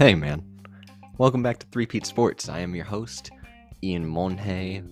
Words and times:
Hey 0.00 0.14
man, 0.14 0.42
welcome 1.18 1.42
back 1.42 1.58
to 1.58 1.66
Three-Peat 1.66 2.06
Sports. 2.06 2.48
I 2.48 2.60
am 2.60 2.74
your 2.74 2.86
host, 2.86 3.30
Ian 3.82 4.06
Monhay. 4.06 4.82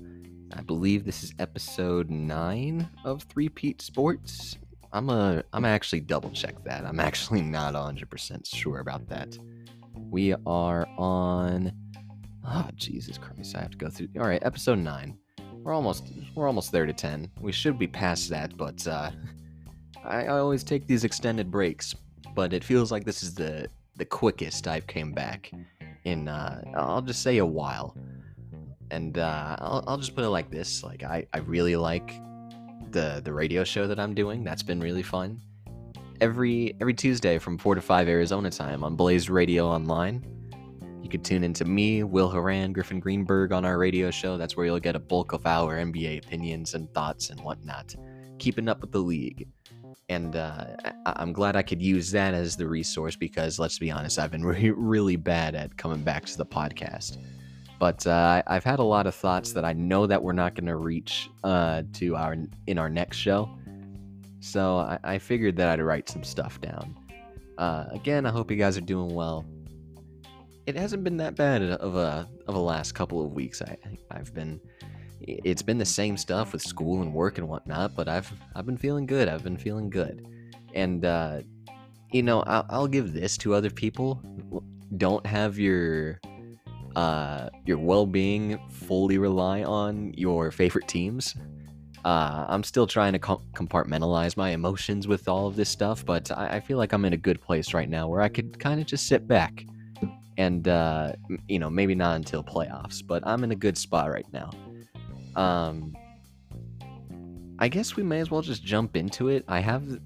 I 0.52 0.60
believe 0.60 1.06
this 1.06 1.24
is 1.24 1.32
episode 1.38 2.10
nine 2.10 2.86
of 3.06 3.22
Three-Peat 3.22 3.80
Sports. 3.80 4.58
I'm 4.92 5.08
a 5.08 5.42
I'm 5.54 5.64
actually 5.64 6.00
double 6.00 6.28
check 6.32 6.62
that. 6.64 6.84
I'm 6.84 7.00
actually 7.00 7.40
not 7.40 7.72
100% 7.72 8.46
sure 8.46 8.80
about 8.80 9.08
that. 9.08 9.38
We 9.94 10.34
are 10.44 10.86
on 10.98 11.72
Ah, 12.44 12.66
oh, 12.68 12.70
Jesus 12.76 13.16
Christ, 13.16 13.56
I 13.56 13.60
have 13.60 13.70
to 13.70 13.78
go 13.78 13.88
through. 13.88 14.08
All 14.18 14.28
right, 14.28 14.42
episode 14.44 14.80
9. 14.80 15.16
We're 15.62 15.72
almost 15.72 16.12
we're 16.34 16.46
almost 16.46 16.72
there 16.72 16.84
to 16.84 16.92
10. 16.92 17.30
We 17.40 17.52
should 17.52 17.78
be 17.78 17.86
past 17.86 18.28
that, 18.28 18.54
but 18.58 18.86
uh 18.86 19.10
I, 20.08 20.24
I 20.24 20.38
always 20.38 20.64
take 20.64 20.86
these 20.86 21.04
extended 21.04 21.50
breaks, 21.50 21.94
but 22.34 22.52
it 22.52 22.64
feels 22.64 22.90
like 22.90 23.04
this 23.04 23.22
is 23.22 23.34
the 23.34 23.68
the 23.96 24.04
quickest 24.04 24.68
I've 24.68 24.86
came 24.86 25.12
back 25.12 25.50
in 26.04 26.28
uh, 26.28 26.62
I'll 26.74 27.02
just 27.02 27.22
say 27.22 27.38
a 27.38 27.46
while. 27.46 27.96
And 28.90 29.18
uh, 29.18 29.56
I'll, 29.58 29.84
I'll 29.86 29.98
just 29.98 30.14
put 30.14 30.24
it 30.24 30.30
like 30.30 30.50
this: 30.50 30.82
like 30.82 31.02
I, 31.02 31.26
I 31.32 31.38
really 31.38 31.76
like 31.76 32.10
the 32.90 33.20
the 33.22 33.32
radio 33.32 33.64
show 33.64 33.86
that 33.86 34.00
I'm 34.00 34.14
doing. 34.14 34.42
That's 34.44 34.62
been 34.62 34.80
really 34.80 35.02
fun. 35.02 35.40
Every 36.20 36.74
every 36.80 36.94
Tuesday 36.94 37.38
from 37.38 37.58
four 37.58 37.74
to 37.74 37.80
five 37.80 38.08
Arizona 38.08 38.50
time 38.50 38.82
on 38.82 38.96
Blaze 38.96 39.28
Radio 39.28 39.66
Online. 39.66 40.24
You 41.02 41.08
could 41.08 41.24
tune 41.24 41.44
into 41.44 41.64
me, 41.64 42.02
Will 42.02 42.28
Horan, 42.28 42.72
Griffin 42.72 42.98
Greenberg 42.98 43.52
on 43.52 43.64
our 43.64 43.78
radio 43.78 44.10
show. 44.10 44.36
That's 44.36 44.56
where 44.56 44.66
you'll 44.66 44.80
get 44.80 44.96
a 44.96 44.98
bulk 44.98 45.32
of 45.32 45.46
our 45.46 45.76
NBA 45.76 46.24
opinions 46.24 46.74
and 46.74 46.92
thoughts 46.92 47.30
and 47.30 47.40
whatnot. 47.40 47.94
Keeping 48.38 48.68
up 48.68 48.80
with 48.80 48.92
the 48.92 48.98
league 48.98 49.48
and 50.08 50.36
uh, 50.36 50.64
I- 51.06 51.22
am 51.22 51.32
glad 51.32 51.56
I 51.56 51.62
could 51.62 51.82
use 51.82 52.10
that 52.12 52.34
as 52.34 52.56
the 52.56 52.66
resource 52.66 53.16
because 53.16 53.58
let's 53.58 53.78
be 53.78 53.90
honest, 53.90 54.18
I've 54.18 54.30
been 54.30 54.44
re- 54.44 54.70
really 54.70 55.16
bad 55.16 55.54
at 55.54 55.76
coming 55.76 56.02
back 56.02 56.24
to 56.26 56.36
the 56.36 56.46
podcast. 56.46 57.18
But 57.78 58.04
uh, 58.06 58.42
I've 58.46 58.64
had 58.64 58.80
a 58.80 58.84
lot 58.84 59.06
of 59.06 59.14
thoughts 59.14 59.52
that 59.52 59.64
I 59.64 59.72
know 59.72 60.06
that 60.06 60.20
we're 60.20 60.32
not 60.32 60.54
going 60.54 60.66
to 60.66 60.76
reach 60.76 61.30
uh, 61.44 61.82
to 61.94 62.16
our 62.16 62.36
in 62.66 62.78
our 62.78 62.90
next 62.90 63.18
show. 63.18 63.48
So 64.40 64.78
I, 64.78 64.98
I 65.04 65.18
figured 65.18 65.56
that 65.56 65.68
I'd 65.68 65.80
write 65.80 66.08
some 66.08 66.24
stuff 66.24 66.60
down. 66.60 66.96
Uh, 67.56 67.86
again, 67.92 68.26
I 68.26 68.30
hope 68.30 68.50
you 68.50 68.56
guys 68.56 68.76
are 68.76 68.82
doing 68.82 69.14
well. 69.14 69.44
It 70.66 70.76
hasn't 70.76 71.04
been 71.04 71.16
that 71.18 71.34
bad 71.34 71.62
of 71.62 71.96
a 71.96 72.28
of 72.46 72.54
a 72.54 72.58
last 72.58 72.92
couple 72.92 73.24
of 73.24 73.32
weeks. 73.32 73.62
I 73.62 73.76
I've 74.10 74.34
been 74.34 74.60
it's 75.20 75.62
been 75.62 75.78
the 75.78 75.84
same 75.84 76.16
stuff 76.16 76.52
with 76.52 76.62
school 76.62 77.02
and 77.02 77.12
work 77.12 77.38
and 77.38 77.48
whatnot, 77.48 77.94
but 77.94 78.08
I've 78.08 78.32
I've 78.54 78.66
been 78.66 78.76
feeling 78.76 79.06
good. 79.06 79.28
I've 79.28 79.42
been 79.42 79.56
feeling 79.56 79.90
good, 79.90 80.26
and 80.74 81.04
uh, 81.04 81.40
you 82.12 82.22
know 82.22 82.42
I'll, 82.42 82.66
I'll 82.70 82.86
give 82.86 83.12
this 83.12 83.36
to 83.38 83.54
other 83.54 83.70
people. 83.70 84.22
Don't 84.96 85.26
have 85.26 85.58
your 85.58 86.20
uh, 86.96 87.48
your 87.66 87.78
well-being 87.78 88.58
fully 88.70 89.18
rely 89.18 89.62
on 89.62 90.12
your 90.14 90.50
favorite 90.50 90.88
teams. 90.88 91.34
Uh, 92.04 92.46
I'm 92.48 92.62
still 92.62 92.86
trying 92.86 93.12
to 93.12 93.18
com- 93.18 93.44
compartmentalize 93.54 94.36
my 94.36 94.50
emotions 94.50 95.08
with 95.08 95.28
all 95.28 95.46
of 95.46 95.56
this 95.56 95.68
stuff, 95.68 96.04
but 96.04 96.30
I, 96.30 96.56
I 96.56 96.60
feel 96.60 96.78
like 96.78 96.92
I'm 96.92 97.04
in 97.04 97.12
a 97.12 97.18
good 97.18 97.40
place 97.40 97.74
right 97.74 97.88
now 97.88 98.08
where 98.08 98.20
I 98.20 98.28
could 98.28 98.58
kind 98.58 98.80
of 98.80 98.86
just 98.86 99.08
sit 99.08 99.26
back 99.26 99.64
and 100.38 100.68
uh, 100.68 101.12
you 101.48 101.58
know 101.58 101.68
maybe 101.68 101.94
not 101.94 102.16
until 102.16 102.42
playoffs, 102.42 103.04
but 103.06 103.26
I'm 103.26 103.44
in 103.44 103.50
a 103.50 103.56
good 103.56 103.76
spot 103.76 104.10
right 104.10 104.26
now. 104.32 104.50
Um, 105.38 105.96
I 107.60 107.68
guess 107.68 107.94
we 107.94 108.02
may 108.02 108.18
as 108.18 108.30
well 108.30 108.42
just 108.42 108.64
jump 108.64 108.96
into 108.96 109.28
it. 109.28 109.44
I 109.46 109.60
have 109.60 110.00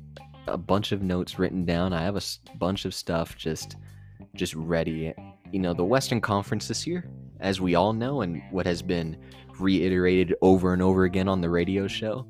a 0.47 0.59
bunch 0.59 0.93
of 0.93 1.03
notes 1.03 1.39
written 1.39 1.65
down. 1.65 1.95
I 1.95 2.03
have 2.03 2.17
a 2.17 2.23
bunch 2.59 2.85
of 2.85 2.95
stuff 2.95 3.37
just 3.37 3.77
just 4.35 4.55
ready. 4.55 5.15
You 5.51 5.59
know, 5.59 5.73
the 5.73 5.85
Western 5.85 6.21
Conference 6.21 6.69
this 6.69 6.87
year, 6.87 7.11
as 7.41 7.61
we 7.61 7.75
all 7.75 7.95
know, 7.95 8.21
and 8.21 8.42
what 8.51 8.67
has 8.67 8.83
been 8.83 9.17
reiterated 9.59 10.35
over 10.42 10.75
and 10.75 10.83
over 10.83 11.05
again 11.05 11.29
on 11.29 11.41
the 11.41 11.48
radio 11.48 11.87
show, 11.87 12.27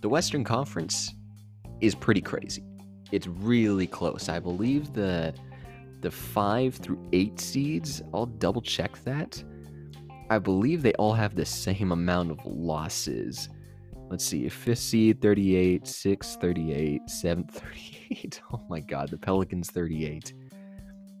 the 0.00 0.08
Western 0.08 0.44
Conference 0.44 1.14
is 1.80 1.94
pretty 1.96 2.20
crazy. 2.20 2.64
It's 3.10 3.26
really 3.26 3.86
close. 3.88 4.28
I 4.28 4.38
believe 4.38 4.92
the 4.92 5.34
the 6.00 6.10
five 6.10 6.76
through 6.76 7.04
eight 7.12 7.40
seeds. 7.40 8.00
I'll 8.14 8.26
double 8.26 8.62
check 8.62 9.02
that. 9.04 9.42
I 10.32 10.38
believe 10.38 10.80
they 10.80 10.94
all 10.94 11.12
have 11.12 11.34
the 11.34 11.44
same 11.44 11.92
amount 11.92 12.30
of 12.30 12.38
losses. 12.46 13.50
Let's 14.08 14.24
see, 14.24 14.48
fifth 14.48 14.78
seed 14.78 15.20
38, 15.20 15.86
sixth 15.86 16.40
38, 16.40 17.10
seventh 17.10 17.50
38. 18.08 18.40
Oh 18.50 18.62
my 18.70 18.80
god, 18.80 19.10
the 19.10 19.18
Pelicans 19.18 19.70
38. 19.70 20.32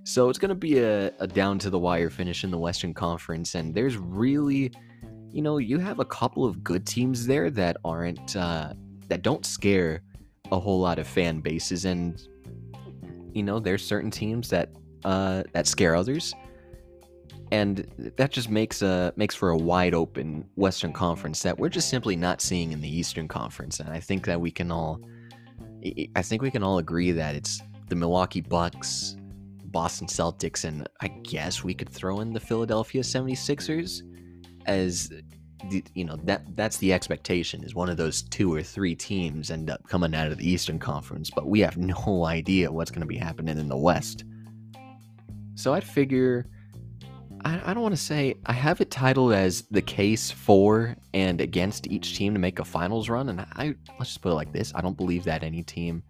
So 0.04 0.30
it's 0.30 0.38
going 0.38 0.48
to 0.48 0.54
be 0.54 0.78
a, 0.78 1.12
a 1.20 1.26
down 1.26 1.58
to 1.58 1.68
the 1.68 1.78
wire 1.78 2.08
finish 2.08 2.42
in 2.42 2.50
the 2.50 2.56
Western 2.56 2.94
Conference, 2.94 3.54
and 3.54 3.74
there's 3.74 3.98
really, 3.98 4.72
you 5.30 5.42
know, 5.42 5.58
you 5.58 5.78
have 5.78 6.00
a 6.00 6.06
couple 6.06 6.46
of 6.46 6.64
good 6.64 6.86
teams 6.86 7.26
there 7.26 7.50
that 7.50 7.76
aren't, 7.84 8.34
uh, 8.34 8.72
that 9.08 9.20
don't 9.20 9.44
scare 9.44 10.02
a 10.50 10.58
whole 10.58 10.80
lot 10.80 10.98
of 10.98 11.06
fan 11.06 11.40
bases, 11.40 11.84
and 11.84 12.26
you 13.34 13.42
know, 13.42 13.60
there's 13.60 13.84
certain 13.84 14.10
teams 14.10 14.48
that, 14.48 14.70
uh, 15.04 15.42
that 15.52 15.66
scare 15.66 15.94
others 15.94 16.34
and 17.52 17.86
that 18.16 18.30
just 18.30 18.48
makes 18.48 18.80
a 18.80 19.12
makes 19.14 19.34
for 19.34 19.50
a 19.50 19.56
wide 19.56 19.92
open 19.92 20.48
Western 20.54 20.94
Conference 20.94 21.42
that 21.42 21.58
we're 21.58 21.68
just 21.68 21.90
simply 21.90 22.16
not 22.16 22.40
seeing 22.40 22.72
in 22.72 22.80
the 22.80 22.88
Eastern 22.88 23.28
Conference. 23.28 23.78
And 23.78 23.90
I 23.90 24.00
think 24.00 24.24
that 24.24 24.40
we 24.40 24.50
can 24.50 24.72
all, 24.72 25.02
I 26.16 26.22
think 26.22 26.40
we 26.40 26.50
can 26.50 26.62
all 26.62 26.78
agree 26.78 27.12
that 27.12 27.34
it's 27.34 27.60
the 27.88 27.94
Milwaukee 27.94 28.40
Bucks, 28.40 29.16
Boston 29.66 30.06
Celtics, 30.06 30.64
and 30.64 30.88
I 31.02 31.08
guess 31.08 31.62
we 31.62 31.74
could 31.74 31.90
throw 31.90 32.20
in 32.20 32.32
the 32.32 32.40
Philadelphia 32.40 33.02
76ers 33.02 34.00
as 34.64 35.12
the, 35.68 35.84
you 35.94 36.06
know 36.06 36.16
that 36.24 36.56
that's 36.56 36.78
the 36.78 36.92
expectation 36.92 37.62
is 37.64 37.74
one 37.74 37.90
of 37.90 37.98
those 37.98 38.22
two 38.22 38.52
or 38.52 38.62
three 38.62 38.94
teams 38.94 39.50
end 39.50 39.68
up 39.68 39.86
coming 39.86 40.14
out 40.14 40.28
of 40.28 40.38
the 40.38 40.50
Eastern 40.50 40.78
Conference, 40.78 41.28
but 41.28 41.46
we 41.46 41.60
have 41.60 41.76
no 42.06 42.24
idea 42.24 42.72
what's 42.72 42.90
going 42.90 43.02
to 43.02 43.06
be 43.06 43.18
happening 43.18 43.58
in 43.58 43.68
the 43.68 43.76
West. 43.76 44.24
So 45.54 45.74
I'd 45.74 45.84
figure 45.84 46.48
I, 47.44 47.60
I 47.70 47.74
don't 47.74 47.82
want 47.82 47.94
to 47.94 48.00
say 48.00 48.34
I 48.46 48.52
have 48.52 48.80
it 48.80 48.90
titled 48.90 49.32
as 49.32 49.62
the 49.70 49.82
case 49.82 50.30
for 50.30 50.96
and 51.14 51.40
against 51.40 51.86
each 51.88 52.16
team 52.16 52.34
to 52.34 52.38
make 52.38 52.58
a 52.58 52.64
finals 52.64 53.08
run, 53.08 53.28
and 53.28 53.40
I 53.40 53.74
let's 53.98 54.10
just 54.10 54.22
put 54.22 54.32
it 54.32 54.34
like 54.34 54.52
this: 54.52 54.72
I 54.74 54.80
don't 54.80 54.96
believe 54.96 55.24
that 55.24 55.42
any 55.42 55.62
team, 55.62 56.02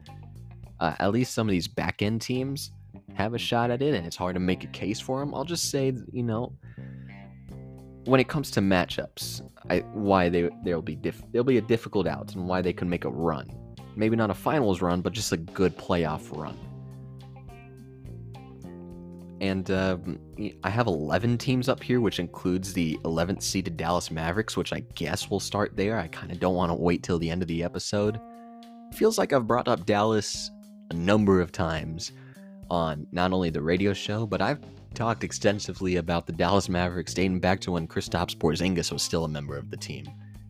uh, 0.80 0.94
at 0.98 1.12
least 1.12 1.34
some 1.34 1.48
of 1.48 1.52
these 1.52 1.68
back 1.68 2.02
end 2.02 2.20
teams, 2.20 2.72
have 3.14 3.34
a 3.34 3.38
shot 3.38 3.70
at 3.70 3.82
it, 3.82 3.94
and 3.94 4.06
it's 4.06 4.16
hard 4.16 4.34
to 4.34 4.40
make 4.40 4.64
a 4.64 4.68
case 4.68 5.00
for 5.00 5.20
them. 5.20 5.34
I'll 5.34 5.44
just 5.44 5.70
say, 5.70 5.92
you 6.12 6.22
know, 6.22 6.52
when 8.04 8.20
it 8.20 8.28
comes 8.28 8.50
to 8.52 8.60
matchups, 8.60 9.48
I, 9.70 9.80
why 9.92 10.28
they 10.28 10.50
they'll 10.64 10.82
be 10.82 10.96
diff, 10.96 11.22
they'll 11.32 11.44
be 11.44 11.58
a 11.58 11.62
difficult 11.62 12.06
out, 12.06 12.34
and 12.34 12.46
why 12.46 12.62
they 12.62 12.72
can 12.72 12.88
make 12.88 13.04
a 13.04 13.10
run. 13.10 13.48
Maybe 13.96 14.16
not 14.16 14.30
a 14.30 14.34
finals 14.34 14.80
run, 14.82 15.00
but 15.02 15.12
just 15.12 15.32
a 15.32 15.36
good 15.36 15.76
playoff 15.76 16.36
run 16.36 16.58
and 19.42 19.72
uh, 19.72 19.96
I 20.62 20.70
have 20.70 20.86
11 20.86 21.36
teams 21.36 21.68
up 21.68 21.82
here, 21.82 22.00
which 22.00 22.20
includes 22.20 22.72
the 22.72 22.96
11th 23.02 23.42
seeded 23.42 23.76
Dallas 23.76 24.08
Mavericks, 24.08 24.56
which 24.56 24.72
I 24.72 24.84
guess 24.94 25.28
will 25.28 25.40
start 25.40 25.76
there. 25.76 25.98
I 25.98 26.06
kind 26.06 26.30
of 26.30 26.38
don't 26.38 26.54
want 26.54 26.70
to 26.70 26.76
wait 26.76 27.02
till 27.02 27.18
the 27.18 27.28
end 27.28 27.42
of 27.42 27.48
the 27.48 27.64
episode. 27.64 28.20
feels 28.94 29.18
like 29.18 29.32
I've 29.32 29.48
brought 29.48 29.66
up 29.66 29.84
Dallas 29.84 30.52
a 30.90 30.94
number 30.94 31.40
of 31.40 31.50
times 31.50 32.12
on 32.70 33.04
not 33.10 33.32
only 33.32 33.50
the 33.50 33.60
radio 33.60 33.92
show, 33.92 34.26
but 34.26 34.40
I've 34.40 34.60
talked 34.94 35.24
extensively 35.24 35.96
about 35.96 36.28
the 36.28 36.32
Dallas 36.32 36.68
Mavericks 36.68 37.12
dating 37.12 37.40
back 37.40 37.58
to 37.62 37.72
when 37.72 37.88
Kristaps 37.88 38.36
Porzingis 38.36 38.92
was 38.92 39.02
still 39.02 39.24
a 39.24 39.28
member 39.28 39.56
of 39.56 39.72
the 39.72 39.76
team, 39.76 40.06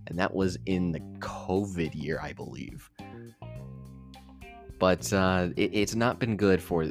and 0.08 0.18
that 0.18 0.34
was 0.34 0.58
in 0.66 0.92
the 0.92 1.00
COVID 1.20 1.94
year, 1.94 2.20
I 2.22 2.34
believe. 2.34 2.90
But 4.78 5.10
uh, 5.14 5.48
it, 5.56 5.70
it's 5.72 5.94
not 5.94 6.18
been 6.18 6.36
good 6.36 6.62
for 6.62 6.88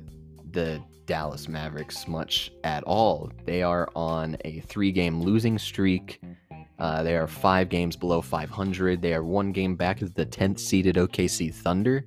the 0.52 0.81
Dallas 1.06 1.48
Mavericks 1.48 2.07
much 2.07 2.51
at 2.63 2.83
all. 2.83 3.31
They 3.45 3.63
are 3.63 3.89
on 3.95 4.38
a 4.45 4.59
three 4.62 4.92
game 4.92 5.21
losing 5.21 5.57
streak. 5.57 6.21
Uh, 6.80 7.03
they 7.03 7.15
are 7.15 7.27
five 7.27 7.69
games 7.69 7.95
below 7.95 8.21
500. 8.21 9.01
They 9.01 9.13
are 9.13 9.24
one 9.24 9.51
game 9.51 9.75
back 9.75 10.01
of 10.01 10.13
the 10.15 10.25
10th 10.25 10.59
seeded 10.59 10.95
OKC 10.95 11.53
Thunder. 11.53 12.06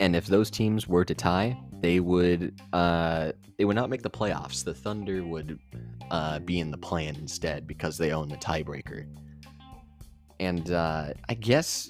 And 0.00 0.14
if 0.14 0.26
those 0.26 0.50
teams 0.50 0.86
were 0.86 1.04
to 1.04 1.14
tie, 1.14 1.58
they 1.80 2.00
would 2.00 2.60
uh, 2.72 3.32
they 3.56 3.64
would 3.64 3.76
not 3.76 3.90
make 3.90 4.02
the 4.02 4.10
playoffs. 4.10 4.64
The 4.64 4.74
Thunder 4.74 5.24
would 5.24 5.58
uh, 6.10 6.38
be 6.40 6.60
in 6.60 6.70
the 6.70 6.78
plan 6.78 7.16
instead 7.16 7.66
because 7.66 7.98
they 7.98 8.12
own 8.12 8.28
the 8.28 8.36
tiebreaker. 8.36 9.06
And 10.40 10.70
uh, 10.70 11.14
I 11.28 11.34
guess 11.34 11.88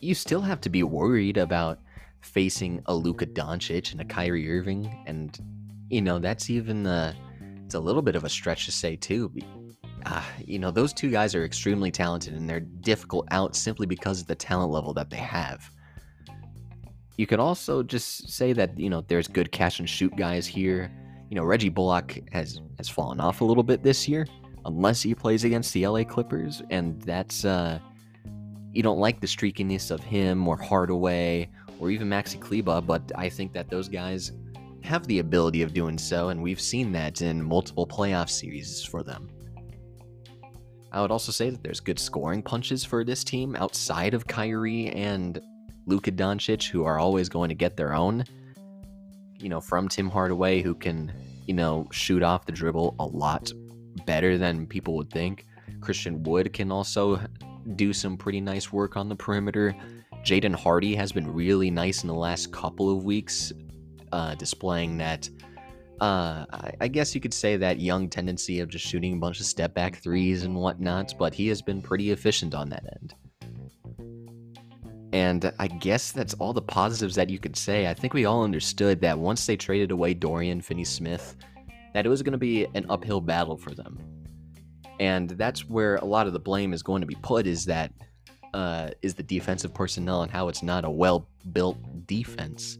you 0.00 0.14
still 0.14 0.40
have 0.40 0.60
to 0.62 0.70
be 0.70 0.82
worried 0.82 1.36
about 1.36 1.78
facing 2.20 2.82
a 2.86 2.94
Luka 2.94 3.26
Doncic 3.26 3.92
and 3.92 4.00
a 4.00 4.04
Kyrie 4.04 4.50
Irving, 4.50 5.02
and 5.06 5.38
you 5.88 6.02
know 6.02 6.18
that's 6.18 6.50
even 6.50 6.86
uh, 6.86 7.12
it's 7.64 7.74
a 7.74 7.80
little 7.80 8.02
bit 8.02 8.16
of 8.16 8.24
a 8.24 8.28
stretch 8.28 8.66
to 8.66 8.72
say 8.72 8.96
too. 8.96 9.32
Uh, 10.06 10.22
you 10.44 10.58
know 10.58 10.70
those 10.70 10.92
two 10.92 11.10
guys 11.10 11.34
are 11.34 11.44
extremely 11.44 11.90
talented, 11.90 12.34
and 12.34 12.48
they're 12.48 12.60
difficult 12.60 13.26
out 13.30 13.56
simply 13.56 13.86
because 13.86 14.20
of 14.20 14.26
the 14.26 14.34
talent 14.34 14.70
level 14.70 14.92
that 14.94 15.10
they 15.10 15.16
have. 15.16 15.70
you 17.16 17.26
could 17.26 17.40
also 17.40 17.82
just 17.82 18.30
say 18.30 18.52
that 18.52 18.78
you 18.78 18.90
know 18.90 19.02
there's 19.08 19.28
good 19.28 19.50
catch 19.52 19.80
and 19.80 19.88
shoot 19.88 20.14
guys 20.16 20.46
here. 20.46 20.90
You 21.30 21.36
know 21.36 21.44
Reggie 21.44 21.68
Bullock 21.68 22.18
has 22.32 22.60
has 22.78 22.88
fallen 22.88 23.20
off 23.20 23.40
a 23.40 23.44
little 23.44 23.64
bit 23.64 23.82
this 23.82 24.08
year, 24.08 24.26
unless 24.64 25.02
he 25.02 25.14
plays 25.14 25.44
against 25.44 25.72
the 25.72 25.86
LA 25.86 26.04
Clippers, 26.04 26.62
and 26.70 27.00
that's 27.02 27.44
uh, 27.44 27.78
you 28.72 28.82
don't 28.82 28.98
like 28.98 29.20
the 29.20 29.26
streakiness 29.26 29.90
of 29.90 30.00
him 30.00 30.46
or 30.46 30.56
Hardaway 30.56 31.50
or 31.78 31.90
even 31.90 32.08
Maxi 32.08 32.40
Kleber, 32.40 32.80
but 32.80 33.10
I 33.14 33.28
think 33.28 33.52
that 33.52 33.70
those 33.70 33.88
guys 33.88 34.32
have 34.82 35.06
the 35.06 35.18
ability 35.18 35.62
of 35.62 35.74
doing 35.74 35.98
so, 35.98 36.28
and 36.28 36.42
we've 36.42 36.60
seen 36.60 36.92
that 36.92 37.22
in 37.22 37.42
multiple 37.42 37.86
playoff 37.86 38.30
series 38.30 38.82
for 38.84 39.02
them. 39.02 39.28
I 40.90 41.02
would 41.02 41.10
also 41.10 41.32
say 41.32 41.50
that 41.50 41.62
there's 41.62 41.80
good 41.80 41.98
scoring 41.98 42.42
punches 42.42 42.84
for 42.84 43.04
this 43.04 43.22
team 43.22 43.54
outside 43.56 44.14
of 44.14 44.26
Kyrie 44.26 44.88
and 44.88 45.40
Luka 45.86 46.10
Doncic, 46.10 46.68
who 46.68 46.84
are 46.84 46.98
always 46.98 47.28
going 47.28 47.48
to 47.50 47.54
get 47.54 47.76
their 47.76 47.92
own. 47.92 48.24
You 49.38 49.48
know, 49.48 49.60
from 49.60 49.88
Tim 49.88 50.08
Hardaway, 50.08 50.62
who 50.62 50.74
can, 50.74 51.12
you 51.46 51.54
know, 51.54 51.86
shoot 51.92 52.22
off 52.22 52.46
the 52.46 52.52
dribble 52.52 52.96
a 52.98 53.04
lot 53.04 53.52
better 54.06 54.38
than 54.38 54.66
people 54.66 54.96
would 54.96 55.10
think. 55.10 55.46
Christian 55.80 56.22
Wood 56.22 56.52
can 56.52 56.72
also 56.72 57.20
do 57.76 57.92
some 57.92 58.16
pretty 58.16 58.40
nice 58.40 58.72
work 58.72 58.96
on 58.96 59.08
the 59.08 59.16
perimeter. 59.16 59.76
Jaden 60.28 60.54
Hardy 60.54 60.94
has 60.94 61.10
been 61.10 61.32
really 61.32 61.70
nice 61.70 62.02
in 62.02 62.06
the 62.06 62.14
last 62.14 62.52
couple 62.52 62.94
of 62.94 63.02
weeks, 63.02 63.50
uh, 64.12 64.34
displaying 64.34 64.98
that. 64.98 65.26
Uh, 66.02 66.44
I, 66.52 66.72
I 66.82 66.88
guess 66.88 67.14
you 67.14 67.20
could 67.22 67.32
say 67.32 67.56
that 67.56 67.80
young 67.80 68.10
tendency 68.10 68.60
of 68.60 68.68
just 68.68 68.84
shooting 68.84 69.14
a 69.14 69.16
bunch 69.16 69.40
of 69.40 69.46
step 69.46 69.72
back 69.72 69.96
threes 69.96 70.42
and 70.42 70.54
whatnot, 70.54 71.14
but 71.18 71.32
he 71.32 71.48
has 71.48 71.62
been 71.62 71.80
pretty 71.80 72.10
efficient 72.10 72.54
on 72.54 72.68
that 72.68 72.84
end. 72.92 73.14
And 75.14 75.50
I 75.58 75.66
guess 75.66 76.12
that's 76.12 76.34
all 76.34 76.52
the 76.52 76.60
positives 76.60 77.14
that 77.14 77.30
you 77.30 77.38
could 77.38 77.56
say. 77.56 77.86
I 77.86 77.94
think 77.94 78.12
we 78.12 78.26
all 78.26 78.44
understood 78.44 79.00
that 79.00 79.18
once 79.18 79.46
they 79.46 79.56
traded 79.56 79.92
away 79.92 80.12
Dorian 80.12 80.60
Finney 80.60 80.84
Smith, 80.84 81.36
that 81.94 82.04
it 82.04 82.10
was 82.10 82.20
going 82.20 82.32
to 82.32 82.38
be 82.38 82.66
an 82.74 82.84
uphill 82.90 83.22
battle 83.22 83.56
for 83.56 83.70
them. 83.70 83.98
And 85.00 85.30
that's 85.30 85.66
where 85.70 85.96
a 85.96 86.04
lot 86.04 86.26
of 86.26 86.34
the 86.34 86.38
blame 86.38 86.74
is 86.74 86.82
going 86.82 87.00
to 87.00 87.06
be 87.06 87.16
put 87.22 87.46
is 87.46 87.64
that 87.64 87.94
uh, 88.54 88.90
is 89.02 89.14
the 89.14 89.22
defensive 89.22 89.74
personnel 89.74 90.22
and 90.22 90.30
how 90.30 90.48
it's 90.48 90.62
not 90.62 90.84
a 90.84 90.90
well 90.90 91.28
built 91.52 91.78
defense. 92.06 92.78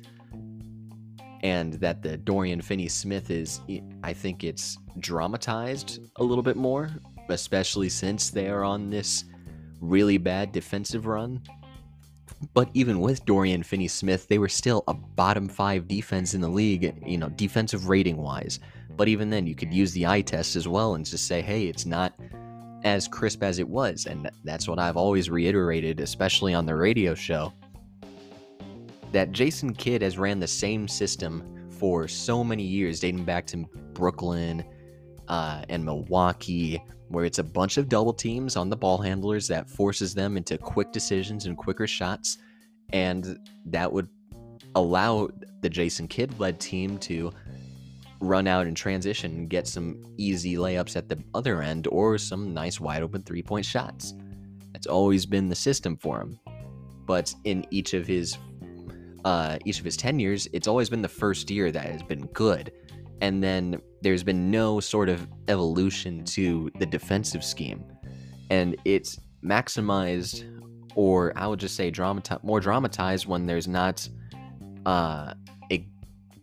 And 1.42 1.74
that 1.74 2.02
the 2.02 2.16
Dorian 2.16 2.60
Finney 2.60 2.88
Smith 2.88 3.30
is, 3.30 3.60
I 4.02 4.12
think 4.12 4.42
it's 4.42 4.76
dramatized 4.98 6.00
a 6.16 6.24
little 6.24 6.42
bit 6.42 6.56
more, 6.56 6.90
especially 7.28 7.88
since 7.88 8.30
they 8.30 8.48
are 8.48 8.64
on 8.64 8.90
this 8.90 9.24
really 9.80 10.18
bad 10.18 10.50
defensive 10.50 11.06
run. 11.06 11.40
But 12.54 12.70
even 12.74 13.00
with 13.00 13.24
Dorian 13.24 13.62
Finney 13.62 13.88
Smith, 13.88 14.28
they 14.28 14.38
were 14.38 14.48
still 14.48 14.84
a 14.88 14.94
bottom 14.94 15.48
five 15.48 15.86
defense 15.88 16.34
in 16.34 16.40
the 16.40 16.48
league, 16.48 16.94
you 17.06 17.18
know, 17.18 17.28
defensive 17.30 17.88
rating 17.88 18.16
wise. 18.16 18.60
But 18.96 19.08
even 19.08 19.30
then, 19.30 19.46
you 19.46 19.54
could 19.54 19.72
use 19.72 19.92
the 19.92 20.06
eye 20.06 20.22
test 20.22 20.56
as 20.56 20.66
well 20.66 20.94
and 20.94 21.06
just 21.06 21.26
say, 21.26 21.40
hey, 21.40 21.66
it's 21.66 21.86
not 21.86 22.14
as 22.84 23.08
crisp 23.08 23.42
as 23.42 23.58
it 23.58 23.68
was. 23.68 24.06
And 24.06 24.30
that's 24.44 24.68
what 24.68 24.78
I've 24.78 24.96
always 24.96 25.30
reiterated, 25.30 26.00
especially 26.00 26.54
on 26.54 26.66
the 26.66 26.74
radio 26.74 27.14
show. 27.14 27.52
That 29.12 29.32
Jason 29.32 29.74
Kidd 29.74 30.02
has 30.02 30.18
ran 30.18 30.38
the 30.38 30.46
same 30.46 30.86
system 30.86 31.70
for 31.70 32.08
so 32.08 32.44
many 32.44 32.62
years, 32.62 33.00
dating 33.00 33.24
back 33.24 33.46
to 33.48 33.64
Brooklyn 33.92 34.64
uh, 35.28 35.62
and 35.68 35.84
Milwaukee, 35.84 36.82
where 37.08 37.24
it's 37.24 37.38
a 37.38 37.44
bunch 37.44 37.78
of 37.78 37.88
double 37.88 38.12
teams 38.12 38.56
on 38.56 38.68
the 38.68 38.76
ball 38.76 38.98
handlers 38.98 39.48
that 39.48 39.70
forces 39.70 40.14
them 40.14 40.36
into 40.36 40.58
quick 40.58 40.92
decisions 40.92 41.46
and 41.46 41.56
quicker 41.56 41.86
shots. 41.86 42.38
And 42.92 43.38
that 43.66 43.90
would 43.90 44.08
allow 44.74 45.28
the 45.60 45.68
Jason 45.68 46.06
Kidd 46.06 46.38
led 46.38 46.60
team 46.60 46.98
to 46.98 47.32
run 48.20 48.46
out 48.46 48.66
and 48.66 48.76
transition 48.76 49.32
and 49.32 49.50
get 49.50 49.66
some 49.66 50.02
easy 50.16 50.56
layups 50.56 50.96
at 50.96 51.08
the 51.08 51.22
other 51.34 51.62
end 51.62 51.86
or 51.90 52.18
some 52.18 52.52
nice 52.52 52.80
wide 52.80 53.02
open 53.02 53.22
three 53.22 53.42
point 53.42 53.64
shots. 53.64 54.14
That's 54.72 54.86
always 54.86 55.26
been 55.26 55.48
the 55.48 55.54
system 55.54 55.96
for 55.96 56.20
him. 56.20 56.38
But 57.06 57.34
in 57.44 57.64
each 57.70 57.94
of 57.94 58.06
his 58.06 58.36
uh, 59.24 59.58
each 59.64 59.78
of 59.78 59.84
his 59.84 59.96
tenures, 59.96 60.48
it's 60.52 60.68
always 60.68 60.88
been 60.88 61.02
the 61.02 61.08
first 61.08 61.50
year 61.50 61.70
that 61.72 61.84
has 61.84 62.02
been 62.02 62.26
good. 62.26 62.72
And 63.20 63.42
then 63.42 63.80
there's 64.00 64.22
been 64.22 64.50
no 64.50 64.78
sort 64.78 65.08
of 65.08 65.26
evolution 65.48 66.24
to 66.26 66.70
the 66.78 66.86
defensive 66.86 67.42
scheme. 67.44 67.84
And 68.50 68.76
it's 68.84 69.18
maximized, 69.44 70.44
or 70.94 71.32
I 71.36 71.46
would 71.46 71.58
just 71.58 71.74
say 71.74 71.90
dramati- 71.90 72.42
more 72.44 72.60
dramatized 72.60 73.26
when 73.26 73.46
there's 73.46 73.66
not 73.66 74.08
uh, 74.86 75.34
a 75.72 75.86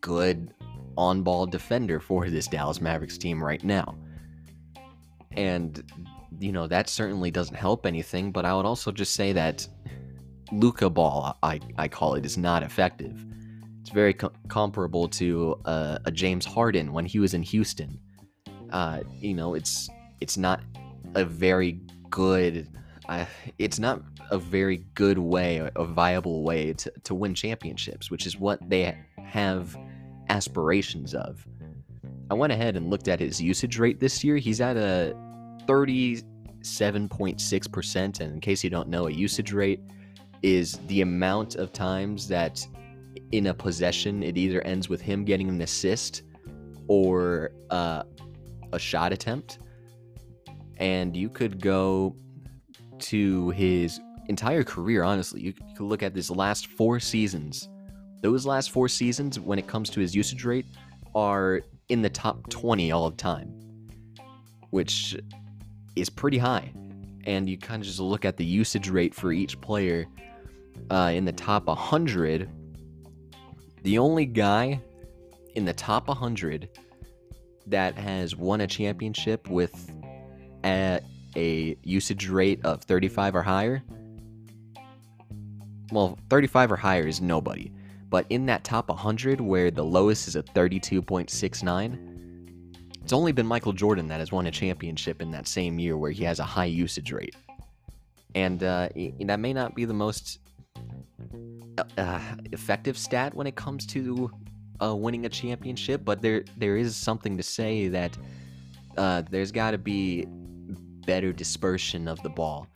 good 0.02 0.54
on 0.98 1.24
ball 1.24 1.46
defender 1.46 2.00
for 2.00 2.30
this 2.30 2.48
Dallas 2.48 2.82
Mavericks 2.82 3.18
team 3.18 3.44
right 3.44 3.64
now. 3.64 3.96
And, 5.32 5.84
you 6.40 6.52
know, 6.52 6.68
that 6.68 6.90
certainly 6.90 7.32
doesn't 7.32 7.56
help 7.56 7.86
anything, 7.86 8.32
but 8.32 8.46
I 8.46 8.54
would 8.54 8.66
also 8.66 8.92
just 8.92 9.14
say 9.14 9.34
that 9.34 9.68
Luka 10.52 10.90
ball, 10.90 11.38
I, 11.44 11.60
I 11.78 11.88
call 11.88 12.16
it, 12.16 12.26
is 12.26 12.38
not 12.38 12.64
effective. 12.64 13.26
It's 13.82 13.90
very 13.90 14.14
co- 14.14 14.32
comparable 14.48 15.08
to 15.10 15.60
uh, 15.66 16.00
a 16.06 16.12
James 16.12 16.46
Harden 16.46 16.94
when 16.94 17.06
he 17.06 17.20
was 17.20 17.34
in 17.34 17.44
Houston. 17.44 18.00
Uh, 18.72 19.02
you 19.20 19.34
know, 19.34 19.54
it's 19.54 19.90
it's 20.22 20.38
not 20.38 20.62
a 21.16 21.24
very 21.24 21.80
good, 22.10 22.68
uh, 23.08 23.26
it's 23.60 23.78
not 23.80 24.02
a 24.32 24.38
very 24.38 24.78
good 24.96 25.18
way, 25.18 25.70
a 25.76 25.86
viable 25.86 26.44
way 26.44 26.74
to, 26.74 26.92
to 27.04 27.14
win 27.14 27.36
championships, 27.36 28.10
which 28.10 28.26
is 28.26 28.40
what 28.40 28.60
they 28.68 28.98
have 29.24 29.78
aspirations 30.30 31.14
of. 31.14 31.46
I 32.30 32.34
went 32.34 32.54
ahead 32.54 32.76
and 32.76 32.90
looked 32.90 33.08
at 33.08 33.20
his 33.20 33.40
usage 33.42 33.78
rate 33.78 34.00
this 34.00 34.24
year. 34.24 34.38
He's 34.38 34.62
at 34.62 34.78
a 34.78 35.16
37.6%. 35.68 37.96
And 37.96 38.22
in 38.34 38.40
case 38.40 38.64
you 38.64 38.70
don't 38.70 38.90
know, 38.90 39.08
a 39.08 39.12
usage 39.12 39.54
rate 39.54 39.82
is 40.42 40.80
the 40.88 41.02
amount 41.02 41.56
of 41.56 41.72
times 41.72 42.28
that 42.28 42.66
in 43.32 43.48
a 43.48 43.54
possession 43.54 44.22
it 44.24 44.38
either 44.38 44.62
ends 44.62 44.90
with 44.90 45.02
him 45.02 45.24
getting 45.24 45.50
an 45.50 45.62
assist 45.62 46.24
or 46.88 47.52
uh, 47.70 48.04
a 48.74 48.80
shot 48.80 49.14
attempt. 49.14 49.60
And 50.78 51.16
you 51.16 51.30
could 51.30 51.62
go 51.62 52.16
to 53.00 53.50
his 53.52 54.00
entire 54.28 54.64
career, 54.64 55.04
honestly. 55.04 55.42
You 55.42 55.54
could 55.54 55.86
look 55.86 56.02
at 56.02 56.16
his 56.16 56.32
last 56.32 56.68
four 56.68 57.00
seasons 57.00 57.70
those 58.26 58.44
last 58.44 58.72
four 58.72 58.90
seasons, 58.90 59.40
when 59.40 59.60
it 59.60 59.68
comes 59.68 59.88
to 59.92 60.00
his 60.00 60.16
usage 60.16 60.46
rate, 60.46 60.66
are 61.14 61.62
in 61.90 62.02
the 62.02 62.10
top 62.10 62.50
20 62.50 62.92
all 62.92 63.06
of 63.06 63.16
time, 63.18 63.48
which 64.72 65.16
is 65.96 66.10
pretty 66.10 66.40
high. 66.40 66.74
And 67.26 67.48
you 67.48 67.56
kind 67.56 67.84
of 67.84 67.88
just 67.88 68.00
look 68.00 68.26
at 68.26 68.36
the 68.36 68.44
usage 68.44 68.90
rate 68.90 69.14
for 69.14 69.32
each 69.32 69.62
player 69.62 70.08
uh, 70.90 71.12
in 71.14 71.24
the 71.24 71.34
top 71.34 71.68
100. 71.68 72.50
The 73.84 74.00
only 74.00 74.26
guy 74.26 74.82
in 75.54 75.64
the 75.64 75.74
top 75.74 76.08
100 76.08 76.68
that 77.68 77.96
has 77.96 78.36
won 78.36 78.62
a 78.62 78.68
championship 78.68 79.48
with 79.52 79.92
a, 80.64 81.00
a 81.36 81.78
usage 81.84 82.28
rate 82.28 82.66
of 82.66 82.82
35 82.82 83.36
or 83.36 83.44
higher 83.44 83.84
well 85.92 86.18
35 86.30 86.72
or 86.72 86.76
higher 86.76 87.08
is 87.08 87.22
nobody 87.22 87.72
but 88.10 88.26
in 88.30 88.46
that 88.48 88.64
top 88.64 88.90
100, 88.90 89.42
where 89.42 89.72
the 89.72 89.84
lowest 89.84 90.28
is 90.28 90.36
a 90.36 90.44
32.69, 90.44 92.16
it's 93.04 93.14
only 93.14 93.32
been 93.32 93.46
Michael 93.46 93.74
Jordan 93.74 94.08
that 94.08 94.20
has 94.20 94.32
won 94.32 94.48
a 94.48 94.52
championship 94.52 95.22
in 95.22 95.32
that 95.32 95.48
same 95.48 95.80
year 95.80 95.98
where 95.98 96.12
he 96.12 96.24
has 96.24 96.40
a 96.40 96.44
high 96.44 96.66
usage 96.66 97.12
rate. 97.12 97.36
And 98.34 98.64
uh, 98.64 98.90
that 99.22 99.40
may 99.40 99.54
not 99.54 99.76
be 99.76 99.86
the 99.86 99.94
most 99.94 100.40
uh, 101.78 101.84
uh, 101.98 102.20
effective 102.52 102.98
stat 102.98 103.34
when 103.34 103.48
it 103.48 103.56
comes 103.56 103.86
to 103.88 104.32
uh, 104.82 104.96
winning 104.96 105.26
a 105.26 105.30
championship, 105.30 106.04
but 106.04 106.22
there 106.22 106.44
there 106.58 106.78
is 106.78 106.96
something 106.96 107.38
to 107.38 107.44
say 107.44 107.88
that 107.88 108.18
uh, 108.98 109.24
there's 109.30 109.52
got 109.52 109.72
to 109.72 109.78
be 109.78 110.26
better 111.06 111.32
dispersion 111.32 112.08
of 112.08 112.22
the 112.24 112.30
ball, 112.30 112.68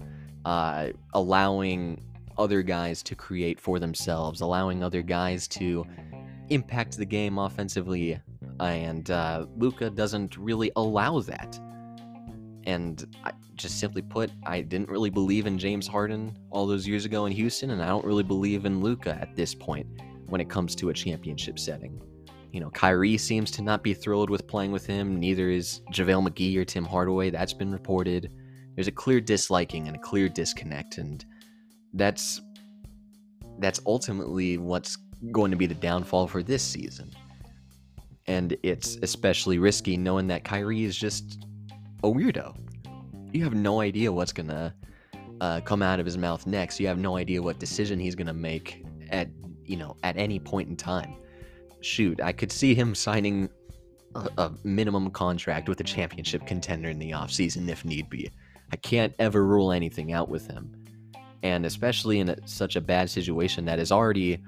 uh, 0.46 0.90
allowing 1.14 2.02
other 2.40 2.64
guys 2.64 3.04
to 3.04 3.16
create 3.16 3.60
for 3.60 3.78
themselves, 3.78 4.42
allowing 4.42 4.84
other 4.84 5.02
guys 5.02 5.48
to 5.50 5.86
impact 6.50 6.98
the 6.98 7.06
game 7.06 7.38
offensively, 7.38 8.20
and 8.60 9.12
uh, 9.12 9.46
Luka 9.58 9.90
doesn't 9.90 10.38
really 10.38 10.72
allow 10.76 11.20
that. 11.20 11.60
And 12.66 13.06
I, 13.24 13.32
just 13.56 13.80
simply 13.80 14.02
put, 14.02 14.32
I 14.46 14.62
didn't 14.62 14.90
really 14.90 15.10
believe 15.10 15.46
in 15.46 15.58
James 15.58 15.88
Harden 15.88 16.36
all 16.50 16.66
those 16.66 16.88
years 16.88 17.06
ago 17.06 17.26
in 17.26 17.34
Houston, 17.34 17.72
and 17.72 17.82
I 17.82 17.88
don't 17.88 18.06
really 18.06 18.24
believe 18.24 18.66
in 18.66 18.82
Luka 18.82 19.18
at 19.22 19.36
this 19.36 19.54
point 19.54 19.86
when 20.28 20.40
it 20.40 20.50
comes 20.50 20.76
to 20.76 20.90
a 20.90 20.94
championship 20.94 21.60
setting. 21.60 22.02
You 22.52 22.62
know, 22.62 22.70
Kyrie 22.72 23.18
seems 23.18 23.52
to 23.52 23.62
not 23.62 23.84
be 23.84 23.94
thrilled 23.94 24.30
with 24.30 24.48
playing 24.48 24.72
with 24.72 24.86
him. 24.86 25.20
Neither 25.20 25.50
is 25.50 25.82
JaVale 25.92 26.30
McGee 26.30 26.58
or 26.58 26.66
Tim 26.66 26.86
Hardaway. 26.86 27.30
That's 27.30 27.54
been 27.54 27.72
reported. 27.72 28.34
There's 28.76 28.88
a 28.88 28.92
clear 28.92 29.20
disliking 29.20 29.88
and 29.88 29.96
a 29.96 30.00
clear 30.00 30.30
disconnect, 30.30 30.98
and 30.98 31.24
that's 31.94 32.42
that's 33.60 33.82
ultimately 33.86 34.58
what's 34.58 34.98
going 35.32 35.52
to 35.52 35.58
be 35.58 35.66
the 35.66 35.76
downfall 35.76 36.28
for 36.28 36.42
this 36.42 36.64
season. 36.64 37.12
And 38.28 38.56
it's 38.64 38.98
especially 39.02 39.60
risky 39.60 39.98
knowing 39.98 40.28
that 40.28 40.44
Kyrie 40.44 40.84
is 40.84 40.96
just 40.96 41.46
a 42.04 42.08
weirdo. 42.08 42.56
You 43.34 43.44
have 43.44 43.54
no 43.54 43.82
idea 43.82 44.12
what's 44.12 44.32
going 44.32 44.50
to 44.50 44.74
uh, 45.42 45.62
come 45.62 45.82
out 45.82 46.00
of 46.00 46.06
his 46.06 46.18
mouth 46.18 46.46
next. 46.48 46.80
You 46.80 46.88
have 46.88 46.98
no 46.98 47.18
idea 47.18 47.42
what 47.42 47.60
decision 47.60 48.00
he's 48.00 48.16
going 48.16 48.28
to 48.28 48.34
make 48.34 48.86
at, 49.10 49.30
you 49.66 49.78
know, 49.78 49.98
at 50.04 50.18
any 50.18 50.40
point 50.40 50.70
in 50.70 50.76
time. 50.76 51.16
Shoot, 51.82 52.22
I 52.22 52.32
could 52.32 52.52
see 52.52 52.74
him 52.76 52.94
signing 52.96 53.50
a, 54.16 54.30
a 54.38 54.52
minimum 54.64 55.12
contract 55.12 55.70
with 55.70 55.80
a 55.80 55.84
championship 55.84 56.46
contender 56.46 56.90
in 56.90 57.00
the 57.00 57.12
offseason 57.12 57.68
if 57.70 57.84
need 57.84 58.10
be. 58.10 58.32
I 58.72 58.76
can't 58.78 59.14
ever 59.20 59.46
rule 59.46 59.72
anything 59.72 60.14
out 60.14 60.30
with 60.30 60.48
him. 60.48 60.76
And 61.44 61.66
especially 61.66 62.20
in 62.20 62.30
a, 62.30 62.48
such 62.48 62.76
a 62.76 62.82
bad 62.82 63.10
situation 63.10 63.66
that 63.66 63.80
has 63.80 63.92
already 63.92 64.44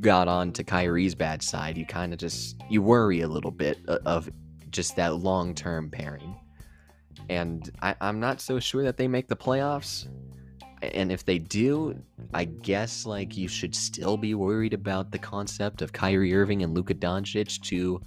got 0.00 0.28
on 0.28 0.52
to 0.52 0.64
Kyrie's 0.64 1.14
bad 1.14 1.42
side, 1.42 1.76
you 1.76 1.84
kind 1.84 2.12
of 2.12 2.18
just 2.18 2.56
you 2.70 2.82
worry 2.82 3.20
a 3.20 3.28
little 3.28 3.50
bit 3.50 3.78
of 3.86 4.30
just 4.70 4.96
that 4.96 5.16
long-term 5.16 5.90
pairing. 5.90 6.36
And 7.28 7.70
I, 7.82 7.94
I'm 8.00 8.20
not 8.20 8.40
so 8.40 8.58
sure 8.58 8.82
that 8.84 8.96
they 8.96 9.08
make 9.08 9.28
the 9.28 9.36
playoffs. 9.36 10.08
And 10.82 11.12
if 11.12 11.26
they 11.26 11.38
do, 11.38 12.00
I 12.32 12.46
guess 12.46 13.04
like 13.04 13.36
you 13.36 13.48
should 13.48 13.74
still 13.74 14.16
be 14.16 14.34
worried 14.34 14.72
about 14.72 15.10
the 15.10 15.18
concept 15.18 15.82
of 15.82 15.92
Kyrie 15.92 16.34
Irving 16.34 16.62
and 16.62 16.74
Luka 16.74 16.94
Doncic, 16.94 17.60
two 17.60 18.00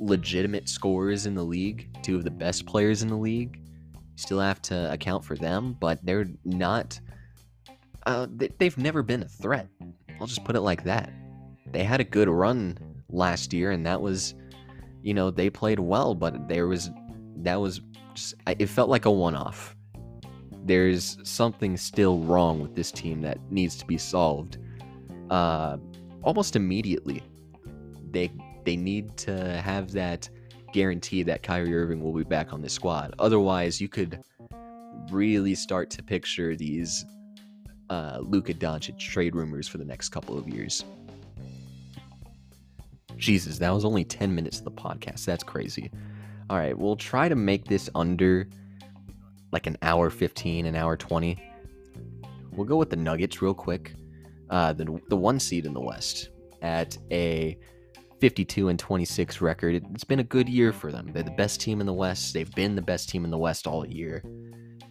legitimate 0.00 0.68
scorers 0.68 1.26
in 1.26 1.34
the 1.34 1.44
league, 1.44 1.88
two 2.02 2.16
of 2.16 2.24
the 2.24 2.30
best 2.30 2.66
players 2.66 3.02
in 3.02 3.08
the 3.08 3.16
league 3.16 3.60
still 4.16 4.40
have 4.40 4.60
to 4.62 4.92
account 4.92 5.24
for 5.24 5.36
them, 5.36 5.76
but 5.80 6.04
they're 6.04 6.26
not. 6.44 6.98
Uh, 8.04 8.26
they've 8.58 8.76
never 8.78 9.02
been 9.02 9.22
a 9.22 9.28
threat. 9.28 9.68
I'll 10.20 10.26
just 10.26 10.44
put 10.44 10.56
it 10.56 10.60
like 10.60 10.84
that. 10.84 11.12
They 11.72 11.84
had 11.84 12.00
a 12.00 12.04
good 12.04 12.28
run 12.28 12.78
last 13.10 13.52
year, 13.52 13.70
and 13.72 13.84
that 13.86 14.00
was, 14.00 14.34
you 15.02 15.12
know, 15.14 15.30
they 15.30 15.50
played 15.50 15.80
well, 15.80 16.14
but 16.14 16.48
there 16.48 16.68
was, 16.68 16.90
that 17.38 17.60
was, 17.60 17.80
just, 18.14 18.34
it 18.46 18.66
felt 18.66 18.88
like 18.88 19.04
a 19.04 19.10
one 19.10 19.34
off. 19.34 19.76
There's 20.64 21.18
something 21.22 21.76
still 21.76 22.18
wrong 22.20 22.60
with 22.60 22.74
this 22.74 22.90
team 22.90 23.20
that 23.22 23.38
needs 23.50 23.76
to 23.76 23.86
be 23.86 23.98
solved 23.98 24.58
uh, 25.30 25.76
almost 26.22 26.56
immediately. 26.56 27.22
They 28.10 28.30
they 28.64 28.76
need 28.76 29.16
to 29.18 29.60
have 29.62 29.92
that 29.92 30.28
guarantee 30.76 31.22
that 31.22 31.42
Kyrie 31.42 31.74
Irving 31.74 32.02
will 32.02 32.12
be 32.12 32.22
back 32.22 32.52
on 32.52 32.60
the 32.60 32.68
squad. 32.68 33.14
Otherwise, 33.18 33.80
you 33.80 33.88
could 33.88 34.20
really 35.10 35.54
start 35.54 35.88
to 35.88 36.02
picture 36.02 36.54
these 36.54 37.06
uh, 37.88 38.18
Luka 38.20 38.52
Doncic 38.52 38.98
trade 38.98 39.34
rumors 39.34 39.66
for 39.66 39.78
the 39.78 39.86
next 39.86 40.10
couple 40.10 40.36
of 40.36 40.46
years. 40.46 40.84
Jesus, 43.16 43.56
that 43.56 43.70
was 43.70 43.86
only 43.86 44.04
10 44.04 44.34
minutes 44.34 44.58
of 44.58 44.64
the 44.64 44.70
podcast. 44.70 45.24
That's 45.24 45.42
crazy. 45.42 45.90
All 46.50 46.58
right, 46.58 46.76
we'll 46.76 46.94
try 46.94 47.30
to 47.30 47.36
make 47.36 47.64
this 47.64 47.88
under 47.94 48.46
like 49.52 49.66
an 49.66 49.78
hour 49.80 50.10
15, 50.10 50.66
an 50.66 50.76
hour 50.76 50.94
20. 50.94 51.38
We'll 52.52 52.66
go 52.66 52.76
with 52.76 52.90
the 52.90 52.96
Nuggets 52.96 53.40
real 53.40 53.54
quick. 53.54 53.94
Uh, 54.50 54.74
the, 54.74 55.00
the 55.08 55.16
one 55.16 55.40
seed 55.40 55.64
in 55.64 55.72
the 55.72 55.80
West 55.80 56.28
at 56.60 56.98
a 57.10 57.56
52 58.20 58.68
and 58.68 58.78
26 58.78 59.40
record. 59.40 59.84
It's 59.94 60.04
been 60.04 60.20
a 60.20 60.24
good 60.24 60.48
year 60.48 60.70
mm-hmm. 60.70 60.80
for 60.80 60.92
them. 60.92 61.10
They're 61.12 61.22
the 61.22 61.30
best 61.32 61.60
team 61.60 61.80
in 61.80 61.86
the 61.86 61.92
West. 61.92 62.32
They've 62.32 62.54
been 62.54 62.74
the 62.74 62.82
best 62.82 63.08
team 63.08 63.24
in 63.24 63.30
the 63.30 63.38
West 63.38 63.66
all 63.66 63.86
year. 63.86 64.22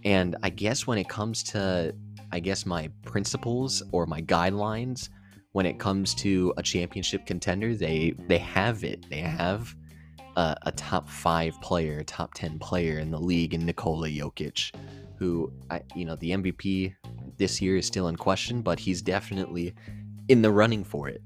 And 0.03 0.35
I 0.43 0.49
guess 0.49 0.85
when 0.85 0.97
it 0.97 1.09
comes 1.09 1.41
to, 1.43 1.95
I 2.31 2.39
guess, 2.39 2.65
my 2.65 2.89
principles 3.03 3.81
or 3.91 4.05
my 4.05 4.21
guidelines, 4.21 5.09
when 5.53 5.65
it 5.65 5.79
comes 5.79 6.13
to 6.15 6.53
a 6.57 6.63
championship 6.63 7.25
contender, 7.25 7.75
they 7.75 8.13
they 8.27 8.37
have 8.37 8.83
it. 8.83 9.05
They 9.09 9.21
mm-hmm. 9.21 9.37
have 9.37 9.75
a, 10.35 10.55
a 10.63 10.71
top 10.73 11.09
five 11.09 11.59
player, 11.61 12.03
top 12.03 12.33
ten 12.35 12.59
player 12.59 12.99
in 12.99 13.09
the 13.09 13.19
league 13.19 13.53
in 13.53 13.65
Nikola 13.65 14.09
Jokic, 14.09 14.75
who 15.17 15.51
I, 15.71 15.81
you 15.95 16.05
know, 16.05 16.17
the 16.17 16.31
MVP 16.31 16.93
this 17.37 17.61
year 17.61 17.77
is 17.77 17.87
still 17.87 18.09
in 18.09 18.15
question, 18.15 18.61
but 18.61 18.79
he's 18.79 19.01
definitely 19.01 19.73
in 20.27 20.41
the 20.41 20.51
running 20.51 20.83
for 20.83 21.07
it 21.07 21.21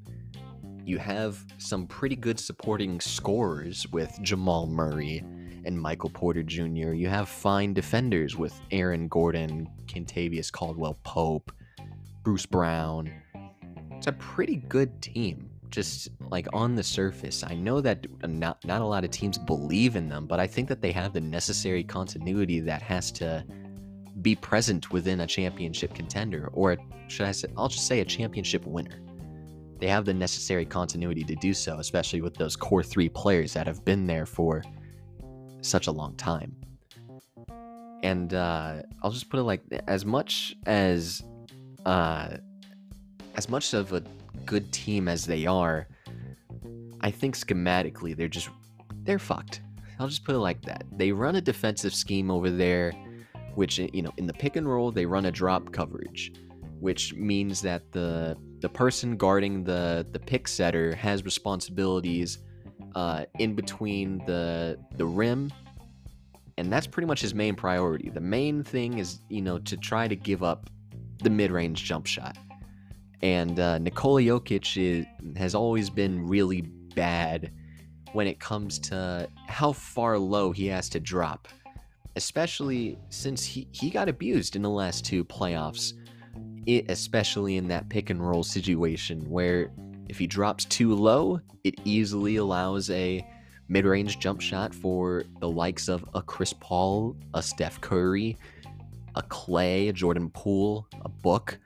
you 0.89 0.97
have 0.97 1.45
some 1.59 1.85
pretty 1.85 2.15
good 2.15 2.39
supporting 2.39 2.99
scorers 2.99 3.87
with 3.91 4.17
Jamal 4.23 4.65
Murray 4.65 5.23
and 5.63 5.79
Michael 5.79 6.09
Porter 6.09 6.41
Jr. 6.41 6.93
You 6.93 7.07
have 7.07 7.29
fine 7.29 7.75
defenders 7.75 8.35
with 8.35 8.59
Aaron 8.71 9.07
Gordon, 9.07 9.69
Kentavious 9.85 10.51
Caldwell 10.51 10.97
Pope, 11.03 11.51
Bruce 12.23 12.47
Brown. 12.47 13.11
It's 13.91 14.07
a 14.07 14.13
pretty 14.13 14.55
good 14.67 14.99
team, 14.99 15.47
just 15.69 16.09
like 16.31 16.47
on 16.53 16.73
the 16.73 16.83
surface. 16.83 17.43
I 17.43 17.53
know 17.53 17.81
that 17.81 18.07
not, 18.27 18.65
not 18.65 18.81
a 18.81 18.85
lot 18.85 19.03
of 19.03 19.11
teams 19.11 19.37
believe 19.37 19.95
in 19.95 20.09
them, 20.09 20.25
but 20.25 20.39
I 20.39 20.47
think 20.47 20.67
that 20.69 20.81
they 20.81 20.91
have 20.91 21.13
the 21.13 21.21
necessary 21.21 21.83
continuity 21.83 22.61
that 22.61 22.81
has 22.81 23.11
to 23.13 23.45
be 24.23 24.35
present 24.35 24.91
within 24.91 25.19
a 25.19 25.27
championship 25.27 25.93
contender, 25.93 26.49
or 26.53 26.77
should 27.09 27.27
I 27.27 27.31
say, 27.31 27.47
I'll 27.55 27.69
just 27.69 27.85
say 27.85 27.99
a 27.99 28.05
championship 28.05 28.65
winner 28.65 28.99
they 29.79 29.87
have 29.87 30.05
the 30.05 30.13
necessary 30.13 30.65
continuity 30.65 31.23
to 31.23 31.35
do 31.35 31.53
so, 31.53 31.79
especially 31.79 32.21
with 32.21 32.35
those 32.35 32.55
core 32.55 32.83
three 32.83 33.09
players 33.09 33.53
that 33.53 33.65
have 33.65 33.83
been 33.85 34.05
there 34.05 34.25
for 34.25 34.63
such 35.61 35.87
a 35.87 35.91
long 35.91 36.15
time. 36.15 36.55
And 38.03 38.33
uh, 38.33 38.81
I'll 39.01 39.11
just 39.11 39.29
put 39.29 39.39
it 39.39 39.43
like 39.43 39.61
as 39.87 40.05
much 40.05 40.55
as 40.65 41.23
uh, 41.85 42.37
as 43.35 43.49
much 43.49 43.73
of 43.73 43.93
a 43.93 44.03
good 44.45 44.71
team 44.71 45.07
as 45.07 45.25
they 45.25 45.45
are, 45.45 45.87
I 47.01 47.11
think 47.11 47.35
schematically 47.35 48.15
they're 48.15 48.27
just 48.27 48.49
they're 49.03 49.19
fucked. 49.19 49.61
I'll 49.99 50.07
just 50.07 50.23
put 50.23 50.35
it 50.35 50.39
like 50.39 50.61
that. 50.63 50.85
They 50.97 51.11
run 51.11 51.35
a 51.35 51.41
defensive 51.41 51.93
scheme 51.93 52.31
over 52.31 52.49
there, 52.49 52.93
which 53.55 53.79
you 53.79 54.01
know 54.01 54.13
in 54.17 54.27
the 54.27 54.33
pick 54.33 54.55
and 54.55 54.67
roll 54.67 54.91
they 54.91 55.05
run 55.05 55.25
a 55.25 55.31
drop 55.31 55.71
coverage, 55.71 56.33
which 56.79 57.13
means 57.13 57.61
that 57.61 57.91
the 57.91 58.37
the 58.59 58.69
person 58.69 59.17
guarding 59.17 59.63
the 59.63 60.05
the 60.11 60.19
pick 60.19 60.47
setter 60.47 60.95
has 60.95 61.23
responsibilities 61.23 62.39
uh, 62.95 63.25
in 63.37 63.55
between 63.55 64.19
the 64.25 64.77
the 64.95 65.05
rim, 65.05 65.51
and 66.57 66.71
that's 66.71 66.87
pretty 66.87 67.07
much 67.07 67.21
his 67.21 67.33
main 67.33 67.55
priority. 67.55 68.09
The 68.09 68.21
main 68.21 68.63
thing 68.63 68.97
is 68.97 69.19
you 69.29 69.41
know 69.41 69.59
to 69.59 69.77
try 69.77 70.07
to 70.07 70.15
give 70.15 70.43
up 70.43 70.69
the 71.21 71.29
mid 71.29 71.51
range 71.51 71.83
jump 71.83 72.05
shot, 72.05 72.37
and 73.21 73.59
uh, 73.59 73.77
Nikola 73.77 74.21
Jokic 74.21 74.77
is, 74.77 75.05
has 75.37 75.53
always 75.55 75.89
been 75.89 76.27
really 76.27 76.61
bad 76.61 77.51
when 78.13 78.25
it 78.25 78.39
comes 78.39 78.79
to 78.79 79.29
how 79.47 79.71
far 79.71 80.17
low 80.17 80.51
he 80.51 80.65
has 80.67 80.89
to 80.89 80.99
drop, 80.99 81.47
especially 82.15 82.97
since 83.09 83.45
he, 83.45 83.67
he 83.71 83.89
got 83.89 84.09
abused 84.09 84.55
in 84.55 84.63
the 84.63 84.69
last 84.69 85.05
two 85.05 85.23
playoffs 85.23 85.93
it, 86.69 86.91
especially 86.91 87.57
in 87.57 87.67
that 87.67 87.89
pick 87.89 88.09
and 88.09 88.25
roll 88.25 88.43
situation 88.43 89.27
where 89.29 89.71
if 90.07 90.17
he 90.17 90.27
drops 90.27 90.65
too 90.65 90.93
low, 90.93 91.39
it 91.63 91.75
easily 91.83 92.37
allows 92.37 92.89
a 92.89 93.25
mid 93.67 93.85
range 93.85 94.19
jump 94.19 94.41
shot 94.41 94.73
for 94.73 95.23
the 95.39 95.49
likes 95.49 95.87
of 95.87 96.03
a 96.13 96.21
Chris 96.21 96.53
Paul, 96.53 97.15
a 97.33 97.41
Steph 97.41 97.81
Curry, 97.81 98.37
a 99.15 99.21
Clay, 99.23 99.87
a 99.87 99.93
Jordan 99.93 100.29
Poole, 100.29 100.87
a 101.01 101.09
Book. 101.09 101.59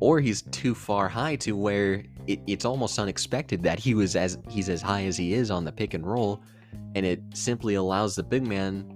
Or 0.00 0.20
he's 0.20 0.42
too 0.42 0.74
far 0.74 1.08
high 1.08 1.36
to 1.36 1.52
where 1.52 2.04
it, 2.26 2.40
it's 2.46 2.64
almost 2.64 2.98
unexpected 2.98 3.62
that 3.62 3.78
he 3.78 3.94
was 3.94 4.16
as 4.16 4.38
he's 4.48 4.70
as 4.70 4.80
high 4.80 5.04
as 5.04 5.16
he 5.16 5.34
is 5.34 5.50
on 5.50 5.64
the 5.64 5.72
pick 5.72 5.92
and 5.92 6.06
roll, 6.06 6.42
and 6.94 7.04
it 7.04 7.20
simply 7.34 7.74
allows 7.74 8.16
the 8.16 8.22
big 8.22 8.46
man 8.46 8.86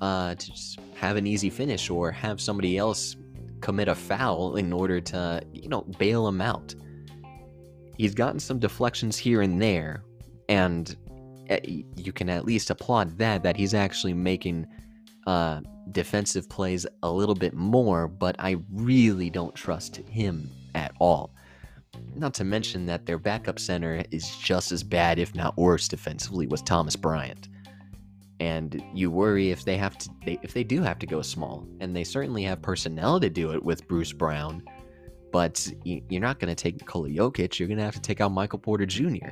uh, 0.00 0.34
to 0.36 0.46
just 0.46 0.78
have 0.94 1.16
an 1.16 1.26
easy 1.26 1.50
finish 1.50 1.90
or 1.90 2.12
have 2.12 2.40
somebody 2.40 2.78
else 2.78 3.16
commit 3.62 3.88
a 3.88 3.94
foul 3.94 4.56
in 4.56 4.72
order 4.72 5.00
to, 5.00 5.40
you 5.52 5.68
know, 5.68 5.82
bail 5.98 6.28
him 6.28 6.40
out. 6.40 6.74
He's 7.96 8.14
gotten 8.14 8.40
some 8.40 8.58
deflections 8.58 9.16
here 9.16 9.42
and 9.42 9.62
there, 9.62 10.04
and 10.48 10.94
eh, 11.48 11.82
you 11.96 12.12
can 12.12 12.28
at 12.28 12.44
least 12.44 12.70
applaud 12.70 13.16
that, 13.18 13.42
that 13.42 13.56
he's 13.56 13.74
actually 13.74 14.12
making 14.12 14.66
uh, 15.26 15.60
defensive 15.92 16.48
plays 16.48 16.86
a 17.02 17.10
little 17.10 17.34
bit 17.34 17.54
more, 17.54 18.08
but 18.08 18.36
I 18.38 18.56
really 18.72 19.30
don't 19.30 19.54
trust 19.54 19.96
him 19.96 20.50
at 20.74 20.92
all. 20.98 21.34
Not 22.14 22.34
to 22.34 22.44
mention 22.44 22.86
that 22.86 23.06
their 23.06 23.18
backup 23.18 23.58
center 23.58 24.02
is 24.10 24.36
just 24.38 24.72
as 24.72 24.82
bad, 24.82 25.18
if 25.18 25.34
not 25.34 25.56
worse, 25.56 25.88
defensively 25.88 26.46
with 26.46 26.64
Thomas 26.64 26.96
Bryant 26.96 27.48
and 28.42 28.82
you 28.92 29.10
worry 29.10 29.50
if 29.50 29.64
they 29.64 29.76
have 29.76 29.96
to 29.98 30.10
they, 30.24 30.38
if 30.42 30.52
they 30.52 30.64
do 30.64 30.82
have 30.82 30.98
to 30.98 31.06
go 31.06 31.22
small. 31.22 31.66
And 31.80 31.94
they 31.94 32.04
certainly 32.04 32.42
have 32.42 32.60
personnel 32.60 33.20
to 33.20 33.30
do 33.30 33.52
it 33.52 33.62
with 33.62 33.86
Bruce 33.86 34.12
Brown 34.12 34.62
but 35.32 35.66
you're 35.84 36.20
not 36.20 36.38
going 36.38 36.54
to 36.54 36.62
take 36.62 36.78
Nikola 36.78 37.08
Jokic. 37.08 37.58
You're 37.58 37.66
going 37.66 37.78
to 37.78 37.84
have 37.84 37.94
to 37.94 38.00
take 38.00 38.20
out 38.20 38.30
Michael 38.30 38.58
Porter 38.58 38.86
Jr. 38.86 39.30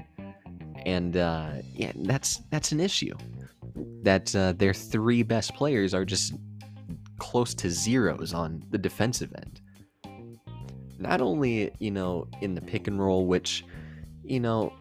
and 0.86 1.16
uh, 1.16 1.52
yeah 1.74 1.92
that's 1.94 2.40
that's 2.50 2.72
an 2.72 2.80
issue. 2.80 3.14
That 4.02 4.34
uh, 4.34 4.54
their 4.54 4.74
three 4.74 5.22
best 5.22 5.54
players 5.54 5.94
are 5.94 6.04
just 6.04 6.34
close 7.18 7.54
to 7.54 7.70
zeros 7.70 8.32
on 8.32 8.64
the 8.70 8.78
defensive 8.78 9.32
end. 9.36 9.60
Not 10.98 11.20
only, 11.20 11.70
you 11.78 11.90
know, 11.90 12.26
in 12.40 12.54
the 12.54 12.60
pick 12.60 12.88
and 12.88 12.98
roll, 12.98 13.26
which, 13.26 13.64
you 14.24 14.40
know, 14.40 14.72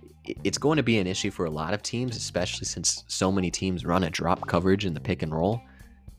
it's 0.43 0.57
going 0.57 0.77
to 0.77 0.83
be 0.83 0.97
an 0.97 1.07
issue 1.07 1.31
for 1.31 1.45
a 1.45 1.49
lot 1.49 1.73
of 1.73 1.81
teams, 1.81 2.15
especially 2.15 2.65
since 2.65 3.03
so 3.07 3.31
many 3.31 3.51
teams 3.51 3.85
run 3.85 4.03
a 4.03 4.09
drop 4.09 4.47
coverage 4.47 4.85
in 4.85 4.93
the 4.93 4.99
pick 4.99 5.21
and 5.21 5.33
roll. 5.33 5.61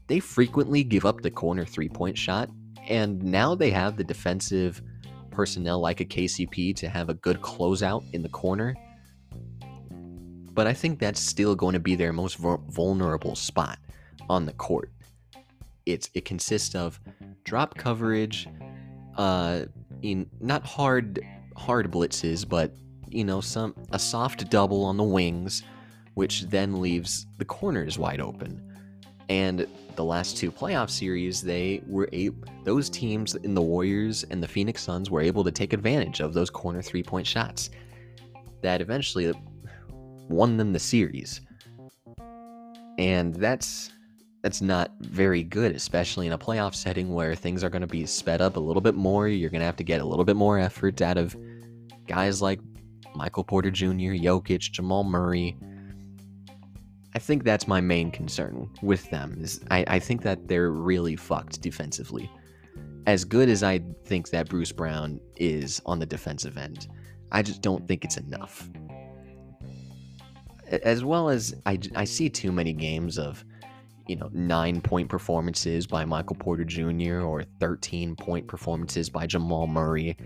They 0.06 0.20
frequently 0.20 0.82
give 0.82 1.04
up 1.04 1.20
the 1.20 1.30
corner 1.30 1.64
three 1.64 1.88
point 1.88 2.18
shot, 2.18 2.50
and 2.88 3.22
now 3.22 3.54
they 3.54 3.70
have 3.70 3.96
the 3.96 4.04
defensive 4.04 4.82
personnel 5.30 5.80
like 5.80 6.00
a 6.00 6.04
KCP 6.04 6.74
to 6.76 6.88
have 6.88 7.08
a 7.08 7.14
good 7.14 7.40
closeout 7.40 8.02
in 8.12 8.22
the 8.22 8.28
corner. 8.28 8.74
But 10.52 10.66
I 10.66 10.74
think 10.74 10.98
that's 10.98 11.20
still 11.20 11.54
going 11.54 11.74
to 11.74 11.80
be 11.80 11.94
their 11.94 12.12
most 12.12 12.36
vulnerable 12.36 13.36
spot 13.36 13.78
on 14.28 14.46
the 14.46 14.52
court. 14.52 14.90
It's 15.86 16.10
it 16.14 16.24
consists 16.24 16.74
of 16.74 17.00
drop 17.44 17.76
coverage, 17.76 18.48
uh, 19.16 19.64
in 20.02 20.28
not 20.40 20.64
hard 20.64 21.20
hard 21.56 21.90
blitzes, 21.90 22.48
but 22.48 22.74
you 23.10 23.24
know 23.24 23.40
some 23.40 23.74
a 23.92 23.98
soft 23.98 24.50
double 24.50 24.84
on 24.84 24.96
the 24.96 25.04
wings, 25.04 25.62
which 26.14 26.42
then 26.42 26.80
leaves 26.80 27.26
the 27.38 27.44
corners 27.44 27.98
wide 27.98 28.20
open. 28.20 28.62
And 29.28 29.66
the 29.94 30.04
last 30.04 30.36
two 30.36 30.50
playoff 30.50 30.90
series, 30.90 31.40
they 31.40 31.82
were 31.86 32.08
able, 32.12 32.48
those 32.64 32.90
teams 32.90 33.36
in 33.36 33.54
the 33.54 33.62
Warriors 33.62 34.24
and 34.24 34.42
the 34.42 34.48
Phoenix 34.48 34.82
Suns 34.82 35.10
were 35.10 35.20
able 35.20 35.44
to 35.44 35.52
take 35.52 35.72
advantage 35.72 36.20
of 36.20 36.34
those 36.34 36.50
corner 36.50 36.82
three 36.82 37.02
point 37.02 37.26
shots 37.26 37.70
that 38.62 38.80
eventually 38.80 39.32
won 40.28 40.56
them 40.56 40.72
the 40.72 40.78
series. 40.78 41.40
And 42.98 43.34
that's 43.34 43.90
that's 44.42 44.62
not 44.62 44.90
very 45.00 45.42
good, 45.42 45.76
especially 45.76 46.26
in 46.26 46.32
a 46.32 46.38
playoff 46.38 46.74
setting 46.74 47.12
where 47.12 47.34
things 47.34 47.62
are 47.62 47.68
going 47.68 47.82
to 47.82 47.86
be 47.86 48.06
sped 48.06 48.40
up 48.40 48.56
a 48.56 48.60
little 48.60 48.80
bit 48.80 48.94
more. 48.94 49.28
You're 49.28 49.50
going 49.50 49.60
to 49.60 49.66
have 49.66 49.76
to 49.76 49.84
get 49.84 50.00
a 50.00 50.04
little 50.04 50.24
bit 50.24 50.36
more 50.36 50.58
effort 50.58 51.02
out 51.02 51.18
of 51.18 51.36
guys 52.06 52.40
like 52.40 52.58
Michael 53.14 53.44
Porter 53.44 53.70
Jr., 53.70 54.14
Jokic, 54.16 54.70
Jamal 54.70 55.04
Murray, 55.04 55.56
I 57.14 57.18
think 57.18 57.42
that's 57.42 57.66
my 57.66 57.80
main 57.80 58.10
concern 58.10 58.70
with 58.82 59.10
them. 59.10 59.38
Is 59.40 59.60
I, 59.70 59.84
I 59.88 59.98
think 59.98 60.22
that 60.22 60.46
they're 60.46 60.70
really 60.70 61.16
fucked 61.16 61.60
defensively. 61.60 62.30
As 63.06 63.24
good 63.24 63.48
as 63.48 63.62
I 63.62 63.80
think 64.04 64.30
that 64.30 64.48
Bruce 64.48 64.72
Brown 64.72 65.20
is 65.36 65.82
on 65.86 65.98
the 65.98 66.06
defensive 66.06 66.56
end, 66.56 66.86
I 67.32 67.42
just 67.42 67.62
don't 67.62 67.86
think 67.88 68.04
it's 68.04 68.16
enough. 68.16 68.68
As 70.68 71.02
well 71.02 71.28
as 71.28 71.54
I, 71.66 71.78
I 71.96 72.04
see 72.04 72.30
too 72.30 72.52
many 72.52 72.72
games 72.72 73.18
of, 73.18 73.44
you 74.06 74.14
know, 74.14 74.30
nine 74.32 74.80
point 74.80 75.08
performances 75.08 75.88
by 75.88 76.04
Michael 76.04 76.36
Porter 76.36 76.64
Jr. 76.64 77.22
or 77.22 77.42
13 77.58 78.14
point 78.14 78.46
performances 78.46 79.10
by 79.10 79.26
Jamal 79.26 79.66
Murray. 79.66 80.16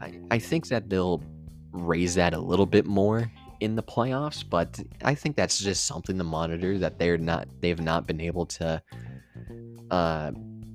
I, 0.00 0.18
I 0.30 0.38
think 0.38 0.68
that 0.68 0.88
they'll 0.88 1.22
raise 1.72 2.14
that 2.14 2.34
a 2.34 2.38
little 2.38 2.66
bit 2.66 2.86
more 2.86 3.30
in 3.60 3.76
the 3.76 3.82
playoffs, 3.82 4.44
but 4.48 4.80
I 5.02 5.14
think 5.14 5.36
that's 5.36 5.58
just 5.58 5.86
something 5.86 6.16
to 6.18 6.24
monitor 6.24 6.78
that 6.78 6.98
they're 6.98 7.18
not 7.18 7.48
they've 7.60 7.80
not 7.80 8.06
been 8.06 8.20
able 8.20 8.46
to 8.46 8.82
uh 9.90 10.32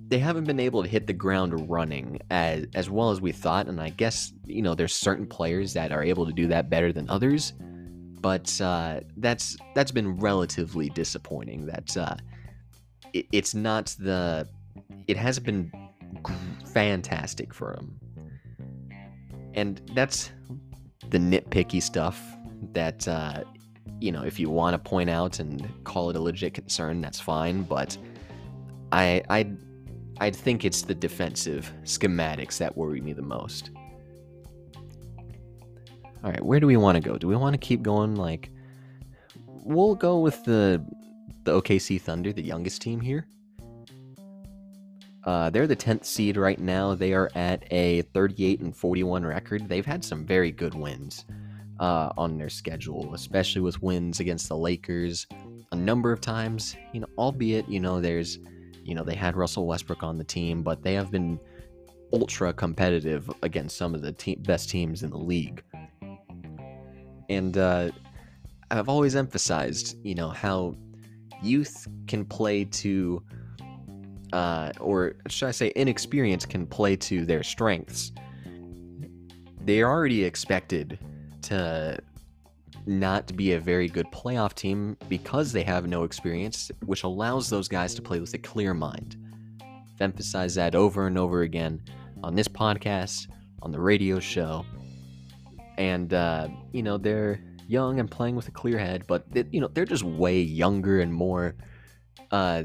they 0.07 0.19
haven't 0.19 0.43
been 0.43 0.59
able 0.59 0.83
to 0.83 0.89
hit 0.89 1.07
the 1.07 1.13
ground 1.13 1.69
running 1.69 2.19
as 2.29 2.67
as 2.75 2.89
well 2.89 3.09
as 3.09 3.21
we 3.21 3.31
thought. 3.31 3.67
And 3.67 3.81
I 3.81 3.89
guess 3.89 4.33
you 4.45 4.61
know 4.61 4.75
there's 4.75 4.93
certain 4.93 5.25
players 5.25 5.73
that 5.73 5.91
are 5.91 6.03
able 6.03 6.25
to 6.25 6.33
do 6.33 6.47
that 6.47 6.69
better 6.69 6.93
than 6.93 7.09
others 7.09 7.53
but 8.25 8.59
uh 8.59 9.01
that's 9.17 9.55
that's 9.75 9.91
been 9.91 10.17
relatively 10.17 10.89
disappointing 10.89 11.67
that 11.67 11.95
uh 11.95 12.15
it, 13.13 13.27
it's 13.31 13.53
not 13.53 13.95
the 13.99 14.47
it 15.07 15.15
hasn't 15.15 15.45
been 15.45 15.71
fantastic 16.73 17.53
for 17.53 17.75
them 17.75 17.99
and 19.53 19.79
that's 19.93 20.31
the 21.09 21.17
nitpicky 21.17 21.81
stuff 21.81 22.21
that 22.73 23.07
uh, 23.07 23.43
you 23.99 24.11
know 24.11 24.23
if 24.23 24.39
you 24.39 24.49
want 24.49 24.73
to 24.73 24.89
point 24.89 25.09
out 25.09 25.39
and 25.39 25.67
call 25.83 26.09
it 26.09 26.15
a 26.15 26.19
legit 26.19 26.53
concern 26.53 27.01
that's 27.01 27.19
fine 27.19 27.63
but 27.63 27.97
i 28.91 29.21
i 29.29 29.49
i 30.19 30.29
think 30.29 30.65
it's 30.65 30.81
the 30.81 30.95
defensive 30.95 31.71
schematics 31.83 32.57
that 32.57 32.75
worry 32.75 33.01
me 33.01 33.13
the 33.13 33.21
most. 33.21 33.71
All 36.23 36.31
right 36.31 36.43
where 36.43 36.59
do 36.59 36.67
we 36.67 36.77
want 36.77 36.95
to 36.95 37.01
go? 37.01 37.17
Do 37.17 37.27
we 37.27 37.35
want 37.35 37.53
to 37.53 37.59
keep 37.59 37.81
going 37.83 38.15
like 38.15 38.49
we'll 39.47 39.95
go 39.95 40.19
with 40.19 40.43
the 40.43 40.83
the 41.43 41.61
okc 41.61 42.01
thunder 42.01 42.31
the 42.31 42.41
youngest 42.41 42.81
team 42.81 42.99
here 42.99 43.27
uh, 45.25 45.49
they're 45.49 45.67
the 45.67 45.75
10th 45.75 46.05
seed 46.05 46.37
right 46.37 46.59
now. 46.59 46.93
They 46.93 47.13
are 47.13 47.29
at 47.35 47.63
a 47.71 48.03
38 48.13 48.61
and 48.61 48.75
41 48.75 49.25
record. 49.25 49.67
They've 49.67 49.85
had 49.85 50.03
some 50.05 50.25
very 50.25 50.51
good 50.51 50.75
wins 50.75 51.25
uh, 51.79 52.11
on 52.17 52.37
their 52.37 52.49
schedule, 52.49 53.13
especially 53.13 53.61
with 53.61 53.81
wins 53.81 54.19
against 54.19 54.47
the 54.47 54.57
Lakers 54.57 55.25
a 55.71 55.75
number 55.75 56.11
of 56.11 56.21
times. 56.21 56.75
You 56.93 57.01
know, 57.01 57.07
albeit 57.17 57.67
you 57.67 57.79
know 57.79 57.99
there's, 57.99 58.37
you 58.83 58.93
know, 58.93 59.03
they 59.03 59.15
had 59.15 59.35
Russell 59.35 59.65
Westbrook 59.65 60.03
on 60.03 60.17
the 60.17 60.23
team, 60.23 60.61
but 60.61 60.83
they 60.83 60.93
have 60.93 61.11
been 61.11 61.39
ultra 62.13 62.53
competitive 62.53 63.29
against 63.41 63.77
some 63.77 63.95
of 63.95 64.01
the 64.01 64.11
te- 64.11 64.35
best 64.35 64.69
teams 64.69 65.03
in 65.03 65.09
the 65.09 65.17
league. 65.17 65.63
And 67.29 67.57
uh, 67.57 67.89
I've 68.69 68.89
always 68.89 69.15
emphasized, 69.15 69.97
you 70.03 70.15
know, 70.15 70.29
how 70.29 70.75
youth 71.41 71.87
can 72.07 72.25
play 72.25 72.65
to, 72.65 73.23
uh, 74.33 74.71
or 74.79 75.15
should 75.27 75.47
I 75.47 75.51
say, 75.51 75.69
inexperience 75.75 76.45
can 76.45 76.65
play 76.65 76.95
to 76.97 77.25
their 77.25 77.43
strengths. 77.43 78.11
They're 79.61 79.89
already 79.89 80.23
expected 80.23 80.99
to 81.43 81.99
not 82.85 83.35
be 83.35 83.53
a 83.53 83.59
very 83.59 83.87
good 83.87 84.05
playoff 84.11 84.53
team 84.53 84.95
because 85.09 85.51
they 85.51 85.63
have 85.63 85.87
no 85.87 86.03
experience, 86.03 86.69
which 86.85 87.03
allows 87.03 87.49
those 87.49 87.67
guys 87.67 87.95
to 87.95 88.01
play 88.01 88.19
with 88.19 88.33
a 88.33 88.37
clear 88.37 88.73
mind. 88.73 89.15
I've 89.61 90.01
emphasized 90.01 90.57
that 90.57 90.75
over 90.75 91.07
and 91.07 91.17
over 91.17 91.41
again 91.41 91.81
on 92.23 92.35
this 92.35 92.47
podcast, 92.47 93.27
on 93.61 93.71
the 93.71 93.79
radio 93.79 94.19
show. 94.19 94.65
And, 95.77 96.13
uh, 96.13 96.49
you 96.71 96.83
know, 96.83 96.97
they're 96.97 97.41
young 97.67 97.99
and 97.99 98.09
playing 98.09 98.35
with 98.35 98.47
a 98.47 98.51
clear 98.51 98.77
head, 98.77 99.05
but, 99.07 99.31
they, 99.31 99.45
you 99.51 99.59
know, 99.59 99.67
they're 99.67 99.85
just 99.85 100.03
way 100.03 100.39
younger 100.39 100.99
and 100.99 101.11
more, 101.11 101.55
uh, 102.31 102.63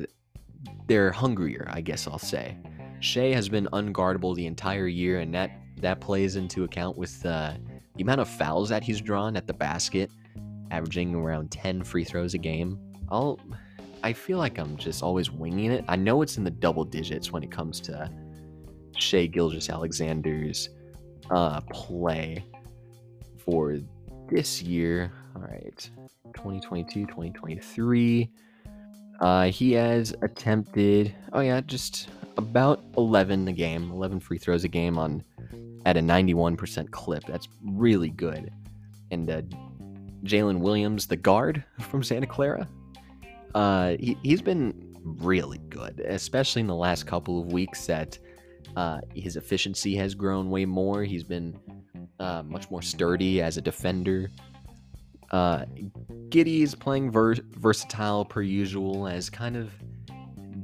they're 0.87 1.13
hungrier, 1.13 1.69
I 1.71 1.81
guess 1.81 2.07
I'll 2.07 2.19
say. 2.19 2.57
Shai 3.01 3.33
has 3.33 3.49
been 3.49 3.69
unguardable 3.73 4.35
the 4.35 4.47
entire 4.47 4.87
year, 4.87 5.21
and 5.21 5.35
that, 5.35 5.51
that 5.79 6.01
plays 6.01 6.37
into 6.37 6.65
account 6.65 6.97
with, 6.99 7.25
uh, 7.25 7.55
the 7.97 8.03
amount 8.03 8.21
of 8.21 8.29
fouls 8.29 8.69
that 8.69 8.83
he's 8.83 9.01
drawn 9.01 9.37
at 9.37 9.47
the 9.47 9.55
basket, 9.55 10.11
averaging 10.71 11.15
around 11.15 11.51
10 11.51 11.83
free 11.85 12.05
throws 12.05 12.35
a 12.35 12.39
game, 12.39 12.79
I'll 13.11 13.39
I 14.03 14.13
feel 14.15 14.39
like 14.39 14.59
I'm 14.59 14.77
just 14.77 15.03
always 15.03 15.31
winging 15.31 15.71
it. 15.73 15.85
I 15.87 15.97
know 15.97 16.23
it's 16.23 16.39
in 16.39 16.45
the 16.45 16.51
double 16.51 16.85
digits 16.85 17.31
when 17.33 17.43
it 17.43 17.51
comes 17.51 17.81
to 17.81 18.11
Shai 18.97 19.27
Gilgeous-Alexander's 19.27 20.71
uh, 21.31 21.61
play 21.71 22.43
for 23.45 23.79
this 24.31 24.63
year. 24.63 25.13
All 25.37 25.43
right, 25.43 25.91
2022, 26.35 27.07
2023. 27.07 28.31
Uh, 29.21 29.47
he 29.47 29.73
has 29.73 30.15
attempted, 30.23 31.15
oh 31.33 31.41
yeah, 31.41 31.61
just 31.61 32.09
about 32.37 32.83
11 32.97 33.49
a 33.49 33.53
game, 33.53 33.91
11 33.91 34.21
free 34.21 34.39
throws 34.39 34.65
a 34.65 34.69
game 34.69 34.99
on 34.99 35.23
at 35.85 35.97
a 35.97 36.01
91% 36.01 36.91
clip. 36.91 37.25
That's 37.27 37.49
really 37.65 38.11
good. 38.11 38.51
And 39.11 39.31
uh, 39.31 39.43
Jalen 40.25 40.61
Williams, 40.61 41.07
the 41.07 41.17
guard 41.17 41.65
from 41.81 42.03
Santa 42.03 42.27
Clara, 42.27 42.69
uh, 43.55 43.97
he, 43.99 44.17
he's 44.23 44.43
been 44.43 44.97
really 45.05 45.59
good, 45.69 46.01
especially 46.01 46.61
in 46.61 46.67
the 46.67 46.75
last 46.75 47.07
couple 47.07 47.41
of 47.41 47.53
weeks 47.53 47.87
that 47.87 48.19
uh, 48.77 49.01
his 49.15 49.37
efficiency 49.37 49.97
has 49.97 50.15
grown 50.15 50.51
way 50.51 50.65
more. 50.65 51.03
He's 51.03 51.25
been 51.25 51.59
uh, 52.19 52.43
much 52.47 52.71
more 52.71 52.83
sturdy 52.83 53.43
as 53.43 53.57
a 53.57 53.61
defender. 53.61 54.31
Uh, 55.31 55.65
Giddey 56.29 56.61
is 56.63 56.75
playing 56.75 57.11
ver- 57.11 57.37
versatile 57.53 58.25
per 58.25 58.43
usual 58.43 59.07
as 59.07 59.31
kind 59.31 59.57
of 59.57 59.73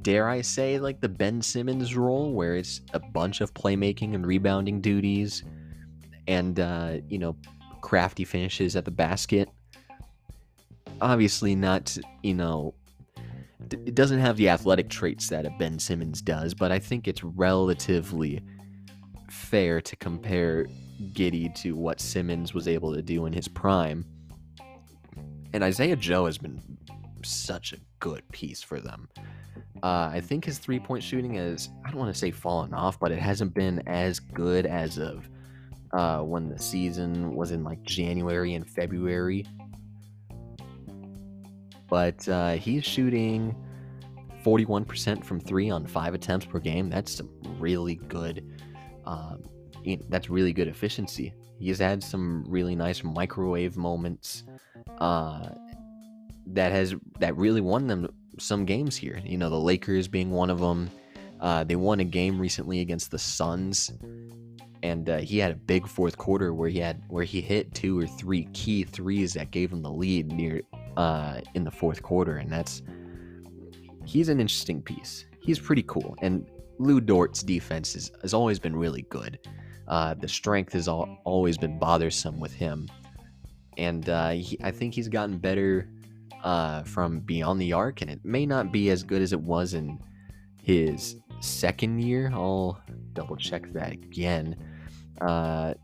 dare 0.03 0.29
I 0.29 0.41
say, 0.41 0.79
like 0.79 1.01
the 1.01 1.09
Ben 1.09 1.43
Simmons 1.43 1.97
role, 1.97 2.33
where 2.33 2.55
it's 2.55 2.81
a 2.93 3.01
bunch 3.01 3.41
of 3.41 3.53
playmaking 3.55 4.15
and 4.15 4.27
rebounding 4.27 4.81
duties, 4.81 5.43
and 6.29 6.61
uh, 6.61 6.99
you 7.09 7.19
know, 7.19 7.37
crafty 7.81 8.25
finishes 8.25 8.77
at 8.77 8.85
the 8.85 8.91
basket. 8.91 9.49
Obviously, 11.01 11.55
not 11.55 11.97
you 12.23 12.35
know, 12.35 12.75
it 13.71 13.95
doesn't 13.95 14.21
have 14.21 14.37
the 14.37 14.49
athletic 14.49 14.89
traits 14.89 15.29
that 15.29 15.45
a 15.45 15.51
Ben 15.59 15.79
Simmons 15.79 16.23
does, 16.23 16.55
but 16.55 16.71
I 16.71 16.79
think 16.79 17.09
it's 17.09 17.25
relatively 17.25 18.41
fair 19.29 19.81
to 19.81 19.97
compare 19.97 20.67
Giddey 21.13 21.53
to 21.57 21.75
what 21.75 22.01
Simmons 22.01 22.55
was 22.55 22.69
able 22.69 22.95
to 22.95 23.03
do 23.03 23.27
in 23.27 23.33
his 23.33 23.49
prime. 23.49 24.05
And 25.57 25.64
Isaiah 25.64 25.97
Joe 25.97 26.27
has 26.27 26.37
been 26.37 26.61
such 27.25 27.73
a 27.73 27.79
good 27.99 28.31
piece 28.31 28.62
for 28.62 28.79
them. 28.79 29.09
Uh, 29.83 30.11
I 30.12 30.21
think 30.21 30.45
his 30.45 30.59
three 30.59 30.79
point 30.79 31.03
shooting 31.03 31.33
has, 31.33 31.71
I 31.83 31.88
don't 31.88 31.99
want 31.99 32.12
to 32.12 32.19
say 32.19 32.31
fallen 32.31 32.75
off, 32.75 33.01
but 33.01 33.11
it 33.11 33.19
hasn't 33.19 33.55
been 33.55 33.83
as 33.87 34.21
good 34.21 34.66
as 34.66 34.99
of 34.99 35.31
uh, 35.95 36.19
when 36.19 36.51
the 36.51 36.59
season 36.59 37.35
was 37.35 37.53
in 37.53 37.64
like 37.64 37.83
January 37.85 38.53
and 38.53 38.69
February. 38.69 39.47
But 41.88 42.29
uh, 42.29 42.57
he's 42.57 42.85
shooting 42.85 43.57
41% 44.45 45.25
from 45.25 45.40
three 45.40 45.71
on 45.71 45.87
five 45.87 46.12
attempts 46.12 46.45
per 46.45 46.59
game. 46.59 46.90
That's 46.90 47.16
some 47.16 47.31
really 47.59 47.95
good. 47.95 48.45
Um, 49.07 49.42
that's 50.11 50.29
really 50.29 50.53
good 50.53 50.69
efficiency. 50.69 51.33
He's 51.59 51.79
had 51.79 52.03
some 52.03 52.45
really 52.49 52.77
nice 52.77 53.03
microwave 53.03 53.77
moments 53.77 54.45
uh, 54.99 55.49
that 56.47 56.73
has 56.73 56.95
that 57.19 57.37
really 57.37 57.61
won 57.61 57.87
them 57.87 58.09
some 58.38 58.64
games 58.64 58.97
here. 58.97 59.21
You 59.25 59.38
know, 59.38 59.51
the 59.51 59.59
Lakers 59.59 60.09
being 60.09 60.31
one 60.31 60.51
of 60.51 60.61
them. 60.61 60.90
Uh, 61.40 61.64
they 61.64 61.77
won 61.77 62.01
a 62.01 62.05
game 62.05 62.38
recently 62.40 62.81
against 62.81 63.11
the 63.11 63.19
Suns, 63.19 63.92
and 64.83 65.11
uh, 65.11 65.19
he 65.19 65.38
had 65.38 65.51
a 65.51 65.55
big 65.55 65.87
fourth 65.87 66.16
quarter 66.16 66.55
where 66.55 66.69
he 66.69 66.79
had 66.79 67.03
where 67.09 67.25
he 67.25 67.40
hit 67.40 67.75
two 67.75 67.99
or 67.99 68.07
three 68.07 68.45
key 68.53 68.85
threes 68.85 69.35
that 69.35 69.51
gave 69.51 69.71
him 69.71 69.83
the 69.83 69.90
lead 69.90 70.33
near 70.33 70.62
uh, 70.97 71.40
in 71.55 71.64
the 71.64 71.71
fourth 71.71 72.03
quarter, 72.03 72.38
and 72.38 72.51
that's 72.51 72.83
he's 74.07 74.29
an 74.29 74.40
interesting 74.40 74.81
piece. 74.81 75.27
He's 75.40 75.59
pretty 75.59 75.83
cool, 75.83 76.16
and 76.23 76.47
Lu 76.79 77.01
Dort's 77.01 77.42
defense 77.42 77.95
is, 77.95 78.12
has 78.23 78.35
always 78.35 78.59
been 78.59 78.75
really 78.75 79.03
good. 79.11 79.38
Uh, 79.88 80.14
the 80.14 80.29
strength 80.29 80.72
has 80.72 80.88
all, 80.88 81.18
always 81.25 81.57
been 81.57 81.79
bothersome 81.79 82.40
with 82.40 82.53
him, 82.53 82.88
and 83.77 84.09
uh, 84.09 84.31
he, 84.31 84.59
I 84.62 84.70
think 84.70 84.94
he's 84.94 85.09
gotten 85.09 85.38
better 85.38 85.88
uh, 86.42 86.83
from 86.83 87.20
beyond 87.20 87.61
the 87.61 87.72
arc, 87.72 88.03
and 88.03 88.11
it 88.11 88.25
may 88.25 88.46
not 88.46 88.72
be 88.72 88.90
as 88.90 89.03
good 89.03 89.22
as 89.22 89.33
it 89.33 89.40
was 89.40 89.75
in 89.75 89.99
his 90.62 91.16
second 91.40 92.01
year. 92.01 92.31
I'll 92.33 92.81
double 93.12 93.37
check 93.37 93.72
that 93.72 93.92
again. 93.92 94.57
Uh, 95.20 95.75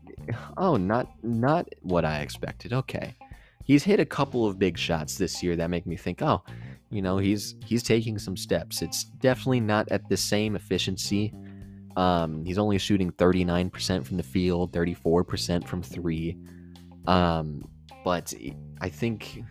oh, 0.57 0.77
not 0.77 1.07
not 1.23 1.67
what 1.81 2.05
I 2.05 2.19
expected. 2.19 2.73
Okay, 2.73 3.15
he's 3.63 3.83
hit 3.83 3.99
a 3.99 4.05
couple 4.05 4.45
of 4.45 4.59
big 4.59 4.77
shots 4.77 5.17
this 5.17 5.41
year 5.41 5.55
that 5.55 5.69
make 5.69 5.85
me 5.85 5.95
think, 5.95 6.21
oh, 6.21 6.43
you 6.89 7.01
know, 7.01 7.17
he's 7.17 7.55
he's 7.65 7.83
taking 7.83 8.19
some 8.19 8.37
steps. 8.37 8.81
It's 8.81 9.05
definitely 9.05 9.61
not 9.61 9.91
at 9.91 10.07
the 10.09 10.17
same 10.17 10.55
efficiency. 10.55 11.33
Um, 11.95 12.43
he's 12.45 12.57
only 12.57 12.77
shooting 12.77 13.11
39% 13.11 14.05
from 14.05 14.17
the 14.17 14.23
field, 14.23 14.71
34% 14.71 15.67
from 15.67 15.83
three. 15.83 16.37
Um, 17.07 17.67
but 18.03 18.33
I 18.81 18.89
think 18.89 19.43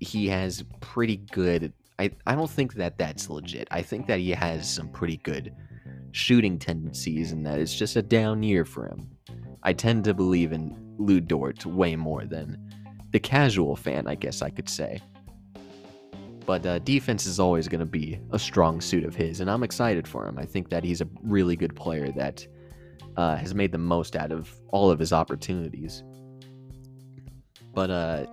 he 0.00 0.28
has 0.28 0.64
pretty 0.80 1.16
good. 1.16 1.72
I, 1.98 2.10
I 2.26 2.34
don't 2.34 2.50
think 2.50 2.74
that 2.74 2.98
that's 2.98 3.28
legit. 3.28 3.68
I 3.70 3.82
think 3.82 4.06
that 4.06 4.20
he 4.20 4.30
has 4.30 4.72
some 4.72 4.88
pretty 4.88 5.16
good 5.18 5.54
shooting 6.12 6.58
tendencies 6.58 7.32
and 7.32 7.44
that 7.46 7.58
it's 7.58 7.74
just 7.74 7.96
a 7.96 8.02
down 8.02 8.42
year 8.42 8.64
for 8.64 8.86
him. 8.86 9.10
I 9.62 9.72
tend 9.72 10.04
to 10.04 10.14
believe 10.14 10.52
in 10.52 10.94
Lu 10.98 11.20
Dort 11.20 11.66
way 11.66 11.96
more 11.96 12.24
than 12.24 12.58
the 13.10 13.20
casual 13.20 13.76
fan, 13.76 14.06
I 14.06 14.14
guess 14.14 14.42
I 14.42 14.50
could 14.50 14.68
say. 14.68 15.00
But 16.48 16.64
uh, 16.64 16.78
defense 16.78 17.26
is 17.26 17.38
always 17.38 17.68
going 17.68 17.80
to 17.80 17.84
be 17.84 18.18
a 18.32 18.38
strong 18.38 18.80
suit 18.80 19.04
of 19.04 19.14
his, 19.14 19.40
and 19.40 19.50
I'm 19.50 19.62
excited 19.62 20.08
for 20.08 20.26
him. 20.26 20.38
I 20.38 20.46
think 20.46 20.70
that 20.70 20.82
he's 20.82 21.02
a 21.02 21.08
really 21.22 21.56
good 21.56 21.76
player 21.76 22.10
that 22.12 22.46
uh, 23.18 23.36
has 23.36 23.54
made 23.54 23.70
the 23.70 23.76
most 23.76 24.16
out 24.16 24.32
of 24.32 24.50
all 24.68 24.90
of 24.90 24.98
his 24.98 25.12
opportunities. 25.12 26.02
But 27.74 27.90
uh, 27.90 28.26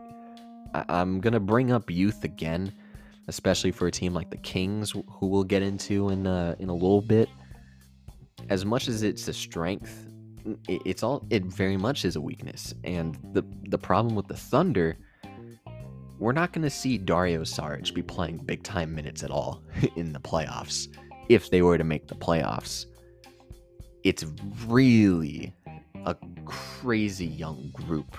I- 0.74 1.02
am 1.02 1.20
going 1.20 1.34
to 1.34 1.42
bring 1.42 1.74
up 1.74 1.92
youth 1.92 2.24
again, 2.24 2.74
especially 3.28 3.72
for 3.72 3.88
a 3.88 3.92
team 3.92 4.14
like 4.14 4.30
the 4.30 4.38
Kings, 4.38 4.92
who 4.92 5.28
we'll 5.28 5.44
get 5.44 5.62
into 5.62 6.08
in, 6.08 6.26
uh, 6.26 6.56
in 6.60 6.70
a 6.70 6.74
little 6.74 7.02
bit. 7.02 7.28
As 8.48 8.64
much 8.64 8.88
as 8.88 9.04
it's 9.04 9.28
a 9.28 9.34
strength, 9.34 10.08
it's 10.70 11.04
all 11.04 11.28
it 11.32 11.44
very 11.44 11.76
much 11.76 12.06
is 12.06 12.16
a 12.16 12.22
weakness. 12.22 12.74
And 12.86 13.20
the 13.34 13.44
the 13.64 13.78
problem 13.78 14.16
with 14.16 14.28
the 14.28 14.38
Thunder, 14.38 14.96
we're 16.20 16.32
not 16.32 16.54
going 16.54 16.64
to 16.64 16.70
see 16.70 16.98
Dario 16.98 17.42
Saric 17.42 17.94
be 17.94 18.02
playing 18.02 18.38
big 18.38 18.64
time 18.64 18.94
minutes 18.94 19.24
at 19.24 19.32
all 19.32 19.64
in 19.96 20.14
the 20.14 20.20
playoffs 20.20 20.88
if 21.30 21.50
they 21.50 21.62
were 21.62 21.78
to 21.78 21.84
make 21.84 22.08
the 22.08 22.16
playoffs. 22.16 22.86
It's 24.04 24.26
really 24.68 25.54
a 26.06 26.16
crazy 26.46 27.26
young 27.26 27.70
group. 27.74 28.18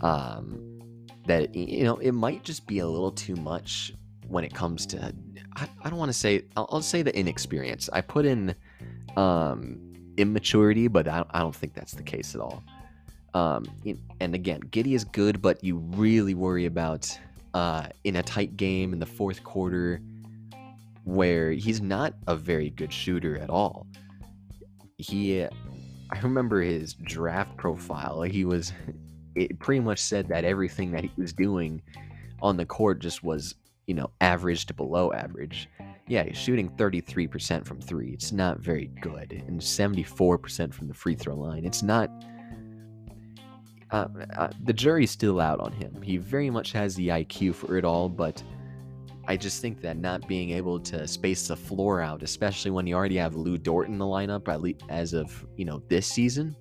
Um, 0.00 0.80
that 1.26 1.54
you 1.54 1.84
know 1.84 1.96
it 1.98 2.12
might 2.12 2.42
just 2.42 2.66
be 2.66 2.80
a 2.80 2.86
little 2.86 3.10
too 3.10 3.36
much 3.36 3.92
when 4.28 4.44
it 4.44 4.52
comes 4.52 4.86
to 4.86 5.14
I, 5.56 5.68
I 5.82 5.90
don't 5.90 5.98
want 5.98 6.10
to 6.10 6.18
say 6.18 6.42
I'll, 6.56 6.68
I'll, 6.70 6.82
say 6.82 7.02
the 7.02 7.16
inexperience. 7.16 7.88
I 7.92 8.00
put 8.00 8.26
in 8.26 8.54
um 9.16 9.80
immaturity, 10.16 10.88
but 10.88 11.08
I, 11.08 11.24
I 11.30 11.40
don't 11.40 11.54
think 11.54 11.74
that's 11.74 11.92
the 11.92 12.02
case 12.02 12.34
at 12.34 12.40
all. 12.40 12.62
Um, 13.34 13.66
and 14.20 14.34
again, 14.34 14.60
Giddey 14.70 14.94
is 14.94 15.04
good, 15.04 15.42
but 15.42 15.62
you 15.62 15.76
really 15.76 16.34
worry 16.34 16.66
about 16.66 17.18
uh, 17.52 17.88
in 18.04 18.16
a 18.16 18.22
tight 18.22 18.56
game 18.56 18.92
in 18.92 19.00
the 19.00 19.06
fourth 19.06 19.42
quarter 19.42 20.00
where 21.04 21.52
he's 21.52 21.80
not 21.80 22.14
a 22.26 22.36
very 22.36 22.70
good 22.70 22.92
shooter 22.92 23.36
at 23.38 23.50
all. 23.50 23.86
He, 24.98 25.42
I 25.42 26.20
remember 26.22 26.62
his 26.62 26.94
draft 26.94 27.56
profile. 27.56 28.22
He 28.22 28.44
was, 28.44 28.72
it 29.34 29.58
pretty 29.58 29.80
much 29.80 29.98
said 29.98 30.28
that 30.28 30.44
everything 30.44 30.92
that 30.92 31.04
he 31.04 31.10
was 31.16 31.32
doing 31.32 31.82
on 32.40 32.56
the 32.56 32.64
court 32.64 33.00
just 33.00 33.24
was, 33.24 33.56
you 33.86 33.94
know, 33.94 34.10
average 34.20 34.66
to 34.66 34.74
below 34.74 35.12
average 35.12 35.68
yeah, 36.06 36.24
he's 36.24 36.36
shooting 36.36 36.68
33% 36.70 37.64
from 37.64 37.80
three. 37.80 38.10
It's 38.10 38.32
not 38.32 38.60
very 38.60 38.86
good. 39.00 39.32
And 39.46 39.60
74% 39.60 40.74
from 40.74 40.88
the 40.88 40.94
free 40.94 41.14
throw 41.14 41.34
line. 41.34 41.64
It's 41.64 41.82
not. 41.82 42.10
Uh, 43.90 44.08
uh, 44.36 44.48
the 44.64 44.72
jury's 44.72 45.10
still 45.10 45.40
out 45.40 45.60
on 45.60 45.72
him. 45.72 46.00
He 46.02 46.16
very 46.16 46.50
much 46.50 46.72
has 46.72 46.94
the 46.94 47.08
IQ 47.08 47.54
for 47.54 47.76
it 47.76 47.84
all, 47.84 48.08
but 48.08 48.42
I 49.26 49.36
just 49.36 49.62
think 49.62 49.80
that 49.82 49.96
not 49.96 50.26
being 50.28 50.50
able 50.50 50.80
to 50.80 51.06
space 51.06 51.48
the 51.48 51.56
floor 51.56 52.00
out, 52.00 52.22
especially 52.22 52.70
when 52.70 52.86
you 52.86 52.94
already 52.94 53.16
have 53.16 53.36
Lu 53.36 53.56
Dort 53.56 53.88
in 53.88 53.98
the 53.98 54.04
lineup, 54.04 54.48
at 54.48 54.60
least 54.60 54.82
as 54.88 55.12
of 55.12 55.46
you 55.56 55.64
know 55.64 55.82
this 55.88 56.06
season, 56.06 56.56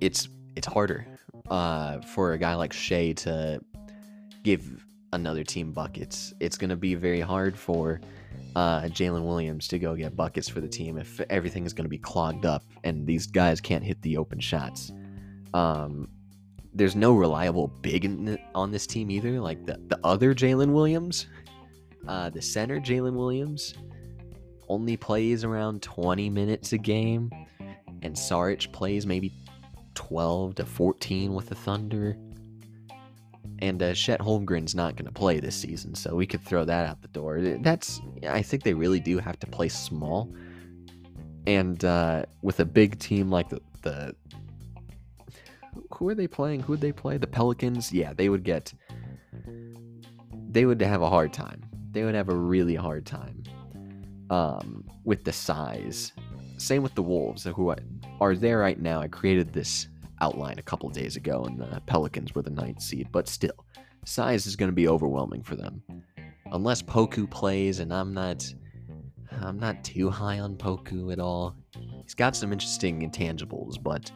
it's 0.00 0.28
it's 0.54 0.66
harder 0.66 1.06
uh, 1.50 2.00
for 2.00 2.32
a 2.32 2.38
guy 2.38 2.54
like 2.54 2.72
Shai 2.72 3.12
to 3.12 3.60
give 4.42 4.84
another 5.12 5.44
team 5.44 5.72
buckets. 5.72 6.34
It's 6.40 6.58
going 6.58 6.70
to 6.70 6.76
be 6.76 6.94
very 6.94 7.20
hard 7.20 7.56
for 7.56 8.00
uh, 8.54 8.82
Jalen 8.82 9.24
Williams 9.24 9.68
to 9.68 9.78
go 9.78 9.94
get 9.94 10.16
buckets 10.16 10.48
for 10.48 10.60
the 10.60 10.68
team 10.68 10.98
if 10.98 11.20
everything 11.30 11.64
is 11.64 11.72
going 11.72 11.84
to 11.84 11.90
be 11.90 11.98
clogged 11.98 12.46
up 12.46 12.64
and 12.84 13.06
these 13.06 13.26
guys 13.26 13.60
can't 13.60 13.84
hit 13.84 14.00
the 14.02 14.16
open 14.16 14.40
shots. 14.40 14.92
Um, 15.56 16.08
there's 16.74 16.94
no 16.94 17.14
reliable 17.14 17.68
big 17.80 18.38
on 18.54 18.70
this 18.70 18.86
team 18.86 19.10
either. 19.10 19.40
Like 19.40 19.64
the, 19.64 19.80
the 19.86 19.98
other 20.04 20.34
Jaylin 20.34 20.72
Williams, 20.72 21.26
uh, 22.06 22.28
the 22.28 22.42
center 22.42 22.78
Jaylin 22.78 23.14
Williams, 23.14 23.74
only 24.68 24.98
plays 24.98 25.44
around 25.44 25.80
20 25.80 26.28
minutes 26.28 26.74
a 26.74 26.78
game, 26.78 27.30
and 28.02 28.14
Saric 28.14 28.70
plays 28.72 29.06
maybe 29.06 29.32
12 29.94 30.56
to 30.56 30.66
14 30.66 31.32
with 31.32 31.48
the 31.48 31.54
Thunder. 31.54 32.18
And 33.60 33.82
uh, 33.82 33.94
Chet 33.94 34.20
Holmgren's 34.20 34.74
not 34.74 34.96
going 34.96 35.06
to 35.06 35.12
play 35.12 35.40
this 35.40 35.56
season, 35.56 35.94
so 35.94 36.14
we 36.14 36.26
could 36.26 36.42
throw 36.42 36.66
that 36.66 36.86
out 36.86 37.00
the 37.00 37.08
door. 37.08 37.40
That's 37.40 38.02
I 38.28 38.42
think 38.42 38.62
they 38.62 38.74
really 38.74 39.00
do 39.00 39.16
have 39.16 39.38
to 39.38 39.46
play 39.46 39.70
small, 39.70 40.30
and 41.46 41.82
uh, 41.82 42.26
with 42.42 42.60
a 42.60 42.66
big 42.66 42.98
team 42.98 43.30
like 43.30 43.48
the, 43.48 43.62
the 43.80 44.14
who 45.96 46.08
are 46.08 46.14
they 46.14 46.28
playing? 46.28 46.60
Who 46.60 46.72
would 46.72 46.80
they 46.80 46.92
play? 46.92 47.18
The 47.18 47.26
Pelicans? 47.26 47.92
Yeah, 47.92 48.12
they 48.12 48.28
would 48.28 48.44
get. 48.44 48.72
They 50.50 50.64
would 50.64 50.80
have 50.80 51.02
a 51.02 51.10
hard 51.10 51.32
time. 51.32 51.62
They 51.90 52.04
would 52.04 52.14
have 52.14 52.28
a 52.28 52.34
really 52.34 52.74
hard 52.74 53.06
time 53.06 53.42
um, 54.30 54.84
with 55.04 55.24
the 55.24 55.32
size. 55.32 56.12
Same 56.58 56.82
with 56.82 56.94
the 56.94 57.02
Wolves, 57.02 57.44
who 57.44 57.74
are 58.20 58.34
there 58.34 58.58
right 58.58 58.80
now. 58.80 59.00
I 59.00 59.08
created 59.08 59.52
this 59.52 59.88
outline 60.20 60.58
a 60.58 60.62
couple 60.62 60.88
days 60.88 61.16
ago, 61.16 61.44
and 61.44 61.58
the 61.58 61.82
Pelicans 61.86 62.34
were 62.34 62.42
the 62.42 62.50
ninth 62.50 62.80
seed. 62.80 63.08
But 63.12 63.28
still, 63.28 63.66
size 64.04 64.46
is 64.46 64.56
going 64.56 64.70
to 64.70 64.74
be 64.74 64.88
overwhelming 64.88 65.42
for 65.42 65.56
them, 65.56 65.82
unless 66.52 66.82
Poku 66.82 67.30
plays. 67.30 67.80
And 67.80 67.92
I'm 67.92 68.14
not, 68.14 68.46
I'm 69.42 69.58
not 69.58 69.84
too 69.84 70.10
high 70.10 70.38
on 70.38 70.56
Poku 70.56 71.12
at 71.12 71.18
all. 71.18 71.56
He's 72.02 72.14
got 72.14 72.36
some 72.36 72.52
interesting 72.52 73.08
intangibles, 73.08 73.82
but 73.82 74.10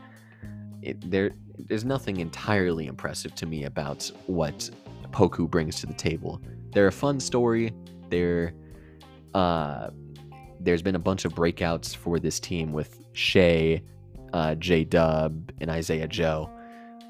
it, 0.83 1.11
there, 1.11 1.33
there's 1.59 1.85
nothing 1.85 2.21
entirely 2.21 2.87
impressive 2.87 3.35
to 3.37 3.47
me 3.47 3.65
about 3.65 4.11
what 4.27 4.71
Poku 5.11 5.49
brings 5.49 5.81
to 5.81 5.87
the 5.87 5.95
table. 5.95 6.41
They're 6.73 6.89
a 6.89 6.93
fun 6.93 7.21
story. 7.21 7.73
They're, 8.09 8.53
uh, 9.35 9.91
there's 10.61 10.83
been 10.83 10.97
a 10.97 11.01
bunch 11.01 11.25
of 11.25 11.35
breakouts 11.35 11.95
for 11.97 12.19
this 12.19 12.39
team 12.39 12.73
with 12.73 12.99
Shai 13.13 13.83
uh, 14.33 14.55
J 14.57 14.85
Dub 14.85 15.53
and 15.61 15.71
Isaiah 15.71 16.09
Joe. 16.09 16.51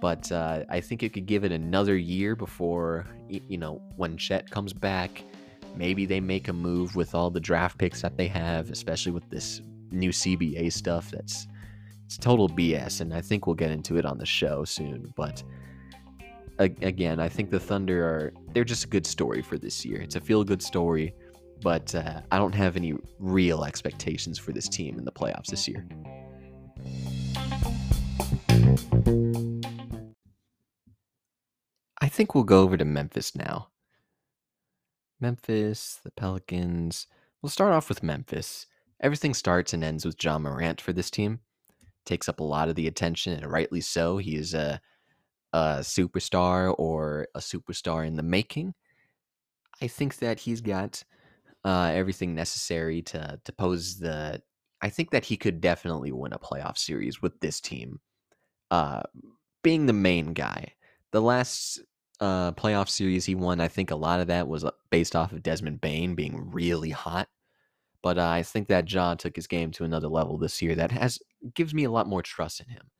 but 0.01 0.33
uh, 0.33 0.65
I 0.71 0.81
think 0.81 1.03
it 1.03 1.13
could 1.13 1.27
give 1.27 1.45
it 1.45 1.53
another 1.53 1.97
year 1.97 2.35
before, 2.35 3.07
you 3.29 3.59
know, 3.59 3.83
when 3.97 4.17
Chet 4.17 4.51
comes 4.51 4.73
back, 4.73 5.23
maybe 5.77 6.07
they 6.07 6.21
make 6.21 6.49
a 6.49 6.53
move 6.53 6.97
with 6.97 7.15
all 7.15 7.31
the 7.31 7.41
draft 7.41 7.77
picks 7.77 8.01
that 8.01 8.17
they 8.17 8.27
have, 8.29 8.71
especially 8.71 9.13
with 9.13 9.29
this 9.29 9.61
new 9.91 10.11
CBA 10.11 10.73
stuff. 10.73 11.11
That's 11.11 11.47
it's 12.11 12.18
total 12.18 12.49
BS, 12.49 13.03
and 13.03 13.14
I 13.14 13.20
think 13.20 13.46
we'll 13.46 13.55
get 13.55 13.70
into 13.70 13.96
it 13.96 14.05
on 14.05 14.18
the 14.18 14.27
show 14.27 14.64
soon. 14.64 15.14
But 15.14 15.44
again, 16.59 17.20
I 17.20 17.29
think 17.29 17.51
the 17.51 17.61
Thunder 17.61 18.05
are 18.05 18.33
they're 18.53 18.64
just 18.64 18.83
a 18.83 18.88
good 18.88 19.07
story 19.07 19.42
for 19.42 19.57
this 19.57 19.85
year. 19.85 20.01
It's 20.01 20.16
a 20.16 20.20
feel 20.20 20.42
good 20.42 20.61
story, 20.61 21.14
but 21.62 21.94
uh, 21.94 22.23
I 22.33 22.38
don't 22.38 22.53
have 22.53 22.75
any 22.75 22.94
real 23.20 23.62
expectations 23.62 24.40
for 24.40 24.51
this 24.51 24.68
team 24.68 24.99
in 24.99 25.05
the 25.05 25.12
playoffs 25.12 25.46
this 25.46 25.68
year. 25.68 25.87
I 32.01 32.09
think 32.09 32.35
we'll 32.35 32.42
go 32.42 32.62
over 32.62 32.77
to 32.77 32.85
Memphis 32.85 33.37
now. 33.37 33.68
Memphis, 35.20 36.01
the 36.03 36.11
Pelicans. 36.11 37.07
We'll 37.40 37.51
start 37.51 37.73
off 37.73 37.88
with 37.88 38.03
Memphis. 38.03 38.66
Everything 39.01 39.33
starts 39.33 39.73
and 39.73 39.85
ends 39.85 40.05
with 40.05 40.16
Ja 40.20 40.40
Morant 40.40 40.81
for 40.81 40.92
this 40.92 41.09
team. 41.09 41.38
Takes 42.11 42.29
up 42.29 42.40
a 42.40 42.44
lot 42.44 42.68
of 42.68 42.75
the 42.75 42.88
attention, 42.88 43.35
and 43.35 43.46
rightly 43.46 43.81
so. 43.81 44.16
He 44.18 44.35
is 44.35 44.53
a, 44.53 44.81
a 45.53 45.79
superstar 45.79 46.75
or 46.77 47.29
a 47.37 47.38
superstar 47.38 48.05
in 48.05 48.16
the 48.16 48.25
making. 48.25 48.75
I 49.81 49.87
think 49.87 50.16
that 50.16 50.40
he's 50.40 50.61
got 50.61 51.05
uh, 51.64 51.92
everything 51.94 52.35
necessary 52.35 53.01
to 53.03 53.40
to 53.44 53.53
pose 53.53 54.01
the. 54.01 54.42
I 54.83 54.88
think 54.88 55.12
that 55.12 55.25
he 55.25 55.37
could 55.37 55.61
definitely 55.61 56.11
win 56.11 56.33
a 56.33 56.38
playoff 56.40 56.79
series 56.79 57.23
with 57.23 57.38
this 57.38 57.61
team, 57.61 58.01
uh, 58.73 59.03
being 59.62 59.87
the 59.87 59.92
main 59.92 60.33
guy. 60.33 60.73
The 61.12 61.23
last 61.23 61.81
uh, 62.18 62.51
playoff 62.53 62.88
series 62.88 63.25
he 63.25 63.37
won, 63.37 63.61
I 63.61 63.68
think 63.68 63.92
a 63.92 63.96
lot 63.96 64.18
of 64.18 64.27
that 64.27 64.49
was 64.49 64.64
uh, 64.64 64.73
based 64.90 65.14
off 65.14 65.31
of 65.31 65.44
Desmond 65.44 65.81
Bane 65.81 66.16
being 66.16 66.51
really 66.51 66.90
hot. 66.90 67.29
But 68.03 68.19
uh, 68.19 68.29
I 68.29 68.43
think 68.43 68.69
that 68.69 68.87
John 68.87 69.17
took 69.17 69.37
his 69.37 69.47
game 69.47 69.71
to 69.73 69.85
another 69.85 70.09
level 70.09 70.39
this 70.39 70.63
year 70.63 70.75
that 70.75 70.91
has 70.93 71.19
gives 71.55 71.75
me 71.75 71.85
a 71.85 71.91
lot 71.91 72.07
more 72.07 72.23
trust 72.23 72.61
in 72.61 72.69
him, 72.69 72.91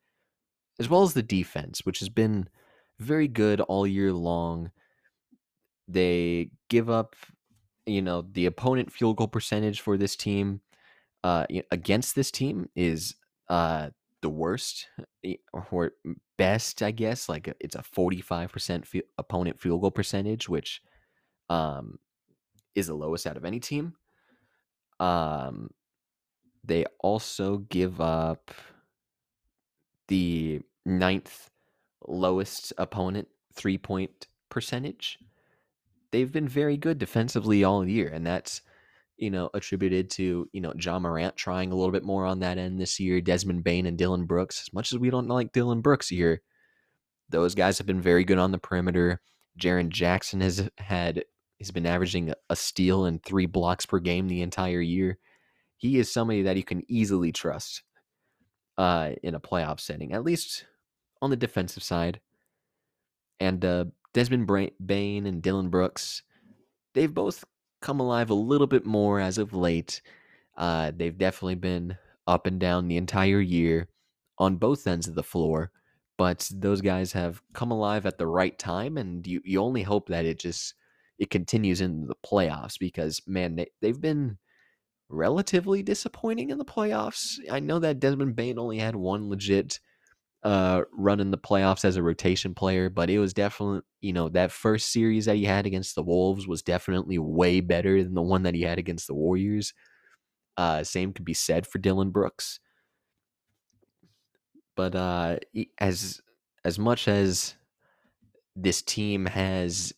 as 0.79 0.89
well 0.89 1.03
as 1.03 1.13
the 1.13 1.23
defense, 1.23 1.85
which 1.85 1.99
has 1.99 2.09
been 2.09 2.47
very 2.99 3.27
good 3.27 3.61
all 3.61 3.87
year 3.87 4.13
long. 4.13 4.71
They 5.87 6.51
give 6.69 6.89
up, 6.89 7.15
you 7.85 8.01
know, 8.01 8.21
the 8.31 8.45
opponent 8.45 8.91
field 8.91 9.17
goal 9.17 9.27
percentage 9.27 9.81
for 9.81 9.97
this 9.97 10.15
team 10.15 10.61
uh, 11.23 11.45
against 11.71 12.15
this 12.15 12.31
team 12.31 12.69
is 12.75 13.15
uh, 13.49 13.89
the 14.21 14.29
worst 14.29 14.87
or 15.71 15.91
best, 16.37 16.81
I 16.81 16.91
guess. 16.91 17.27
Like 17.27 17.47
uh, 17.47 17.53
it's 17.59 17.75
a 17.75 17.83
45% 17.83 19.01
opponent 19.17 19.59
field 19.59 19.81
goal 19.81 19.91
percentage, 19.91 20.47
which 20.47 20.81
um, 21.49 21.99
is 22.75 22.87
the 22.87 22.93
lowest 22.93 23.27
out 23.27 23.37
of 23.37 23.45
any 23.45 23.59
team. 23.59 23.93
Um, 25.01 25.71
they 26.63 26.85
also 26.99 27.57
give 27.57 27.99
up 27.99 28.51
the 30.07 30.61
ninth 30.85 31.49
lowest 32.07 32.71
opponent 32.77 33.27
three 33.53 33.77
point 33.77 34.27
percentage. 34.49 35.19
They've 36.11 36.31
been 36.31 36.47
very 36.47 36.77
good 36.77 36.99
defensively 36.99 37.63
all 37.63 37.85
year, 37.87 38.07
and 38.07 38.25
that's 38.25 38.61
you 39.21 39.29
know, 39.29 39.51
attributed 39.53 40.09
to, 40.09 40.49
you 40.51 40.61
know, 40.61 40.73
Ja 40.77 40.97
Morant 40.97 41.37
trying 41.37 41.71
a 41.71 41.75
little 41.75 41.91
bit 41.91 42.03
more 42.03 42.25
on 42.25 42.39
that 42.39 42.57
end 42.57 42.81
this 42.81 42.99
year, 42.99 43.21
Desmond 43.21 43.63
Bane 43.63 43.85
and 43.85 43.95
Dillon 43.95 44.25
Brooks. 44.25 44.59
As 44.59 44.73
much 44.73 44.91
as 44.91 44.97
we 44.97 45.11
don't 45.11 45.27
like 45.27 45.51
Dillon 45.51 45.81
Brooks 45.81 46.09
here, 46.09 46.41
those 47.29 47.53
guys 47.53 47.77
have 47.77 47.85
been 47.85 48.01
very 48.01 48.23
good 48.23 48.39
on 48.39 48.51
the 48.51 48.57
perimeter. 48.57 49.21
Jaren 49.59 49.89
Jackson 49.89 50.41
has 50.41 50.67
had 50.79 51.23
has 51.61 51.71
been 51.71 51.85
averaging 51.85 52.33
a 52.49 52.55
steal 52.55 53.05
and 53.05 53.23
three 53.23 53.45
blocks 53.45 53.85
per 53.85 53.99
game 53.99 54.27
the 54.27 54.41
entire 54.41 54.81
year. 54.81 55.17
He 55.77 55.97
is 55.97 56.11
somebody 56.11 56.43
that 56.43 56.57
you 56.57 56.63
can 56.63 56.83
easily 56.87 57.31
trust 57.31 57.83
uh, 58.77 59.11
in 59.23 59.35
a 59.35 59.39
playoff 59.39 59.79
setting, 59.79 60.13
at 60.13 60.23
least 60.23 60.65
on 61.21 61.29
the 61.29 61.35
defensive 61.35 61.83
side. 61.83 62.19
And 63.39 63.63
uh, 63.65 63.85
Desmond 64.13 64.47
Bane 64.85 65.25
and 65.25 65.41
Dillon 65.41 65.69
Brooks, 65.69 66.23
they've 66.93 67.13
both 67.13 67.43
come 67.81 67.99
alive 67.99 68.29
a 68.29 68.35
little 68.35 68.67
bit 68.67 68.85
more 68.85 69.19
as 69.19 69.37
of 69.37 69.53
late. 69.53 70.01
Uh, 70.57 70.91
they've 70.95 71.17
definitely 71.17 71.55
been 71.55 71.97
up 72.27 72.45
and 72.45 72.59
down 72.59 72.87
the 72.87 72.97
entire 72.97 73.41
year 73.41 73.87
on 74.37 74.57
both 74.57 74.87
ends 74.87 75.07
of 75.07 75.15
the 75.15 75.23
floor, 75.23 75.71
but 76.17 76.49
those 76.53 76.81
guys 76.81 77.13
have 77.13 77.41
come 77.53 77.71
alive 77.71 78.05
at 78.05 78.17
the 78.17 78.27
right 78.27 78.57
time, 78.59 78.97
and 78.97 79.25
you, 79.25 79.41
you 79.43 79.59
only 79.59 79.83
hope 79.83 80.09
that 80.09 80.25
it 80.25 80.39
just 80.39 80.75
it 81.21 81.29
continues 81.29 81.81
into 81.81 82.07
the 82.07 82.15
playoffs 82.25 82.79
because 82.79 83.21
man, 83.27 83.55
they, 83.55 83.67
they've 83.79 84.01
been 84.01 84.39
relatively 85.07 85.83
disappointing 85.83 86.49
in 86.49 86.57
the 86.57 86.65
playoffs. 86.65 87.35
I 87.49 87.59
know 87.59 87.77
that 87.77 87.99
Desmond 87.99 88.35
Bane 88.35 88.57
only 88.57 88.79
had 88.79 88.95
one 88.95 89.29
legit 89.29 89.79
uh, 90.43 90.81
running 90.91 91.29
the 91.29 91.37
playoffs 91.37 91.85
as 91.85 91.95
a 91.95 92.01
rotation 92.01 92.55
player, 92.55 92.89
but 92.89 93.11
it 93.11 93.19
was 93.19 93.35
definitely, 93.35 93.81
you 94.01 94.13
know, 94.13 94.29
that 94.29 94.51
first 94.51 94.91
series 94.91 95.25
that 95.25 95.35
he 95.35 95.45
had 95.45 95.67
against 95.67 95.93
the 95.93 96.01
Wolves 96.01 96.47
was 96.47 96.63
definitely 96.63 97.19
way 97.19 97.59
better 97.59 98.03
than 98.03 98.15
the 98.15 98.23
one 98.23 98.41
that 98.41 98.55
he 98.55 98.63
had 98.63 98.79
against 98.79 99.05
the 99.05 99.13
Warriors. 99.13 99.75
Uh, 100.57 100.83
same 100.83 101.13
could 101.13 101.25
be 101.25 101.35
said 101.35 101.67
for 101.67 101.77
Dillon 101.77 102.09
Brooks. 102.09 102.59
But 104.75 104.95
uh, 104.95 105.37
as 105.77 106.19
as 106.65 106.79
much 106.79 107.07
as 107.07 107.53
this 108.55 108.81
team 108.81 109.27
has 109.27 109.93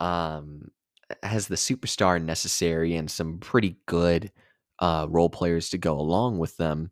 um, 0.00 0.70
has 1.22 1.46
the 1.46 1.56
superstar 1.56 2.22
necessary 2.22 2.96
and 2.96 3.10
some 3.10 3.38
pretty 3.38 3.76
good 3.86 4.32
uh, 4.80 5.06
role 5.08 5.30
players 5.30 5.70
to 5.70 5.78
go 5.78 5.98
along 5.98 6.38
with 6.38 6.56
them, 6.56 6.90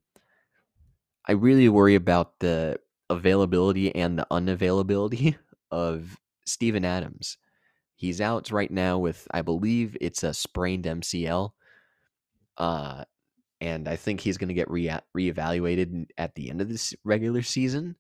I 1.27 1.33
really 1.33 1.69
worry 1.69 1.95
about 1.95 2.39
the 2.39 2.79
availability 3.11 3.95
and 3.95 4.19
the 4.19 4.27
unavailability 4.31 5.37
of 5.71 6.19
Steven 6.47 6.85
Adams. 6.85 7.39
He's 7.97 8.21
out 8.21 8.51
right 8.53 8.71
now 8.71 8.99
with, 8.99 9.27
I 9.33 9.43
believe 9.43 9.97
it's 10.01 10.23
a 10.23 10.33
sprained 10.33 10.85
MCL. 10.85 11.51
Uh, 12.57 13.05
and 13.61 13.89
I 13.89 13.97
think 13.97 14.21
he's 14.21 14.39
going 14.39 14.49
to 14.49 14.55
get 14.55 14.71
re- 14.71 15.01
reevaluated 15.17 16.07
at 16.17 16.35
the 16.35 16.51
end 16.51 16.61
of 16.61 16.69
this 16.69 16.95
regular 17.05 17.43
season. 17.43 17.97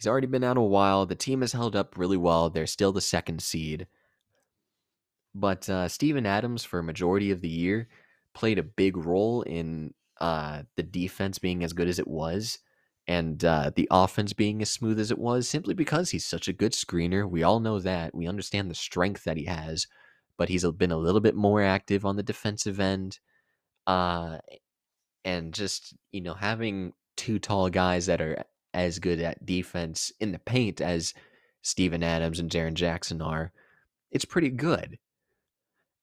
He's 0.00 0.08
already 0.08 0.28
been 0.28 0.44
out 0.44 0.56
a 0.56 0.62
while. 0.62 1.04
The 1.04 1.14
team 1.14 1.42
has 1.42 1.52
held 1.52 1.76
up 1.76 1.98
really 1.98 2.16
well. 2.16 2.48
They're 2.48 2.66
still 2.66 2.90
the 2.90 3.02
second 3.02 3.42
seed. 3.42 3.86
But 5.34 5.68
uh, 5.68 5.88
Steven 5.88 6.24
Adams, 6.24 6.64
for 6.64 6.78
a 6.78 6.84
majority 6.84 7.30
of 7.30 7.42
the 7.42 7.48
year, 7.48 7.88
played 8.32 8.58
a 8.58 8.62
big 8.62 8.96
role 8.96 9.42
in 9.42 9.92
uh, 10.18 10.62
the 10.76 10.82
defense 10.82 11.38
being 11.38 11.62
as 11.62 11.74
good 11.74 11.86
as 11.86 11.98
it 11.98 12.08
was 12.08 12.58
and 13.06 13.44
uh, 13.44 13.72
the 13.74 13.88
offense 13.90 14.32
being 14.32 14.62
as 14.62 14.70
smooth 14.70 14.98
as 14.98 15.10
it 15.10 15.18
was 15.18 15.48
simply 15.48 15.74
because 15.74 16.10
he's 16.10 16.24
such 16.24 16.48
a 16.48 16.52
good 16.52 16.72
screener. 16.72 17.28
We 17.28 17.42
all 17.42 17.60
know 17.60 17.78
that. 17.80 18.14
We 18.14 18.26
understand 18.26 18.70
the 18.70 18.74
strength 18.74 19.24
that 19.24 19.36
he 19.36 19.44
has, 19.44 19.86
but 20.38 20.48
he's 20.48 20.64
been 20.64 20.92
a 20.92 20.96
little 20.96 21.20
bit 21.20 21.34
more 21.34 21.62
active 21.62 22.06
on 22.06 22.16
the 22.16 22.22
defensive 22.22 22.80
end. 22.80 23.18
Uh, 23.86 24.38
and 25.24 25.52
just, 25.52 25.94
you 26.12 26.20
know, 26.22 26.34
having 26.34 26.92
two 27.16 27.38
tall 27.38 27.68
guys 27.68 28.06
that 28.06 28.20
are 28.20 28.44
as 28.74 28.98
good 28.98 29.20
at 29.20 29.44
defense 29.44 30.12
in 30.20 30.32
the 30.32 30.38
paint 30.38 30.80
as 30.80 31.14
Steven 31.62 32.02
Adams 32.02 32.38
and 32.38 32.50
Jaren 32.50 32.74
Jackson 32.74 33.20
are, 33.20 33.52
it's 34.10 34.24
pretty 34.24 34.50
good. 34.50 34.98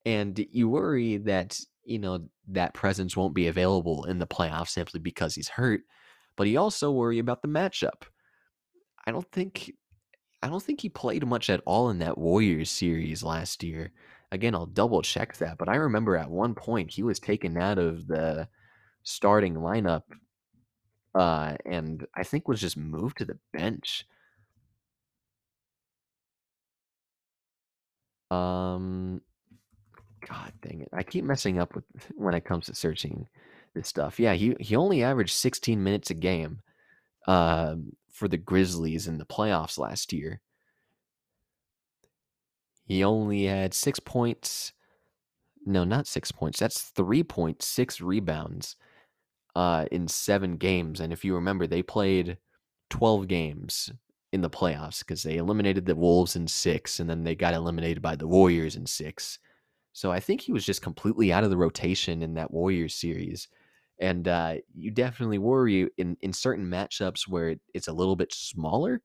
And 0.06 0.46
you 0.52 0.70
worry 0.70 1.18
that 1.18 1.60
you 1.88 1.98
know, 1.98 2.28
that 2.50 2.74
presence 2.74 3.16
won't 3.16 3.34
be 3.34 3.48
available 3.48 4.04
in 4.04 4.20
the 4.20 4.28
playoffs 4.28 4.70
simply 4.70 5.00
because 5.00 5.34
he's 5.34 5.48
hurt. 5.48 5.82
But 6.36 6.46
he 6.46 6.58
also 6.58 6.92
worry 6.92 7.18
about 7.18 7.42
the 7.42 7.48
matchup. 7.48 8.04
I 9.06 9.12
don't 9.12 9.30
think 9.32 9.72
I 10.44 10.50
don't 10.50 10.62
think 10.62 10.82
he 10.82 10.90
played 10.90 11.26
much 11.26 11.50
at 11.50 11.64
all 11.66 11.90
in 11.90 12.00
that 12.00 12.18
Warriors 12.18 12.70
series 12.70 13.24
last 13.24 13.64
year. 13.64 13.92
Again, 14.32 14.54
I'll 14.54 14.68
double 14.68 15.02
check 15.02 15.38
that, 15.38 15.58
but 15.58 15.70
I 15.70 15.76
remember 15.76 16.16
at 16.18 16.30
one 16.30 16.54
point 16.54 16.92
he 16.92 17.02
was 17.02 17.20
taken 17.20 17.58
out 17.58 17.80
of 17.80 18.06
the 18.06 18.50
starting 19.04 19.56
lineup 19.56 20.04
uh, 21.18 21.56
and 21.66 22.06
I 22.16 22.24
think 22.24 22.48
was 22.48 22.62
just 22.62 22.78
moved 22.78 23.18
to 23.18 23.26
the 23.26 23.40
bench. 23.52 24.06
Um 28.30 29.22
God 30.28 30.52
dang 30.62 30.82
it. 30.82 30.90
I 30.94 31.04
keep 31.04 31.24
messing 31.24 31.60
up 31.60 31.74
with 31.74 31.86
when 32.16 32.34
it 32.34 32.46
comes 32.46 32.66
to 32.68 32.76
searching 32.76 33.28
this 33.74 33.88
stuff. 33.88 34.20
Yeah, 34.20 34.34
he 34.34 34.56
he 34.60 34.76
only 34.76 35.04
averaged 35.04 35.34
16 35.34 35.82
minutes 35.84 36.10
a 36.10 36.14
game 36.14 36.62
um, 37.28 37.94
for 38.12 38.28
the 38.28 38.38
Grizzlies 38.38 39.08
in 39.08 39.18
the 39.18 39.26
playoffs 39.26 39.78
last 39.78 40.14
year. 40.14 40.42
He 42.86 43.04
only 43.04 43.46
had 43.46 43.74
6 43.74 44.00
points. 44.02 44.74
No, 45.66 45.84
not 45.84 46.08
6 46.08 46.32
points. 46.32 46.60
That's 46.60 46.92
3.6 46.92 48.02
rebounds 48.02 48.76
uh, 49.58 49.86
in 49.92 50.08
7 50.08 50.58
games 50.58 51.00
and 51.00 51.12
if 51.12 51.26
you 51.26 51.36
remember 51.36 51.68
they 51.68 51.82
played 51.82 52.38
12 52.90 53.28
games 53.28 53.92
in 54.34 54.42
the 54.42 54.50
playoffs 54.50 55.00
because 55.00 55.24
they 55.24 55.38
eliminated 55.38 55.86
the 55.86 55.96
Wolves 55.96 56.36
in 56.36 56.48
six 56.48 57.00
and 57.00 57.10
then 57.10 57.24
they 57.24 57.36
got 57.36 57.54
eliminated 57.54 58.02
by 58.02 58.16
the 58.16 58.28
Warriors 58.28 58.76
in 58.76 58.86
six. 58.86 59.40
So 59.94 60.12
I 60.12 60.20
think 60.20 60.42
he 60.42 60.52
was 60.52 60.66
just 60.66 60.82
completely 60.82 61.32
out 61.32 61.44
of 61.44 61.50
the 61.50 61.58
rotation 61.58 62.22
in 62.22 62.34
that 62.36 62.52
Warriors 62.52 62.94
series. 62.94 63.48
And 64.00 64.28
uh, 64.28 64.56
you 64.76 64.92
definitely 64.92 65.40
worry 65.40 65.90
in, 65.98 66.18
in 66.22 66.34
certain 66.34 66.70
matchups 66.70 67.28
where 67.28 67.56
it's 67.74 67.88
a 67.88 67.94
little 67.94 68.16
bit 68.16 68.34
smaller 68.34 69.02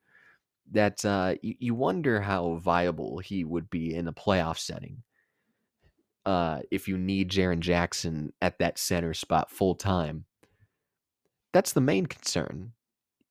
that 0.72 1.04
uh, 1.04 1.34
you, 1.40 1.54
you 1.58 1.74
wonder 1.74 2.20
how 2.20 2.56
viable 2.56 3.18
he 3.18 3.44
would 3.44 3.70
be 3.70 3.94
in 3.94 4.08
a 4.08 4.12
playoff 4.12 4.58
setting. 4.58 5.02
Uh, 6.26 6.60
if 6.70 6.88
you 6.88 6.98
need 6.98 7.30
Jaren 7.30 7.60
Jackson 7.60 8.32
at 8.42 8.58
that 8.58 8.78
center 8.78 9.14
spot 9.14 9.50
full 9.50 9.74
time, 9.74 10.24
that's 11.52 11.72
the 11.72 11.80
main 11.80 12.06
concern. 12.06 12.72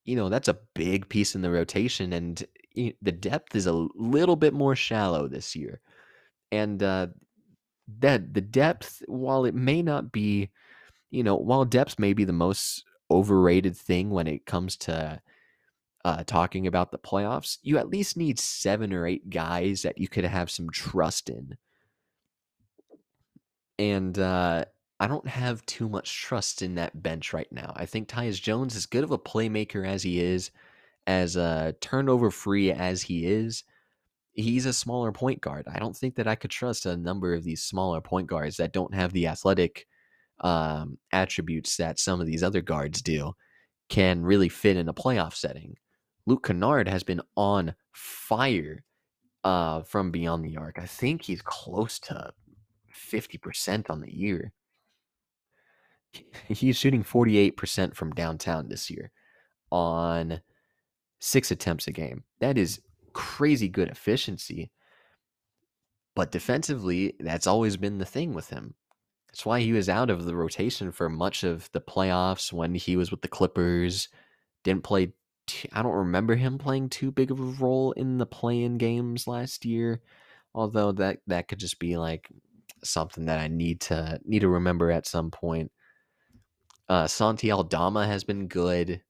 You 0.05 0.15
know, 0.15 0.29
that's 0.29 0.47
a 0.47 0.57
big 0.73 1.09
piece 1.09 1.35
in 1.35 1.41
the 1.41 1.51
rotation, 1.51 2.13
and 2.13 2.43
the 2.75 3.11
depth 3.11 3.55
is 3.55 3.67
a 3.67 3.87
little 3.95 4.35
bit 4.35 4.53
more 4.53 4.75
shallow 4.75 5.27
this 5.27 5.55
year. 5.55 5.81
And 6.51 6.81
uh, 6.81 7.07
that 7.99 8.33
the 8.33 8.41
depth, 8.41 9.01
while 9.07 9.45
it 9.45 9.55
may 9.55 9.81
not 9.81 10.11
be, 10.11 10.49
you 11.09 11.23
know, 11.23 11.35
while 11.35 11.65
depth 11.65 11.99
may 11.99 12.13
be 12.13 12.23
the 12.23 12.33
most 12.33 12.83
overrated 13.09 13.75
thing 13.75 14.09
when 14.09 14.27
it 14.27 14.45
comes 14.45 14.77
to 14.77 15.21
uh, 16.03 16.23
talking 16.23 16.67
about 16.67 16.91
the 16.91 16.97
playoffs, 16.97 17.57
you 17.61 17.77
at 17.77 17.89
least 17.89 18.17
need 18.17 18.39
seven 18.39 18.93
or 18.93 19.05
eight 19.05 19.29
guys 19.29 19.83
that 19.83 19.97
you 19.97 20.07
could 20.07 20.23
have 20.23 20.49
some 20.49 20.69
trust 20.69 21.29
in. 21.29 21.57
And 23.77 24.17
uh, 24.17 24.65
I 25.01 25.07
don't 25.07 25.27
have 25.27 25.65
too 25.65 25.89
much 25.89 26.21
trust 26.21 26.61
in 26.61 26.75
that 26.75 27.01
bench 27.01 27.33
right 27.33 27.51
now. 27.51 27.73
I 27.75 27.87
think 27.87 28.07
Tyus 28.07 28.39
Jones, 28.39 28.75
as 28.75 28.85
good 28.85 29.03
of 29.03 29.09
a 29.09 29.17
playmaker 29.17 29.83
as 29.83 30.03
he 30.03 30.21
is, 30.21 30.51
as 31.07 31.35
uh, 31.35 31.71
turnover 31.81 32.29
free 32.29 32.71
as 32.71 33.01
he 33.01 33.25
is, 33.25 33.63
he's 34.33 34.67
a 34.67 34.73
smaller 34.73 35.11
point 35.11 35.41
guard. 35.41 35.67
I 35.67 35.79
don't 35.79 35.97
think 35.97 36.13
that 36.17 36.27
I 36.27 36.35
could 36.35 36.51
trust 36.51 36.85
a 36.85 36.95
number 36.95 37.33
of 37.33 37.43
these 37.43 37.63
smaller 37.63 37.99
point 37.99 38.27
guards 38.27 38.57
that 38.57 38.73
don't 38.73 38.93
have 38.93 39.11
the 39.11 39.25
athletic 39.25 39.87
um, 40.41 40.99
attributes 41.11 41.77
that 41.77 41.99
some 41.99 42.21
of 42.21 42.27
these 42.27 42.43
other 42.43 42.61
guards 42.61 43.01
do 43.01 43.33
can 43.89 44.21
really 44.21 44.49
fit 44.49 44.77
in 44.77 44.87
a 44.87 44.93
playoff 44.93 45.33
setting. 45.33 45.77
Luke 46.27 46.45
Kennard 46.45 46.87
has 46.87 47.01
been 47.01 47.21
on 47.35 47.73
fire 47.91 48.83
uh, 49.43 49.81
from 49.81 50.11
beyond 50.11 50.45
the 50.45 50.57
arc. 50.57 50.77
I 50.77 50.85
think 50.85 51.23
he's 51.23 51.41
close 51.41 51.97
to 52.01 52.33
50% 52.93 53.89
on 53.89 54.01
the 54.01 54.15
year. 54.15 54.53
He's 56.47 56.77
shooting 56.77 57.03
48% 57.03 57.95
from 57.95 58.11
downtown 58.11 58.69
this 58.69 58.89
year 58.89 59.11
on 59.71 60.41
six 61.19 61.51
attempts 61.51 61.87
a 61.87 61.91
game. 61.91 62.23
That 62.39 62.57
is 62.57 62.81
crazy 63.13 63.69
good 63.69 63.89
efficiency. 63.89 64.71
But 66.15 66.31
defensively, 66.31 67.15
that's 67.19 67.47
always 67.47 67.77
been 67.77 67.97
the 67.97 68.05
thing 68.05 68.33
with 68.33 68.49
him. 68.49 68.75
That's 69.27 69.45
why 69.45 69.61
he 69.61 69.71
was 69.71 69.87
out 69.87 70.09
of 70.09 70.25
the 70.25 70.35
rotation 70.35 70.91
for 70.91 71.09
much 71.09 71.43
of 71.43 71.71
the 71.71 71.79
playoffs 71.79 72.51
when 72.51 72.75
he 72.75 72.97
was 72.97 73.11
with 73.11 73.21
the 73.21 73.29
Clippers. 73.29 74.09
Didn't 74.63 74.83
play 74.83 75.13
I 75.73 75.81
don't 75.81 75.93
remember 75.93 76.35
him 76.35 76.57
playing 76.57 76.89
too 76.89 77.11
big 77.11 77.31
of 77.31 77.39
a 77.39 77.43
role 77.43 77.91
in 77.93 78.17
the 78.17 78.25
play-in 78.25 78.77
games 78.77 79.27
last 79.27 79.65
year. 79.65 80.01
Although 80.53 80.93
that 80.93 81.19
that 81.27 81.47
could 81.47 81.59
just 81.59 81.79
be 81.79 81.97
like 81.97 82.29
something 82.83 83.25
that 83.25 83.39
I 83.39 83.47
need 83.47 83.81
to 83.81 84.19
need 84.25 84.39
to 84.39 84.49
remember 84.49 84.91
at 84.91 85.07
some 85.07 85.31
point. 85.31 85.71
Uh, 86.89 87.07
Santi 87.07 87.51
Aldama 87.51 88.05
has 88.05 88.23
been 88.23 88.47
good, 88.47 89.01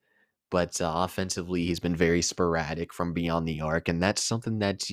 but 0.49 0.79
uh, 0.81 0.91
offensively 0.97 1.65
he's 1.65 1.79
been 1.79 1.95
very 1.95 2.21
sporadic 2.21 2.93
from 2.93 3.13
beyond 3.13 3.47
the 3.47 3.62
arc, 3.62 3.89
and 3.89 4.01
that's 4.01 4.23
something 4.23 4.60
that 4.60 4.84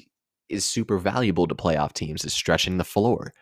is 0.48 0.64
super 0.64 0.98
valuable 0.98 1.46
to 1.46 1.54
playoff 1.54 1.92
teams 1.92 2.24
is 2.24 2.32
stretching 2.32 2.78
the 2.78 2.84
floor. 2.84 3.32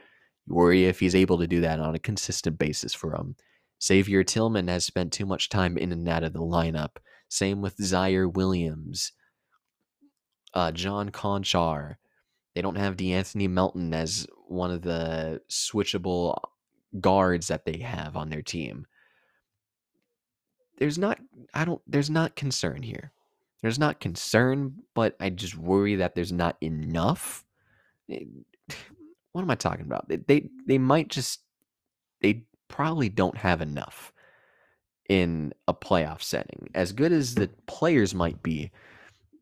You 0.47 0.55
worry 0.55 0.87
if 0.87 1.01
he's 1.01 1.15
able 1.15 1.39
to 1.39 1.47
do 1.47 1.61
that 1.61 1.81
on 1.81 1.95
a 1.95 2.01
consistent 2.01 2.59
basis 2.59 2.95
for 2.95 3.11
them. 3.11 3.37
Xavier 3.83 4.25
Tillman 4.25 4.69
has 4.69 4.85
spent 4.85 5.13
too 5.13 5.27
much 5.27 5.49
time 5.49 5.77
in 5.77 5.93
and 5.93 6.09
out 6.09 6.25
of 6.25 6.33
the 6.33 6.41
lineup. 6.41 6.97
Same 7.29 7.61
with 7.61 7.77
Ziaire 7.77 8.33
Williams, 8.33 9.13
uh, 10.55 10.73
John 10.73 11.11
Konchar. 11.11 11.97
They 12.55 12.63
don't 12.63 12.79
have 12.79 12.97
De'Anthony 12.97 13.51
Melton 13.51 13.93
as 13.93 14.27
one 14.49 14.71
of 14.71 14.83
the 14.83 15.43
switchable 15.51 16.39
guards 17.01 17.49
that 17.49 17.67
they 17.67 17.79
have 17.79 18.17
on 18.17 18.31
their 18.31 18.43
team. 18.43 18.87
There's 20.79 20.99
not, 20.99 21.19
I 21.55 21.65
don't, 21.65 21.81
there's 21.87 22.11
not 22.11 22.37
concern 22.37 22.83
here. 22.83 23.13
There's 23.63 23.79
not 23.79 24.01
concern, 24.01 24.75
but 24.95 25.17
I 25.21 25.31
just 25.31 25.57
worry 25.57 25.97
that 25.97 26.15
there's 26.15 26.33
not 26.33 26.57
enough. 26.61 27.45
Eh, 28.11 28.25
what 29.33 29.43
am 29.43 29.51
I 29.51 29.55
talking 29.55 29.87
about? 29.87 30.09
They, 30.09 30.17
they, 30.17 30.49
they 30.67 30.79
might 30.79 31.09
just, 31.09 31.41
they 32.21 32.45
probably 32.69 33.09
don't 33.09 33.37
have 33.37 33.61
enough 33.61 34.13
in 35.09 35.53
a 35.69 35.75
playoff 35.75 36.23
setting. 36.23 36.69
As 36.75 36.93
good 36.93 37.13
as 37.13 37.35
the 37.35 37.49
players 37.67 38.15
might 38.15 38.43
be, 38.43 38.71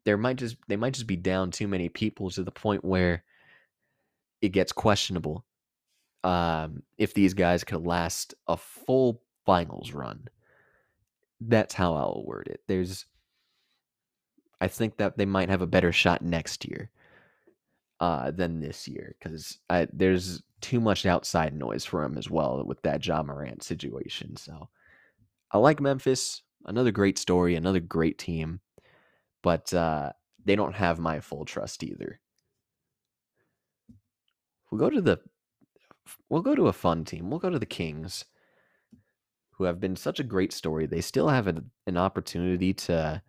there 0.05 0.19
might 0.19 0.37
just 0.37 0.57
they 0.69 0.77
might 0.77 0.93
just 0.93 1.07
be 1.07 1.17
down 1.17 1.51
too 1.51 1.67
many 1.67 1.89
people 1.89 2.31
to 2.31 2.43
the 2.43 2.51
point 2.51 2.85
where 2.85 3.25
it 4.43 4.51
gets 4.51 4.73
questionable 4.73 5.45
um, 6.23 6.83
if 6.99 7.15
these 7.15 7.35
guys 7.35 7.65
could 7.65 7.87
last 7.87 8.35
a 8.47 8.57
full 8.57 9.23
finals 9.47 9.93
run. 9.93 10.29
That's 11.47 11.75
how 11.75 11.95
I'll 11.95 12.25
word 12.27 12.49
it. 12.49 12.61
There's, 12.67 13.07
I 14.61 14.69
think 14.69 14.97
that 14.97 15.19
they 15.19 15.27
might 15.27 15.51
have 15.51 15.63
a 15.63 15.67
better 15.67 15.93
shot 15.93 16.23
next 16.23 16.67
year 16.67 16.91
uh, 18.01 18.31
than 18.31 18.61
this 18.61 18.89
year 18.89 19.15
because 19.19 19.59
there's 19.93 20.43
too 20.61 20.81
much 20.81 21.07
outside 21.07 21.55
noise 21.55 21.85
for 21.85 22.03
them 22.03 22.17
as 22.17 22.31
well 22.31 22.65
with 22.65 22.81
that 22.83 23.05
Ja 23.05 23.23
Morant 23.23 23.63
situation. 23.63 24.37
So 24.37 24.69
I 25.53 25.59
like 25.59 25.81
Memphis. 25.81 26.43
Another 26.67 26.91
great 26.91 27.19
story, 27.19 27.57
another 27.57 27.81
great 27.81 28.19
team, 28.19 28.61
but 29.43 29.73
uh, 29.75 30.13
they 30.45 30.57
don't 30.57 30.75
have 30.75 30.99
my 30.99 31.21
full 31.21 31.45
trust 31.45 31.85
either. 31.85 32.19
We'll 34.71 34.81
go 34.81 34.89
to 34.89 35.03
the 35.03 35.19
we'll 36.31 36.43
go 36.43 36.55
to 36.55 36.69
a 36.69 36.73
fun 36.73 37.05
team. 37.05 37.29
We'll 37.29 37.39
go 37.39 37.51
to 37.51 37.59
the 37.59 37.67
Kings, 37.67 38.25
who 39.57 39.65
have 39.65 39.81
been 39.81 39.97
such 39.97 40.21
a 40.21 40.25
great 40.25 40.53
story. 40.53 40.87
They 40.87 41.01
still 41.01 41.29
have 41.29 41.47
an, 41.47 41.71
an 41.87 41.97
opportunity 41.97 42.75
to 42.75 43.23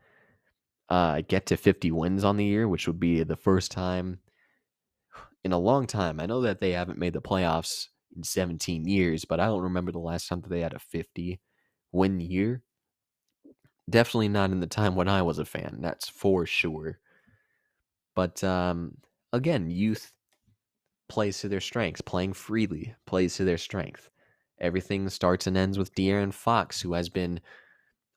uh, 0.90 1.22
get 1.28 1.46
to 1.48 1.58
50 1.58 1.92
wins 1.92 2.24
on 2.24 2.38
the 2.38 2.46
year, 2.46 2.68
which 2.68 2.88
would 2.88 3.00
be 3.00 3.24
the 3.24 3.36
first 3.36 3.72
time 3.72 4.20
in 5.44 5.52
a 5.52 5.60
long 5.60 5.88
time. 5.88 6.20
I 6.20 6.26
know 6.26 6.42
that 6.42 6.60
they 6.60 6.72
haven't 6.72 7.00
made 7.00 7.14
the 7.14 7.22
playoffs 7.22 7.88
in 8.16 8.24
17 8.24 8.88
years, 8.88 9.26
but 9.26 9.40
I 9.40 9.46
don't 9.46 9.64
remember 9.64 9.92
the 9.92 10.00
last 10.00 10.28
time 10.28 10.42
that 10.42 10.50
they 10.50 10.62
had 10.62 10.74
a 10.74 10.80
50 10.80 11.40
win 11.92 12.20
year. 12.20 12.64
Definitely 13.90 14.30
not 14.30 14.52
in 14.52 14.60
the 14.60 14.68
time 14.68 14.96
when 14.96 15.08
I 15.08 15.22
was 15.22 15.38
a 15.38 15.46
fan, 15.46 15.78
that's 15.82 16.10
for 16.10 16.46
sure. 16.46 17.00
But 18.16 18.44
um, 18.44 18.98
again, 19.32 19.70
youth 19.70 20.12
plays 21.08 21.40
to 21.40 21.50
their 21.50 21.62
strengths, 21.62 22.02
playing 22.02 22.34
freely 22.34 22.96
plays 23.06 23.36
to 23.36 23.44
their 23.44 23.58
strength. 23.58 24.10
Everything 24.60 25.10
starts 25.10 25.48
and 25.48 25.58
ends 25.58 25.78
with 25.78 25.94
De'Aaron 25.96 26.34
Fox, 26.34 26.82
who 26.82 26.94
has 26.94 27.10
been 27.10 27.40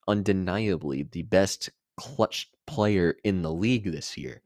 undeniably 0.07 1.03
the 1.03 1.23
best 1.23 1.71
clutch 1.99 2.51
player 2.67 3.17
in 3.25 3.43
the 3.43 3.53
league 3.53 3.91
this 3.91 4.17
year. 4.17 4.43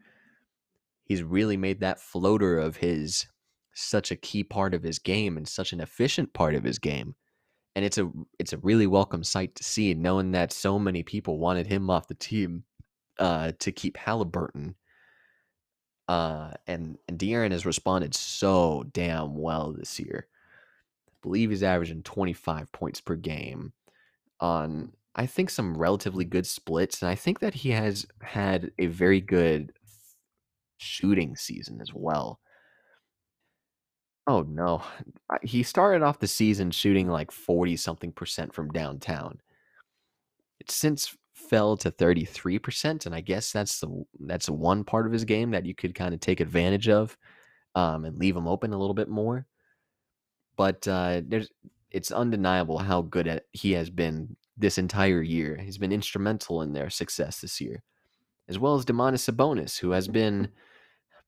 He's 1.05 1.23
really 1.23 1.57
made 1.57 1.81
that 1.81 2.01
floater 2.01 2.59
of 2.59 2.77
his 2.77 3.27
such 3.75 4.11
a 4.11 4.17
key 4.17 4.45
part 4.45 4.75
of 4.75 4.83
his 4.83 4.99
game 4.99 5.37
and 5.37 5.49
such 5.49 5.73
an 5.73 5.81
efficient 5.81 6.33
part 6.33 6.55
of 6.55 6.65
his 6.65 6.79
game 6.79 7.15
and 7.75 7.85
it's 7.85 7.99
a 7.99 8.11
it's 8.39 8.53
a 8.53 8.59
really 8.59 8.87
welcome 8.87 9.25
sight 9.25 9.55
to 9.55 9.65
see, 9.65 9.95
knowing 9.95 10.33
that 10.33 10.53
so 10.53 10.79
many 10.79 11.03
people 11.03 11.39
wanted 11.39 11.67
him 11.67 11.89
off 11.89 12.09
the 12.09 12.15
team 12.15 12.65
uh, 13.19 13.53
to 13.61 13.73
keep 13.73 13.97
Halliburton. 13.97 14.75
Uh, 16.09 16.51
and 16.67 16.99
and 17.09 17.19
De'Aaron 17.19 17.53
has 17.53 17.65
responded 17.65 18.15
so 18.15 18.85
damn 18.93 19.37
well 19.37 19.73
this 19.73 19.99
year. 19.99 20.27
Believe 21.23 21.50
he's 21.50 21.62
averaging 21.62 22.02
25 22.02 22.70
points 22.73 23.00
per 23.00 23.16
game 23.16 23.73
on 24.40 24.92
I 25.14 25.27
think 25.27 25.50
some 25.50 25.77
relatively 25.77 26.25
good 26.25 26.46
splits, 26.46 27.02
and 27.02 27.10
I 27.10 27.14
think 27.14 27.40
that 27.40 27.54
he 27.54 27.70
has 27.70 28.06
had 28.23 28.73
a 28.79 28.87
very 28.87 29.20
good 29.20 29.73
shooting 30.79 31.37
season 31.37 31.81
as 31.81 31.92
well. 31.92 32.40
Oh, 34.27 34.42
no. 34.42 34.83
He 35.42 35.62
started 35.62 36.02
off 36.02 36.20
the 36.20 36.29
season 36.29 36.70
shooting 36.70 37.08
like 37.08 37.31
40 37.31 37.77
something 37.77 38.12
percent 38.12 38.54
from 38.54 38.70
downtown. 38.70 39.40
It's 40.60 40.75
since 40.75 41.16
fell 41.35 41.77
to 41.79 41.90
33%, 41.90 43.06
and 43.06 43.14
I 43.14 43.20
guess 43.20 43.52
that's 43.52 43.81
the 43.81 44.04
that's 44.20 44.48
one 44.48 44.85
part 44.85 45.06
of 45.06 45.12
his 45.12 45.25
game 45.25 45.50
that 45.50 45.66
you 45.66 45.75
could 45.75 45.94
kind 45.94 46.14
of 46.14 46.20
take 46.20 46.40
advantage 46.40 46.88
of 46.88 47.16
um, 47.75 48.04
and 48.04 48.18
leave 48.18 48.37
him 48.37 48.46
open 48.46 48.73
a 48.73 48.79
little 48.79 48.94
bit 48.94 49.08
more. 49.08 49.46
But 50.57 50.87
uh, 50.87 51.23
there's 51.27 51.50
it's 51.90 52.11
undeniable 52.11 52.79
how 52.79 53.03
good 53.03 53.29
at, 53.29 53.44
he 53.53 53.73
has 53.73 53.90
been 53.90 54.37
this 54.57 54.79
entire 54.79 55.23
year. 55.23 55.57
He's 55.57 55.79
been 55.79 55.92
instrumental 55.92 56.63
in 56.63 56.73
their 56.73 56.90
success 56.90 57.40
this 57.40 57.61
year, 57.61 57.83
as 58.48 58.59
well 58.59 58.75
as 58.75 58.85
Domantas 58.85 59.31
Sabonis, 59.31 59.79
who 59.79 59.90
has 59.90 60.09
been 60.09 60.48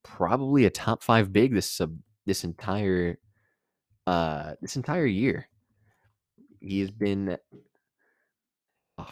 probably 0.03 0.65
a 0.65 0.71
top 0.71 1.03
five 1.03 1.33
big 1.33 1.55
this 1.55 1.71
sub 1.71 1.97
this 2.27 2.45
entire 2.45 3.19
uh 4.07 4.55
this 4.61 4.77
entire 4.77 5.07
year. 5.07 5.49
He 6.61 6.81
has 6.81 6.91
been. 6.91 7.37
Oh, 8.99 9.09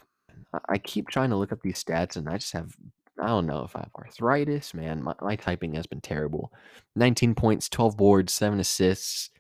I 0.68 0.78
keep 0.78 1.08
trying 1.08 1.30
to 1.30 1.36
look 1.36 1.52
up 1.52 1.62
these 1.62 1.82
stats, 1.82 2.16
and 2.16 2.28
I 2.28 2.38
just 2.38 2.52
have 2.52 2.74
I 3.20 3.26
don't 3.26 3.46
know 3.46 3.62
if 3.62 3.76
I 3.76 3.80
have 3.80 3.94
arthritis, 3.94 4.74
man. 4.74 5.02
My, 5.02 5.14
my 5.20 5.36
typing 5.36 5.74
has 5.74 5.86
been 5.86 6.00
terrible. 6.00 6.52
19 6.96 7.34
points, 7.34 7.68
12 7.68 7.96
boards, 7.96 8.32
7 8.32 8.58
assists. 8.58 9.30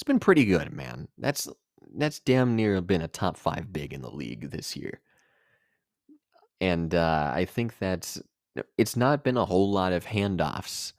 It's 0.00 0.06
been 0.06 0.18
pretty 0.18 0.46
good, 0.46 0.72
man. 0.72 1.08
That's 1.18 1.46
that's 1.94 2.20
damn 2.20 2.56
near 2.56 2.80
been 2.80 3.02
a 3.02 3.08
top 3.08 3.36
5 3.36 3.70
big 3.70 3.92
in 3.92 4.00
the 4.00 4.10
league 4.10 4.50
this 4.50 4.74
year. 4.74 5.02
And 6.58 6.94
uh, 6.94 7.30
I 7.34 7.44
think 7.44 7.76
that's 7.78 8.18
it's 8.78 8.96
not 8.96 9.22
been 9.22 9.36
a 9.36 9.44
whole 9.44 9.70
lot 9.70 9.92
of 9.92 10.06
handoffs 10.06 10.94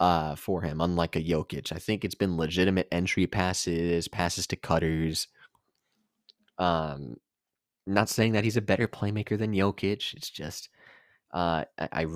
uh, 0.00 0.34
for 0.34 0.62
him, 0.62 0.80
unlike 0.80 1.14
a 1.14 1.22
Jokic. 1.22 1.70
I 1.70 1.78
think 1.78 2.04
it's 2.04 2.16
been 2.16 2.36
legitimate 2.36 2.88
entry 2.90 3.28
passes, 3.28 4.08
passes 4.08 4.48
to 4.48 4.56
cutters. 4.56 5.28
Um, 6.58 7.18
not 7.86 8.08
saying 8.08 8.32
that 8.32 8.42
he's 8.42 8.56
a 8.56 8.62
better 8.62 8.88
playmaker 8.88 9.38
than 9.38 9.52
Jokic. 9.54 10.12
It's 10.14 10.28
just 10.28 10.70
uh, 11.32 11.66
I, 11.78 11.88
I 11.92 12.06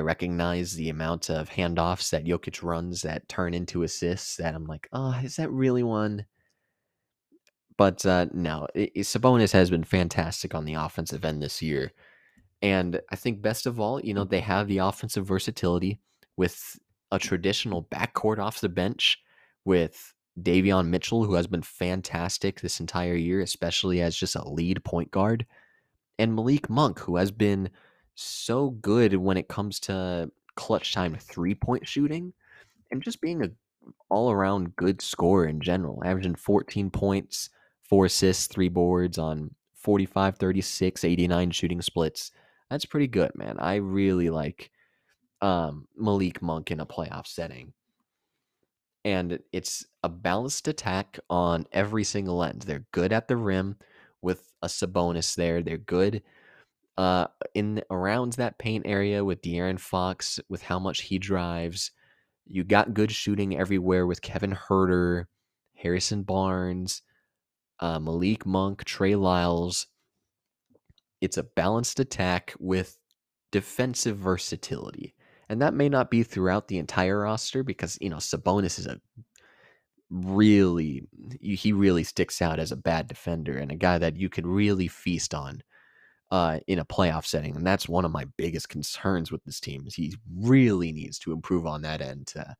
recognize 0.00 0.74
the 0.74 0.88
amount 0.88 1.30
of 1.30 1.50
handoffs 1.50 2.10
that 2.10 2.24
Jokic 2.24 2.62
runs 2.62 3.02
that 3.02 3.28
turn 3.28 3.54
into 3.54 3.82
assists. 3.82 4.36
That 4.36 4.54
I'm 4.54 4.66
like, 4.66 4.88
oh, 4.92 5.18
is 5.22 5.36
that 5.36 5.50
really 5.50 5.82
one? 5.82 6.26
But 7.76 8.04
uh, 8.06 8.26
no, 8.32 8.68
it, 8.74 8.92
it, 8.94 9.00
Sabonis 9.02 9.52
has 9.52 9.70
been 9.70 9.84
fantastic 9.84 10.54
on 10.54 10.64
the 10.64 10.74
offensive 10.74 11.24
end 11.24 11.42
this 11.42 11.60
year, 11.60 11.92
and 12.62 13.00
I 13.10 13.16
think 13.16 13.42
best 13.42 13.66
of 13.66 13.80
all, 13.80 14.00
you 14.00 14.14
know, 14.14 14.24
they 14.24 14.40
have 14.40 14.68
the 14.68 14.78
offensive 14.78 15.26
versatility 15.26 16.00
with 16.36 16.78
a 17.10 17.18
traditional 17.18 17.84
backcourt 17.84 18.38
off 18.38 18.60
the 18.60 18.68
bench 18.68 19.18
with 19.64 20.14
Davion 20.40 20.88
Mitchell, 20.88 21.24
who 21.24 21.34
has 21.34 21.46
been 21.46 21.62
fantastic 21.62 22.60
this 22.60 22.80
entire 22.80 23.14
year, 23.14 23.40
especially 23.40 24.00
as 24.00 24.16
just 24.16 24.34
a 24.34 24.48
lead 24.48 24.84
point 24.84 25.10
guard, 25.10 25.46
and 26.18 26.34
Malik 26.34 26.68
Monk, 26.68 26.98
who 27.00 27.16
has 27.16 27.30
been 27.30 27.70
so 28.14 28.70
good 28.70 29.14
when 29.16 29.36
it 29.36 29.48
comes 29.48 29.80
to 29.80 30.30
clutch 30.56 30.92
time 30.92 31.16
three 31.16 31.54
point 31.54 31.86
shooting 31.86 32.32
and 32.90 33.02
just 33.02 33.20
being 33.20 33.42
a 33.42 33.50
all 34.08 34.30
around 34.30 34.76
good 34.76 35.02
scorer 35.02 35.46
in 35.46 35.60
general, 35.60 36.02
averaging 36.04 36.34
14 36.34 36.90
points, 36.90 37.50
four 37.82 38.06
assists, 38.06 38.46
three 38.46 38.68
boards 38.68 39.18
on 39.18 39.50
45, 39.74 40.36
36, 40.38 41.04
89 41.04 41.50
shooting 41.50 41.82
splits. 41.82 42.30
That's 42.70 42.86
pretty 42.86 43.08
good, 43.08 43.32
man. 43.34 43.56
I 43.58 43.76
really 43.76 44.30
like 44.30 44.70
um, 45.42 45.86
Malik 45.96 46.40
Monk 46.40 46.70
in 46.70 46.80
a 46.80 46.86
playoff 46.86 47.26
setting 47.26 47.74
and 49.04 49.38
it's 49.52 49.84
a 50.02 50.08
balanced 50.08 50.66
attack 50.66 51.18
on 51.28 51.66
every 51.72 52.04
single 52.04 52.42
end. 52.42 52.62
They're 52.62 52.86
good 52.92 53.12
at 53.12 53.28
the 53.28 53.36
rim 53.36 53.76
with 54.22 54.50
a 54.62 54.66
Sabonis 54.66 55.34
there. 55.34 55.62
They're 55.62 55.76
good 55.76 56.22
uh, 56.96 57.26
in 57.54 57.82
around 57.90 58.34
that 58.34 58.58
paint 58.58 58.86
area 58.86 59.24
with 59.24 59.42
De'Aaron 59.42 59.80
Fox 59.80 60.40
with 60.48 60.62
how 60.62 60.78
much 60.78 61.02
he 61.02 61.18
drives. 61.18 61.90
You 62.46 62.62
got 62.64 62.94
good 62.94 63.10
shooting 63.10 63.56
everywhere 63.56 64.06
with 64.06 64.22
Kevin 64.22 64.52
Huerter, 64.52 65.24
Harrison 65.74 66.22
Barnes, 66.22 67.02
uh, 67.80 67.98
Malik 67.98 68.46
Monk, 68.46 68.84
Trey 68.84 69.16
Lyles. 69.16 69.86
It's 71.20 71.36
a 71.36 71.42
balanced 71.42 72.00
attack 72.00 72.54
with 72.58 72.98
defensive 73.50 74.18
versatility. 74.18 75.14
And 75.48 75.60
that 75.62 75.74
may 75.74 75.88
not 75.88 76.10
be 76.10 76.22
throughout 76.22 76.68
the 76.68 76.78
entire 76.78 77.20
roster 77.20 77.62
because, 77.62 77.98
you 78.00 78.10
know, 78.10 78.16
Sabonis 78.16 78.78
is 78.78 78.86
a 78.86 79.00
really, 80.10 81.02
he 81.40 81.72
really 81.72 82.04
sticks 82.04 82.40
out 82.40 82.58
as 82.58 82.72
a 82.72 82.76
bad 82.76 83.08
defender 83.08 83.58
and 83.58 83.70
a 83.70 83.76
guy 83.76 83.98
that 83.98 84.16
you 84.16 84.28
could 84.28 84.46
really 84.46 84.88
feast 84.88 85.34
on 85.34 85.62
uh, 86.30 86.60
in 86.66 86.78
a 86.78 86.84
playoff 86.84 87.24
setting. 87.24 87.56
And 87.56 87.66
that's 87.66 87.88
one 87.88 88.04
of 88.04 88.12
my 88.12 88.24
biggest 88.36 88.68
concerns 88.68 89.30
with 89.30 89.44
this 89.44 89.60
team 89.60 89.84
is 89.86 89.94
he 89.94 90.14
really 90.36 90.92
needs 90.92 91.18
to 91.20 91.32
improve 91.32 91.66
on 91.66 91.82
that 91.82 92.00
end 92.00 92.26
to 92.28 92.54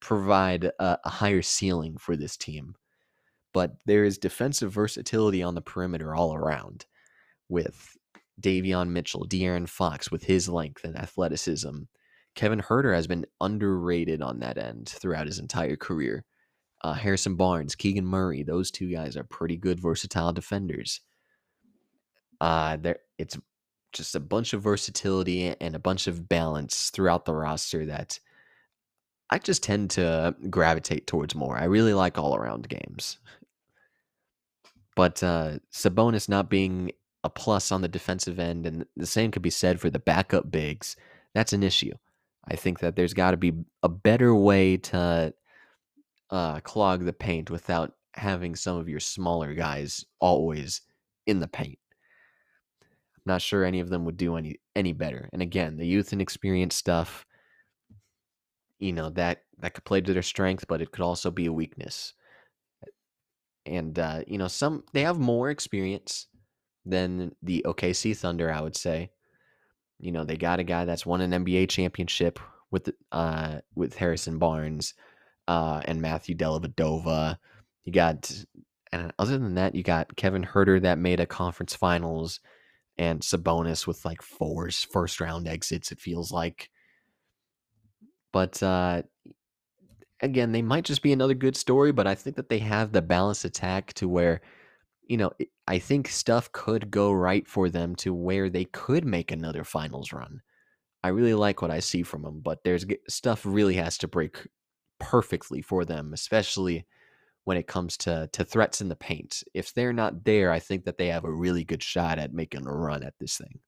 provide 0.00 0.64
a, 0.64 0.98
a 1.04 1.10
higher 1.10 1.42
ceiling 1.42 1.96
for 1.98 2.16
this 2.16 2.36
team. 2.36 2.74
But 3.52 3.72
there 3.86 4.04
is 4.04 4.18
defensive 4.18 4.72
versatility 4.72 5.42
on 5.42 5.54
the 5.54 5.62
perimeter 5.62 6.14
all 6.14 6.34
around 6.34 6.86
with 7.48 7.96
Davion 8.40 8.88
Mitchell, 8.88 9.26
De'Aaron 9.28 9.68
Fox 9.68 10.10
with 10.10 10.24
his 10.24 10.48
length 10.48 10.84
and 10.84 10.96
athleticism. 10.98 11.82
Kevin 12.34 12.60
Huerter 12.60 12.94
has 12.94 13.06
been 13.06 13.26
underrated 13.40 14.20
on 14.22 14.40
that 14.40 14.58
end 14.58 14.88
throughout 14.88 15.26
his 15.26 15.38
entire 15.38 15.76
career. 15.76 16.24
Uh, 16.82 16.92
Harrison 16.92 17.36
Barnes, 17.36 17.74
Keegan 17.74 18.04
Murray, 18.04 18.42
those 18.42 18.70
two 18.70 18.90
guys 18.90 19.16
are 19.16 19.24
pretty 19.24 19.56
good 19.56 19.80
versatile 19.80 20.32
defenders. 20.32 21.00
Uh, 22.40 22.76
there, 22.76 22.98
it's 23.18 23.38
just 23.92 24.14
a 24.14 24.20
bunch 24.20 24.52
of 24.52 24.62
versatility 24.62 25.54
and 25.60 25.74
a 25.74 25.78
bunch 25.78 26.06
of 26.06 26.28
balance 26.28 26.90
throughout 26.90 27.24
the 27.24 27.34
roster 27.34 27.86
that 27.86 28.18
I 29.30 29.38
just 29.38 29.62
tend 29.62 29.90
to 29.90 30.34
gravitate 30.50 31.06
towards 31.06 31.34
more. 31.34 31.56
I 31.56 31.64
really 31.64 31.94
like 31.94 32.18
all 32.18 32.36
around 32.36 32.68
games. 32.68 33.18
But 34.96 35.22
uh, 35.22 35.58
Sabonis 35.72 36.28
not 36.28 36.50
being 36.50 36.92
a 37.24 37.30
plus 37.30 37.72
on 37.72 37.80
the 37.80 37.88
defensive 37.88 38.38
end, 38.38 38.66
and 38.66 38.84
the 38.96 39.06
same 39.06 39.30
could 39.30 39.42
be 39.42 39.50
said 39.50 39.80
for 39.80 39.90
the 39.90 39.98
backup 39.98 40.50
bigs. 40.50 40.96
That's 41.34 41.52
an 41.52 41.62
issue. 41.62 41.92
I 42.46 42.56
think 42.56 42.80
that 42.80 42.94
there's 42.94 43.14
got 43.14 43.30
to 43.30 43.36
be 43.36 43.52
a 43.82 43.88
better 43.88 44.34
way 44.34 44.76
to 44.76 45.34
uh, 46.30 46.60
clog 46.60 47.04
the 47.04 47.12
paint 47.12 47.50
without 47.50 47.94
having 48.12 48.54
some 48.54 48.76
of 48.76 48.88
your 48.88 49.00
smaller 49.00 49.54
guys 49.54 50.04
always 50.20 50.82
in 51.26 51.40
the 51.40 51.48
paint. 51.48 51.78
Not 53.26 53.42
sure 53.42 53.64
any 53.64 53.80
of 53.80 53.88
them 53.88 54.04
would 54.04 54.16
do 54.16 54.36
any 54.36 54.56
any 54.76 54.92
better. 54.92 55.28
And 55.32 55.40
again, 55.40 55.76
the 55.76 55.86
youth 55.86 56.12
and 56.12 56.20
experience 56.20 56.74
stuff, 56.74 57.24
you 58.78 58.92
know, 58.92 59.10
that 59.10 59.44
that 59.58 59.74
could 59.74 59.84
play 59.84 60.00
to 60.00 60.12
their 60.12 60.22
strength, 60.22 60.66
but 60.68 60.82
it 60.82 60.90
could 60.90 61.02
also 61.02 61.30
be 61.30 61.46
a 61.46 61.52
weakness. 61.52 62.12
And 63.66 63.98
uh, 63.98 64.22
you 64.26 64.36
know, 64.36 64.48
some 64.48 64.84
they 64.92 65.02
have 65.02 65.18
more 65.18 65.50
experience 65.50 66.26
than 66.84 67.34
the 67.42 67.64
OKC 67.66 68.16
Thunder, 68.16 68.52
I 68.52 68.60
would 68.60 68.76
say. 68.76 69.10
You 70.00 70.12
know, 70.12 70.24
they 70.24 70.36
got 70.36 70.60
a 70.60 70.64
guy 70.64 70.84
that's 70.84 71.06
won 71.06 71.22
an 71.22 71.44
NBA 71.44 71.70
championship 71.70 72.38
with 72.70 72.90
uh 73.12 73.60
with 73.74 73.96
Harrison 73.96 74.38
Barnes 74.38 74.94
uh 75.48 75.80
and 75.86 76.02
Matthew 76.02 76.36
Dellavedova. 76.36 77.38
You 77.84 77.92
got 77.92 78.30
and 78.92 79.12
other 79.18 79.38
than 79.38 79.54
that, 79.54 79.74
you 79.74 79.82
got 79.82 80.14
Kevin 80.16 80.44
Huerter 80.44 80.80
that 80.82 80.98
made 80.98 81.20
a 81.20 81.26
conference 81.26 81.74
finals 81.74 82.40
and 82.98 83.20
Sabonis 83.20 83.86
with 83.86 84.04
like 84.04 84.22
four 84.22 84.70
first 84.70 85.20
round 85.20 85.48
exits, 85.48 85.92
it 85.92 86.00
feels 86.00 86.32
like. 86.32 86.70
But 88.32 88.62
uh 88.62 89.02
again, 90.20 90.52
they 90.52 90.62
might 90.62 90.84
just 90.84 91.02
be 91.02 91.12
another 91.12 91.34
good 91.34 91.56
story, 91.56 91.92
but 91.92 92.06
I 92.06 92.14
think 92.14 92.36
that 92.36 92.48
they 92.48 92.60
have 92.60 92.92
the 92.92 93.02
balanced 93.02 93.44
attack 93.44 93.92
to 93.94 94.08
where 94.08 94.40
you 95.06 95.18
know, 95.18 95.32
I 95.68 95.78
think 95.78 96.08
stuff 96.08 96.50
could 96.52 96.90
go 96.90 97.12
right 97.12 97.46
for 97.46 97.68
them 97.68 97.94
to 97.96 98.14
where 98.14 98.48
they 98.48 98.64
could 98.64 99.04
make 99.04 99.30
another 99.30 99.64
finals 99.64 100.12
run. 100.12 100.40
I 101.02 101.08
really 101.08 101.34
like 101.34 101.60
what 101.60 101.70
I 101.70 101.80
see 101.80 102.02
from 102.02 102.22
them, 102.22 102.40
but 102.42 102.64
there's 102.64 102.86
stuff 103.08 103.44
really 103.44 103.74
has 103.74 103.98
to 103.98 104.08
break 104.08 104.48
perfectly 104.98 105.60
for 105.60 105.84
them, 105.84 106.12
especially 106.14 106.86
when 107.44 107.56
it 107.56 107.66
comes 107.66 107.96
to 107.98 108.28
to 108.32 108.44
threats 108.44 108.80
in 108.80 108.88
the 108.88 108.96
paint. 108.96 109.42
If 109.54 109.72
they're 109.72 109.92
not 109.92 110.24
there, 110.24 110.50
I 110.50 110.58
think 110.58 110.84
that 110.84 110.98
they 110.98 111.08
have 111.08 111.24
a 111.24 111.32
really 111.32 111.64
good 111.64 111.82
shot 111.82 112.18
at 112.18 112.32
making 112.32 112.66
a 112.66 112.72
run 112.72 113.02
at 113.02 113.14
this 113.20 113.36
thing. 113.36 113.60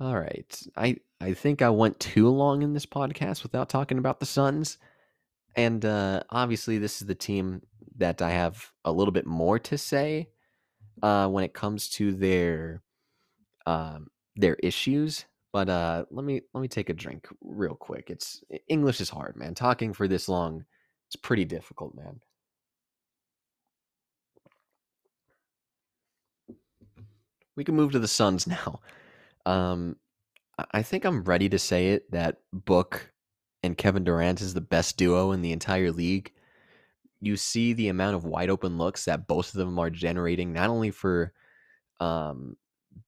All 0.00 0.18
right. 0.18 0.62
I 0.76 0.96
I 1.20 1.34
think 1.34 1.62
I 1.62 1.70
went 1.70 2.00
too 2.00 2.28
long 2.28 2.62
in 2.62 2.74
this 2.74 2.86
podcast 2.86 3.42
without 3.42 3.68
talking 3.68 3.98
about 3.98 4.20
the 4.20 4.26
Suns. 4.26 4.78
And 5.56 5.84
uh, 5.84 6.24
obviously, 6.30 6.78
this 6.78 7.00
is 7.00 7.06
the 7.06 7.14
team 7.14 7.62
that 7.96 8.20
I 8.20 8.30
have 8.30 8.72
a 8.84 8.92
little 8.92 9.12
bit 9.12 9.26
more 9.26 9.58
to 9.60 9.78
say 9.78 10.28
uh, 11.02 11.28
when 11.28 11.44
it 11.44 11.54
comes 11.54 11.88
to 11.90 12.12
their 12.12 12.82
um, 13.66 14.08
their 14.36 14.54
issues. 14.56 15.24
But 15.54 15.68
uh, 15.68 16.04
let 16.10 16.24
me 16.24 16.40
let 16.52 16.60
me 16.62 16.66
take 16.66 16.88
a 16.90 16.92
drink 16.92 17.28
real 17.40 17.76
quick. 17.76 18.10
It's 18.10 18.42
English 18.66 19.00
is 19.00 19.08
hard, 19.08 19.36
man. 19.36 19.54
Talking 19.54 19.92
for 19.92 20.08
this 20.08 20.28
long, 20.28 20.64
it's 21.06 21.14
pretty 21.14 21.44
difficult, 21.44 21.94
man. 21.94 22.20
We 27.54 27.62
can 27.62 27.76
move 27.76 27.92
to 27.92 28.00
the 28.00 28.08
Suns 28.08 28.46
now. 28.48 28.80
Um, 29.46 29.94
I 30.72 30.82
think 30.82 31.04
I'm 31.04 31.22
ready 31.22 31.48
to 31.48 31.58
say 31.60 31.90
it 31.90 32.10
that 32.10 32.38
Book 32.52 33.12
and 33.62 33.78
Kevin 33.78 34.02
Durant 34.02 34.40
is 34.40 34.54
the 34.54 34.60
best 34.60 34.96
duo 34.96 35.30
in 35.30 35.40
the 35.40 35.52
entire 35.52 35.92
league. 35.92 36.32
you 37.20 37.36
see 37.36 37.74
the 37.74 37.88
amount 37.90 38.16
of 38.16 38.24
wide 38.24 38.50
open 38.50 38.76
looks 38.76 39.04
that 39.04 39.28
both 39.28 39.54
of 39.54 39.58
them 39.58 39.78
are 39.78 39.90
generating, 39.90 40.52
not 40.52 40.68
only 40.68 40.90
for 40.90 41.32
um, 42.00 42.56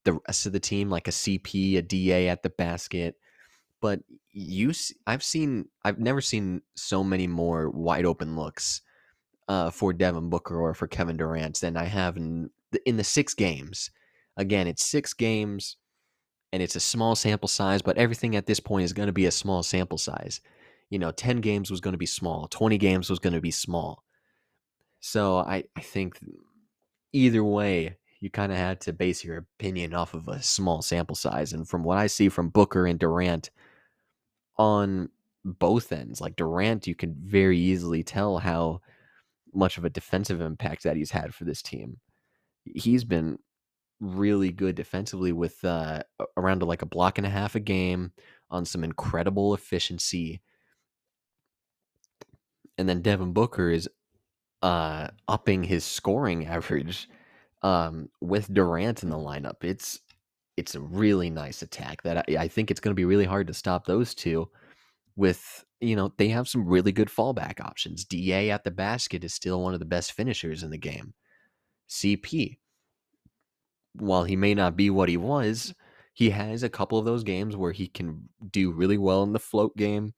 the 0.04 0.14
rest 0.26 0.46
of 0.46 0.52
the 0.52 0.60
team, 0.60 0.90
like 0.90 1.08
a 1.08 1.12
CP, 1.12 1.78
a 1.78 1.82
DA 1.82 2.28
at 2.28 2.42
the 2.42 2.50
basket, 2.50 3.16
but 3.80 4.00
you, 4.32 4.72
I've 5.06 5.22
seen, 5.22 5.66
I've 5.84 5.98
never 5.98 6.20
seen 6.20 6.62
so 6.76 7.04
many 7.04 7.26
more 7.26 7.70
wide 7.70 8.04
open 8.04 8.36
looks 8.36 8.80
uh, 9.48 9.70
for 9.70 9.92
Devin 9.92 10.28
Booker 10.28 10.58
or 10.60 10.74
for 10.74 10.86
Kevin 10.86 11.16
Durant 11.16 11.60
than 11.60 11.76
I 11.76 11.84
have 11.84 12.16
in 12.16 12.50
the, 12.72 12.88
in 12.88 12.96
the 12.96 13.04
six 13.04 13.34
games. 13.34 13.90
Again, 14.36 14.66
it's 14.66 14.84
six 14.84 15.14
games, 15.14 15.76
and 16.52 16.62
it's 16.62 16.76
a 16.76 16.80
small 16.80 17.14
sample 17.14 17.48
size, 17.48 17.82
but 17.82 17.96
everything 17.96 18.36
at 18.36 18.46
this 18.46 18.60
point 18.60 18.84
is 18.84 18.92
going 18.92 19.06
to 19.06 19.12
be 19.12 19.26
a 19.26 19.30
small 19.30 19.62
sample 19.62 19.98
size. 19.98 20.40
You 20.90 20.98
know, 20.98 21.10
ten 21.10 21.40
games 21.40 21.70
was 21.70 21.80
going 21.80 21.92
to 21.92 21.98
be 21.98 22.06
small, 22.06 22.46
twenty 22.48 22.78
games 22.78 23.08
was 23.10 23.18
going 23.18 23.32
to 23.32 23.40
be 23.40 23.50
small. 23.50 24.04
So 25.00 25.38
I, 25.38 25.64
I 25.76 25.80
think 25.80 26.18
either 27.12 27.42
way, 27.42 27.96
you 28.20 28.30
kind 28.30 28.52
of 28.52 28.58
had 28.58 28.80
to 28.82 28.92
base 28.92 29.24
your 29.24 29.38
opinion 29.38 29.94
off 29.94 30.14
of 30.14 30.28
a 30.28 30.42
small 30.42 30.82
sample 30.82 31.16
size. 31.16 31.52
And 31.52 31.68
from 31.68 31.84
what 31.84 31.98
I 31.98 32.06
see 32.06 32.28
from 32.28 32.48
Booker 32.48 32.86
and 32.86 32.98
Durant 32.98 33.50
on 34.56 35.10
both 35.44 35.92
ends, 35.92 36.20
like 36.20 36.36
Durant, 36.36 36.86
you 36.86 36.94
can 36.94 37.14
very 37.18 37.58
easily 37.58 38.02
tell 38.02 38.38
how 38.38 38.80
much 39.54 39.78
of 39.78 39.84
a 39.84 39.90
defensive 39.90 40.40
impact 40.40 40.82
that 40.84 40.96
he's 40.96 41.10
had 41.10 41.34
for 41.34 41.44
this 41.44 41.62
team. 41.62 41.98
He's 42.64 43.04
been 43.04 43.38
really 44.00 44.50
good 44.50 44.74
defensively 44.74 45.32
with 45.32 45.64
uh, 45.64 46.02
around 46.36 46.62
like 46.62 46.82
a 46.82 46.86
block 46.86 47.18
and 47.18 47.26
a 47.26 47.30
half 47.30 47.54
a 47.54 47.60
game 47.60 48.12
on 48.50 48.64
some 48.64 48.84
incredible 48.84 49.54
efficiency. 49.54 50.42
And 52.78 52.88
then 52.88 53.02
Devin 53.02 53.32
Booker 53.32 53.70
is 53.70 53.88
uh, 54.62 55.08
upping 55.28 55.64
his 55.64 55.84
scoring 55.84 56.46
average 56.46 57.08
um, 57.66 58.08
with 58.20 58.52
Durant 58.54 59.02
in 59.02 59.10
the 59.10 59.16
lineup. 59.16 59.64
It's 59.64 60.00
it's 60.56 60.76
a 60.76 60.80
really 60.80 61.28
nice 61.30 61.62
attack 61.62 62.02
that 62.02 62.18
I, 62.28 62.44
I 62.44 62.48
think 62.48 62.70
it's 62.70 62.80
going 62.80 62.92
to 62.92 63.00
be 63.00 63.04
really 63.04 63.24
hard 63.24 63.48
to 63.48 63.54
stop 63.54 63.84
those 63.86 64.14
two. 64.14 64.48
With 65.16 65.64
you 65.80 65.96
know 65.96 66.12
they 66.16 66.28
have 66.28 66.48
some 66.48 66.64
really 66.64 66.92
good 66.92 67.08
fallback 67.08 67.60
options. 67.60 68.04
Da 68.04 68.50
at 68.50 68.62
the 68.62 68.70
basket 68.70 69.24
is 69.24 69.34
still 69.34 69.62
one 69.62 69.74
of 69.74 69.80
the 69.80 69.86
best 69.86 70.12
finishers 70.12 70.62
in 70.62 70.70
the 70.70 70.78
game. 70.78 71.12
CP, 71.88 72.58
while 73.94 74.24
he 74.24 74.36
may 74.36 74.54
not 74.54 74.76
be 74.76 74.90
what 74.90 75.08
he 75.08 75.16
was, 75.16 75.74
he 76.14 76.30
has 76.30 76.62
a 76.62 76.68
couple 76.68 76.98
of 76.98 77.04
those 77.04 77.24
games 77.24 77.56
where 77.56 77.72
he 77.72 77.88
can 77.88 78.28
do 78.52 78.70
really 78.70 78.98
well 78.98 79.24
in 79.24 79.32
the 79.32 79.40
float 79.40 79.76
game 79.76 80.14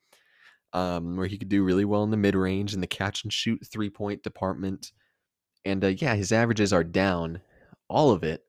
um, 0.74 1.16
where 1.16 1.26
he 1.26 1.38
could 1.38 1.48
do 1.48 1.64
really 1.64 1.84
well 1.84 2.02
in 2.04 2.10
the 2.10 2.16
mid 2.16 2.34
range 2.34 2.74
in 2.74 2.80
the 2.80 2.86
catch 2.86 3.24
and 3.24 3.32
shoot 3.32 3.66
three 3.66 3.90
point 3.90 4.22
department. 4.22 4.92
And 5.64 5.84
uh, 5.84 5.88
yeah, 5.88 6.14
his 6.14 6.32
averages 6.32 6.72
are 6.72 6.84
down, 6.84 7.40
all 7.88 8.10
of 8.10 8.22
it, 8.22 8.42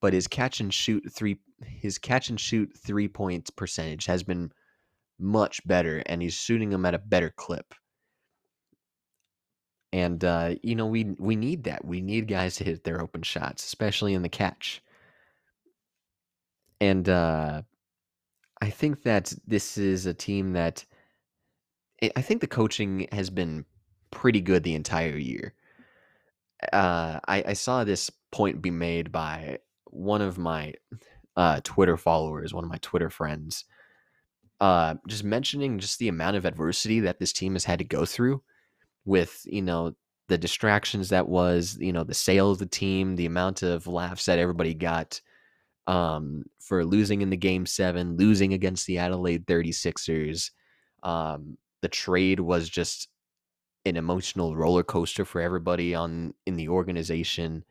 but 0.00 0.12
his 0.12 0.26
catch 0.26 0.60
and 0.60 0.72
shoot 0.72 1.04
three 1.12 1.40
his 1.64 1.98
catch 1.98 2.30
and 2.30 2.40
shoot 2.40 2.72
three 2.76 3.08
points 3.08 3.50
percentage 3.50 4.06
has 4.06 4.22
been 4.22 4.50
much 5.18 5.60
better, 5.66 6.02
and 6.06 6.22
he's 6.22 6.34
shooting 6.34 6.70
them 6.70 6.86
at 6.86 6.94
a 6.94 6.98
better 6.98 7.30
clip. 7.36 7.74
And 9.92 10.24
uh, 10.24 10.54
you 10.62 10.74
know 10.74 10.86
we 10.86 11.16
we 11.18 11.36
need 11.36 11.64
that. 11.64 11.84
We 11.84 12.00
need 12.00 12.28
guys 12.28 12.56
to 12.56 12.64
hit 12.64 12.84
their 12.84 13.00
open 13.00 13.22
shots, 13.22 13.64
especially 13.64 14.14
in 14.14 14.22
the 14.22 14.28
catch. 14.28 14.82
And 16.80 17.08
uh, 17.08 17.62
I 18.62 18.70
think 18.70 19.02
that 19.02 19.32
this 19.46 19.76
is 19.76 20.06
a 20.06 20.14
team 20.14 20.52
that 20.52 20.84
I 22.16 22.22
think 22.22 22.40
the 22.40 22.46
coaching 22.46 23.06
has 23.12 23.28
been 23.28 23.66
pretty 24.10 24.40
good 24.40 24.62
the 24.62 24.74
entire 24.74 25.16
year. 25.16 25.54
Uh, 26.72 27.20
I, 27.26 27.44
I 27.48 27.52
saw 27.54 27.84
this 27.84 28.10
point 28.32 28.62
be 28.62 28.70
made 28.70 29.12
by 29.12 29.58
one 29.86 30.22
of 30.22 30.38
my 30.38 30.74
uh, 31.36 31.60
Twitter 31.64 31.96
followers, 31.96 32.52
one 32.52 32.64
of 32.64 32.70
my 32.70 32.78
Twitter 32.82 33.10
friends, 33.10 33.64
uh, 34.60 34.94
just 35.06 35.24
mentioning 35.24 35.78
just 35.78 35.98
the 35.98 36.08
amount 36.08 36.36
of 36.36 36.44
adversity 36.44 37.00
that 37.00 37.18
this 37.18 37.32
team 37.32 37.54
has 37.54 37.64
had 37.64 37.78
to 37.78 37.84
go 37.84 38.04
through 38.04 38.42
with, 39.04 39.42
you 39.46 39.62
know, 39.62 39.94
the 40.28 40.38
distractions 40.38 41.08
that 41.08 41.28
was, 41.28 41.76
you 41.80 41.92
know, 41.92 42.04
the 42.04 42.14
sale 42.14 42.50
of 42.50 42.58
the 42.58 42.66
team, 42.66 43.16
the 43.16 43.26
amount 43.26 43.62
of 43.62 43.86
laughs 43.86 44.26
that 44.26 44.38
everybody 44.38 44.74
got 44.74 45.20
um, 45.86 46.44
for 46.60 46.84
losing 46.84 47.20
in 47.20 47.30
the 47.30 47.36
game 47.36 47.66
seven, 47.66 48.16
losing 48.16 48.52
against 48.52 48.86
the 48.86 48.98
Adelaide 48.98 49.46
36ers, 49.46 50.50
um, 51.02 51.56
the 51.82 51.88
trade 51.88 52.38
was 52.38 52.68
just 52.68 53.08
an 53.84 53.96
emotional 53.96 54.56
roller 54.56 54.82
coaster 54.82 55.24
for 55.24 55.40
everybody 55.40 55.94
on 55.94 56.34
in 56.46 56.56
the 56.56 56.68
organization. 56.68 57.64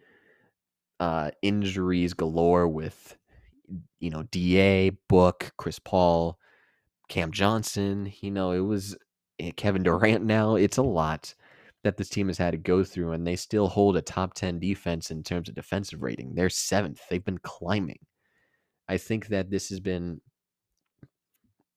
Uh, 0.99 1.32
injuries 1.41 2.14
galore 2.14 2.68
with 2.68 3.18
you 3.99 4.10
know 4.10 4.24
Da 4.24 4.89
Book, 5.07 5.51
Chris 5.57 5.80
Paul, 5.80 6.38
Cam 7.07 7.32
Johnson. 7.32 8.12
You 8.22 8.32
know 8.32 8.51
it 8.51 8.60
was 8.60 8.97
eh, 9.39 9.51
Kevin 9.55 9.84
Durant. 9.84 10.26
Now 10.26 10.55
it's 10.55 10.78
a 10.78 10.84
lot 10.84 11.34
that 11.84 11.95
this 11.95 12.10
team 12.10 12.28
has 12.28 12.38
had 12.38 12.51
to 12.51 12.57
go 12.57 12.84
through, 12.84 13.14
and 13.14 13.26
they 13.26 13.38
still 13.38 13.68
hold 13.68 13.95
a 13.95 14.01
top 14.01 14.34
ten 14.34 14.60
defense 14.60 15.12
in 15.12 15.24
terms 15.24 15.47
of 15.47 15.55
defensive 15.55 16.01
rating. 16.03 16.36
They're 16.36 16.49
seventh. 16.49 17.01
They've 17.10 17.24
been 17.24 17.39
climbing. 17.39 17.99
I 18.89 18.97
think 18.97 19.28
that 19.28 19.49
this 19.51 19.70
has 19.70 19.80
been 19.80 20.20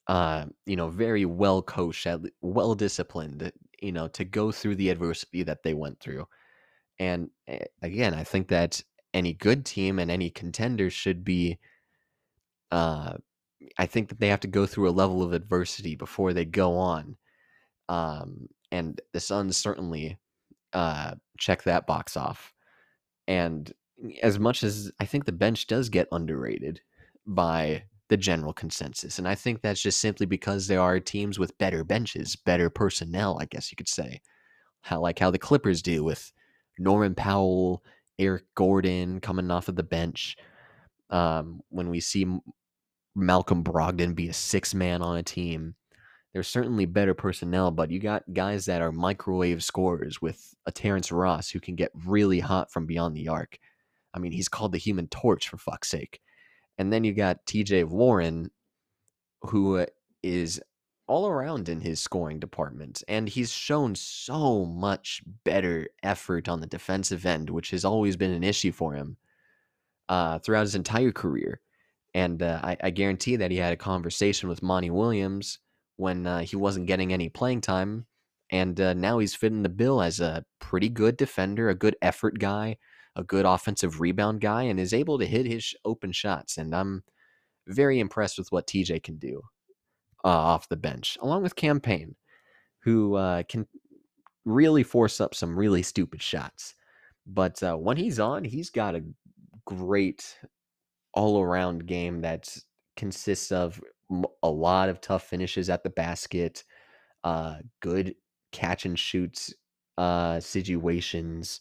uh, 0.08 0.46
you 0.66 0.76
know, 0.76 0.88
very 0.88 1.24
well 1.24 1.62
coached, 1.62 2.06
well 2.40 2.74
disciplined, 2.74 3.52
you 3.82 3.92
know, 3.92 4.08
to 4.08 4.24
go 4.24 4.52
through 4.52 4.76
the 4.76 4.90
adversity 4.90 5.42
that 5.42 5.62
they 5.62 5.74
went 5.74 6.00
through. 6.00 6.26
And 6.98 7.30
eh, 7.48 7.64
again, 7.82 8.14
I 8.14 8.24
think 8.24 8.48
that 8.48 8.82
any 9.12 9.34
good 9.34 9.66
team 9.66 9.98
and 9.98 10.10
any 10.10 10.30
contender 10.30 10.88
should 10.88 11.24
be, 11.24 11.58
uh, 12.70 13.14
I 13.76 13.86
think 13.86 14.08
that 14.08 14.20
they 14.20 14.28
have 14.28 14.40
to 14.40 14.48
go 14.48 14.66
through 14.66 14.88
a 14.88 14.90
level 14.90 15.22
of 15.22 15.32
adversity 15.32 15.96
before 15.96 16.32
they 16.32 16.44
go 16.44 16.76
on. 16.76 17.16
Um, 17.88 18.48
and 18.70 19.00
the 19.12 19.20
Suns 19.20 19.56
certainly 19.56 20.18
uh, 20.72 21.16
check 21.38 21.64
that 21.64 21.86
box 21.86 22.16
off. 22.16 22.54
And 23.26 23.70
as 24.22 24.38
much 24.38 24.62
as 24.62 24.90
I 25.00 25.04
think 25.04 25.24
the 25.24 25.32
bench 25.32 25.66
does 25.66 25.88
get 25.88 26.08
underrated 26.12 26.80
by 27.26 27.84
the 28.08 28.16
general 28.16 28.52
consensus. 28.52 29.18
And 29.18 29.26
I 29.26 29.34
think 29.34 29.60
that's 29.60 29.80
just 29.80 30.00
simply 30.00 30.26
because 30.26 30.66
there 30.66 30.80
are 30.80 31.00
teams 31.00 31.38
with 31.38 31.56
better 31.58 31.84
benches, 31.84 32.36
better 32.36 32.68
personnel, 32.68 33.38
I 33.40 33.46
guess 33.46 33.70
you 33.70 33.76
could 33.76 33.88
say. 33.88 34.20
How 34.82 35.00
like 35.00 35.18
how 35.18 35.30
the 35.30 35.38
Clippers 35.38 35.82
do 35.82 36.04
with 36.04 36.32
Norman 36.78 37.14
Powell, 37.14 37.82
Eric 38.18 38.44
Gordon 38.54 39.20
coming 39.20 39.50
off 39.50 39.68
of 39.68 39.76
the 39.76 39.82
bench. 39.82 40.36
Um, 41.10 41.60
when 41.68 41.90
we 41.90 42.00
see 42.00 42.26
Malcolm 43.14 43.62
Brogdon 43.62 44.14
be 44.14 44.28
a 44.28 44.32
six 44.32 44.74
man 44.74 45.02
on 45.02 45.16
a 45.16 45.22
team, 45.22 45.74
there's 46.32 46.48
certainly 46.48 46.86
better 46.86 47.14
personnel, 47.14 47.70
but 47.70 47.90
you 47.90 48.00
got 48.00 48.22
guys 48.32 48.64
that 48.66 48.80
are 48.80 48.90
microwave 48.92 49.62
scorers 49.62 50.22
with 50.22 50.54
a 50.66 50.72
Terrence 50.72 51.12
Ross 51.12 51.50
who 51.50 51.60
can 51.60 51.76
get 51.76 51.92
really 52.06 52.40
hot 52.40 52.72
from 52.72 52.86
beyond 52.86 53.14
the 53.14 53.28
arc. 53.28 53.58
I 54.14 54.18
mean, 54.18 54.32
he's 54.32 54.48
called 54.48 54.72
the 54.72 54.78
human 54.78 55.08
torch 55.08 55.48
for 55.48 55.58
fuck's 55.58 55.88
sake. 55.88 56.20
And 56.82 56.92
then 56.92 57.04
you 57.04 57.12
got 57.12 57.46
TJ 57.46 57.84
Warren, 57.84 58.50
who 59.42 59.78
uh, 59.78 59.86
all 61.06 61.28
around 61.28 61.68
in 61.68 61.80
his 61.80 62.00
scoring 62.00 62.40
department. 62.40 63.04
And 63.06 63.28
he's 63.28 63.52
shown 63.52 63.94
so 63.94 64.64
much 64.64 65.22
better 65.44 65.86
effort 66.02 66.48
on 66.48 66.60
the 66.60 66.66
defensive 66.66 67.24
end, 67.24 67.50
which 67.50 67.70
has 67.70 67.84
always 67.84 68.16
been 68.16 68.32
an 68.32 68.42
issue 68.42 68.72
for 68.72 68.94
him 68.94 69.16
uh, 70.08 70.40
throughout 70.40 70.62
his 70.62 70.74
entire 70.74 71.12
career. 71.12 71.60
And 72.14 72.42
uh, 72.42 72.58
I, 72.64 72.76
I, 72.82 72.90
guarantee 72.90 73.36
that 73.36 73.52
he 73.52 73.58
had 73.58 73.72
a 73.72 73.76
conversation 73.76 74.48
with 74.48 74.60
Monty 74.60 74.90
Williams 74.90 75.60
when 75.98 76.26
uh, 76.26 76.40
he 76.40 76.56
wasn't 76.56 76.88
getting 76.88 77.12
any 77.12 77.28
playing 77.28 77.60
time. 77.60 78.06
And 78.50 78.80
uh, 78.80 78.94
now 78.94 79.20
he's 79.20 79.36
fitting 79.36 79.62
the 79.62 79.68
bill 79.68 80.02
as 80.02 80.18
a 80.18 80.44
pretty 80.58 80.88
good 80.88 81.16
defender, 81.16 81.68
a 81.68 81.76
good 81.76 81.94
effort 82.02 82.40
guy, 82.40 82.78
a 83.16 83.22
good 83.22 83.44
offensive 83.44 84.00
rebound 84.00 84.40
guy 84.40 84.62
and 84.64 84.80
is 84.80 84.94
able 84.94 85.18
to 85.18 85.26
hit 85.26 85.46
his 85.46 85.74
open 85.84 86.12
shots. 86.12 86.56
And 86.56 86.74
I'm 86.74 87.02
very 87.66 88.00
impressed 88.00 88.38
with 88.38 88.50
what 88.50 88.66
TJ 88.66 89.02
can 89.02 89.16
do 89.16 89.42
uh, 90.24 90.28
off 90.28 90.68
the 90.68 90.76
bench, 90.76 91.18
along 91.20 91.42
with 91.42 91.56
Cam 91.56 91.80
Payne, 91.80 92.16
who 92.80 93.14
uh, 93.16 93.42
can 93.48 93.66
really 94.44 94.82
force 94.82 95.20
up 95.20 95.34
some 95.34 95.58
really 95.58 95.82
stupid 95.82 96.22
shots. 96.22 96.74
But 97.26 97.62
uh, 97.62 97.76
when 97.76 97.96
he's 97.96 98.18
on, 98.18 98.44
he's 98.44 98.70
got 98.70 98.94
a 98.94 99.04
great 99.64 100.38
all 101.14 101.40
around 101.40 101.86
game 101.86 102.22
that 102.22 102.56
consists 102.96 103.52
of 103.52 103.80
a 104.42 104.50
lot 104.50 104.88
of 104.88 105.00
tough 105.00 105.24
finishes 105.24 105.70
at 105.70 105.82
the 105.82 105.90
basket, 105.90 106.64
uh, 107.24 107.56
good 107.80 108.14
catch 108.50 108.84
and 108.84 108.98
shoots 108.98 109.54
uh, 109.98 110.40
situations, 110.40 111.60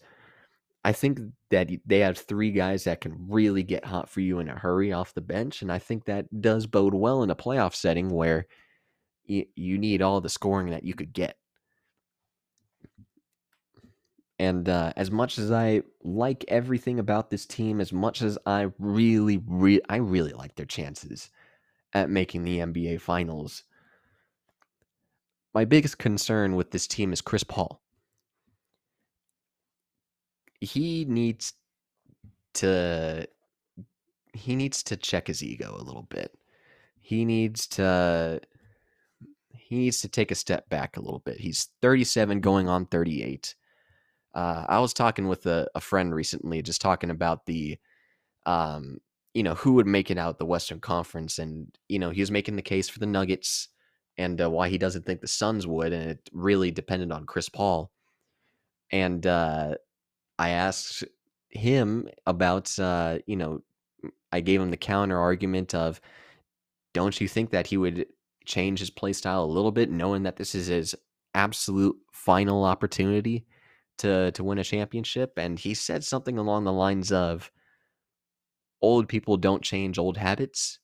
I 0.83 0.93
think 0.93 1.19
that 1.51 1.69
they 1.85 1.99
have 1.99 2.17
three 2.17 2.51
guys 2.51 2.85
that 2.85 3.01
can 3.01 3.27
really 3.29 3.61
get 3.61 3.85
hot 3.85 4.09
for 4.09 4.21
you 4.21 4.39
in 4.39 4.49
a 4.49 4.57
hurry 4.57 4.91
off 4.91 5.13
the 5.13 5.21
bench. 5.21 5.61
And 5.61 5.71
I 5.71 5.77
think 5.77 6.05
that 6.05 6.41
does 6.41 6.65
bode 6.65 6.95
well 6.95 7.21
in 7.21 7.29
a 7.29 7.35
playoff 7.35 7.75
setting 7.75 8.09
where 8.09 8.47
you, 9.25 9.45
you 9.55 9.77
need 9.77 10.01
all 10.01 10.21
the 10.21 10.29
scoring 10.29 10.71
that 10.71 10.83
you 10.83 10.95
could 10.95 11.13
get. 11.13 11.37
And 14.39 14.67
uh, 14.67 14.91
as 14.95 15.11
much 15.11 15.37
as 15.37 15.51
I 15.51 15.83
like 16.03 16.43
everything 16.47 16.97
about 16.97 17.29
this 17.29 17.45
team, 17.45 17.79
as 17.79 17.93
much 17.93 18.23
as 18.23 18.39
I 18.47 18.71
really, 18.79 19.39
re- 19.45 19.81
I 19.87 19.97
really 19.97 20.33
like 20.33 20.55
their 20.55 20.65
chances 20.65 21.29
at 21.93 22.09
making 22.09 22.43
the 22.43 22.57
NBA 22.57 23.01
Finals, 23.01 23.63
my 25.53 25.65
biggest 25.65 25.99
concern 25.99 26.55
with 26.55 26.71
this 26.71 26.87
team 26.87 27.13
is 27.13 27.21
Chris 27.21 27.43
Paul. 27.43 27.80
He 30.61 31.05
needs 31.05 31.53
to 32.53 33.27
he 34.33 34.55
needs 34.55 34.83
to 34.83 34.95
check 34.95 35.27
his 35.27 35.43
ego 35.43 35.75
a 35.77 35.83
little 35.83 36.07
bit. 36.09 36.37
He 37.01 37.25
needs 37.25 37.67
to 37.67 38.39
he 39.53 39.77
needs 39.77 40.01
to 40.01 40.09
take 40.09 40.31
a 40.31 40.35
step 40.35 40.69
back 40.69 40.97
a 40.97 41.01
little 41.01 41.19
bit. 41.19 41.39
He's 41.39 41.69
37 41.81 42.41
going 42.41 42.67
on 42.67 42.85
38. 42.85 43.55
Uh, 44.33 44.65
I 44.67 44.79
was 44.79 44.93
talking 44.93 45.27
with 45.27 45.45
a, 45.45 45.67
a, 45.75 45.81
friend 45.81 46.13
recently, 46.13 46.61
just 46.61 46.81
talking 46.81 47.09
about 47.09 47.45
the, 47.45 47.77
um, 48.45 48.99
you 49.33 49.43
know, 49.43 49.55
who 49.55 49.73
would 49.73 49.87
make 49.87 50.11
it 50.11 50.17
out 50.17 50.39
the 50.39 50.45
Western 50.45 50.79
Conference, 50.79 51.39
and 51.39 51.67
you 51.89 51.99
know, 51.99 52.09
he 52.09 52.21
was 52.21 52.31
making 52.31 52.55
the 52.55 52.61
case 52.61 52.87
for 52.87 52.99
the 52.99 53.05
Nuggets 53.05 53.69
and 54.17 54.41
uh, 54.41 54.49
why 54.49 54.69
he 54.69 54.77
doesn't 54.77 55.05
think 55.05 55.21
the 55.21 55.27
Suns 55.27 55.65
would, 55.65 55.93
and 55.93 56.11
it 56.11 56.29
really 56.33 56.71
depended 56.71 57.11
on 57.11 57.25
Chris 57.25 57.49
Paul. 57.49 57.91
And 58.91 59.25
uh, 59.25 59.75
I 60.39 60.49
asked 60.49 61.03
him 61.49 62.07
about, 62.25 62.77
uh, 62.79 63.19
you 63.27 63.35
know, 63.35 63.61
I 64.31 64.41
gave 64.41 64.61
him 64.61 64.71
the 64.71 64.77
counter 64.77 65.17
argument 65.19 65.75
of, 65.75 66.01
don't 66.93 67.19
you 67.21 67.27
think 67.27 67.51
that 67.51 67.67
he 67.67 67.77
would 67.77 68.07
change 68.45 68.79
his 68.79 68.89
play 68.89 69.13
style 69.13 69.43
a 69.43 69.45
little 69.45 69.71
bit, 69.71 69.89
knowing 69.91 70.23
that 70.23 70.37
this 70.37 70.55
is 70.55 70.67
his 70.67 70.95
absolute 71.35 71.97
final 72.13 72.65
opportunity 72.65 73.45
to 73.99 74.31
to 74.33 74.43
win 74.43 74.59
a 74.59 74.63
championship? 74.63 75.33
And 75.37 75.59
he 75.59 75.73
said 75.73 76.03
something 76.03 76.37
along 76.37 76.65
the 76.65 76.73
lines 76.73 77.11
of, 77.11 77.51
"Old 78.81 79.07
people 79.07 79.37
don't 79.37 79.63
change 79.63 79.97
old 79.97 80.17
habits." 80.17 80.79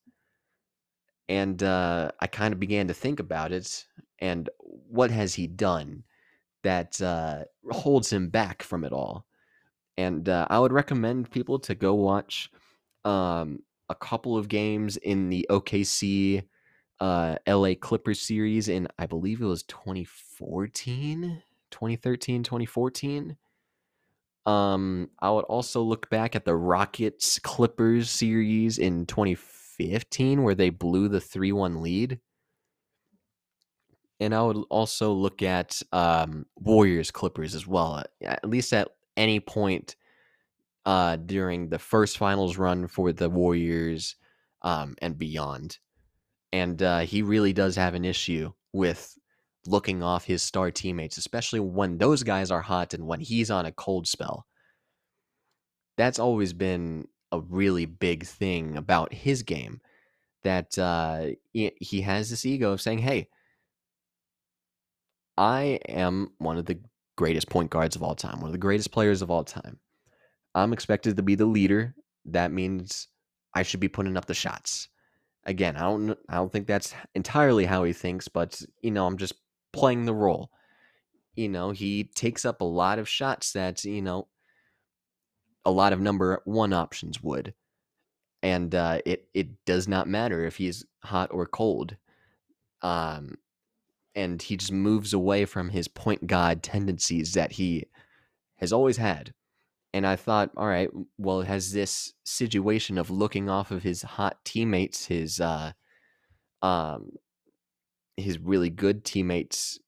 And 1.30 1.62
uh, 1.62 2.12
I 2.20 2.28
kind 2.28 2.54
of 2.54 2.60
began 2.60 2.88
to 2.88 2.94
think 2.94 3.20
about 3.20 3.52
it, 3.52 3.86
and 4.20 4.50
what 4.60 5.12
has 5.12 5.34
he 5.36 5.46
done 5.48 6.06
that 6.64 7.02
uh, 7.02 7.46
holds 7.72 8.14
him 8.14 8.30
back 8.30 8.64
from 8.64 8.86
it 8.86 8.94
all? 8.94 9.27
And 9.98 10.30
uh, 10.30 10.48
I 10.50 10.60
would 10.60 10.72
recommend 10.72 11.32
people 11.32 11.60
to 11.60 11.76
go 11.76 11.94
watch 11.96 12.52
um, 13.04 13.60
a 13.90 13.96
couple 13.96 14.38
of 14.38 14.48
games 14.48 14.98
in 14.98 15.30
the 15.30 15.46
OKC 15.50 16.44
uh, 17.00 17.36
LA 17.48 17.74
Clippers 17.80 18.22
series 18.22 18.70
in, 18.70 18.88
I 18.98 19.06
believe 19.06 19.42
it 19.42 19.46
was 19.46 19.64
2014, 19.64 21.42
2013, 21.72 22.44
2014. 22.44 23.38
Um, 24.46 25.10
I 25.20 25.30
would 25.30 25.46
also 25.46 25.82
look 25.82 26.10
back 26.10 26.36
at 26.36 26.46
the 26.46 26.56
Rockets 26.56 27.38
Clippers 27.40 28.10
series 28.10 28.78
in 28.78 29.06
2015 29.06 30.44
where 30.44 30.56
they 30.56 30.70
blew 30.70 31.10
the 31.10 31.20
3 31.20 31.52
1 31.52 31.82
lead. 31.82 32.20
And 34.20 34.34
I 34.34 34.42
would 34.42 34.64
also 34.70 35.12
look 35.12 35.44
at 35.44 35.80
um, 35.92 36.46
Warriors 36.56 37.12
Clippers 37.12 37.54
as 37.54 37.68
well, 37.68 38.04
at 38.24 38.50
least 38.50 38.74
at 38.74 38.88
any 39.18 39.40
point 39.40 39.96
uh, 40.86 41.18
during 41.18 41.70
the 41.70 41.80
first 41.80 42.18
finals 42.18 42.58
run 42.58 42.88
for 42.88 43.12
the 43.12 43.30
Warriors 43.30 44.16
um, 44.62 44.96
and 45.02 45.18
beyond 45.18 45.80
and 46.52 46.82
uh, 46.82 47.00
he 47.00 47.22
really 47.22 47.54
does 47.54 47.76
have 47.76 47.94
an 47.94 48.06
issue 48.06 48.52
with 48.74 49.18
looking 49.66 50.02
off 50.02 50.26
his 50.26 50.42
star 50.42 50.72
teammates, 50.72 51.18
especially 51.18 51.60
when 51.60 51.98
those 51.98 52.24
guys 52.24 52.52
are 52.52 52.62
hot 52.62 52.94
and 52.94 53.06
when 53.06 53.20
he's 53.20 53.52
on 53.52 53.66
a 53.66 53.72
cold 53.72 54.08
spell. 54.08 54.46
That's 55.98 56.20
always 56.20 56.54
been 56.54 57.08
a 57.32 57.40
really 57.40 57.86
big 57.86 58.26
thing 58.26 58.78
about 58.78 59.14
his 59.14 59.44
game 59.44 59.82
that 60.44 60.78
uh, 60.78 61.28
he 61.52 62.02
has 62.02 62.30
this 62.30 62.46
ego 62.46 62.72
of 62.72 62.82
saying, 62.82 63.00
"Hey, 63.00 63.28
I 65.38 65.80
am 65.90 66.30
one 66.38 66.58
of 66.58 66.66
the 66.66 66.80
greatest 67.18 67.50
point 67.50 67.70
guards 67.70 67.98
of 67.98 68.04
all 68.04 68.16
time, 68.16 68.40
one 68.40 68.48
of 68.48 68.54
the 68.54 68.58
greatest 68.58 68.92
players 68.92 69.22
of 69.22 69.30
all 69.30 69.44
time. 69.44 69.80
I'm 70.56 70.72
expected 70.72 71.18
to 71.18 71.24
be 71.24 71.36
the 71.36 71.46
leader. 71.46 71.94
That 72.26 72.54
means 72.54 73.10
I 73.54 73.64
should 73.64 73.82
be 73.82 73.90
putting 73.90 74.16
up 74.16 74.26
the 74.26 74.34
shots." 74.34 74.88
Again, 75.46 75.76
I 75.76 75.82
don't 75.82 76.18
I 76.30 76.36
don't 76.36 76.52
think 76.52 76.68
that's 76.68 76.94
entirely 77.16 77.66
how 77.66 77.84
he 77.84 77.94
thinks, 77.94 78.30
but 78.30 78.62
you 78.82 78.92
know, 78.92 79.06
I'm 79.06 79.18
just 79.18 79.34
playing 79.74 80.06
the 80.06 80.14
role. 80.14 80.52
You 81.36 81.50
know, 81.50 81.72
he 81.72 82.06
takes 82.16 82.46
up 82.46 82.62
a 82.62 82.66
lot 82.66 83.00
of 83.00 83.08
shots 83.08 83.52
that, 83.54 83.84
you 83.84 84.02
know, 84.02 84.28
a 85.66 85.72
lot 85.72 85.94
of 85.94 86.02
number 86.02 86.42
one 86.46 86.74
options 86.74 87.22
would. 87.22 87.54
And 88.42 88.74
uh, 88.74 89.02
it 89.06 89.28
it 89.34 89.66
does 89.66 89.88
not 89.88 90.08
matter 90.08 90.46
if 90.46 90.58
he's 90.58 90.86
hot 91.04 91.30
or 91.32 91.46
cold. 91.46 91.96
Um, 92.82 93.36
and 94.18 94.42
he 94.42 94.58
just 94.58 94.72
moves 94.72 95.14
away 95.14 95.46
from 95.46 95.70
his 95.70 95.88
point 95.88 96.26
guard 96.26 96.64
tendencies 96.64 97.34
that 97.34 97.54
he 97.54 97.86
has 98.56 98.74
always 98.74 98.98
had. 98.98 99.34
And 99.94 100.06
I 100.06 100.16
thought, 100.16 100.52
all 100.58 100.68
right, 100.68 100.90
well, 101.18 101.42
has 101.44 101.72
this 101.72 102.14
situation 102.26 102.98
of 102.98 103.12
looking 103.12 103.48
off 103.48 103.72
of 103.72 103.84
his 103.84 104.02
hot 104.02 104.44
teammates, 104.44 105.06
his 105.06 105.40
uh, 105.40 105.72
um, 106.62 107.12
his 108.18 108.40
really 108.40 108.72
good 108.72 109.06
teammates, 109.06 109.80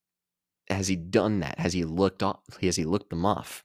has 0.69 0.87
he 0.87 0.95
done 0.95 1.39
that? 1.39 1.57
Has 1.57 1.73
he 1.73 1.83
looked 1.83 2.21
off? 2.21 2.39
Has 2.61 2.75
he 2.75 2.85
looked 2.85 3.09
them 3.09 3.25
off? 3.25 3.63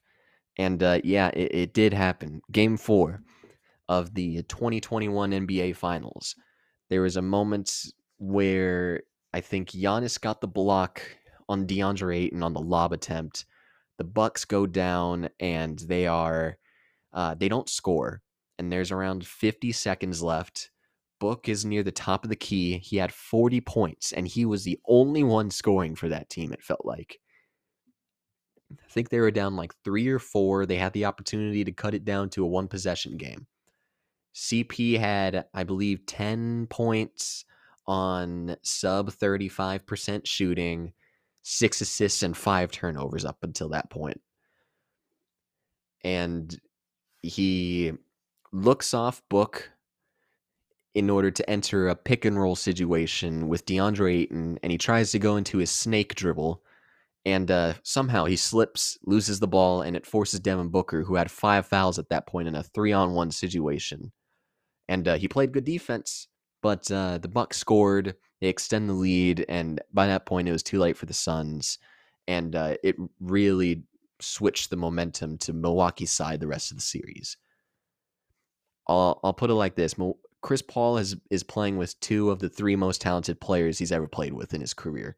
And 0.57 0.81
uh, 0.81 0.99
yeah, 1.03 1.29
it, 1.33 1.53
it 1.53 1.73
did 1.73 1.93
happen. 1.93 2.41
Game 2.51 2.75
four 2.75 3.21
of 3.87 4.15
the 4.15 4.41
2021 4.43 5.31
NBA 5.31 5.75
Finals. 5.75 6.35
There 6.89 7.01
was 7.01 7.17
a 7.17 7.21
moment 7.21 7.71
where 8.17 9.01
I 9.35 9.41
think 9.41 9.71
Giannis 9.71 10.19
got 10.19 10.39
the 10.39 10.47
block 10.47 11.01
on 11.49 11.67
DeAndre 11.67 12.15
Ayton 12.15 12.41
on 12.41 12.53
the 12.53 12.61
lob 12.61 12.93
attempt 12.93 13.45
the 13.97 14.03
Bucks 14.05 14.45
go 14.45 14.65
down 14.65 15.29
and 15.39 15.77
they 15.79 16.07
are 16.07 16.57
uh, 17.13 17.33
they 17.33 17.49
don't 17.49 17.69
score, 17.69 18.21
and 18.59 18.71
there's 18.71 18.91
around 18.91 19.25
50 19.25 19.71
seconds 19.71 20.21
left. 20.21 20.69
Book 21.19 21.47
is 21.47 21.65
near 21.65 21.83
the 21.83 21.91
top 21.91 22.23
of 22.23 22.29
the 22.29 22.35
key. 22.35 22.77
He 22.77 22.97
had 22.97 23.13
40 23.13 23.61
points, 23.61 24.11
and 24.11 24.27
he 24.27 24.45
was 24.45 24.63
the 24.63 24.79
only 24.85 25.23
one 25.23 25.49
scoring 25.49 25.95
for 25.95 26.09
that 26.09 26.29
team. 26.29 26.51
It 26.51 26.61
felt 26.61 26.85
like. 26.85 27.19
I 28.71 28.89
think 28.89 29.09
they 29.09 29.19
were 29.19 29.31
down 29.31 29.55
like 29.55 29.73
three 29.83 30.07
or 30.09 30.19
four. 30.19 30.65
They 30.65 30.77
had 30.77 30.91
the 30.91 31.05
opportunity 31.05 31.63
to 31.63 31.71
cut 31.71 31.93
it 31.93 32.03
down 32.03 32.29
to 32.31 32.43
a 32.43 32.47
one 32.47 32.67
possession 32.67 33.15
game. 33.15 33.47
CP 34.33 34.99
had, 34.99 35.45
I 35.53 35.63
believe, 35.63 36.05
10 36.05 36.67
points 36.69 37.45
on 37.87 38.55
sub 38.61 39.11
35% 39.11 40.25
shooting 40.25 40.93
six 41.43 41.79
assists 41.81 42.23
and 42.23 42.35
five 42.35 42.71
turnovers 42.71 43.25
up 43.25 43.37
until 43.43 43.69
that 43.69 43.89
point. 43.89 44.19
And 46.03 46.59
he 47.21 47.93
looks 48.51 48.93
off 48.93 49.21
book 49.29 49.71
in 50.95 51.09
order 51.09 51.29
to 51.29 51.47
enter 51.49 51.89
a 51.89 51.95
pick 51.95 52.23
and 52.25 52.39
roll 52.39 52.55
situation 52.55 53.49
with 53.49 53.65
DeAndre 53.65 54.21
Ayton, 54.21 54.57
and 54.63 54.71
he 54.71 54.77
tries 54.77 55.11
to 55.11 55.19
go 55.19 55.35
into 55.35 55.57
his 55.57 55.69
snake 55.69 56.15
dribble. 56.15 56.63
And 57.25 57.49
uh, 57.51 57.73
somehow 57.83 58.25
he 58.25 58.35
slips, 58.35 58.97
loses 59.03 59.39
the 59.39 59.47
ball, 59.47 59.81
and 59.81 59.95
it 59.95 60.05
forces 60.05 60.39
Devin 60.39 60.69
Booker, 60.69 61.03
who 61.03 61.15
had 61.15 61.29
five 61.29 61.65
fouls 61.65 61.99
at 61.99 62.09
that 62.09 62.27
point 62.27 62.47
in 62.47 62.55
a 62.55 62.63
three 62.63 62.93
on 62.93 63.13
one 63.13 63.31
situation. 63.31 64.11
And 64.87 65.07
uh, 65.07 65.17
he 65.17 65.27
played 65.27 65.51
good 65.51 65.65
defense, 65.65 66.27
but 66.65 66.89
uh, 66.89 67.19
the 67.19 67.27
Bucks 67.27 67.57
scored. 67.57 68.15
They 68.41 68.47
extend 68.47 68.89
the 68.89 68.93
lead, 68.93 69.45
and 69.47 69.79
by 69.93 70.07
that 70.07 70.25
point, 70.25 70.49
it 70.49 70.51
was 70.51 70.63
too 70.63 70.79
late 70.79 70.97
for 70.97 71.05
the 71.05 71.13
Suns, 71.13 71.77
and 72.27 72.55
uh, 72.55 72.77
it 72.83 72.95
really 73.19 73.83
switched 74.19 74.71
the 74.71 74.75
momentum 74.75 75.37
to 75.37 75.53
Milwaukee's 75.53 76.11
side 76.11 76.39
the 76.39 76.47
rest 76.47 76.71
of 76.71 76.77
the 76.77 76.81
series. 76.81 77.37
I'll 78.87 79.19
I'll 79.23 79.31
put 79.31 79.51
it 79.51 79.53
like 79.53 79.75
this: 79.75 79.93
Chris 80.41 80.63
Paul 80.63 80.97
is 80.97 81.15
is 81.29 81.43
playing 81.43 81.77
with 81.77 81.99
two 81.99 82.31
of 82.31 82.39
the 82.39 82.49
three 82.49 82.75
most 82.75 82.99
talented 82.99 83.39
players 83.39 83.77
he's 83.77 83.91
ever 83.91 84.07
played 84.07 84.33
with 84.33 84.55
in 84.55 84.61
his 84.61 84.73
career, 84.73 85.17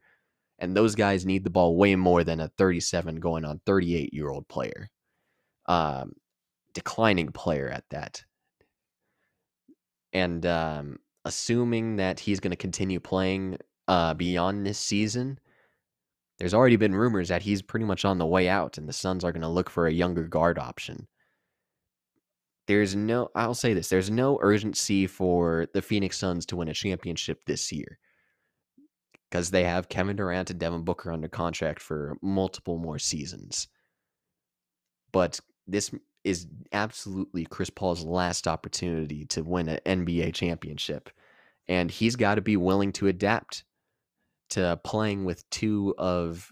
and 0.58 0.76
those 0.76 0.94
guys 0.94 1.24
need 1.24 1.44
the 1.44 1.50
ball 1.50 1.78
way 1.78 1.96
more 1.96 2.24
than 2.24 2.40
a 2.40 2.48
37 2.58 3.20
going 3.20 3.46
on 3.46 3.62
38 3.64 4.12
year 4.12 4.28
old 4.28 4.46
player, 4.48 4.90
um, 5.64 6.12
declining 6.74 7.32
player 7.32 7.70
at 7.70 7.84
that. 7.88 8.22
And 10.12 10.44
um, 10.44 10.98
assuming 11.24 11.96
that 11.96 12.20
he's 12.20 12.40
going 12.40 12.50
to 12.52 12.56
continue 12.56 13.00
playing 13.00 13.58
uh, 13.86 14.14
beyond 14.14 14.66
this 14.66 14.78
season, 14.78 15.38
there's 16.38 16.54
already 16.54 16.76
been 16.76 16.94
rumors 16.94 17.28
that 17.28 17.42
he's 17.42 17.62
pretty 17.62 17.84
much 17.84 18.04
on 18.04 18.18
the 18.18 18.26
way 18.26 18.48
out, 18.48 18.78
and 18.78 18.88
the 18.88 18.92
Suns 18.92 19.24
are 19.24 19.32
going 19.32 19.42
to 19.42 19.48
look 19.48 19.68
for 19.70 19.86
a 19.86 19.92
younger 19.92 20.24
guard 20.28 20.58
option. 20.58 21.08
There's 22.66 22.94
no, 22.94 23.30
I'll 23.34 23.54
say 23.54 23.74
this, 23.74 23.88
there's 23.88 24.10
no 24.10 24.38
urgency 24.42 25.06
for 25.06 25.66
the 25.72 25.82
Phoenix 25.82 26.18
Suns 26.18 26.46
to 26.46 26.56
win 26.56 26.68
a 26.68 26.74
championship 26.74 27.44
this 27.46 27.72
year 27.72 27.98
because 29.30 29.50
they 29.50 29.64
have 29.64 29.88
Kevin 29.88 30.16
Durant 30.16 30.50
and 30.50 30.60
Devin 30.60 30.84
Booker 30.84 31.12
under 31.12 31.28
contract 31.28 31.80
for 31.80 32.16
multiple 32.22 32.78
more 32.78 32.98
seasons. 32.98 33.68
but 35.12 35.40
this 35.66 35.90
is 36.24 36.46
absolutely 36.72 37.44
Chris 37.44 37.70
Paul's 37.70 38.04
last 38.04 38.46
opportunity 38.46 39.24
to 39.26 39.42
win 39.42 39.68
an 39.68 39.80
NBA 39.86 40.34
championship. 40.34 41.10
And 41.68 41.90
he's 41.90 42.16
got 42.16 42.36
to 42.36 42.40
be 42.40 42.56
willing 42.56 42.92
to 42.92 43.08
adapt 43.08 43.64
to 44.50 44.80
playing 44.84 45.24
with 45.24 45.48
two 45.50 45.94
of 45.98 46.50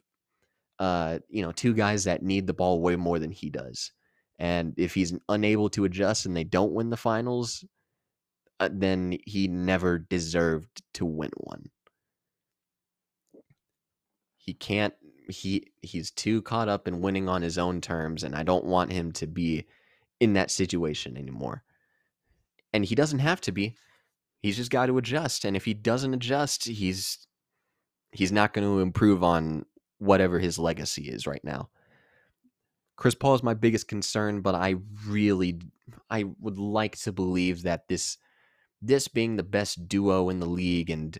uh 0.79 1.19
you 1.29 1.43
know 1.43 1.53
two 1.53 1.73
guys 1.73 2.05
that 2.05 2.23
need 2.23 2.47
the 2.47 2.53
ball 2.53 2.81
way 2.81 2.97
more 2.97 3.19
than 3.19 3.31
he 3.31 3.49
does 3.49 3.93
and 4.39 4.75
if 4.77 4.93
he's 4.93 5.15
unable 5.29 5.71
to 5.71 5.85
adjust 5.85 6.27
and 6.27 6.37
they 6.37 6.45
don't 6.45 6.73
win 6.73 6.91
the 6.91 6.97
finals 6.97 7.65
uh, 8.61 8.69
then 8.71 9.17
he 9.25 9.49
never 9.49 9.99
deserved 9.99 10.83
to 10.93 11.07
win 11.07 11.31
one 11.39 11.65
he 14.37 14.53
can't 14.53 14.95
he 15.29 15.73
he's 15.83 16.11
too 16.11 16.43
caught 16.43 16.69
up 16.69 16.87
in 16.87 17.01
winning 17.01 17.29
on 17.29 17.43
his 17.43 17.59
own 17.59 17.81
terms 17.81 18.23
and 18.23 18.35
I 18.35 18.43
don't 18.43 18.65
want 18.65 18.93
him 18.93 19.13
to 19.13 19.27
be 19.27 19.67
in 20.21 20.35
that 20.35 20.51
situation 20.51 21.17
anymore. 21.17 21.63
And 22.73 22.85
he 22.85 22.95
doesn't 22.95 23.19
have 23.21 23.41
to 23.43 23.53
be. 23.53 23.75
He's 24.43 24.57
just 24.57 24.71
got 24.71 24.87
to 24.87 24.99
adjust 24.99 25.45
and 25.45 25.57
if 25.57 25.65
he 25.65 25.75
doesn't 25.75 26.15
adjust, 26.15 26.67
he's 26.67 27.27
he's 28.13 28.33
not 28.33 28.53
going 28.53 28.67
to 28.67 28.81
improve 28.81 29.23
on 29.23 29.67
whatever 29.99 30.39
his 30.39 30.59
legacy 30.59 31.09
is 31.09 31.27
right 31.27 31.43
now. 31.45 31.69
Chris 32.97 33.15
Paul 33.15 33.35
is 33.35 33.43
my 33.43 33.55
biggest 33.55 33.89
concern, 33.89 34.41
but 34.41 34.55
I 34.55 34.77
really 35.07 35.61
I 36.11 36.25
would 36.41 36.59
like 36.59 36.97
to 37.01 37.13
believe 37.13 37.63
that 37.63 37.89
this 37.89 38.19
this 38.81 39.09
being 39.09 39.37
the 39.37 39.43
best 39.43 39.89
duo 39.89 40.29
in 40.29 40.41
the 40.41 40.47
league 40.47 40.91
and 40.91 41.19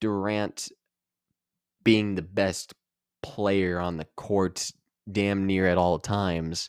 Durant 0.00 0.70
being 1.82 2.14
the 2.14 2.22
best 2.22 2.74
player 3.24 3.80
on 3.80 3.96
the 3.96 4.06
court 4.16 4.70
damn 5.10 5.46
near 5.46 5.66
at 5.66 5.78
all 5.78 5.98
times 5.98 6.68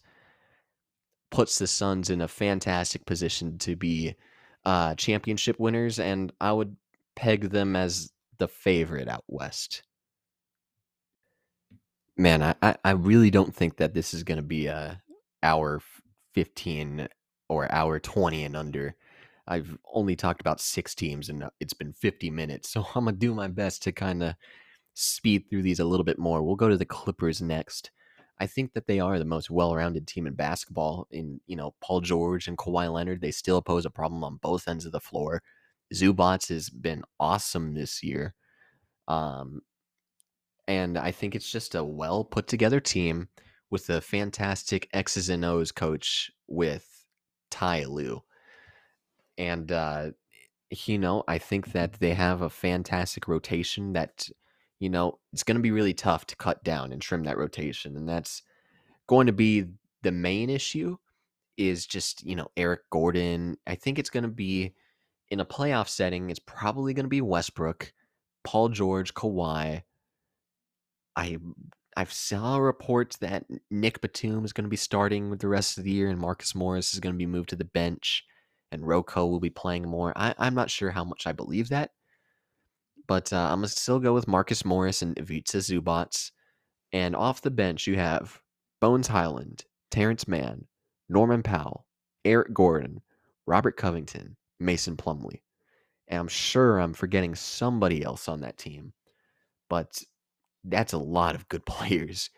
puts 1.32 1.60
the 1.60 1.68
Suns 1.68 2.10
in 2.10 2.22
a 2.22 2.30
fantastic 2.30 3.06
position 3.06 3.58
to 3.60 3.76
be 3.76 4.16
uh, 4.64 4.96
championship 4.96 5.60
winners, 5.60 6.00
and 6.00 6.32
I 6.40 6.54
would 6.54 6.78
peg 7.16 7.50
them 7.50 7.76
as 7.76 8.10
the 8.38 8.48
favorite 8.48 9.10
out 9.10 9.26
west. 9.28 9.84
Man, 12.18 12.56
I, 12.62 12.76
I 12.86 12.92
really 12.92 13.30
don't 13.30 13.54
think 13.54 13.78
that 13.78 13.94
this 13.94 14.14
is 14.14 14.24
going 14.24 14.38
to 14.38 14.44
be 14.44 14.68
a 14.68 15.02
hour 15.44 15.82
15 16.34 17.10
or 17.50 17.70
hour 17.70 18.00
20 18.00 18.46
and 18.46 18.56
under. 18.56 18.96
I've 19.46 19.78
only 19.94 20.16
talked 20.16 20.40
about 20.40 20.62
six 20.62 20.96
teams 20.96 21.28
and 21.28 21.44
it's 21.60 21.74
been 21.74 21.92
50 21.92 22.30
minutes. 22.30 22.70
So 22.70 22.88
I'm 22.96 23.04
going 23.04 23.16
to 23.16 23.20
do 23.20 23.34
my 23.34 23.50
best 23.50 23.84
to 23.84 23.92
kind 23.92 24.24
of 24.24 24.36
speed 24.96 25.48
through 25.48 25.62
these 25.62 25.80
a 25.80 25.86
little 25.86 26.04
bit 26.04 26.18
more. 26.18 26.42
We'll 26.42 26.56
go 26.56 26.70
to 26.70 26.78
the 26.78 26.86
Clippers 26.86 27.42
next. 27.42 27.92
I 28.40 28.48
think 28.48 28.74
that 28.74 28.88
they 28.88 29.00
are 29.00 29.20
the 29.20 29.26
most 29.26 29.50
well-rounded 29.50 30.08
team 30.08 30.26
in 30.26 30.34
basketball. 30.34 31.08
In 31.12 31.40
you 31.46 31.56
know, 31.56 31.76
Paul 31.82 32.02
George 32.02 32.48
and 32.48 32.58
Kawhi 32.58 32.92
Leonard, 32.92 33.22
they 33.22 33.32
still 33.32 33.62
pose 33.62 33.86
a 33.86 33.90
problem 33.90 34.24
on 34.24 34.40
both 34.42 34.68
ends 34.68 34.86
of 34.86 34.92
the 34.92 35.00
floor. 35.00 35.44
Zubac 35.94 36.50
has 36.50 36.70
been 36.70 37.04
awesome 37.20 37.74
this 37.74 38.02
year. 38.04 38.34
Um, 39.08 39.62
and 40.68 40.98
I 40.98 41.12
think 41.12 41.36
it's 41.36 41.52
just 41.52 41.76
a 41.76 41.84
well 41.84 42.24
put 42.24 42.48
together 42.48 42.80
team 42.80 43.30
with 43.70 43.90
a 43.90 44.02
fantastic 44.02 44.90
X's 44.94 45.30
and 45.30 45.46
O's 45.46 45.72
coach 45.72 46.32
with 46.48 47.06
Ty 47.52 47.86
Lue. 47.86 48.24
And, 49.38 49.72
uh, 49.72 50.12
you 50.72 50.98
know, 50.98 51.24
I 51.28 51.38
think 51.38 51.74
that 51.74 51.94
they 51.94 52.14
have 52.14 52.42
a 52.42 52.50
fantastic 52.50 53.28
rotation 53.28 53.94
that, 53.94 54.30
you 54.80 54.90
know, 54.90 55.20
it's 55.34 55.44
going 55.44 55.58
to 55.58 55.62
be 55.62 55.72
really 55.72 55.94
tough 55.94 56.26
to 56.28 56.36
cut 56.36 56.64
down 56.64 56.92
and 56.92 57.02
trim 57.02 57.24
that 57.24 57.38
rotation. 57.38 57.96
And 57.96 58.08
that's 58.08 58.42
going 59.08 59.28
to 59.28 59.34
be 59.34 59.66
the 60.04 60.12
main 60.12 60.50
issue 60.50 60.98
is 61.58 61.86
just, 61.88 62.24
you 62.26 62.36
know, 62.36 62.48
Eric 62.58 62.82
Gordon. 62.90 63.58
I 63.66 63.76
think 63.76 63.98
it's 63.98 64.10
going 64.10 64.24
to 64.24 64.30
be 64.30 64.74
in 65.30 65.40
a 65.40 65.46
playoff 65.46 65.88
setting, 65.88 66.30
it's 66.30 66.40
probably 66.40 66.94
going 66.94 67.06
to 67.06 67.10
be 67.10 67.22
Westbrook, 67.22 67.92
Paul 68.44 68.70
George, 68.70 69.14
Kawhi. 69.14 69.82
I 71.16 71.38
I've 71.98 72.14
saw 72.14 72.58
reports 72.58 73.18
that 73.18 73.46
Nick 73.72 74.02
Batum 74.02 74.44
is 74.44 74.54
going 74.54 74.66
to 74.66 74.70
be 74.70 74.76
starting 74.76 75.30
with 75.30 75.40
the 75.40 75.48
rest 75.48 75.78
of 75.78 75.84
the 75.84 75.92
year, 75.92 76.10
and 76.10 76.20
Marcus 76.20 76.54
Morris 76.54 76.94
is 76.94 77.00
going 77.00 77.16
to 77.16 77.18
be 77.18 77.26
moved 77.26 77.50
to 77.50 77.56
the 77.56 77.66
bench, 77.66 78.26
and 78.72 78.84
RoCo 78.84 79.30
will 79.30 79.40
be 79.40 79.50
playing 79.50 79.88
more. 79.88 80.14
I, 80.16 80.36
I'm 80.38 80.56
not 80.56 80.70
sure 80.70 80.92
how 80.92 81.06
much 81.06 81.26
I 81.26 81.32
believe 81.32 81.70
that, 81.70 81.92
but 83.08 83.32
uh, 83.34 83.50
I'm 83.52 83.60
gonna 83.60 83.68
still 83.68 84.00
go 84.00 84.14
with 84.14 84.28
Marcus 84.28 84.66
Morris 84.66 85.02
and 85.02 85.18
Ivica 85.18 85.58
Zubac. 85.58 86.32
And 86.92 87.16
off 87.16 87.42
the 87.42 87.52
bench, 87.52 87.88
you 87.88 87.98
have 87.98 88.40
Bones 88.80 89.08
Hyland, 89.08 89.66
Terrence 89.92 90.28
Mann, 90.28 90.66
Norman 91.10 91.44
Powell, 91.44 91.86
Eric 92.24 92.54
Gordon, 92.54 93.02
Robert 93.46 93.78
Covington, 93.78 94.38
Mason 94.60 94.96
Plumlee. 94.96 95.42
And 96.08 96.20
I'm 96.20 96.28
sure 96.28 96.80
I'm 96.80 96.94
forgetting 96.94 97.36
somebody 97.36 98.04
else 98.04 98.28
on 98.28 98.42
that 98.42 98.58
team, 98.58 98.94
but 99.70 100.02
that's 100.64 100.94
a 100.94 100.98
lot 100.98 101.36
of 101.36 101.48
good 101.50 101.66
players 101.66 102.30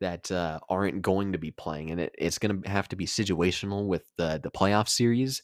that 0.00 0.30
uh, 0.30 0.60
aren't 0.68 1.02
going 1.02 1.32
to 1.32 1.38
be 1.38 1.50
playing, 1.50 1.90
and 1.90 2.00
it, 2.00 2.14
it's 2.18 2.38
going 2.38 2.62
to 2.62 2.68
have 2.68 2.88
to 2.88 2.96
be 2.96 3.06
situational 3.06 3.86
with 3.86 4.04
the 4.18 4.40
the 4.42 4.50
playoff 4.50 4.88
series. 4.88 5.42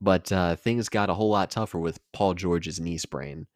But 0.00 0.30
uh, 0.32 0.56
things 0.56 0.88
got 0.88 1.10
a 1.10 1.14
whole 1.14 1.30
lot 1.30 1.50
tougher 1.50 1.78
with 1.78 2.00
Paul 2.12 2.34
George's 2.34 2.80
knee 2.80 2.98
sprain, 2.98 3.46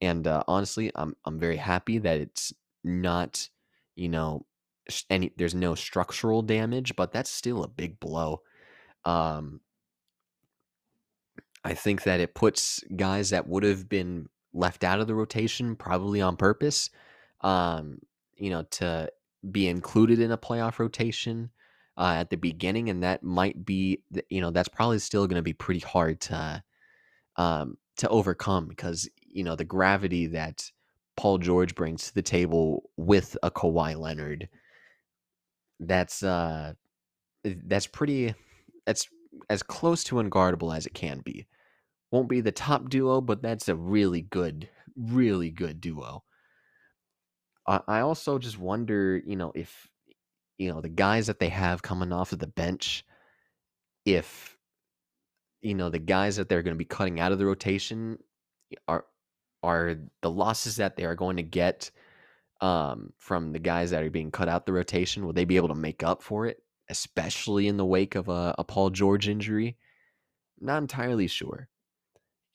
and 0.00 0.26
uh, 0.26 0.44
honestly, 0.46 0.90
I'm 0.94 1.16
I'm 1.24 1.38
very 1.38 1.56
happy 1.56 1.98
that 1.98 2.18
it's 2.18 2.52
not, 2.84 3.48
you 3.96 4.08
know, 4.08 4.46
any 5.10 5.32
there's 5.36 5.54
no 5.54 5.74
structural 5.74 6.42
damage, 6.42 6.96
but 6.96 7.12
that's 7.12 7.30
still 7.30 7.62
a 7.62 7.68
big 7.68 8.00
blow. 8.00 8.42
Um, 9.04 9.60
I 11.64 11.74
think 11.74 12.04
that 12.04 12.20
it 12.20 12.34
puts 12.34 12.82
guys 12.96 13.30
that 13.30 13.48
would 13.48 13.62
have 13.64 13.88
been 13.88 14.28
left 14.54 14.84
out 14.84 15.00
of 15.00 15.06
the 15.06 15.14
rotation 15.14 15.76
probably 15.76 16.20
on 16.20 16.36
purpose, 16.36 16.90
um, 17.42 17.98
you 18.36 18.50
know, 18.50 18.62
to 18.70 19.10
be 19.50 19.68
included 19.68 20.20
in 20.20 20.30
a 20.30 20.38
playoff 20.38 20.78
rotation 20.78 21.50
uh, 21.96 22.14
at 22.16 22.30
the 22.30 22.36
beginning, 22.36 22.90
and 22.90 23.02
that 23.02 23.22
might 23.22 23.64
be, 23.64 24.02
you 24.30 24.40
know, 24.40 24.50
that's 24.50 24.68
probably 24.68 24.98
still 25.00 25.26
going 25.26 25.36
to 25.36 25.42
be 25.42 25.52
pretty 25.52 25.80
hard 25.80 26.20
to 26.20 26.62
um, 27.36 27.76
to 27.96 28.08
overcome 28.08 28.66
because 28.66 29.08
you 29.30 29.44
know 29.44 29.56
the 29.56 29.64
gravity 29.64 30.26
that 30.28 30.70
Paul 31.16 31.38
George 31.38 31.74
brings 31.74 32.06
to 32.06 32.14
the 32.14 32.22
table 32.22 32.90
with 32.96 33.36
a 33.42 33.50
Kawhi 33.50 33.98
Leonard. 33.98 34.48
That's 35.80 36.22
uh, 36.22 36.74
that's 37.44 37.86
pretty. 37.86 38.34
That's 38.86 39.08
as 39.50 39.62
close 39.62 40.04
to 40.04 40.16
unguardable 40.16 40.76
as 40.76 40.86
it 40.86 40.94
can 40.94 41.20
be. 41.24 41.46
Won't 42.10 42.28
be 42.28 42.40
the 42.40 42.52
top 42.52 42.88
duo, 42.88 43.20
but 43.20 43.42
that's 43.42 43.68
a 43.68 43.74
really 43.76 44.22
good, 44.22 44.68
really 44.96 45.50
good 45.50 45.80
duo. 45.80 46.22
I, 47.66 47.80
I 47.86 48.00
also 48.00 48.38
just 48.38 48.58
wonder, 48.58 49.20
you 49.24 49.36
know, 49.36 49.52
if 49.54 49.88
you 50.56 50.72
know 50.72 50.80
the 50.80 50.88
guys 50.88 51.26
that 51.26 51.38
they 51.38 51.50
have 51.50 51.82
coming 51.82 52.12
off 52.12 52.32
of 52.32 52.38
the 52.38 52.46
bench, 52.46 53.04
if 54.04 54.56
you 55.62 55.74
know 55.74 55.90
the 55.90 55.98
guys 55.98 56.36
that 56.36 56.48
they're 56.48 56.62
going 56.62 56.74
to 56.74 56.78
be 56.78 56.84
cutting 56.84 57.20
out 57.20 57.32
of 57.32 57.38
the 57.38 57.46
rotation 57.46 58.18
are 58.86 59.04
are 59.68 59.96
the 60.22 60.30
losses 60.30 60.76
that 60.76 60.96
they 60.96 61.04
are 61.04 61.14
going 61.14 61.36
to 61.36 61.42
get 61.42 61.90
um, 62.60 63.12
from 63.18 63.52
the 63.52 63.58
guys 63.58 63.90
that 63.90 64.02
are 64.02 64.10
being 64.10 64.30
cut 64.30 64.48
out 64.48 64.66
the 64.66 64.72
rotation. 64.72 65.24
Will 65.24 65.32
they 65.32 65.44
be 65.44 65.56
able 65.56 65.68
to 65.68 65.74
make 65.74 66.02
up 66.02 66.22
for 66.22 66.46
it, 66.46 66.62
especially 66.88 67.68
in 67.68 67.76
the 67.76 67.84
wake 67.84 68.14
of 68.14 68.28
a, 68.28 68.54
a 68.58 68.64
Paul 68.64 68.90
George 68.90 69.28
injury? 69.28 69.76
Not 70.60 70.78
entirely 70.78 71.26
sure. 71.26 71.68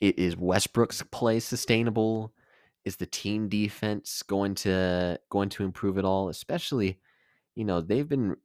Is 0.02 0.36
Westbrook's 0.36 1.02
play 1.04 1.40
sustainable? 1.40 2.34
Is 2.84 2.98
the 2.98 3.06
team 3.06 3.48
defense 3.48 4.24
going 4.24 4.56
to 4.56 5.20
going 5.30 5.50
to 5.50 5.64
improve 5.64 5.98
at 5.98 6.04
all? 6.04 6.28
Especially, 6.28 7.00
you 7.56 7.64
know, 7.64 7.80
they've 7.80 8.10
been 8.10 8.36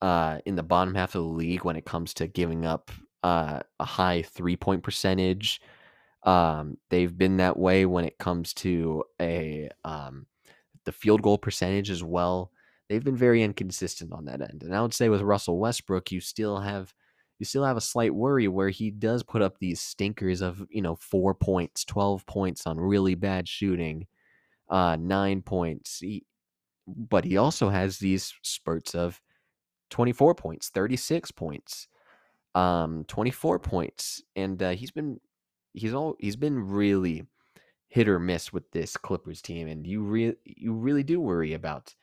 uh, 0.00 0.38
in 0.46 0.56
the 0.56 0.62
bottom 0.62 0.94
half 0.94 1.14
of 1.14 1.22
the 1.22 1.28
league 1.28 1.64
when 1.64 1.76
it 1.76 1.84
comes 1.84 2.14
to 2.14 2.26
giving 2.26 2.64
up 2.64 2.90
uh, 3.22 3.60
a 3.78 3.84
high 3.84 4.22
three 4.22 4.56
point 4.56 4.82
percentage. 4.82 5.60
Um, 6.22 6.76
they've 6.90 7.16
been 7.16 7.38
that 7.38 7.58
way 7.58 7.86
when 7.86 8.04
it 8.04 8.18
comes 8.18 8.52
to 8.54 9.04
a 9.20 9.70
um, 9.84 10.26
the 10.84 10.92
field 10.92 11.22
goal 11.22 11.38
percentage 11.38 11.90
as 11.90 12.02
well. 12.02 12.50
They've 12.88 13.04
been 13.04 13.16
very 13.16 13.42
inconsistent 13.42 14.12
on 14.12 14.24
that 14.26 14.42
end. 14.42 14.62
And 14.62 14.74
I 14.74 14.82
would 14.82 14.94
say 14.94 15.08
with 15.08 15.22
Russell 15.22 15.58
Westbrook, 15.58 16.10
you 16.10 16.20
still 16.20 16.58
have 16.58 16.92
you 17.40 17.46
still 17.46 17.64
have 17.64 17.78
a 17.78 17.80
slight 17.80 18.14
worry 18.14 18.48
where 18.48 18.68
he 18.68 18.90
does 18.90 19.22
put 19.22 19.40
up 19.40 19.58
these 19.58 19.80
stinkers 19.80 20.42
of, 20.42 20.66
you 20.68 20.82
know, 20.82 20.94
four 20.94 21.34
points, 21.34 21.86
12 21.86 22.26
points 22.26 22.66
on 22.66 22.78
really 22.78 23.14
bad 23.14 23.48
shooting, 23.48 24.06
uh, 24.68 24.96
nine 25.00 25.40
points. 25.40 26.00
He, 26.00 26.26
but 26.86 27.24
he 27.24 27.38
also 27.38 27.70
has 27.70 27.98
these 27.98 28.34
spurts 28.42 28.94
of 28.94 29.22
24 29.88 30.34
points, 30.34 30.68
36 30.68 31.30
points, 31.30 31.88
um, 32.54 33.04
24 33.08 33.58
points. 33.58 34.22
And 34.36 34.62
uh, 34.62 34.70
he's 34.70 34.90
been, 34.90 35.18
he's 35.72 35.94
all, 35.94 36.16
he's 36.18 36.36
been 36.36 36.58
really 36.68 37.26
hit 37.88 38.08
or 38.08 38.18
miss 38.18 38.52
with 38.52 38.70
this 38.70 38.96
Clippers 38.96 39.42
team. 39.42 39.68
And 39.68 39.86
you 39.86 40.02
really, 40.02 40.36
you 40.44 40.72
really 40.74 41.02
do 41.02 41.20
worry 41.20 41.54
about 41.54 41.94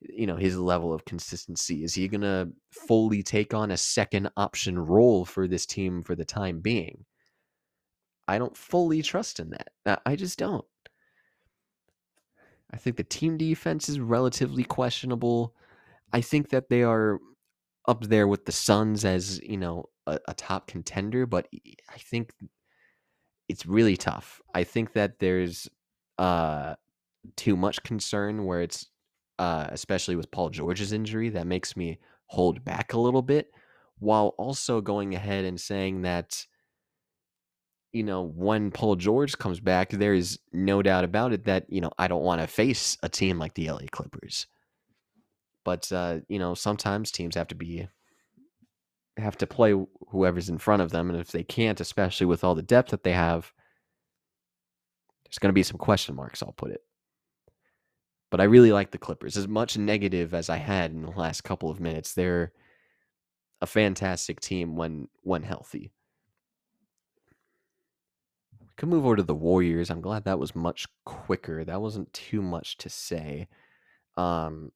you 0.00 0.26
know 0.26 0.36
his 0.36 0.58
level 0.58 0.92
of 0.92 1.04
consistency. 1.04 1.82
Is 1.84 1.94
he 1.94 2.08
gonna 2.08 2.48
fully 2.70 3.22
take 3.22 3.54
on 3.54 3.70
a 3.70 3.76
second 3.76 4.30
option 4.36 4.78
role 4.78 5.24
for 5.24 5.48
this 5.48 5.66
team 5.66 6.02
for 6.02 6.14
the 6.14 6.24
time 6.24 6.60
being? 6.60 7.04
I 8.26 8.38
don't 8.38 8.56
fully 8.56 9.02
trust 9.02 9.40
in 9.40 9.50
that. 9.50 10.02
I 10.06 10.16
just 10.16 10.38
don't. 10.38 10.64
I 12.72 12.76
think 12.76 12.96
the 12.96 13.04
team 13.04 13.36
defense 13.36 13.88
is 13.88 14.00
relatively 14.00 14.64
questionable. 14.64 15.54
I 16.12 16.20
think 16.20 16.48
that 16.50 16.70
they 16.70 16.82
are 16.82 17.20
up 17.86 18.04
there 18.04 18.26
with 18.26 18.46
the 18.46 18.52
Suns 18.52 19.04
as, 19.04 19.40
you 19.42 19.58
know, 19.58 19.90
a, 20.06 20.18
a 20.26 20.34
top 20.34 20.66
contender, 20.66 21.26
but 21.26 21.48
I 21.88 21.98
think 21.98 22.32
it's 23.48 23.66
really 23.66 23.96
tough. 23.96 24.40
I 24.54 24.64
think 24.64 24.92
that 24.94 25.18
there's 25.18 25.68
uh 26.18 26.74
too 27.36 27.56
much 27.56 27.82
concern 27.82 28.44
where 28.44 28.62
it's 28.62 28.86
uh 29.38 29.66
especially 29.70 30.16
with 30.16 30.30
Paul 30.30 30.50
George's 30.50 30.92
injury 30.92 31.30
that 31.30 31.46
makes 31.46 31.76
me 31.76 31.98
hold 32.26 32.64
back 32.64 32.92
a 32.92 32.98
little 32.98 33.22
bit 33.22 33.50
while 33.98 34.34
also 34.38 34.80
going 34.80 35.14
ahead 35.14 35.44
and 35.44 35.60
saying 35.60 36.02
that 36.02 36.46
you 37.94 38.02
know, 38.02 38.22
when 38.22 38.72
Paul 38.72 38.96
George 38.96 39.38
comes 39.38 39.60
back, 39.60 39.90
there 39.90 40.14
is 40.14 40.40
no 40.52 40.82
doubt 40.82 41.04
about 41.04 41.32
it 41.32 41.44
that, 41.44 41.64
you 41.68 41.80
know, 41.80 41.92
I 41.96 42.08
don't 42.08 42.24
want 42.24 42.40
to 42.40 42.48
face 42.48 42.98
a 43.04 43.08
team 43.08 43.38
like 43.38 43.54
the 43.54 43.70
LA 43.70 43.86
Clippers. 43.90 44.48
But 45.64 45.90
uh, 45.92 46.18
you 46.28 46.40
know, 46.40 46.54
sometimes 46.54 47.10
teams 47.10 47.36
have 47.36 47.48
to 47.48 47.54
be 47.54 47.88
have 49.16 49.36
to 49.38 49.46
play 49.46 49.74
whoever's 50.08 50.48
in 50.48 50.58
front 50.58 50.82
of 50.82 50.90
them 50.90 51.10
and 51.10 51.18
if 51.18 51.30
they 51.32 51.44
can't, 51.44 51.80
especially 51.80 52.26
with 52.26 52.44
all 52.44 52.54
the 52.54 52.62
depth 52.62 52.90
that 52.90 53.04
they 53.04 53.12
have, 53.12 53.52
there's 55.24 55.38
going 55.38 55.50
to 55.50 55.54
be 55.54 55.62
some 55.62 55.78
question 55.78 56.14
marks, 56.14 56.42
I'll 56.42 56.52
put 56.52 56.70
it. 56.70 56.82
But 58.30 58.40
I 58.40 58.44
really 58.44 58.72
like 58.72 58.90
the 58.90 58.98
Clippers. 58.98 59.36
As 59.36 59.46
much 59.46 59.78
negative 59.78 60.34
as 60.34 60.50
I 60.50 60.56
had 60.56 60.90
in 60.90 61.02
the 61.02 61.10
last 61.10 61.42
couple 61.42 61.70
of 61.70 61.80
minutes, 61.80 62.14
they're 62.14 62.52
a 63.60 63.66
fantastic 63.66 64.40
team 64.40 64.76
when 64.76 65.08
when 65.22 65.42
healthy 65.42 65.92
Can 68.76 68.88
move 68.88 69.06
over 69.06 69.16
to 69.16 69.22
the 69.22 69.34
Warriors. 69.34 69.90
I'm 69.90 70.00
glad 70.00 70.24
that 70.24 70.38
was 70.38 70.54
much 70.56 70.86
quicker. 71.04 71.64
That 71.64 71.80
wasn't 71.80 72.12
too 72.12 72.42
much 72.42 72.76
to 72.78 72.88
say. 72.88 73.46
Um, 74.16 74.72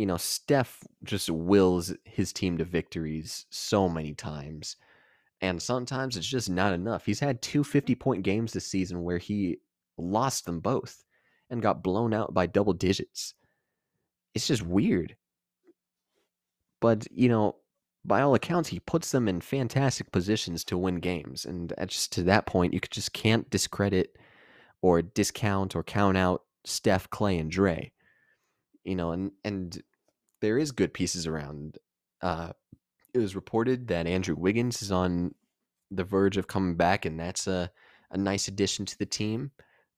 you 0.00 0.06
know, 0.06 0.16
Steph 0.16 0.82
just 1.04 1.28
wills 1.28 1.92
his 2.04 2.32
team 2.32 2.56
to 2.56 2.64
victories 2.64 3.44
so 3.50 3.86
many 3.86 4.14
times. 4.14 4.76
And 5.42 5.60
sometimes 5.60 6.16
it's 6.16 6.26
just 6.26 6.48
not 6.48 6.72
enough. 6.72 7.04
He's 7.04 7.20
had 7.20 7.42
two 7.42 7.62
50 7.62 7.94
point 7.96 8.22
games 8.22 8.54
this 8.54 8.66
season 8.66 9.02
where 9.02 9.18
he 9.18 9.58
lost 9.98 10.46
them 10.46 10.60
both 10.60 11.04
and 11.50 11.60
got 11.60 11.82
blown 11.82 12.14
out 12.14 12.32
by 12.32 12.46
double 12.46 12.72
digits. 12.72 13.34
It's 14.34 14.46
just 14.46 14.62
weird. 14.62 15.16
But, 16.80 17.06
you 17.10 17.28
know, 17.28 17.56
by 18.02 18.22
all 18.22 18.34
accounts, 18.34 18.70
he 18.70 18.80
puts 18.80 19.10
them 19.10 19.28
in 19.28 19.42
fantastic 19.42 20.10
positions 20.12 20.64
to 20.64 20.78
win 20.78 21.00
games. 21.00 21.44
And 21.44 21.74
just 21.88 22.10
to 22.12 22.22
that 22.22 22.46
point, 22.46 22.72
you 22.72 22.80
just 22.90 23.12
can't 23.12 23.50
discredit 23.50 24.16
or 24.80 25.02
discount 25.02 25.76
or 25.76 25.82
count 25.82 26.16
out 26.16 26.44
Steph, 26.64 27.10
Clay, 27.10 27.36
and 27.36 27.50
Dre. 27.50 27.92
You 28.82 28.94
know, 28.94 29.10
and 29.10 29.32
and 29.44 29.78
there 30.40 30.58
is 30.58 30.72
good 30.72 30.94
pieces 30.94 31.26
around. 31.26 31.78
Uh, 32.22 32.52
it 33.14 33.18
was 33.18 33.34
reported 33.34 33.88
that 33.88 34.06
Andrew 34.06 34.34
Wiggins 34.36 34.82
is 34.82 34.92
on 34.92 35.34
the 35.90 36.04
verge 36.04 36.36
of 36.36 36.46
coming 36.46 36.76
back, 36.76 37.04
and 37.04 37.18
that's 37.18 37.46
a 37.46 37.70
a 38.10 38.18
nice 38.18 38.48
addition 38.48 38.84
to 38.86 38.98
the 38.98 39.06
team 39.06 39.52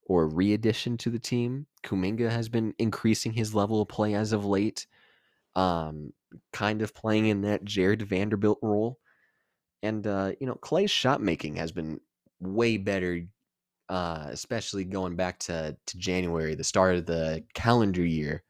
or 0.05 0.26
re-addition 0.26 0.97
to 0.99 1.11
the 1.11 1.18
team. 1.18 1.66
Kuminga 1.84 2.30
has 2.30 2.49
been 2.49 2.74
increasing 2.78 3.32
his 3.32 3.55
level 3.55 3.80
of 3.80 3.88
play 3.88 4.14
as 4.14 4.32
of 4.32 4.45
late 4.45 4.86
um, 5.55 6.12
kind 6.53 6.82
of 6.82 6.95
playing 6.95 7.26
in 7.26 7.43
that 7.43 7.64
Jarred 7.64 8.03
Vanderbilt 8.03 8.59
role. 8.62 8.99
And, 9.82 10.07
uh, 10.07 10.32
you 10.40 10.47
know, 10.47 10.55
Clay's 10.55 10.90
shot 10.90 11.20
making 11.20 11.57
has 11.57 11.72
been 11.72 12.01
way 12.40 12.76
better, 12.76 13.22
uh, 13.88 14.26
especially 14.30 14.84
going 14.84 15.16
back 15.16 15.38
to, 15.40 15.76
to 15.86 15.99
January, 15.99 16.55
the 16.55 16.64
start 16.64 16.97
of 16.97 17.07
the 17.07 17.45
calendar 17.55 18.05
year. 18.05 18.43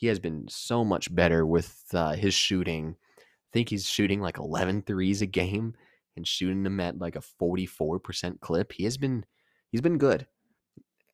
He 0.00 0.06
has 0.06 0.18
been 0.18 0.46
so 0.48 0.82
much 0.82 1.14
better 1.14 1.44
with 1.44 1.84
uh, 1.92 2.14
his 2.14 2.32
shooting. 2.32 2.96
I 3.18 3.50
think 3.52 3.68
he's 3.68 3.86
shooting 3.86 4.22
like 4.22 4.38
11 4.38 4.82
threes 4.82 5.20
a 5.20 5.26
game 5.26 5.74
and 6.16 6.26
shooting 6.26 6.62
them 6.62 6.80
at 6.80 6.98
like 6.98 7.16
a 7.16 7.22
44% 7.40 8.40
clip. 8.40 8.72
He 8.72 8.84
has 8.84 8.96
been 8.96 9.26
he's 9.70 9.82
been 9.82 9.98
good. 9.98 10.26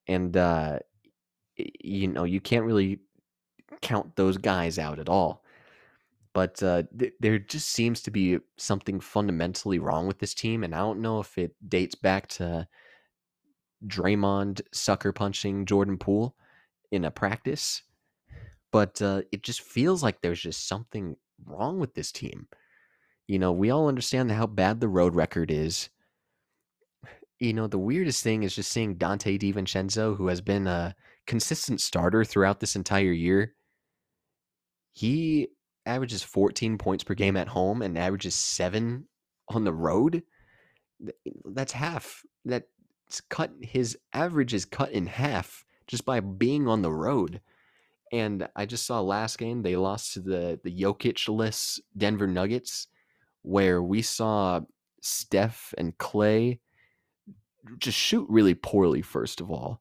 And 0.07 0.37
uh 0.37 0.78
you 1.57 2.07
know, 2.07 2.22
you 2.22 2.41
can't 2.41 2.64
really 2.64 3.01
count 3.82 4.14
those 4.14 4.37
guys 4.37 4.78
out 4.78 5.01
at 5.01 5.09
all. 5.09 5.43
But 6.32 6.62
uh, 6.62 6.82
th- 6.97 7.14
there 7.18 7.39
just 7.39 7.70
seems 7.70 8.03
to 8.03 8.11
be 8.11 8.39
something 8.59 9.01
fundamentally 9.01 9.78
wrong 9.78 10.07
with 10.07 10.18
this 10.18 10.34
team, 10.34 10.64
and 10.64 10.74
I 10.74 10.78
don't 10.78 11.01
know 11.01 11.18
if 11.18 11.39
it 11.39 11.55
dates 11.66 11.95
back 11.95 12.26
to 12.28 12.68
Draymond 13.87 14.61
sucker 14.72 15.12
punching 15.12 15.64
Jordan 15.64 15.97
Poole 15.97 16.37
in 16.93 17.07
a 17.07 17.11
practice, 17.11 17.82
but 18.72 19.00
uh, 19.02 19.22
it 19.32 19.42
just 19.42 19.60
feels 19.60 20.02
like 20.02 20.20
there's 20.20 20.40
just 20.40 20.68
something 20.68 21.16
wrong 21.44 21.78
with 21.78 21.94
this 21.94 22.12
team. 22.12 22.48
You 23.26 23.38
know, 23.38 23.52
we 23.52 23.70
all 23.70 23.88
understand 23.88 24.30
how 24.30 24.46
bad 24.46 24.80
the 24.80 24.88
road 24.88 25.14
record 25.14 25.50
is. 25.50 25.88
You 27.38 27.52
know, 27.52 27.66
the 27.66 27.78
weirdest 27.78 28.22
thing 28.22 28.44
is 28.44 28.54
just 28.54 28.72
seeing 28.72 28.96
Donte 28.96 29.38
DiVincenzo, 29.38 30.16
who 30.16 30.28
has 30.28 30.40
been 30.40 30.66
a 30.66 30.94
consistent 31.26 31.80
starter 31.80 32.24
throughout 32.24 32.60
this 32.60 32.76
entire 32.76 33.12
year, 33.12 33.54
he 34.92 35.48
averages 35.84 36.22
14 36.22 36.78
points 36.78 37.04
per 37.04 37.14
game 37.14 37.36
at 37.36 37.48
home 37.48 37.82
and 37.82 37.98
averages 37.98 38.34
seven 38.34 39.06
on 39.48 39.64
the 39.64 39.72
road. 39.72 40.22
That's 41.44 41.72
half. 41.72 42.22
That's 42.44 43.20
cut. 43.28 43.52
His 43.60 43.98
average 44.12 44.54
is 44.54 44.64
cut 44.64 44.92
in 44.92 45.06
half 45.06 45.64
just 45.86 46.04
by 46.04 46.20
being 46.20 46.66
on 46.66 46.82
the 46.82 46.92
road. 46.92 47.40
And 48.18 48.48
I 48.56 48.66
just 48.66 48.86
saw 48.86 49.00
last 49.00 49.38
game 49.38 49.62
they 49.62 49.76
lost 49.76 50.14
to 50.14 50.20
the 50.20 50.60
the 50.62 50.70
Jokic-less 50.70 51.80
Denver 51.96 52.26
Nuggets, 52.26 52.88
where 53.42 53.82
we 53.82 54.02
saw 54.02 54.60
Steph 55.02 55.74
and 55.78 55.96
Clay 55.98 56.60
just 57.78 57.98
shoot 57.98 58.26
really 58.28 58.54
poorly. 58.54 59.02
First 59.02 59.40
of 59.40 59.50
all, 59.50 59.80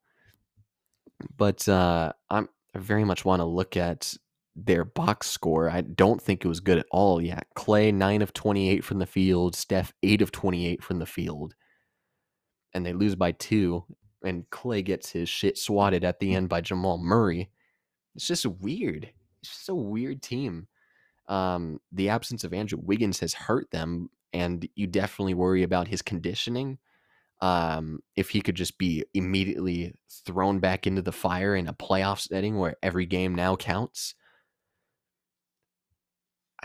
but 1.38 1.67
uh, 1.69 2.13
I'm 2.29 2.49
I 2.75 2.79
very 2.79 3.05
much 3.05 3.23
want 3.23 3.39
to 3.39 3.45
look 3.45 3.77
at 3.77 4.15
their 4.55 4.86
box 4.86 5.27
score. 5.27 5.69
I 5.69 5.81
don't 5.81 6.21
think 6.21 6.43
it 6.43 6.47
was 6.47 6.59
good 6.59 6.77
at 6.77 6.86
all 6.91 7.21
yet. 7.21 7.47
Clay, 7.55 7.91
9 7.91 8.21
of 8.21 8.33
28 8.33 8.83
from 8.83 8.99
the 8.99 9.05
field. 9.05 9.55
Steph, 9.55 9.93
8 10.01 10.21
of 10.21 10.31
28 10.31 10.83
from 10.83 10.99
the 10.99 11.05
field. 11.05 11.55
And 12.73 12.86
they 12.86 12.93
lose 12.93 13.15
by 13.15 13.33
two. 13.33 13.83
And 14.23 14.49
Clay 14.49 14.81
gets 14.81 15.11
his 15.11 15.29
shit 15.29 15.57
swatted 15.57 16.03
at 16.03 16.19
the 16.19 16.33
end 16.33 16.49
by 16.49 16.61
Jamal 16.61 16.97
Murray. 16.97 17.49
It's 18.16 18.28
just 18.28 18.45
weird. 18.45 19.09
It's 19.41 19.51
just 19.51 19.70
a 19.70 19.76
weird 19.76 20.22
team. 20.22 20.68
Um, 21.28 21.80
the 21.91 22.09
absence 22.09 22.43
of 22.43 22.53
Andrew 22.53 22.80
Wiggins 22.82 23.20
has 23.20 23.34
hurt 23.34 23.72
them. 23.72 24.09
And 24.34 24.68
you 24.76 24.88
definitely 24.88 25.34
worry 25.34 25.63
about 25.63 25.88
his 25.88 26.01
conditioning. 26.01 26.78
Um, 27.41 27.99
if 28.16 28.30
he 28.30 28.41
could 28.41 28.55
just 28.55 28.78
be 28.78 29.05
immediately 29.13 29.93
thrown 30.09 30.59
back 30.59 30.88
into 30.88 31.01
the 31.01 31.11
fire 31.11 31.55
in 31.55 31.68
a 31.68 31.74
playoff 31.74 32.20
setting 32.20 32.57
where 32.57 32.76
every 32.82 33.05
game 33.05 33.36
now 33.36 33.55
counts 33.55 34.16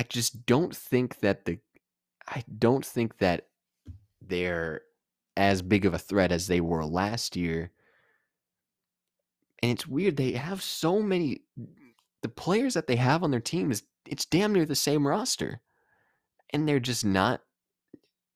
I 0.01 0.03
just 0.05 0.47
don't 0.47 0.75
think 0.75 1.21
that 1.21 1.45
the 1.45 1.59
I 2.27 2.43
don't 2.59 2.87
think 2.87 3.19
that 3.19 3.49
they're 4.23 4.81
as 5.37 5.61
big 5.61 5.85
of 5.85 5.93
a 5.93 5.99
threat 5.99 6.33
as 6.33 6.47
they 6.47 6.63
were 6.63 6.87
last 6.87 7.37
year. 7.37 7.71
And 9.63 9.71
it's 9.71 9.87
weird 9.87 10.17
they 10.17 10.33
have 10.33 10.63
so 10.63 11.01
many 11.01 11.43
the 12.23 12.29
players 12.29 12.75
that 12.75 12.87
they 12.87 12.97
have 12.97 13.23
on 13.23 13.31
their 13.31 13.41
team 13.41 13.71
is 13.71 13.83
it's 14.07 14.27
damn 14.27 14.53
near 14.53 14.67
the 14.67 14.75
same 14.75 15.07
roster. 15.07 15.61
And 16.53 16.69
they're 16.69 16.81
just 16.81 17.05
not 17.05 17.43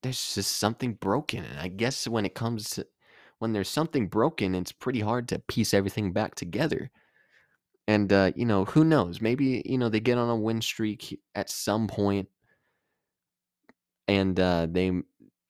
there's 0.02 0.34
just 0.34 0.58
something 0.58 0.94
broken. 0.94 1.44
And 1.44 1.58
I 1.58 1.68
guess 1.68 2.06
when 2.06 2.26
it 2.26 2.34
comes 2.34 2.70
to 2.70 2.86
when 3.38 3.52
there's 3.52 3.68
something 3.68 4.06
broken, 4.06 4.54
it's 4.54 4.70
pretty 4.72 5.00
hard 5.00 5.28
to 5.28 5.38
piece 5.38 5.74
everything 5.74 6.12
back 6.12 6.34
together. 6.34 6.90
And 7.88 8.12
uh, 8.12 8.32
you 8.36 8.44
know, 8.44 8.64
who 8.66 8.84
knows? 8.84 9.20
Maybe 9.20 9.62
you 9.64 9.78
know 9.78 9.88
they 9.88 10.00
get 10.00 10.18
on 10.18 10.30
a 10.30 10.36
win 10.36 10.60
streak 10.62 11.20
at 11.34 11.50
some 11.50 11.86
point, 11.86 12.28
and 14.08 14.38
uh, 14.38 14.66
they 14.70 14.86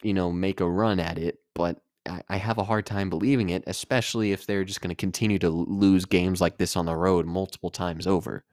you 0.03 0.15
know 0.15 0.33
make 0.33 0.61
a 0.61 0.71
run 0.71 0.99
at 1.01 1.19
it. 1.19 1.39
But 1.55 1.81
I, 2.07 2.37
have 2.37 2.59
a 2.59 2.65
hard 2.65 2.87
time 2.87 3.09
believing 3.09 3.51
it, 3.51 3.65
especially 3.67 4.33
if 4.33 4.47
they're 4.47 4.65
just 4.65 4.81
going 4.81 4.91
to 4.91 4.95
continue 4.95 5.39
to 5.39 5.49
lose 5.49 6.05
games 6.05 6.41
like 6.41 6.59
this 6.59 6.77
on 6.77 6.87
the 6.87 6.95
road 6.95 7.27
multiple 7.27 7.71
times 7.71 8.07
over. 8.07 8.45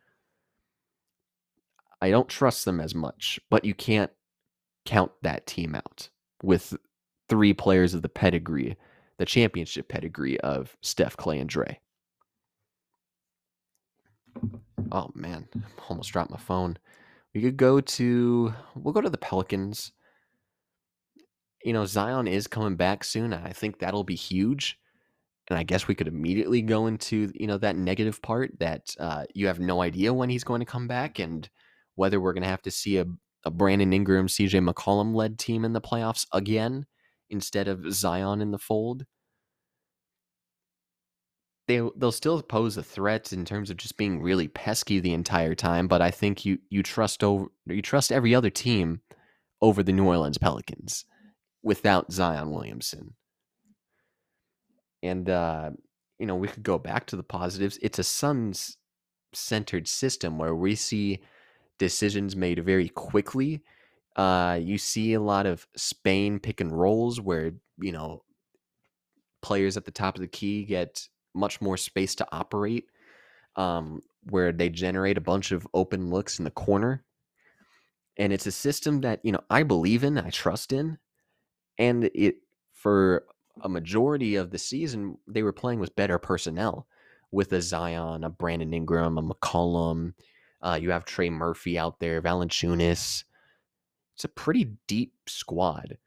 I 2.02 2.10
don't 2.10 2.30
trust 2.30 2.66
them 2.66 2.80
as 2.80 2.96
much, 2.96 3.40
but 3.50 3.66
you 3.66 3.74
can't 3.74 4.12
count 4.86 5.12
that 5.22 5.46
team 5.46 5.76
out 5.76 6.10
with 6.42 6.76
three 7.30 7.54
players 7.54 7.94
of 7.94 8.02
the 8.02 8.10
pedigree, 8.10 8.78
the 9.18 9.26
championship 9.26 9.88
pedigree 9.88 10.40
of 10.42 10.76
Steph, 10.82 11.18
Clay, 11.18 11.40
and 11.40 11.50
Dre. 11.50 11.80
Oh 14.92 15.12
man, 15.14 15.48
almost 15.90 16.12
dropped 16.12 16.32
my 16.32 16.38
phone. 16.38 16.78
We 17.34 17.42
could 17.42 17.58
go 17.58 17.80
to 17.80 18.54
we'll 18.76 18.94
go 18.94 19.02
to 19.02 19.10
the 19.10 19.18
Pelicans. 19.18 19.92
You 21.64 21.74
know, 21.74 21.86
Zion 21.86 22.28
is 22.28 22.48
coming 22.48 22.76
back 22.76 23.04
soon. 23.04 23.34
And 23.34 23.46
I 23.46 23.54
think 23.54 23.80
that'll 23.80 24.04
be 24.04 24.16
huge. 24.16 24.78
And 25.50 25.58
I 25.58 25.64
guess 25.64 25.88
we 25.88 25.96
could 25.96 26.08
immediately 26.08 26.62
go 26.62 26.88
into, 26.88 27.32
you 27.36 27.48
know, 27.48 27.58
that 27.58 27.76
negative 27.76 28.22
part 28.22 28.58
that 28.60 28.96
uh, 29.00 29.26
you 29.34 29.48
have 29.48 29.60
no 29.60 29.82
idea 29.82 30.14
when 30.14 30.30
he's 30.30 30.44
going 30.44 30.60
to 30.60 30.66
come 30.66 30.88
back 30.88 31.20
and 31.20 31.50
whether 31.96 32.22
we're 32.22 32.34
going 32.34 32.44
to 32.44 32.50
have 32.50 32.62
to 32.64 32.72
see 32.72 32.98
a, 32.98 33.06
a 33.46 33.52
Brandon 33.52 33.92
Ingram, 33.92 34.28
CJ 34.28 34.68
McCollum 34.68 35.14
led 35.14 35.38
team 35.38 35.66
in 35.66 35.74
the 35.74 35.82
playoffs 35.82 36.26
again 36.32 36.86
instead 37.30 37.68
of 37.68 37.92
Zion 37.94 38.42
in 38.42 38.52
the 38.52 38.60
fold 38.60 39.06
they 41.72 41.82
they'll 41.96 42.12
still 42.12 42.42
pose 42.42 42.76
a 42.76 42.84
threat 42.84 43.32
in 43.32 43.46
terms 43.46 43.70
of 43.70 43.78
just 43.78 43.96
being 43.98 44.22
really 44.22 44.48
pesky 44.50 45.00
the 45.00 45.14
entire 45.14 45.56
time. 45.56 45.88
But 45.88 46.02
I 46.02 46.12
think 46.12 46.46
you 46.46 46.58
you 46.70 46.84
trust 46.84 47.24
over 47.24 47.46
you 47.66 47.82
trust 47.82 48.12
every 48.12 48.36
other 48.36 48.50
team 48.50 49.02
over 49.62 49.82
the 49.84 49.94
New 49.94 50.06
Orleans 50.06 50.38
Pelicans 50.38 51.06
without 51.64 52.12
Zion 52.12 52.52
Williamson. 52.52 53.16
And 55.04 55.30
uh, 55.30 55.72
you 56.20 56.26
know 56.26 56.36
we 56.36 56.48
could 56.48 56.64
go 56.64 56.78
back 56.78 57.08
to 57.08 57.16
the 57.16 57.24
positives. 57.24 57.80
It's 57.82 58.00
a 58.00 58.04
Suns 58.04 58.78
centered 59.34 59.88
system 59.88 60.38
where 60.38 60.56
we 60.56 60.76
see 60.76 61.20
decisions 61.80 62.36
made 62.36 62.64
very 62.64 62.90
quickly. 62.90 63.64
Uh, 64.16 64.60
you 64.62 64.78
see 64.78 65.14
a 65.14 65.22
lot 65.22 65.46
of 65.46 65.66
Spain 65.76 66.40
pick 66.40 66.62
and 66.62 66.72
rolls 66.72 67.20
where 67.20 67.54
you 67.80 67.92
know 67.92 68.24
players 69.42 69.78
at 69.78 69.86
the 69.86 69.92
top 69.92 70.16
of 70.16 70.22
the 70.22 70.28
key 70.28 70.64
get 70.64 71.08
much 71.34 71.62
more 71.62 71.78
space 71.78 72.16
to 72.16 72.28
operate, 72.32 72.86
um, 73.56 74.02
where 74.30 74.52
they 74.52 74.70
generate 74.70 75.18
a 75.18 75.22
bunch 75.22 75.52
of 75.52 75.68
open 75.74 76.10
looks 76.10 76.40
in 76.40 76.46
the 76.46 76.52
corner. 76.52 77.04
And 78.18 78.34
it's 78.34 78.46
a 78.46 78.52
system 78.52 79.02
that, 79.02 79.20
you 79.24 79.32
know, 79.32 79.42
I 79.50 79.64
believe 79.64 80.04
in, 80.04 80.18
I 80.18 80.30
trust 80.30 80.74
in. 80.74 80.98
And 81.82 82.12
it, 82.14 82.36
for 82.74 83.26
a 83.64 83.68
majority 83.68 84.36
of 84.36 84.52
the 84.52 84.60
season, 84.60 85.18
they 85.28 85.42
were 85.42 85.52
playing 85.52 85.80
with 85.80 85.96
better 85.96 86.20
personnel 86.20 86.86
with 87.32 87.52
a 87.54 87.62
Zion, 87.62 88.24
a 88.24 88.30
Brandon 88.30 88.72
Ingram, 88.72 89.18
a 89.18 89.24
McCollum. 89.24 90.14
Uh, 90.62 90.78
you 90.80 90.92
have 90.92 91.06
Trey 91.06 91.32
Murphy 91.32 91.80
out 91.80 92.00
there, 92.00 92.22
Valanciunas. 92.22 93.24
It's 94.14 94.24
a 94.24 94.28
pretty 94.30 94.74
deep 94.86 95.14
squad. 95.26 95.98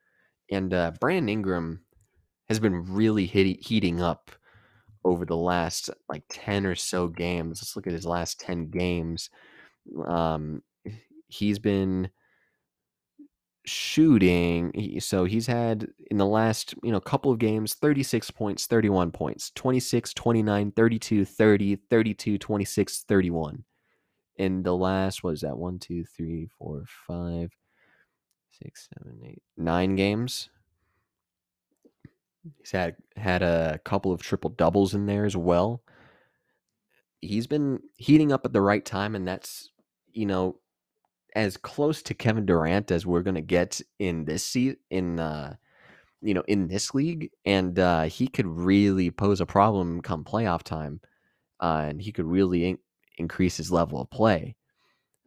And 0.49 0.73
uh, 0.73 0.93
Brandon 1.01 1.29
Ingram 1.29 1.81
has 2.49 2.61
been 2.61 2.85
really 2.85 3.27
heating 3.27 4.01
up 4.01 4.31
over 5.05 5.25
the 5.25 5.37
last 5.37 5.91
like 6.09 6.23
10 6.31 6.67
or 6.67 6.77
so 6.77 7.09
games. 7.09 7.61
Let's 7.61 7.75
look 7.75 7.89
at 7.89 7.93
his 7.93 8.07
last 8.07 8.39
10 8.39 8.71
games. 8.71 9.29
Um, 10.07 10.63
he's 11.27 11.59
been 11.59 12.11
shooting 13.67 15.01
so 15.01 15.25
he's 15.25 15.47
had 15.47 15.89
in 16.11 16.19
the 16.19 16.27
last 16.27 16.75
you 16.83 16.93
know 16.93 17.01
couple 17.01 17.33
of 17.33 17.39
games 17.39 17.75
36 17.75 18.31
points 18.31 18.67
31 18.67 19.11
points 19.11 19.51
26 19.55 20.13
29 20.13 20.71
32 20.73 21.25
30 21.25 21.77
32 21.77 22.39
26 22.39 23.03
31 23.05 23.65
in 24.37 24.63
the 24.63 24.75
last 24.77 25.23
was 25.25 25.41
that 25.41 25.57
one 25.57 25.79
two 25.79 26.05
three 26.05 26.47
four 26.59 26.85
five 27.07 27.51
six 28.51 28.89
seven 28.99 29.19
eight 29.25 29.43
nine 29.57 29.97
games 29.97 30.51
He's 32.59 32.73
had 32.73 32.97
had 33.17 33.43
a 33.43 33.81
couple 33.85 34.13
of 34.13 34.23
triple 34.23 34.51
doubles 34.51 34.95
in 34.95 35.07
there 35.07 35.25
as 35.25 35.37
well. 35.37 35.83
He's 37.21 37.47
been 37.47 37.81
heating 37.97 38.33
up 38.33 38.45
at 38.45 38.53
the 38.53 38.61
right 38.61 38.85
time, 38.85 39.15
and 39.15 39.27
that's 39.27 39.71
you 40.13 40.27
know 40.27 40.57
as 41.35 41.57
close 41.57 42.03
to 42.03 42.15
Kevin 42.15 42.47
Durant 42.47 42.91
as 42.91 43.07
we're 43.07 43.23
gonna 43.23 43.41
get 43.41 43.81
in 43.99 44.25
this 44.25 44.45
season 44.45 44.77
in 44.91 45.19
uh, 45.19 45.55
you 46.23 46.35
know 46.35 46.45
in 46.49 46.69
this 46.69 46.95
league, 46.95 47.31
and 47.45 47.79
uh, 47.79 48.03
he 48.05 48.27
could 48.29 48.47
really 48.47 49.11
pose 49.11 49.41
a 49.41 49.47
problem 49.47 50.01
come 50.01 50.25
playoff 50.25 50.63
time, 50.63 51.01
uh, 51.61 51.87
and 51.89 52.01
he 52.01 52.13
could 52.13 52.27
really 52.27 52.71
in- 52.71 52.79
increase 53.19 53.57
his 53.57 53.73
level 53.73 54.01
of 54.01 54.11
play. 54.11 54.57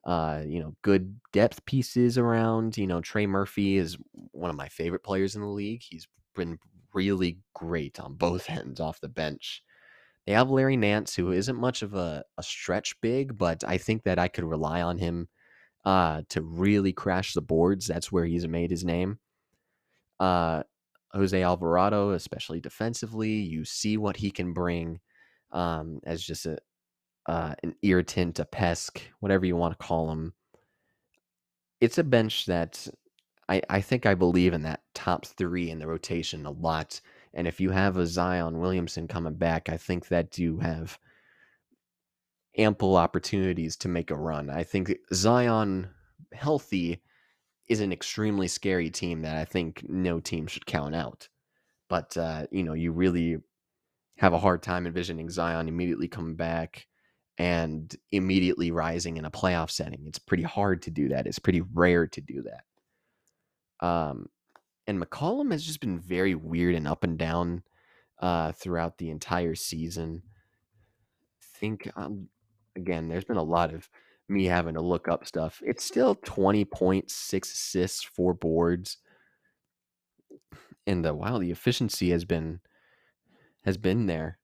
Uh, 0.05 0.41
you 0.47 0.61
know, 0.61 0.73
good 0.83 1.19
depth 1.33 1.65
pieces 1.65 2.17
around. 2.17 2.77
You 2.77 2.87
know, 2.87 3.01
Trey 3.01 3.27
Murphy 3.27 3.77
is 3.77 3.97
one 4.31 4.49
of 4.49 4.55
my 4.55 4.69
favorite 4.69 5.03
players 5.03 5.35
in 5.35 5.41
the 5.41 5.47
league. 5.47 5.81
He's 5.83 6.07
been 6.33 6.57
really 6.93 7.39
great 7.53 7.99
on 7.99 8.13
both 8.13 8.49
ends 8.49 8.79
off 8.79 9.01
the 9.01 9.09
bench. 9.09 9.63
They 10.25 10.33
have 10.33 10.49
Larry 10.49 10.77
Nance, 10.77 11.15
who 11.15 11.31
isn't 11.31 11.59
much 11.59 11.81
of 11.81 11.93
a, 11.93 12.23
a 12.37 12.43
stretch 12.43 12.99
big, 13.01 13.37
but 13.37 13.63
I 13.65 13.77
think 13.77 14.03
that 14.03 14.19
I 14.19 14.27
could 14.27 14.43
rely 14.43 14.81
on 14.81 14.97
him 14.97 15.29
uh, 15.87 16.21
to 16.27 16.41
really 16.41 16.91
crash 16.91 17.33
the 17.33 17.41
boards. 17.41 17.87
That's 17.87 18.11
where 18.11 18.25
he's 18.25 18.45
made 18.45 18.69
his 18.69 18.83
name. 18.83 19.19
Uh, 20.19 20.63
Jose 21.13 21.41
Alvarado, 21.41 22.11
especially 22.11 22.59
defensively, 22.59 23.31
you 23.31 23.63
see 23.63 23.95
what 23.95 24.17
he 24.17 24.29
can 24.29 24.51
bring 24.51 24.99
um, 25.53 26.01
as 26.05 26.21
just 26.21 26.45
a 26.45 26.57
uh, 27.25 27.55
an 27.63 27.73
irritant, 27.83 28.37
a 28.39 28.45
pest, 28.45 29.01
whatever 29.21 29.45
you 29.45 29.55
want 29.55 29.79
to 29.79 29.85
call 29.85 30.11
him. 30.11 30.33
It's 31.79 31.97
a 31.97 32.03
bench 32.03 32.47
that 32.47 32.85
I, 33.47 33.61
I 33.69 33.79
think 33.79 34.05
I 34.05 34.13
believe 34.13 34.53
in 34.53 34.63
that 34.63 34.81
top 34.93 35.25
three 35.25 35.69
in 35.69 35.79
the 35.79 35.87
rotation 35.87 36.45
a 36.45 36.51
lot. 36.51 36.99
And 37.33 37.47
if 37.47 37.61
you 37.61 37.71
have 37.71 37.95
a 37.95 38.05
Zion 38.05 38.59
Williamson 38.59 39.07
coming 39.07 39.35
back, 39.35 39.69
I 39.69 39.77
think 39.77 40.09
that 40.09 40.37
you 40.37 40.59
have 40.59 40.99
ample 42.57 42.95
opportunities 42.95 43.75
to 43.77 43.87
make 43.87 44.11
a 44.11 44.15
run. 44.15 44.49
I 44.49 44.63
think 44.63 44.95
Zion 45.13 45.89
healthy 46.33 47.01
is 47.67 47.81
an 47.81 47.91
extremely 47.91 48.47
scary 48.47 48.89
team 48.89 49.21
that 49.21 49.37
I 49.37 49.45
think 49.45 49.83
no 49.87 50.19
team 50.19 50.47
should 50.47 50.65
count 50.65 50.95
out. 50.95 51.27
But 51.89 52.17
uh, 52.17 52.47
you 52.51 52.63
know, 52.63 52.73
you 52.73 52.91
really 52.91 53.37
have 54.17 54.33
a 54.33 54.39
hard 54.39 54.63
time 54.63 54.87
envisioning 54.87 55.29
Zion 55.29 55.67
immediately 55.67 56.07
coming 56.07 56.35
back 56.35 56.87
and 57.37 57.95
immediately 58.11 58.71
rising 58.71 59.17
in 59.17 59.25
a 59.25 59.31
playoff 59.31 59.69
setting. 59.69 60.05
It's 60.07 60.19
pretty 60.19 60.43
hard 60.43 60.81
to 60.83 60.91
do 60.91 61.09
that. 61.09 61.27
It's 61.27 61.39
pretty 61.39 61.61
rare 61.61 62.07
to 62.07 62.21
do 62.21 62.43
that. 62.43 63.85
Um, 63.85 64.27
and 64.87 64.99
McCollum 64.99 65.51
has 65.51 65.63
just 65.63 65.79
been 65.79 65.99
very 65.99 66.33
weird 66.33 66.73
and 66.73 66.87
up 66.87 67.03
and 67.03 67.17
down 67.17 67.61
uh, 68.19 68.53
throughout 68.53 68.97
the 68.97 69.09
entire 69.11 69.53
season. 69.53 70.23
I 71.41 71.59
think 71.59 71.91
um, 71.95 72.29
again, 72.77 73.09
there's 73.09 73.25
been 73.25 73.37
a 73.37 73.43
lot 73.43 73.73
of 73.73 73.89
me 74.29 74.45
having 74.45 74.75
to 74.75 74.81
look 74.81 75.07
up 75.07 75.25
stuff. 75.25 75.61
It's 75.65 75.83
still 75.83 76.15
20 76.15 76.65
points, 76.65 77.15
six 77.15 77.51
assists, 77.51 78.03
four 78.03 78.33
boards. 78.33 78.97
And 80.85 81.03
the 81.03 81.13
wow, 81.13 81.39
the 81.39 81.51
efficiency 81.51 82.11
has 82.11 82.23
been 82.23 82.61
has 83.65 83.77
been 83.77 84.05
there. 84.05 84.39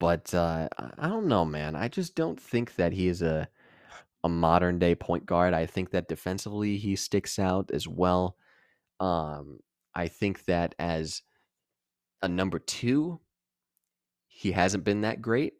But 0.00 0.32
uh, 0.34 0.68
I 0.98 1.08
don't 1.08 1.26
know, 1.26 1.44
man. 1.44 1.74
I 1.74 1.88
just 1.88 2.14
don't 2.14 2.40
think 2.40 2.76
that 2.76 2.92
he 2.92 3.08
is 3.08 3.22
a 3.22 3.48
a 4.24 4.28
modern 4.28 4.78
day 4.78 4.94
point 4.94 5.26
guard. 5.26 5.54
I 5.54 5.66
think 5.66 5.90
that 5.90 6.08
defensively 6.08 6.78
he 6.78 6.96
sticks 6.96 7.38
out 7.38 7.70
as 7.72 7.86
well. 7.86 8.36
Um, 9.00 9.60
I 9.94 10.08
think 10.08 10.44
that 10.46 10.74
as 10.78 11.22
a 12.22 12.28
number 12.28 12.58
two, 12.58 13.20
he 14.26 14.52
hasn't 14.52 14.84
been 14.84 15.02
that 15.02 15.22
great. 15.22 15.54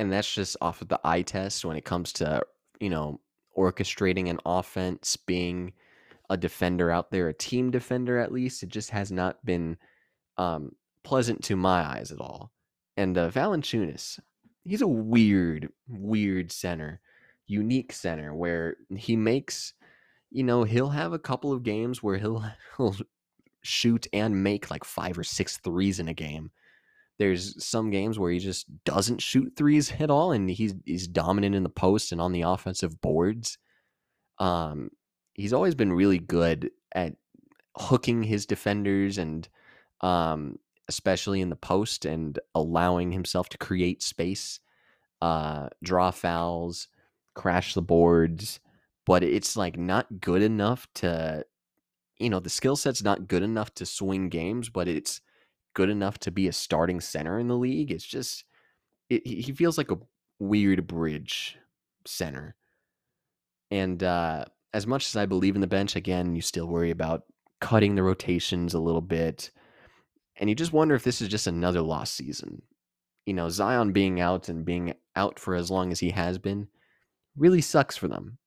And 0.00 0.12
that's 0.12 0.32
just 0.32 0.56
off 0.60 0.80
of 0.82 0.88
the 0.88 1.00
eye 1.04 1.22
test 1.22 1.64
when 1.64 1.76
it 1.76 1.84
comes 1.84 2.12
to, 2.14 2.42
you 2.80 2.90
know, 2.90 3.20
orchestrating 3.56 4.30
an 4.30 4.40
offense, 4.46 5.16
being 5.16 5.72
a 6.30 6.36
defender 6.36 6.90
out 6.90 7.10
there, 7.10 7.28
a 7.28 7.34
team 7.34 7.70
defender 7.70 8.18
at 8.18 8.32
least. 8.32 8.62
It 8.62 8.70
just 8.70 8.90
has 8.90 9.12
not 9.12 9.44
been 9.44 9.76
um, 10.38 10.72
pleasant 11.04 11.42
to 11.44 11.56
my 11.56 11.82
eyes 11.82 12.12
at 12.12 12.20
all. 12.20 12.50
And 12.96 13.18
uh, 13.18 13.30
Valanciunas, 13.30 14.18
he's 14.64 14.82
a 14.82 14.88
weird, 14.88 15.68
weird 15.88 16.50
center, 16.50 17.00
unique 17.46 17.92
center 17.92 18.34
where 18.34 18.76
he 18.96 19.16
makes 19.16 19.74
you 20.30 20.44
know, 20.44 20.62
he'll 20.62 20.90
have 20.90 21.12
a 21.12 21.18
couple 21.18 21.52
of 21.52 21.62
games 21.62 22.02
where 22.02 22.16
he'll 22.16 22.44
he'll 22.76 22.96
shoot 23.62 24.06
and 24.12 24.42
make 24.42 24.70
like 24.70 24.84
five 24.84 25.18
or 25.18 25.24
six 25.24 25.58
threes 25.58 26.00
in 26.00 26.08
a 26.08 26.14
game. 26.14 26.50
There's 27.20 27.64
some 27.64 27.90
games 27.90 28.18
where 28.18 28.32
he 28.32 28.40
just 28.40 28.66
doesn't 28.84 29.22
shoot 29.22 29.52
threes 29.56 29.92
at 30.00 30.10
all, 30.10 30.32
and 30.32 30.50
he's 30.50 30.74
he's 30.84 31.06
dominant 31.06 31.54
in 31.54 31.62
the 31.62 31.68
post 31.68 32.10
and 32.10 32.20
on 32.20 32.32
the 32.32 32.42
offensive 32.42 33.00
boards. 33.00 33.58
Um, 34.38 34.90
he's 35.34 35.52
always 35.52 35.76
been 35.76 35.92
really 35.92 36.18
good 36.18 36.70
at 36.92 37.14
hooking 37.76 38.24
his 38.24 38.46
defenders 38.46 39.18
and 39.18 39.48
um, 40.00 40.58
especially 40.88 41.40
in 41.40 41.50
the 41.50 41.56
post 41.56 42.04
and 42.04 42.38
allowing 42.54 43.12
himself 43.12 43.48
to 43.50 43.58
create 43.58 44.02
space, 44.02 44.58
uh, 45.22 45.68
draw 45.82 46.10
fouls, 46.10 46.88
crash 47.34 47.74
the 47.74 47.82
boards 47.82 48.58
but 49.06 49.22
it's 49.22 49.56
like 49.56 49.76
not 49.76 50.20
good 50.20 50.42
enough 50.42 50.86
to 50.94 51.44
you 52.18 52.30
know 52.30 52.40
the 52.40 52.50
skill 52.50 52.76
set's 52.76 53.02
not 53.02 53.28
good 53.28 53.42
enough 53.42 53.74
to 53.74 53.86
swing 53.86 54.28
games 54.28 54.68
but 54.68 54.86
it's 54.86 55.20
good 55.74 55.88
enough 55.88 56.18
to 56.18 56.30
be 56.30 56.48
a 56.48 56.52
starting 56.52 57.00
center 57.00 57.38
in 57.38 57.48
the 57.48 57.56
league 57.56 57.90
it's 57.90 58.04
just 58.04 58.44
it, 59.08 59.26
he 59.26 59.52
feels 59.52 59.76
like 59.76 59.90
a 59.90 59.98
weird 60.40 60.86
bridge 60.86 61.58
center. 62.06 62.56
And 63.70 64.02
uh, 64.02 64.46
as 64.74 64.86
much 64.86 65.06
as 65.06 65.16
I 65.16 65.26
believe 65.26 65.54
in 65.54 65.60
the 65.60 65.66
bench, 65.66 65.94
again, 65.94 66.34
you 66.34 66.40
still 66.40 66.66
worry 66.66 66.90
about 66.90 67.22
cutting 67.60 67.94
the 67.94 68.02
rotations 68.02 68.74
a 68.74 68.80
little 68.80 69.02
bit. 69.02 69.50
And 70.36 70.48
you 70.48 70.56
just 70.56 70.72
wonder 70.72 70.94
if 70.94 71.04
this 71.04 71.20
is 71.20 71.28
just 71.28 71.46
another 71.46 71.82
lost 71.82 72.14
season. 72.14 72.62
You 73.26 73.34
know, 73.34 73.48
Zion 73.48 73.92
being 73.92 74.20
out 74.20 74.48
and 74.48 74.64
being 74.64 74.94
out 75.14 75.38
for 75.38 75.54
as 75.54 75.70
long 75.70 75.92
as 75.92 76.00
he 76.00 76.10
has 76.10 76.38
been 76.38 76.68
really 77.36 77.60
sucks 77.60 77.96
for 77.96 78.08
them. 78.08 78.38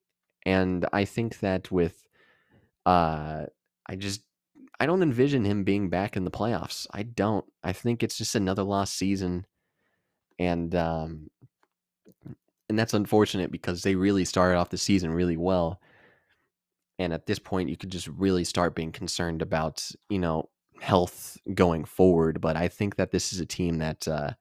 And 0.46 0.86
I 0.92 1.06
think 1.06 1.40
that 1.40 1.72
with 1.72 2.06
uh 2.86 3.46
I 3.88 3.96
just 3.96 4.24
I 4.84 4.86
don't 4.86 5.02
envision 5.02 5.46
him 5.46 5.64
being 5.64 5.88
back 5.88 6.18
in 6.18 6.26
the 6.26 6.30
playoffs. 6.30 6.88
I 6.92 7.04
don't. 7.04 7.46
I 7.64 7.72
think 7.72 8.04
it's 8.04 8.18
just 8.18 8.36
another 8.36 8.64
lost 8.64 8.96
season. 8.96 9.46
And 10.38 10.76
um 10.76 11.30
and 12.68 12.78
that's 12.78 12.94
unfortunate 12.94 13.50
because 13.50 13.84
they 13.84 13.96
really 13.96 14.26
started 14.26 14.58
off 14.58 14.72
the 14.72 14.78
season 14.78 15.12
really 15.12 15.38
well. 15.38 15.80
And 17.00 17.14
at 17.14 17.28
this 17.28 17.40
point 17.40 17.70
you 17.70 17.78
could 17.78 17.92
just 17.92 18.10
really 18.10 18.44
start 18.44 18.76
being 18.76 18.92
concerned 18.92 19.42
about, 19.42 19.90
you 20.10 20.20
know, 20.20 20.50
health 20.82 21.38
going 21.54 21.86
forward, 21.86 22.42
but 22.42 22.58
I 22.58 22.68
think 22.68 22.98
that 22.98 23.12
this 23.12 23.32
is 23.32 23.40
a 23.40 23.46
team 23.46 23.78
that 23.78 24.06
uh 24.06 24.32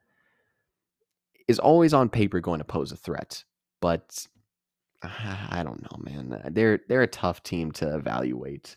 is 1.46 1.60
always 1.60 1.94
on 1.94 2.08
paper 2.08 2.40
going 2.40 2.58
to 2.58 2.64
pose 2.64 2.90
a 2.90 2.96
threat. 2.96 3.44
But 3.80 4.26
I 5.04 5.62
don't 5.62 5.82
know, 5.82 5.98
man. 6.00 6.42
They're 6.50 6.80
they're 6.88 7.02
a 7.02 7.06
tough 7.06 7.44
team 7.44 7.70
to 7.74 7.94
evaluate. 7.94 8.76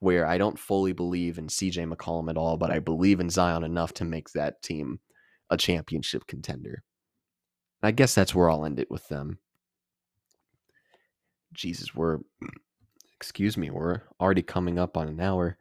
Where 0.00 0.26
I 0.26 0.38
don't 0.38 0.58
fully 0.58 0.92
believe 0.92 1.38
in 1.38 1.48
CJ 1.48 1.92
McCollum 1.92 2.30
at 2.30 2.36
all, 2.36 2.56
but 2.56 2.70
I 2.70 2.78
believe 2.78 3.18
in 3.18 3.30
Zion 3.30 3.64
enough 3.64 3.92
to 3.94 4.04
make 4.04 4.30
that 4.30 4.62
team 4.62 5.00
a 5.50 5.56
championship 5.56 6.26
contender. 6.26 6.84
I 7.82 7.90
guess 7.90 8.14
that's 8.14 8.34
where 8.34 8.50
I'll 8.50 8.64
end 8.64 8.78
it 8.78 8.90
with 8.90 9.08
them. 9.08 9.38
Jesus, 11.52 11.94
we're 11.94 12.18
excuse 13.16 13.56
me, 13.56 13.70
we're 13.70 14.02
already 14.20 14.42
coming 14.42 14.78
up 14.78 14.96
on 14.96 15.08
an 15.08 15.20
hour, 15.20 15.58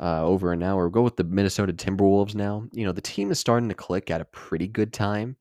uh, 0.00 0.24
over 0.24 0.52
an 0.52 0.64
hour. 0.64 0.84
We'll 0.84 0.90
go 0.90 1.02
with 1.02 1.16
the 1.16 1.24
Minnesota 1.24 1.72
Timberwolves 1.72 2.34
now. 2.34 2.64
You 2.72 2.84
know, 2.84 2.92
the 2.92 3.00
team 3.00 3.30
is 3.30 3.38
starting 3.38 3.68
to 3.68 3.74
click 3.74 4.10
at 4.10 4.20
a 4.20 4.26
pretty 4.26 4.66
good 4.66 4.92
time. 4.92 5.36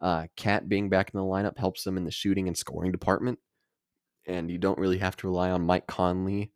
Uh, 0.00 0.26
KAT 0.36 0.68
being 0.68 0.88
back 0.88 1.10
in 1.12 1.18
the 1.18 1.24
lineup 1.24 1.58
helps 1.58 1.84
them 1.84 1.98
in 1.98 2.04
the 2.04 2.10
shooting 2.10 2.48
and 2.48 2.56
scoring 2.56 2.90
department. 2.90 3.38
And 4.26 4.50
you 4.50 4.56
don't 4.56 4.78
really 4.78 4.98
have 4.98 5.16
to 5.18 5.26
rely 5.26 5.50
on 5.50 5.66
Mike 5.66 5.86
Conley 5.86 6.52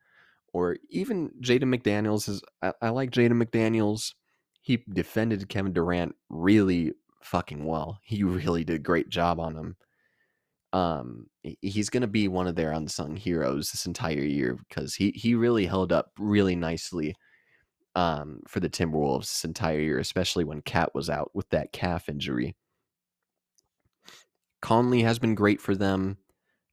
or 0.53 0.77
even 0.91 1.31
Jaden 1.43 1.75
McDaniels. 1.75 2.29
Is 2.29 2.43
I, 2.63 2.73
I 2.83 2.89
like 2.91 3.11
Jaden 3.11 3.43
McDaniels. 3.43 4.15
He 4.61 4.85
defended 4.93 5.49
Kevin 5.49 5.73
Durant 5.73 6.15
really 6.29 6.93
fucking 7.23 7.65
well. 7.65 7.99
He 8.05 8.23
really 8.25 8.65
did 8.65 8.77
a 8.77 8.81
great 8.81 9.09
job 9.09 9.41
on 9.41 9.57
him. 9.57 9.77
Um, 10.73 11.27
he's 11.63 11.89
gonna 11.89 12.07
be 12.07 12.29
one 12.29 12.47
of 12.47 12.57
their 12.57 12.73
unsung 12.73 13.17
heroes 13.17 13.71
this 13.71 13.87
entire 13.87 14.23
year 14.23 14.59
because 14.69 14.95
he 14.95 15.11
he 15.13 15.35
really 15.35 15.67
held 15.67 15.93
up 15.93 16.11
really 16.19 16.57
nicely 16.57 17.15
um, 17.95 18.41
for 18.47 18.61
the 18.61 18.69
Timberwolves 18.69 19.23
this 19.23 19.45
entire 19.45 19.81
year, 19.81 19.99
especially 19.99 20.45
when 20.45 20.63
KAT 20.63 20.95
was 20.95 21.11
out 21.11 21.31
with 21.35 21.49
that 21.51 21.73
calf 21.73 22.09
injury. 22.09 22.55
Conley 24.61 25.03
has 25.03 25.19
been 25.19 25.35
great 25.35 25.61
for 25.61 25.75
them, 25.75 26.19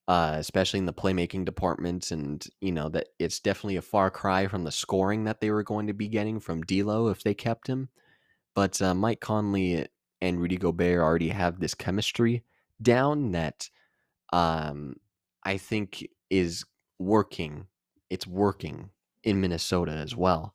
uh, 0.08 0.36
especially 0.38 0.80
in 0.80 0.86
the 0.86 0.93
playmaking 0.93 1.45
department, 1.45 2.12
and 2.12 2.45
you 2.62 2.72
know 2.72 2.89
that 2.89 3.08
it's 3.20 3.39
definitely 3.39 3.78
a 3.78 3.82
far 3.82 4.12
cry 4.12 4.47
from 4.47 4.64
the 4.64 4.72
scoring 4.72 5.24
that 5.24 5.41
they 5.41 5.49
were 5.49 5.64
going 5.64 5.88
to 5.88 5.93
be 5.93 6.08
getting 6.08 6.39
from 6.39 6.62
D'Lo 6.62 7.08
if 7.08 7.24
they 7.24 7.34
kept 7.34 7.68
him. 7.68 7.89
But 8.53 8.82
uh, 8.82 8.93
Mike 8.93 9.20
Conley 9.20 9.88
and 10.22 10.39
Rudy 10.39 10.58
Gobert 10.58 11.01
already 11.01 11.30
have 11.30 11.60
this 11.60 11.74
chemistry 11.74 12.43
down 12.82 13.32
that 13.32 13.70
um, 14.32 14.95
I 15.43 15.58
think 15.58 16.08
is 16.30 16.66
working. 16.99 17.68
It's 18.10 18.28
working 18.28 18.91
in 19.24 19.41
Minnesota 19.41 19.93
as 19.93 20.16
well, 20.16 20.53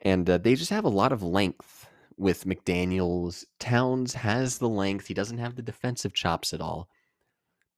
and 0.00 0.30
uh, 0.30 0.38
they 0.38 0.54
just 0.54 0.70
have 0.70 0.84
a 0.84 0.88
lot 0.88 1.10
of 1.10 1.24
length 1.24 1.88
with 2.16 2.44
McDaniels. 2.44 3.44
Towns 3.58 4.14
has 4.14 4.58
the 4.58 4.68
length. 4.68 5.08
He 5.08 5.14
doesn't 5.14 5.38
have 5.38 5.56
the 5.56 5.62
defensive 5.62 6.14
chops 6.14 6.54
at 6.54 6.60
all. 6.60 6.88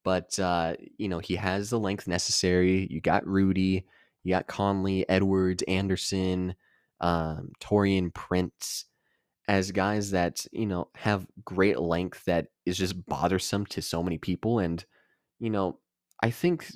But 0.04 0.38
uh, 0.38 0.74
you 0.98 1.08
know, 1.08 1.18
he 1.18 1.36
has 1.36 1.70
the 1.70 1.78
length 1.78 2.08
necessary. 2.08 2.86
You 2.90 3.00
got 3.00 3.26
Rudy, 3.26 3.86
you 4.24 4.34
got 4.34 4.46
Conley, 4.46 5.08
Edwards, 5.08 5.62
Anderson, 5.68 6.54
um, 7.00 7.52
Taurean 7.60 8.12
Prince 8.12 8.86
as 9.48 9.72
guys 9.72 10.12
that, 10.12 10.46
you 10.52 10.66
know, 10.66 10.88
have 10.94 11.26
great 11.44 11.78
length 11.78 12.24
that 12.26 12.46
is 12.64 12.78
just 12.78 13.04
bothersome 13.06 13.66
to 13.66 13.82
so 13.82 14.02
many 14.02 14.18
people. 14.18 14.60
And, 14.60 14.84
you 15.40 15.50
know, 15.50 15.78
I 16.22 16.30
think 16.30 16.66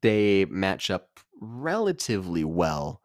they 0.00 0.44
match 0.46 0.90
up 0.90 1.08
relatively 1.40 2.44
well 2.44 3.00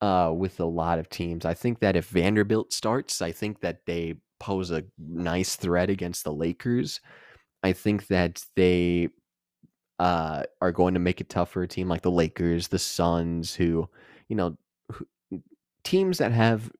uh, 0.00 0.32
with 0.36 0.58
a 0.58 0.64
lot 0.64 0.98
of 0.98 1.08
teams. 1.08 1.44
I 1.44 1.54
think 1.54 1.80
that 1.80 1.94
if 1.94 2.08
Vanderbilt 2.08 2.72
starts, 2.72 3.22
I 3.22 3.32
think 3.32 3.60
that 3.60 3.86
they 3.86 4.16
pose 4.40 4.70
a 4.70 4.84
nice 4.98 5.56
threat 5.56 5.90
against 5.90 6.24
the 6.24 6.32
Lakers. 6.32 7.00
I 7.62 7.72
think 7.72 8.06
that 8.08 8.44
they 8.56 9.08
uh, 9.98 10.44
are 10.60 10.72
going 10.72 10.94
to 10.94 11.00
make 11.00 11.20
it 11.20 11.28
tough 11.28 11.50
for 11.50 11.62
a 11.62 11.68
team 11.68 11.88
like 11.88 12.02
the 12.02 12.10
Lakers, 12.10 12.68
the 12.68 12.78
Suns, 12.78 13.54
who, 13.54 13.88
you 14.28 14.36
know, 14.36 14.56
who, 14.90 15.06
teams 15.84 16.18
that 16.18 16.32
have 16.32 16.70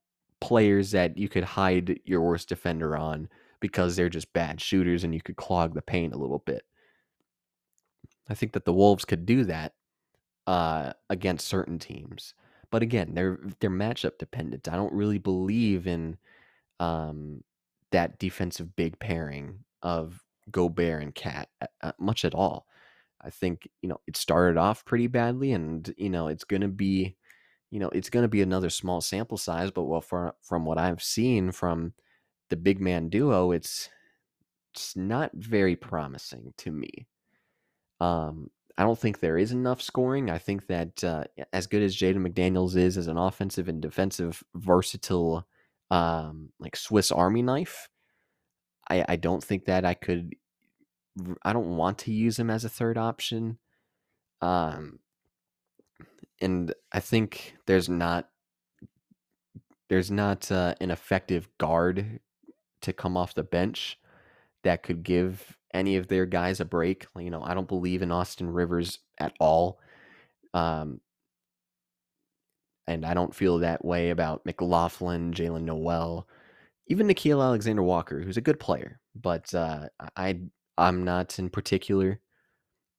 players 0.41 0.91
that 0.93 1.19
you 1.19 1.29
could 1.29 1.45
hide 1.45 2.01
your 2.05 2.23
worst 2.23 2.49
defender 2.49 2.97
on 2.97 3.29
because 3.61 3.95
they're 3.95 4.09
just 4.09 4.33
bad 4.33 4.61
shooters 4.61 5.05
and 5.05 5.15
you 5.15 5.21
could 5.21 5.37
clog 5.37 5.75
the 5.75 5.83
paint 5.83 6.15
a 6.15 6.19
little 6.19 6.39
bit. 6.39 6.65
I 8.29 8.35
think 8.35 8.53
that 8.53 8.65
the 8.65 8.73
Wolves 8.73 9.05
could 9.05 9.27
do 9.27 9.45
that 9.45 9.75
uh, 10.47 10.93
against 11.11 11.47
certain 11.47 11.79
teams. 11.79 12.35
But 12.71 12.83
again, 12.83 13.15
they're 13.15 13.39
they're 13.59 13.69
matchup 13.69 14.19
dependent. 14.19 14.69
I 14.69 14.77
don't 14.77 14.93
really 14.93 15.19
believe 15.19 15.87
in 15.87 16.17
um, 16.79 17.43
that 17.91 18.19
defensive 18.19 18.77
big 18.77 18.99
pairing 18.99 19.65
of 19.83 20.23
Gobert 20.51 21.03
and 21.03 21.15
KAT 21.15 21.49
uh, 21.83 21.93
much 21.99 22.25
at 22.25 22.35
all. 22.35 22.67
I 23.23 23.31
think 23.31 23.69
you 23.83 23.89
know 23.89 24.01
it 24.07 24.17
started 24.17 24.59
off 24.59 24.85
pretty 24.85 25.07
badly, 25.07 25.53
and 25.53 25.93
you 25.97 26.11
know 26.11 26.29
it's 26.29 26.45
going 26.45 26.63
to 26.63 26.69
be, 26.69 27.17
you 27.71 27.79
know, 27.79 27.91
it's 27.91 28.11
to 28.11 28.29
be 28.29 28.43
another 28.43 28.71
small 28.71 29.01
sample 29.01 29.37
size. 29.37 29.71
But 29.71 29.85
well, 29.85 30.01
for, 30.01 30.35
from 30.43 30.65
what 30.65 30.79
I've 30.79 31.03
seen 31.03 31.53
from 31.53 31.93
the 32.49 32.57
big 32.57 32.81
man 32.81 33.09
duo, 33.09 33.53
it's 33.53 33.91
it's 34.73 34.97
not 34.97 35.31
very 35.35 35.77
promising 35.77 36.55
to 36.59 36.71
me. 36.71 37.07
Um, 38.01 38.51
I 38.79 38.85
don't 38.85 38.99
think 38.99 39.21
there 39.21 39.37
is 39.37 39.53
enough 39.53 39.83
scoring. 39.83 40.31
I 40.31 40.39
think 40.39 40.67
that 40.69 41.05
uh, 41.05 41.25
as 41.53 41.67
good 41.67 41.83
as 41.83 41.95
Jaden 41.95 42.27
McDaniels 42.27 42.77
is 42.77 42.97
as 42.97 43.09
an 43.09 43.19
offensive 43.19 43.69
and 43.69 43.83
defensive 43.83 44.43
versatile, 44.55 45.47
um, 45.91 46.51
like 46.59 46.77
Swiss 46.77 47.13
Army 47.13 47.43
knife, 47.43 47.89
I, 48.89 49.05
I 49.09 49.17
don't 49.17 49.45
think 49.45 49.67
that 49.67 49.85
I 49.85 49.95
could. 49.95 50.35
I 51.43 51.53
don't 51.53 51.77
want 51.77 51.99
to 51.99 52.13
use 52.13 52.39
him 52.39 52.51
as 52.51 52.65
a 52.65 52.69
third 52.69 52.99
option. 52.99 53.59
Um, 54.41 55.01
and 56.41 56.75
I 56.93 57.01
think 57.01 57.57
there's 57.67 57.89
not 57.89 58.29
there's 59.89 60.11
not 60.11 60.51
uh, 60.53 60.75
an 60.81 60.91
effective 60.91 61.49
guard 61.59 62.21
to 62.83 62.93
come 62.93 63.17
off 63.17 63.35
the 63.35 63.43
bench 63.43 63.99
that 64.63 64.83
could 64.83 65.03
give 65.03 65.57
any 65.75 65.97
of 65.97 66.09
their 66.09 66.27
guys 66.27 66.61
a 66.61 66.65
break. 66.65 67.07
You 67.19 67.31
know, 67.31 67.43
I 67.43 67.55
don't 67.55 67.69
believe 67.69 68.01
in 68.01 68.13
Austin 68.13 68.51
Rivers 68.51 69.01
at 69.19 69.33
all. 69.41 69.81
Um, 70.55 71.01
and 72.87 73.05
I 73.05 73.15
don't 73.15 73.35
feel 73.35 73.59
that 73.59 73.85
way 73.85 74.11
about 74.11 74.45
McLaughlin, 74.47 75.33
Jaylen 75.33 75.63
Nowell, 75.63 76.29
even 76.89 77.07
Nickeil 77.07 77.43
Alexander 77.43 77.83
Walker, 77.83 78.21
who's 78.21 78.37
a 78.37 78.43
good 78.43 78.59
player, 78.59 79.01
but 79.15 79.55
uh, 79.55 79.89
I 80.17 80.41
I'm 80.81 81.05
not 81.05 81.39
in 81.39 81.51
particular 81.51 82.21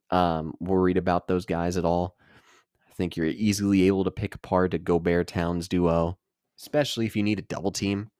um, 0.10 0.53
worried 0.60 0.98
about 0.98 1.28
those 1.28 1.45
guys 1.45 1.78
at 1.78 1.86
all. 1.86 2.16
I 2.90 2.94
think 2.94 3.16
you're 3.16 3.28
easily 3.28 3.88
able 3.88 4.03
to 4.03 4.12
pick 4.12 4.36
apart 4.36 4.74
a 4.74 4.78
Gobert 4.78 5.28
Towns 5.28 5.68
duo, 5.68 6.18
especially 6.60 7.06
if 7.06 7.16
you 7.16 7.24
need 7.24 7.40
a 7.40 7.44
double 7.44 7.72
team. 7.72 8.12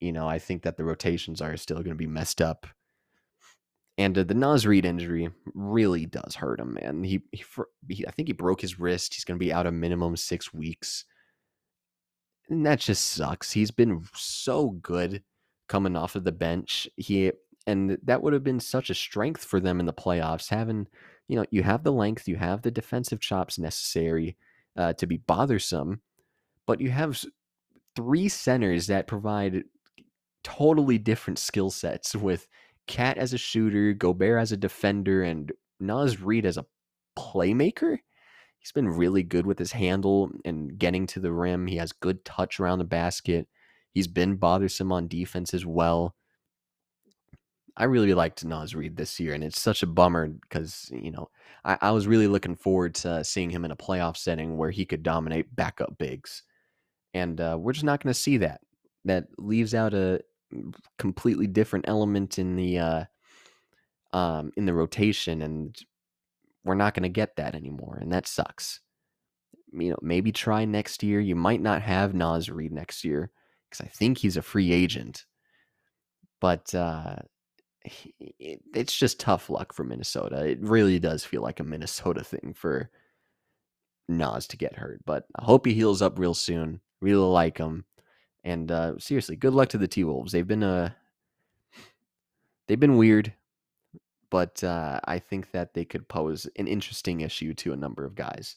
You 0.00 0.12
know, 0.12 0.28
I 0.28 0.38
think 0.38 0.62
that 0.62 0.76
the 0.76 0.84
rotations 0.84 1.40
are 1.40 1.56
still 1.56 1.78
going 1.78 1.90
to 1.90 1.94
be 1.94 2.06
messed 2.06 2.40
up 2.40 2.66
and 4.00 4.16
uh, 4.16 4.24
the 4.24 4.32
Naz 4.32 4.66
Reid 4.66 4.86
injury 4.86 5.28
really 5.52 6.06
does 6.06 6.34
hurt 6.36 6.58
him, 6.58 6.78
man. 6.80 7.04
He, 7.04 7.20
he, 7.32 7.44
he 7.86 8.06
I 8.06 8.10
think 8.10 8.28
he 8.28 8.32
broke 8.32 8.62
his 8.62 8.80
wrist. 8.80 9.12
He's 9.12 9.24
going 9.24 9.38
to 9.38 9.44
be 9.44 9.52
out 9.52 9.66
a 9.66 9.70
minimum 9.70 10.16
six 10.16 10.54
weeks. 10.54 11.04
And 12.48 12.64
that 12.64 12.80
just 12.80 13.08
sucks. 13.08 13.52
He's 13.52 13.70
been 13.70 14.02
so 14.14 14.70
good 14.70 15.22
coming 15.68 15.96
off 15.96 16.16
of 16.16 16.24
the 16.24 16.32
bench. 16.32 16.88
He 16.96 17.32
and 17.66 17.98
that 18.02 18.22
would 18.22 18.32
have 18.32 18.44
been 18.44 18.60
such 18.60 18.90
a 18.90 18.94
strength 18.94 19.44
for 19.44 19.60
them 19.60 19.80
in 19.80 19.86
the 19.86 19.92
playoffs. 19.92 20.48
Having, 20.48 20.88
you 21.28 21.36
know, 21.36 21.44
you 21.50 21.62
have 21.62 21.84
the 21.84 21.92
length, 21.92 22.28
you 22.28 22.36
have 22.36 22.62
the 22.62 22.70
defensive 22.70 23.20
chops 23.20 23.58
necessary 23.58 24.36
uh, 24.76 24.92
to 24.94 25.06
be 25.06 25.18
bothersome, 25.18 26.00
but 26.66 26.80
you 26.80 26.90
have 26.90 27.22
three 27.96 28.28
centers 28.28 28.86
that 28.86 29.06
provide 29.06 29.64
totally 30.42 30.98
different 30.98 31.38
skill 31.38 31.70
sets 31.70 32.14
with 32.14 32.46
KAT 32.86 33.18
as 33.18 33.32
a 33.32 33.38
shooter, 33.38 33.92
Gobert 33.92 34.40
as 34.40 34.52
a 34.52 34.56
defender, 34.56 35.22
and 35.22 35.52
Naz 35.78 36.20
Reid 36.20 36.46
as 36.46 36.56
a 36.56 36.66
playmaker. 37.18 37.98
He's 38.58 38.72
been 38.72 38.88
really 38.88 39.22
good 39.22 39.46
with 39.46 39.58
his 39.58 39.72
handle 39.72 40.30
and 40.44 40.78
getting 40.78 41.06
to 41.08 41.20
the 41.20 41.32
rim. 41.32 41.66
He 41.66 41.76
has 41.76 41.92
good 41.92 42.24
touch 42.24 42.60
around 42.60 42.78
the 42.78 42.84
basket. 42.84 43.48
He's 43.92 44.06
been 44.08 44.36
bothersome 44.36 44.92
on 44.92 45.08
defense 45.08 45.54
as 45.54 45.64
well. 45.64 46.14
I 47.80 47.84
really 47.84 48.12
liked 48.12 48.44
Naz 48.44 48.74
Reid 48.74 48.94
this 48.94 49.18
year, 49.18 49.32
and 49.32 49.42
it's 49.42 49.58
such 49.58 49.82
a 49.82 49.86
bummer 49.86 50.28
because 50.28 50.90
you 50.92 51.10
know 51.10 51.30
I, 51.64 51.78
I, 51.80 51.90
was 51.92 52.06
really 52.06 52.26
looking 52.26 52.54
forward 52.54 52.94
to 52.96 53.24
seeing 53.24 53.48
him 53.48 53.64
in 53.64 53.70
a 53.70 53.76
playoff 53.76 54.18
setting 54.18 54.58
where 54.58 54.70
he 54.70 54.84
could 54.84 55.02
dominate 55.02 55.56
backup 55.56 55.96
bigs, 55.96 56.42
and 57.14 57.40
uh, 57.40 57.56
we're 57.58 57.72
just 57.72 57.86
not 57.86 58.02
going 58.02 58.12
to 58.12 58.20
see 58.20 58.36
that. 58.36 58.60
That 59.06 59.28
leaves 59.38 59.74
out 59.74 59.94
a 59.94 60.20
completely 60.98 61.46
different 61.46 61.86
element 61.88 62.38
in 62.38 62.54
the 62.54 62.78
uh, 62.78 63.04
um, 64.12 64.52
in 64.58 64.66
the 64.66 64.74
rotation, 64.74 65.40
and 65.40 65.74
we're 66.62 66.74
not 66.74 66.92
going 66.92 67.04
to 67.04 67.08
get 67.08 67.36
that 67.36 67.54
anymore, 67.54 67.96
and 67.98 68.12
that 68.12 68.26
sucks. 68.28 68.80
You 69.72 69.88
know, 69.88 69.98
maybe 70.02 70.32
try 70.32 70.66
next 70.66 71.02
year. 71.02 71.18
You 71.18 71.34
might 71.34 71.62
not 71.62 71.80
have 71.80 72.12
Naz 72.12 72.50
Reid 72.50 72.72
next 72.72 73.06
year 73.06 73.30
because 73.70 73.86
I 73.86 73.88
think 73.88 74.18
he's 74.18 74.36
a 74.36 74.42
free 74.42 74.70
agent, 74.70 75.24
but 76.42 76.74
uh, 76.74 77.16
it's 77.84 78.96
just 78.96 79.20
tough 79.20 79.48
luck 79.48 79.72
for 79.72 79.84
Minnesota. 79.84 80.44
It 80.44 80.60
really 80.60 80.98
does 80.98 81.24
feel 81.24 81.42
like 81.42 81.60
a 81.60 81.64
Minnesota 81.64 82.22
thing 82.22 82.54
for 82.54 82.90
Naz 84.08 84.46
to 84.48 84.56
get 84.56 84.76
hurt, 84.76 85.00
but 85.06 85.24
I 85.36 85.44
hope 85.44 85.66
he 85.66 85.74
heals 85.74 86.02
up 86.02 86.18
real 86.18 86.34
soon. 86.34 86.80
Really 87.00 87.16
like 87.16 87.58
him. 87.58 87.84
And 88.44 88.70
uh, 88.70 88.98
seriously, 88.98 89.36
good 89.36 89.54
luck 89.54 89.68
to 89.70 89.78
the 89.78 89.88
T 89.88 90.04
Wolves. 90.04 90.32
They've 90.32 90.46
been 90.46 90.62
uh, 90.62 90.90
they've 92.66 92.80
been 92.80 92.96
weird, 92.96 93.32
but 94.30 94.62
uh, 94.64 95.00
I 95.04 95.18
think 95.18 95.50
that 95.52 95.74
they 95.74 95.84
could 95.84 96.08
pose 96.08 96.46
an 96.56 96.66
interesting 96.66 97.20
issue 97.20 97.54
to 97.54 97.72
a 97.72 97.76
number 97.76 98.04
of 98.04 98.14
guys. 98.14 98.56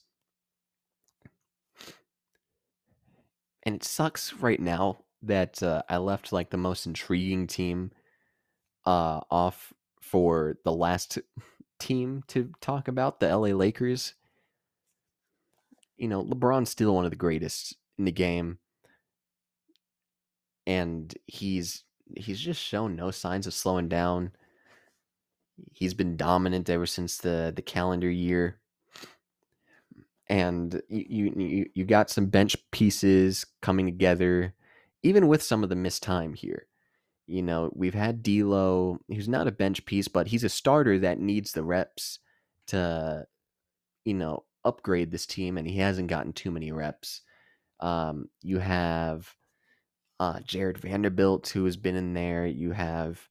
And 3.63 3.75
it 3.75 3.83
sucks 3.83 4.33
right 4.33 4.59
now 4.59 4.97
that 5.21 5.63
uh, 5.63 5.83
I 5.87 5.97
left 5.97 6.33
like 6.33 6.49
the 6.49 6.57
most 6.57 6.85
intriguing 6.85 7.47
team 7.47 7.91
uh, 8.85 9.21
off 9.29 9.73
for 10.01 10.57
the 10.63 10.73
last 10.73 11.19
team 11.79 12.23
to 12.27 12.51
talk 12.61 12.87
about, 12.87 13.19
the 13.19 13.35
LA 13.35 13.49
Lakers. 13.49 14.13
You 15.97 16.07
know, 16.07 16.23
LeBron's 16.23 16.69
still 16.69 16.95
one 16.95 17.05
of 17.05 17.11
the 17.11 17.17
greatest 17.17 17.75
in 17.97 18.05
the 18.05 18.11
game 18.11 18.57
and 20.65 21.13
he's 21.27 21.83
he's 22.15 22.39
just 22.39 22.61
shown 22.61 22.95
no 22.95 23.11
signs 23.11 23.47
of 23.47 23.53
slowing 23.53 23.89
down. 23.89 24.31
He's 25.71 25.93
been 25.93 26.17
dominant 26.17 26.69
ever 26.69 26.85
since 26.85 27.17
the 27.17 27.51
the 27.55 27.61
calendar 27.61 28.09
year. 28.09 28.59
And 30.27 30.81
you 30.89 31.33
you 31.35 31.69
you 31.73 31.85
got 31.85 32.09
some 32.09 32.27
bench 32.27 32.55
pieces 32.71 33.45
coming 33.61 33.85
together, 33.85 34.53
even 35.03 35.27
with 35.27 35.43
some 35.43 35.63
of 35.63 35.69
the 35.69 35.75
missed 35.75 36.03
time 36.03 36.33
here. 36.33 36.67
You 37.25 37.41
know, 37.41 37.71
we've 37.73 37.93
had 37.93 38.21
D'Lo, 38.21 38.99
who's 39.07 39.29
not 39.29 39.47
a 39.47 39.51
bench 39.51 39.85
piece, 39.85 40.07
but 40.07 40.27
he's 40.27 40.43
a 40.43 40.49
starter 40.49 40.99
that 40.99 41.19
needs 41.19 41.53
the 41.53 41.63
reps 41.63 42.19
to, 42.67 43.25
you 44.03 44.13
know, 44.13 44.43
upgrade 44.65 45.11
this 45.11 45.25
team, 45.25 45.57
and 45.57 45.67
he 45.67 45.77
hasn't 45.77 46.09
gotten 46.09 46.33
too 46.33 46.51
many 46.51 46.71
reps. 46.71 47.21
Um, 47.79 48.29
you 48.41 48.59
have 48.59 49.33
uh, 50.19 50.39
Jarred 50.41 50.77
Vanderbilt, 50.77 51.47
who 51.49 51.65
has 51.65 51.77
been 51.77 51.95
in 51.95 52.13
there. 52.13 52.45
You 52.45 52.71
have 52.71 53.27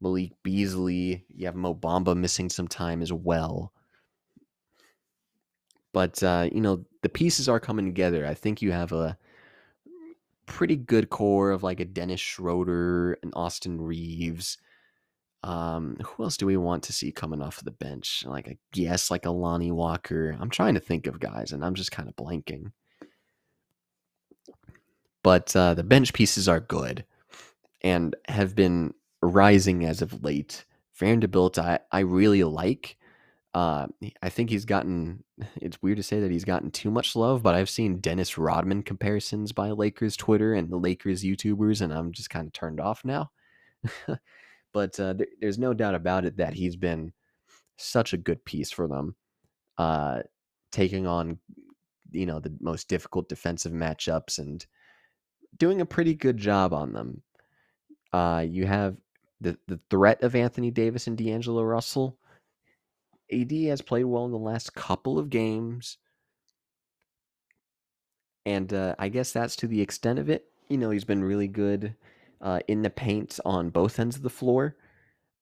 Malik 0.00 0.32
Beasley. 0.42 1.24
You 1.28 1.46
have 1.46 1.54
Mo 1.54 1.74
Bamba 1.74 2.16
missing 2.16 2.48
some 2.48 2.68
time 2.68 3.02
as 3.02 3.12
well. 3.12 3.72
But, 5.92 6.22
uh, 6.22 6.48
you 6.52 6.60
know, 6.60 6.84
the 7.02 7.08
pieces 7.08 7.48
are 7.48 7.60
coming 7.60 7.86
together. 7.86 8.26
I 8.26 8.34
think 8.34 8.62
you 8.62 8.72
have 8.72 8.92
a 8.92 9.16
pretty 10.48 10.76
good 10.76 11.10
core 11.10 11.50
of 11.50 11.62
like 11.62 11.80
a 11.80 11.84
Dennis 11.84 12.20
Schroeder 12.20 13.18
and 13.22 13.32
Austin 13.36 13.80
Reaves. 13.80 14.58
Um, 15.44 15.96
who 16.04 16.24
else 16.24 16.36
do 16.36 16.46
we 16.46 16.56
want 16.56 16.82
to 16.84 16.92
see 16.92 17.12
coming 17.12 17.40
off 17.40 17.58
of 17.58 17.64
the 17.64 17.70
bench? 17.70 18.24
Like 18.26 18.48
I 18.48 18.58
guess 18.72 19.10
like 19.10 19.26
a 19.26 19.30
Lonnie 19.30 19.70
Walker. 19.70 20.36
I'm 20.40 20.50
trying 20.50 20.74
to 20.74 20.80
think 20.80 21.06
of 21.06 21.20
guys 21.20 21.52
and 21.52 21.64
I'm 21.64 21.74
just 21.74 21.92
kind 21.92 22.08
of 22.08 22.16
blanking 22.16 22.72
but 25.22 25.54
uh, 25.54 25.74
the 25.74 25.84
bench 25.84 26.12
pieces 26.12 26.48
are 26.48 26.60
good 26.60 27.04
and 27.82 28.16
have 28.28 28.54
been 28.54 28.94
rising 29.22 29.84
as 29.84 30.02
of 30.02 30.24
late. 30.24 30.64
Vanderbilt, 30.94 31.58
I, 31.58 31.80
I 31.92 32.00
really 32.00 32.44
like. 32.44 32.96
Uh, 33.54 33.86
I 34.22 34.28
think 34.28 34.50
he's 34.50 34.64
gotten. 34.64 35.24
It's 35.60 35.80
weird 35.82 35.98
to 35.98 36.02
say 36.02 36.20
that 36.20 36.30
he's 36.30 36.44
gotten 36.44 36.70
too 36.70 36.90
much 36.90 37.16
love, 37.16 37.42
but 37.42 37.54
I've 37.54 37.70
seen 37.70 38.00
Dennis 38.00 38.38
Rodman 38.38 38.82
comparisons 38.82 39.52
by 39.52 39.70
Lakers 39.70 40.16
Twitter 40.16 40.54
and 40.54 40.70
the 40.70 40.76
Lakers 40.76 41.22
YouTubers, 41.22 41.80
and 41.80 41.92
I'm 41.92 42.12
just 42.12 42.30
kind 42.30 42.46
of 42.46 42.52
turned 42.52 42.80
off 42.80 43.04
now. 43.04 43.30
but 44.72 44.98
uh, 44.98 45.12
there, 45.14 45.26
there's 45.40 45.58
no 45.58 45.74
doubt 45.74 45.94
about 45.94 46.24
it 46.24 46.36
that 46.38 46.54
he's 46.54 46.76
been 46.76 47.12
such 47.76 48.12
a 48.12 48.18
good 48.18 48.44
piece 48.44 48.70
for 48.70 48.88
them, 48.88 49.14
uh, 49.78 50.20
taking 50.72 51.06
on 51.06 51.38
you 52.10 52.26
know 52.26 52.40
the 52.40 52.54
most 52.60 52.88
difficult 52.88 53.28
defensive 53.28 53.72
matchups 53.72 54.38
and 54.38 54.66
doing 55.58 55.80
a 55.80 55.86
pretty 55.86 56.14
good 56.14 56.36
job 56.36 56.72
on 56.72 56.92
them. 56.92 57.22
Uh, 58.12 58.44
you 58.48 58.66
have 58.66 58.96
the 59.40 59.58
the 59.66 59.80
threat 59.90 60.22
of 60.22 60.34
Anthony 60.34 60.70
Davis 60.70 61.06
and 61.06 61.16
D'Angelo 61.16 61.62
Russell. 61.62 62.18
AD 63.32 63.52
has 63.52 63.82
played 63.82 64.04
well 64.04 64.24
in 64.24 64.32
the 64.32 64.38
last 64.38 64.74
couple 64.74 65.18
of 65.18 65.30
games, 65.30 65.98
and 68.46 68.72
uh, 68.72 68.94
I 68.98 69.08
guess 69.08 69.32
that's 69.32 69.56
to 69.56 69.66
the 69.66 69.80
extent 69.80 70.18
of 70.18 70.30
it. 70.30 70.46
You 70.68 70.78
know, 70.78 70.90
he's 70.90 71.04
been 71.04 71.24
really 71.24 71.48
good 71.48 71.94
uh, 72.40 72.60
in 72.68 72.82
the 72.82 72.90
paint 72.90 73.38
on 73.44 73.70
both 73.70 73.98
ends 73.98 74.16
of 74.16 74.22
the 74.22 74.30
floor, 74.30 74.76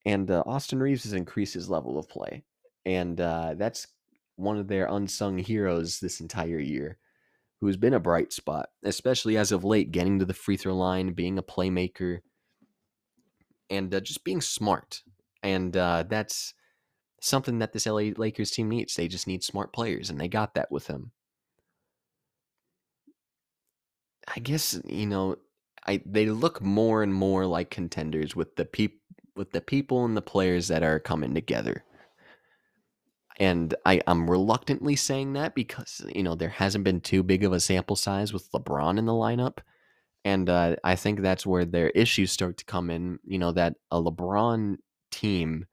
and 0.04 0.30
uh, 0.30 0.42
Austin 0.46 0.80
Reaves 0.80 1.04
has 1.04 1.12
increased 1.12 1.54
his 1.54 1.70
level 1.70 1.98
of 1.98 2.08
play, 2.08 2.44
and 2.84 3.20
uh, 3.20 3.54
that's 3.56 3.86
one 4.36 4.58
of 4.58 4.68
their 4.68 4.86
unsung 4.86 5.38
heroes 5.38 5.98
this 5.98 6.20
entire 6.20 6.58
year 6.58 6.98
who's 7.60 7.76
been 7.76 7.94
a 7.94 8.00
bright 8.00 8.32
spot, 8.32 8.68
especially 8.84 9.36
as 9.36 9.50
of 9.50 9.64
late, 9.64 9.90
getting 9.90 10.18
to 10.18 10.24
the 10.24 10.34
free 10.34 10.56
throw 10.56 10.74
line, 10.76 11.12
being 11.12 11.38
a 11.38 11.42
playmaker, 11.42 12.20
and 13.70 13.94
uh, 13.94 14.00
just 14.00 14.24
being 14.24 14.40
smart. 14.40 15.02
And 15.42 15.76
uh, 15.76 16.04
that's 16.08 16.54
something 17.20 17.58
that 17.58 17.72
this 17.72 17.86
LA 17.86 18.10
Lakers 18.16 18.50
team 18.50 18.68
needs. 18.68 18.94
They 18.94 19.08
just 19.08 19.26
need 19.26 19.42
smart 19.44 19.72
players, 19.72 20.10
and 20.10 20.20
they 20.20 20.28
got 20.28 20.54
that 20.54 20.70
with 20.70 20.86
him. 20.86 21.12
I 24.34 24.40
guess 24.40 24.80
you 24.84 25.06
know, 25.06 25.36
I 25.86 26.02
they 26.04 26.26
look 26.26 26.60
more 26.60 27.02
and 27.02 27.14
more 27.14 27.46
like 27.46 27.70
contenders 27.70 28.34
with 28.36 28.56
the 28.56 28.64
peop 28.64 29.00
with 29.34 29.52
the 29.52 29.60
people 29.60 30.04
and 30.04 30.16
the 30.16 30.22
players 30.22 30.68
that 30.68 30.82
are 30.82 30.98
coming 30.98 31.34
together 31.34 31.84
and 33.38 33.74
I, 33.84 34.00
I'm 34.06 34.30
reluctantly 34.30 34.96
saying 34.96 35.34
that 35.34 35.54
because 35.54 36.04
you 36.14 36.22
know 36.22 36.34
there 36.34 36.48
hasn't 36.48 36.84
been 36.84 37.00
too 37.00 37.22
big 37.22 37.44
of 37.44 37.52
a 37.52 37.60
sample 37.60 37.96
size 37.96 38.32
with 38.32 38.50
LeBron 38.52 38.98
in 38.98 39.06
the 39.06 39.12
lineup, 39.12 39.58
and 40.24 40.48
uh, 40.48 40.76
I 40.82 40.96
think 40.96 41.20
that's 41.20 41.46
where 41.46 41.64
their 41.64 41.90
issues 41.90 42.32
start 42.32 42.56
to 42.58 42.64
come 42.64 42.90
in. 42.90 43.18
You 43.24 43.38
know 43.38 43.52
that 43.52 43.74
a 43.90 44.00
LeBron 44.02 44.76
team, 45.10 45.66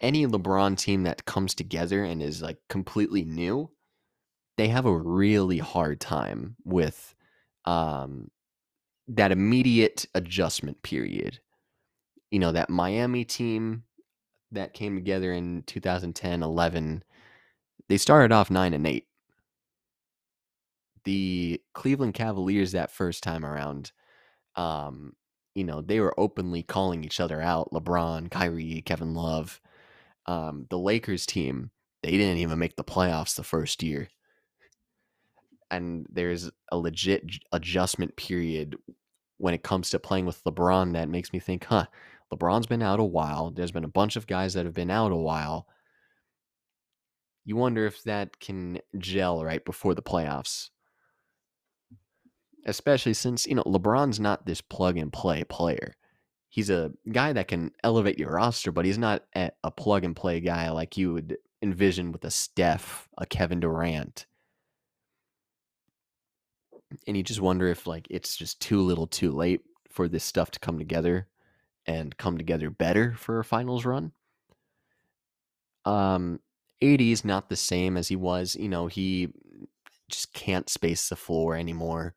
any 0.00 0.26
LeBron 0.26 0.76
team 0.76 1.02
that 1.04 1.24
comes 1.24 1.54
together 1.54 2.04
and 2.04 2.22
is 2.22 2.42
like 2.42 2.58
completely 2.68 3.24
new, 3.24 3.70
they 4.56 4.68
have 4.68 4.86
a 4.86 4.96
really 4.96 5.58
hard 5.58 6.00
time 6.00 6.56
with 6.64 7.14
um, 7.64 8.30
that 9.08 9.32
immediate 9.32 10.06
adjustment 10.14 10.82
period. 10.82 11.40
You 12.30 12.38
know 12.38 12.52
that 12.52 12.70
Miami 12.70 13.24
team 13.24 13.84
that 14.52 14.74
came 14.74 14.94
together 14.94 15.32
in 15.32 15.62
2010 15.66 16.42
11 16.42 17.02
they 17.88 17.96
started 17.96 18.32
off 18.32 18.50
9 18.50 18.74
and 18.74 18.86
8 18.86 19.06
the 21.04 21.60
cleveland 21.74 22.14
cavaliers 22.14 22.72
that 22.72 22.90
first 22.90 23.22
time 23.22 23.44
around 23.44 23.92
um 24.56 25.14
you 25.54 25.64
know 25.64 25.80
they 25.80 26.00
were 26.00 26.18
openly 26.18 26.62
calling 26.62 27.04
each 27.04 27.20
other 27.20 27.40
out 27.40 27.70
lebron 27.72 28.30
kyrie 28.30 28.82
kevin 28.84 29.14
love 29.14 29.60
um 30.28 30.66
the 30.70 30.78
lakers 30.78 31.26
team 31.26 31.72
they 32.04 32.12
didn't 32.12 32.38
even 32.38 32.60
make 32.60 32.76
the 32.76 32.84
playoffs 32.84 33.36
the 33.36 33.44
first 33.44 33.82
year 33.82 34.08
and 35.70 36.06
there's 36.10 36.50
a 36.72 36.78
legit 36.78 37.24
adjustment 37.52 38.16
period 38.16 38.76
when 39.38 39.54
it 39.54 39.64
comes 39.64 39.90
to 39.90 39.98
playing 39.98 40.26
with 40.26 40.44
lebron 40.44 40.94
that 40.94 41.10
makes 41.10 41.32
me 41.32 41.40
think 41.40 41.64
huh 41.66 41.86
LeBron's 42.32 42.66
been 42.66 42.82
out 42.82 43.00
a 43.00 43.04
while. 43.04 43.50
There's 43.50 43.72
been 43.72 43.84
a 43.84 43.88
bunch 43.88 44.16
of 44.16 44.26
guys 44.26 44.54
that 44.54 44.66
have 44.66 44.74
been 44.74 44.90
out 44.90 45.12
a 45.12 45.16
while. 45.16 45.66
You 47.44 47.56
wonder 47.56 47.86
if 47.86 48.04
that 48.04 48.38
can 48.40 48.80
gel 48.98 49.44
right 49.44 49.64
before 49.64 49.94
the 49.94 50.02
playoffs. 50.02 50.70
especially 52.66 53.14
since, 53.14 53.46
you 53.46 53.54
know, 53.54 53.64
LeBron's 53.64 54.20
not 54.20 54.46
this 54.46 54.60
plug 54.60 54.96
and 54.98 55.12
play 55.12 55.44
player. 55.44 55.94
He's 56.48 56.70
a 56.70 56.92
guy 57.12 57.32
that 57.32 57.48
can 57.48 57.72
elevate 57.84 58.18
your 58.18 58.32
roster, 58.32 58.72
but 58.72 58.84
he's 58.84 58.98
not 58.98 59.24
a 59.34 59.70
plug 59.70 60.04
and 60.04 60.16
play 60.16 60.40
guy 60.40 60.70
like 60.70 60.96
you 60.96 61.12
would 61.12 61.36
envision 61.62 62.12
with 62.12 62.24
a 62.24 62.30
Steph, 62.30 63.08
a 63.18 63.26
Kevin 63.26 63.60
Durant. 63.60 64.26
And 67.06 67.16
you 67.16 67.22
just 67.22 67.40
wonder 67.40 67.68
if 67.68 67.86
like 67.86 68.06
it's 68.10 68.36
just 68.36 68.60
too 68.60 68.80
little 68.80 69.06
too 69.06 69.32
late 69.32 69.62
for 69.90 70.08
this 70.08 70.24
stuff 70.24 70.50
to 70.52 70.60
come 70.60 70.78
together 70.78 71.28
and 71.86 72.16
come 72.16 72.38
together 72.38 72.70
better 72.70 73.14
for 73.14 73.40
a 73.40 73.44
finals 73.44 73.84
run. 73.84 74.12
Um 75.84 76.40
AD 76.82 77.00
is 77.00 77.24
not 77.24 77.48
the 77.48 77.56
same 77.56 77.96
as 77.96 78.08
he 78.08 78.16
was, 78.16 78.54
you 78.54 78.68
know, 78.68 78.86
he 78.86 79.28
just 80.10 80.32
can't 80.32 80.68
space 80.68 81.08
the 81.08 81.16
floor 81.16 81.56
anymore. 81.56 82.14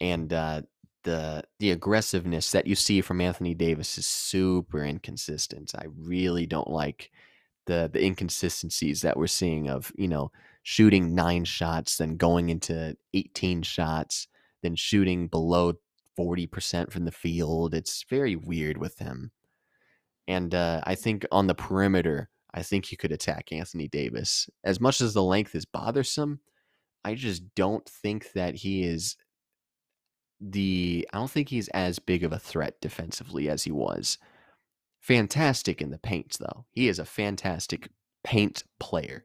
And 0.00 0.32
uh 0.32 0.62
the 1.04 1.44
the 1.58 1.70
aggressiveness 1.70 2.50
that 2.52 2.66
you 2.66 2.74
see 2.74 3.00
from 3.00 3.20
Anthony 3.20 3.54
Davis 3.54 3.98
is 3.98 4.06
super 4.06 4.84
inconsistent. 4.84 5.72
I 5.76 5.86
really 5.96 6.46
don't 6.46 6.70
like 6.70 7.10
the 7.66 7.90
the 7.92 8.04
inconsistencies 8.04 9.02
that 9.02 9.16
we're 9.16 9.26
seeing 9.26 9.68
of, 9.68 9.92
you 9.96 10.08
know, 10.08 10.30
shooting 10.62 11.14
9 11.14 11.44
shots 11.44 11.96
then 11.96 12.16
going 12.16 12.48
into 12.48 12.96
18 13.14 13.62
shots, 13.62 14.28
then 14.62 14.76
shooting 14.76 15.28
below 15.28 15.74
40% 16.18 16.92
from 16.92 17.04
the 17.04 17.10
field. 17.12 17.74
It's 17.74 18.04
very 18.08 18.36
weird 18.36 18.78
with 18.78 18.98
him. 18.98 19.32
And 20.28 20.54
uh, 20.54 20.82
I 20.84 20.94
think 20.94 21.26
on 21.32 21.46
the 21.46 21.54
perimeter, 21.54 22.28
I 22.54 22.62
think 22.62 22.90
you 22.90 22.98
could 22.98 23.12
attack 23.12 23.50
Anthony 23.50 23.88
Davis. 23.88 24.48
As 24.62 24.80
much 24.80 25.00
as 25.00 25.14
the 25.14 25.22
length 25.22 25.54
is 25.54 25.64
bothersome, 25.64 26.40
I 27.04 27.14
just 27.14 27.42
don't 27.54 27.88
think 27.88 28.32
that 28.32 28.54
he 28.54 28.84
is 28.84 29.16
the 30.42 31.08
I 31.12 31.18
don't 31.18 31.30
think 31.30 31.48
he's 31.48 31.68
as 31.68 31.98
big 31.98 32.24
of 32.24 32.32
a 32.32 32.38
threat 32.38 32.80
defensively 32.80 33.48
as 33.48 33.62
he 33.62 33.70
was. 33.70 34.18
Fantastic 35.00 35.80
in 35.80 35.90
the 35.90 35.98
paint 35.98 36.36
though. 36.40 36.64
He 36.72 36.88
is 36.88 36.98
a 36.98 37.04
fantastic 37.04 37.88
paint 38.24 38.64
player. 38.80 39.24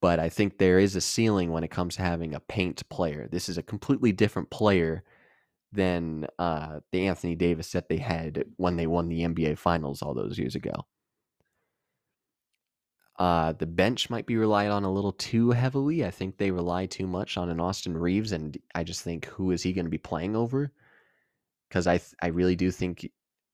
But 0.00 0.18
I 0.18 0.30
think 0.30 0.56
there 0.56 0.78
is 0.78 0.96
a 0.96 1.00
ceiling 1.00 1.50
when 1.50 1.64
it 1.64 1.70
comes 1.70 1.96
to 1.96 2.02
having 2.02 2.34
a 2.34 2.40
paint 2.40 2.88
player. 2.88 3.28
This 3.30 3.48
is 3.48 3.58
a 3.58 3.62
completely 3.62 4.12
different 4.12 4.48
player 4.48 5.04
than 5.72 6.26
uh, 6.38 6.80
the 6.90 7.06
Anthony 7.06 7.34
Davis 7.34 7.72
that 7.72 7.88
they 7.88 7.98
had 7.98 8.44
when 8.56 8.76
they 8.76 8.86
won 8.86 9.08
the 9.08 9.20
NBA 9.20 9.58
Finals 9.58 10.02
all 10.02 10.14
those 10.14 10.38
years 10.38 10.54
ago. 10.54 10.72
Uh, 13.20 13.52
the 13.52 13.66
bench 13.66 14.08
might 14.08 14.24
be 14.24 14.38
relied 14.38 14.70
on 14.70 14.82
a 14.82 14.90
little 14.90 15.12
too 15.12 15.50
heavily. 15.50 16.06
I 16.06 16.10
think 16.10 16.38
they 16.38 16.50
rely 16.50 16.86
too 16.86 17.06
much 17.06 17.36
on 17.36 17.50
an 17.50 17.60
Austin 17.60 17.94
Reaves, 17.94 18.32
and 18.32 18.56
I 18.74 18.82
just 18.82 19.02
think 19.02 19.26
who 19.26 19.50
is 19.50 19.62
he 19.62 19.74
going 19.74 19.84
to 19.84 19.90
be 19.90 19.98
playing 19.98 20.34
over? 20.34 20.72
Because 21.68 21.86
I 21.86 21.98
th- 21.98 22.14
I 22.22 22.28
really 22.28 22.56
do 22.56 22.70
think 22.70 23.10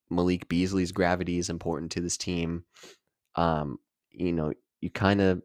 Malik 0.09 0.47
Beasley's 0.47 0.93
gravity 0.93 1.37
is 1.37 1.49
important 1.49 1.91
to 1.91 1.99
this 1.99 2.15
team. 2.15 2.63
Um, 3.35 3.79
you 4.09 4.31
know, 4.31 4.53
you 4.79 4.89
kind 4.89 5.19
of 5.19 5.41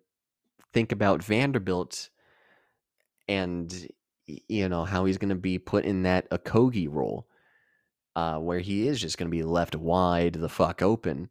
think 0.72 0.92
about 0.92 1.24
Vanderbilt 1.24 2.08
and 3.26 3.88
you 4.26 4.68
know 4.68 4.84
how 4.84 5.04
he's 5.04 5.18
going 5.18 5.30
to 5.30 5.34
be 5.34 5.58
put 5.58 5.84
in 5.84 6.04
that 6.04 6.30
Okogie 6.30 6.88
role, 6.88 7.26
uh, 8.14 8.38
where 8.38 8.60
he 8.60 8.86
is 8.86 9.00
just 9.00 9.18
going 9.18 9.28
to 9.28 9.36
be 9.36 9.42
left 9.42 9.74
wide 9.74 10.34
the 10.34 10.48
fuck 10.48 10.80
open, 10.80 11.28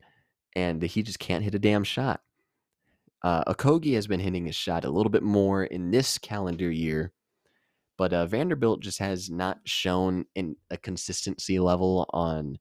and 0.58 0.82
he 0.82 1.02
just 1.04 1.20
can't 1.20 1.46
hit 1.46 1.56
a 1.56 1.60
damn 1.60 1.86
shot. 1.86 2.20
Uh, 3.23 3.53
has 3.93 4.07
been 4.07 4.19
hitting 4.19 4.45
his 4.45 4.56
shot 4.56 4.84
a 4.84 4.89
little 4.89 5.11
bit 5.11 5.22
more 5.22 5.64
in 5.64 5.91
this 5.91 6.18
calendar 6.18 6.72
year, 6.72 7.11
but 7.95 8.14
uh, 8.14 8.26
Vanderbilt 8.26 8.80
just 8.80 8.98
has 8.98 9.30
not 9.30 9.60
shown 9.64 10.26
in 10.34 10.56
a 10.72 10.77
consistency 10.77 11.60
level 11.60 12.10
on 12.14 12.57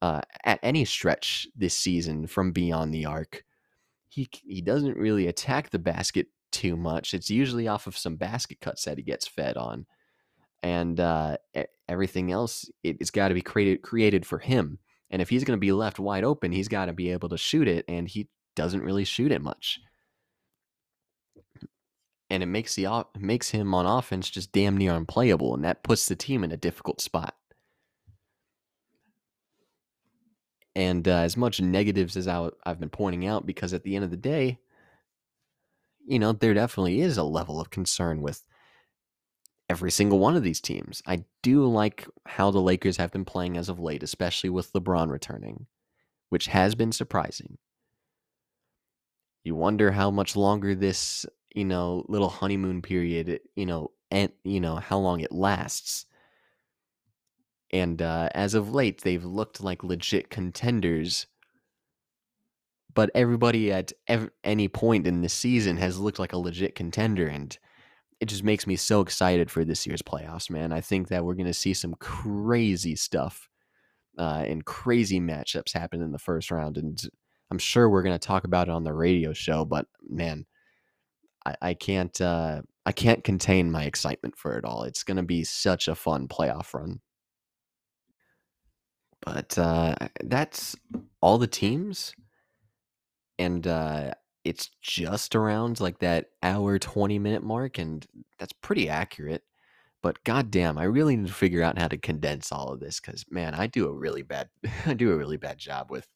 uh, 0.00 0.22
at 0.42 0.58
any 0.62 0.86
stretch 0.86 1.46
this 1.54 1.76
season 1.76 2.26
from 2.26 2.50
beyond 2.52 2.94
the 2.94 3.04
arc. 3.04 3.44
He 4.08 4.26
he 4.42 4.62
doesn't 4.62 4.96
really 4.96 5.26
attack 5.26 5.68
the 5.68 5.78
basket 5.78 6.28
too 6.50 6.78
much. 6.78 7.12
It's 7.12 7.28
usually 7.28 7.68
off 7.68 7.86
of 7.86 7.98
some 7.98 8.16
basket 8.16 8.58
cuts 8.62 8.84
that 8.84 8.96
he 8.96 9.02
gets 9.04 9.28
fed 9.28 9.58
on, 9.58 9.84
and 10.62 10.98
uh, 10.98 11.36
everything 11.90 12.32
else 12.32 12.70
it, 12.82 12.96
has 13.00 13.10
got 13.10 13.28
to 13.28 13.34
be 13.34 13.42
created 13.42 13.82
created 13.82 14.24
for 14.24 14.38
him. 14.38 14.78
And 15.10 15.20
if 15.20 15.28
he's 15.28 15.44
going 15.44 15.58
to 15.58 15.60
be 15.60 15.72
left 15.72 15.98
wide 15.98 16.24
open, 16.24 16.52
he's 16.52 16.68
got 16.68 16.86
to 16.86 16.94
be 16.94 17.10
able 17.12 17.28
to 17.28 17.36
shoot 17.36 17.68
it, 17.68 17.84
and 17.86 18.08
he 18.08 18.30
doesn't 18.56 18.82
really 18.82 19.04
shoot 19.04 19.30
it 19.30 19.42
much 19.42 19.78
and 22.30 22.42
it 22.42 22.46
makes 22.46 22.76
the 22.76 23.04
makes 23.18 23.50
him 23.50 23.74
on 23.74 23.86
offense 23.86 24.30
just 24.30 24.52
damn 24.52 24.76
near 24.76 24.92
unplayable, 24.92 25.54
and 25.54 25.64
that 25.64 25.82
puts 25.82 26.06
the 26.06 26.16
team 26.16 26.44
in 26.44 26.52
a 26.52 26.56
difficult 26.56 27.00
spot. 27.00 27.36
And 30.76 31.06
uh, 31.08 31.16
as 31.16 31.36
much 31.36 31.60
negatives 31.60 32.16
as 32.16 32.28
I, 32.28 32.48
I've 32.64 32.78
been 32.78 32.90
pointing 32.90 33.26
out, 33.26 33.44
because 33.44 33.74
at 33.74 33.82
the 33.82 33.96
end 33.96 34.04
of 34.04 34.12
the 34.12 34.16
day, 34.16 34.58
you 36.06 36.18
know, 36.18 36.32
there 36.32 36.54
definitely 36.54 37.00
is 37.00 37.16
a 37.16 37.24
level 37.24 37.60
of 37.60 37.70
concern 37.70 38.22
with 38.22 38.44
every 39.68 39.90
single 39.90 40.18
one 40.18 40.36
of 40.36 40.42
these 40.42 40.60
teams. 40.60 41.02
I 41.06 41.24
do 41.42 41.66
like 41.66 42.06
how 42.26 42.50
the 42.50 42.60
Lakers 42.60 42.96
have 42.96 43.10
been 43.10 43.24
playing 43.24 43.56
as 43.56 43.68
of 43.68 43.80
late, 43.80 44.02
especially 44.02 44.50
with 44.50 44.72
LeBron 44.72 45.10
returning, 45.10 45.66
which 46.28 46.46
has 46.46 46.74
been 46.74 46.92
surprising. 46.92 47.58
You 49.42 49.54
wonder 49.56 49.92
how 49.92 50.10
much 50.10 50.36
longer 50.36 50.74
this 50.74 51.26
you 51.54 51.64
know, 51.64 52.04
little 52.08 52.28
honeymoon 52.28 52.82
period, 52.82 53.40
you 53.56 53.66
know, 53.66 53.90
and 54.10 54.30
you 54.44 54.60
know 54.60 54.76
how 54.76 54.98
long 54.98 55.20
it 55.20 55.32
lasts. 55.32 56.06
And 57.72 58.02
uh, 58.02 58.28
as 58.34 58.54
of 58.54 58.74
late, 58.74 59.02
they've 59.02 59.24
looked 59.24 59.62
like 59.62 59.84
legit 59.84 60.30
contenders. 60.30 61.26
But 62.92 63.10
everybody 63.14 63.72
at 63.72 63.92
ev- 64.08 64.30
any 64.42 64.66
point 64.68 65.06
in 65.06 65.22
the 65.22 65.28
season 65.28 65.76
has 65.76 65.98
looked 65.98 66.18
like 66.18 66.32
a 66.32 66.38
legit 66.38 66.74
contender, 66.74 67.28
and 67.28 67.56
it 68.20 68.26
just 68.26 68.42
makes 68.42 68.66
me 68.66 68.74
so 68.74 69.00
excited 69.00 69.50
for 69.50 69.64
this 69.64 69.86
year's 69.86 70.02
playoffs, 70.02 70.50
man. 70.50 70.72
I 70.72 70.80
think 70.80 71.08
that 71.08 71.24
we're 71.24 71.34
going 71.34 71.46
to 71.46 71.54
see 71.54 71.72
some 71.72 71.94
crazy 71.94 72.96
stuff 72.96 73.48
uh, 74.18 74.44
and 74.46 74.64
crazy 74.64 75.20
matchups 75.20 75.72
happen 75.72 76.02
in 76.02 76.10
the 76.10 76.18
first 76.18 76.50
round, 76.50 76.76
and 76.76 77.00
I'm 77.52 77.58
sure 77.58 77.88
we're 77.88 78.02
going 78.02 78.18
to 78.18 78.26
talk 78.26 78.42
about 78.42 78.68
it 78.68 78.72
on 78.72 78.82
the 78.82 78.92
radio 78.92 79.32
show. 79.32 79.64
But 79.64 79.86
man, 80.08 80.46
I, 81.46 81.56
I 81.62 81.74
can't 81.74 82.18
uh, 82.20 82.62
I 82.86 82.92
can't 82.92 83.24
contain 83.24 83.70
my 83.70 83.84
excitement 83.84 84.36
for 84.36 84.56
it 84.56 84.64
all. 84.64 84.84
It's 84.84 85.04
going 85.04 85.16
to 85.16 85.22
be 85.22 85.44
such 85.44 85.88
a 85.88 85.94
fun 85.94 86.28
playoff 86.28 86.74
run. 86.74 87.00
But 89.22 89.56
uh, 89.58 89.94
that's 90.24 90.76
all 91.20 91.38
the 91.38 91.46
teams, 91.46 92.14
and 93.38 93.66
uh, 93.66 94.12
it's 94.44 94.70
just 94.80 95.34
around 95.34 95.80
like 95.80 95.98
that 95.98 96.26
hour 96.42 96.78
twenty 96.78 97.18
minute 97.18 97.42
mark, 97.42 97.78
and 97.78 98.06
that's 98.38 98.54
pretty 98.54 98.88
accurate. 98.88 99.42
But 100.02 100.24
goddamn, 100.24 100.78
I 100.78 100.84
really 100.84 101.16
need 101.16 101.26
to 101.26 101.32
figure 101.34 101.62
out 101.62 101.78
how 101.78 101.88
to 101.88 101.98
condense 101.98 102.50
all 102.52 102.72
of 102.72 102.80
this 102.80 103.00
because 103.00 103.24
man, 103.30 103.54
I 103.54 103.66
do 103.66 103.86
a 103.88 103.92
really 103.92 104.22
bad 104.22 104.48
I 104.86 104.94
do 104.94 105.12
a 105.12 105.16
really 105.16 105.36
bad 105.36 105.58
job 105.58 105.90
with 105.90 106.06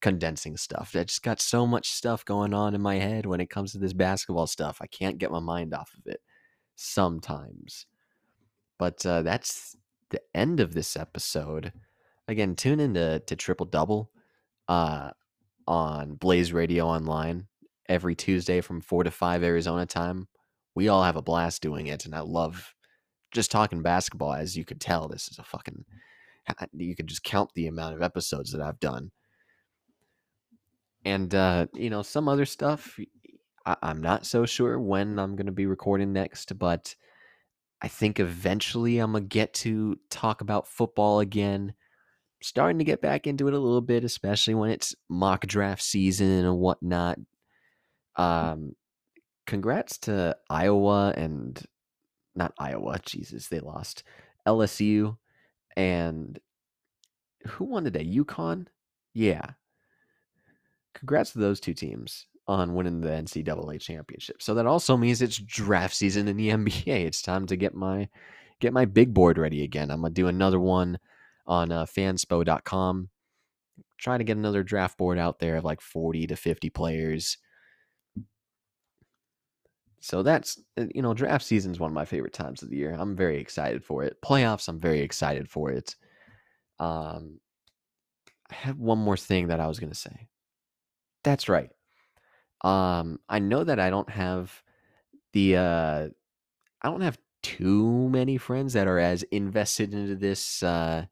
condensing 0.00 0.56
stuff. 0.56 0.92
I 0.94 1.04
just 1.04 1.22
got 1.22 1.40
so 1.40 1.66
much 1.66 1.90
stuff 1.90 2.24
going 2.24 2.54
on 2.54 2.74
in 2.74 2.80
my 2.80 2.96
head 2.96 3.26
when 3.26 3.40
it 3.40 3.50
comes 3.50 3.72
to 3.72 3.78
this 3.78 3.92
basketball 3.92 4.46
stuff. 4.46 4.78
I 4.80 4.86
can't 4.86 5.18
get 5.18 5.30
my 5.30 5.40
mind 5.40 5.74
off 5.74 5.92
of 5.98 6.10
it 6.10 6.20
sometimes. 6.76 7.86
But 8.78 9.04
uh, 9.04 9.22
that's 9.22 9.76
the 10.10 10.22
end 10.34 10.60
of 10.60 10.74
this 10.74 10.96
episode. 10.96 11.72
Again, 12.28 12.56
tune 12.56 12.80
in 12.80 12.94
to, 12.94 13.20
to 13.20 13.36
Triple 13.36 13.66
Double 13.66 14.10
uh, 14.68 15.10
on 15.66 16.14
Blaze 16.14 16.52
Radio 16.52 16.86
Online 16.86 17.46
every 17.88 18.14
Tuesday 18.14 18.60
from 18.60 18.80
4 18.80 19.04
to 19.04 19.10
5 19.10 19.42
Arizona 19.42 19.84
time. 19.84 20.28
We 20.74 20.88
all 20.88 21.02
have 21.02 21.16
a 21.16 21.22
blast 21.22 21.60
doing 21.60 21.88
it, 21.88 22.06
and 22.06 22.14
I 22.14 22.20
love 22.20 22.74
just 23.32 23.50
talking 23.50 23.82
basketball. 23.82 24.32
As 24.32 24.56
you 24.56 24.64
could 24.64 24.80
tell, 24.80 25.08
this 25.08 25.28
is 25.28 25.38
a 25.38 25.44
fucking. 25.44 25.84
You 26.72 26.96
could 26.96 27.06
just 27.06 27.22
count 27.22 27.50
the 27.54 27.66
amount 27.66 27.94
of 27.94 28.02
episodes 28.02 28.50
that 28.52 28.62
I've 28.62 28.80
done 28.80 29.10
and 31.04 31.34
uh, 31.34 31.66
you 31.74 31.90
know 31.90 32.02
some 32.02 32.28
other 32.28 32.44
stuff. 32.46 32.98
I- 33.66 33.76
I'm 33.82 34.00
not 34.00 34.26
so 34.26 34.46
sure 34.46 34.78
when 34.80 35.18
I'm 35.18 35.36
going 35.36 35.46
to 35.46 35.52
be 35.52 35.66
recording 35.66 36.12
next, 36.12 36.58
but 36.58 36.94
I 37.82 37.88
think 37.88 38.20
eventually 38.20 38.98
I'm 38.98 39.12
gonna 39.12 39.24
get 39.24 39.54
to 39.54 39.98
talk 40.10 40.40
about 40.40 40.68
football 40.68 41.20
again. 41.20 41.74
Starting 42.42 42.78
to 42.78 42.84
get 42.84 43.02
back 43.02 43.26
into 43.26 43.48
it 43.48 43.54
a 43.54 43.58
little 43.58 43.80
bit, 43.80 44.04
especially 44.04 44.54
when 44.54 44.70
it's 44.70 44.94
mock 45.08 45.46
draft 45.46 45.82
season 45.82 46.44
and 46.44 46.58
whatnot. 46.58 47.18
Um, 48.16 48.74
congrats 49.46 49.98
to 49.98 50.36
Iowa 50.48 51.12
and 51.16 51.62
not 52.34 52.54
Iowa. 52.58 52.98
Jesus, 53.04 53.48
they 53.48 53.60
lost 53.60 54.04
LSU 54.46 55.16
and 55.76 56.38
who 57.46 57.64
won 57.64 57.84
today? 57.84 58.04
UConn. 58.04 58.66
Yeah, 59.14 59.52
congrats 60.94 61.32
to 61.32 61.38
those 61.38 61.60
two 61.60 61.74
teams 61.74 62.26
on 62.46 62.74
winning 62.74 63.00
the 63.00 63.08
NCAA 63.08 63.80
championship. 63.80 64.42
So 64.42 64.54
that 64.54 64.66
also 64.66 64.96
means 64.96 65.22
it's 65.22 65.38
draft 65.38 65.94
season 65.94 66.28
in 66.28 66.36
the 66.36 66.48
NBA. 66.50 67.06
It's 67.06 67.22
time 67.22 67.46
to 67.46 67.56
get 67.56 67.74
my 67.74 68.08
get 68.58 68.72
my 68.72 68.84
big 68.84 69.14
board 69.14 69.38
ready 69.38 69.62
again. 69.62 69.90
I'm 69.90 70.02
gonna 70.02 70.12
do 70.12 70.28
another 70.28 70.60
one 70.60 70.98
on 71.46 71.72
uh, 71.72 71.84
fanspo.com. 71.84 73.08
Try 73.98 74.18
to 74.18 74.24
get 74.24 74.36
another 74.36 74.62
draft 74.62 74.98
board 74.98 75.18
out 75.18 75.38
there 75.38 75.56
of 75.56 75.64
like 75.64 75.80
40 75.80 76.28
to 76.28 76.36
50 76.36 76.70
players. 76.70 77.38
So 80.00 80.22
that's 80.22 80.58
uh, 80.78 80.86
you 80.94 81.02
know, 81.02 81.14
draft 81.14 81.44
season 81.44 81.72
is 81.72 81.80
one 81.80 81.90
of 81.90 81.94
my 81.94 82.04
favorite 82.04 82.32
times 82.32 82.62
of 82.62 82.70
the 82.70 82.76
year. 82.76 82.96
I'm 82.98 83.14
very 83.14 83.38
excited 83.38 83.84
for 83.84 84.02
it. 84.02 84.16
Playoffs, 84.22 84.68
I'm 84.68 84.80
very 84.80 85.00
excited 85.00 85.48
for 85.48 85.70
it. 85.70 85.94
Um, 86.78 87.38
I 88.50 88.54
have 88.54 88.78
one 88.78 88.98
more 88.98 89.16
thing 89.16 89.48
that 89.48 89.60
I 89.60 89.68
was 89.68 89.78
gonna 89.78 89.94
say. 89.94 90.29
That's 91.24 91.48
right. 91.48 91.70
Um, 92.62 93.20
I 93.28 93.38
know 93.38 93.64
that 93.64 93.80
I 93.80 93.90
don't 93.90 94.10
have 94.10 94.62
the 95.32 95.56
uh, 95.56 96.08
I 96.82 96.90
don't 96.90 97.02
have 97.02 97.18
too 97.42 98.08
many 98.10 98.38
friends 98.38 98.74
that 98.74 98.88
are 98.88 98.98
as 98.98 99.22
invested 99.24 99.94
into 99.94 100.16
this 100.16 100.62
uh, 100.62 101.06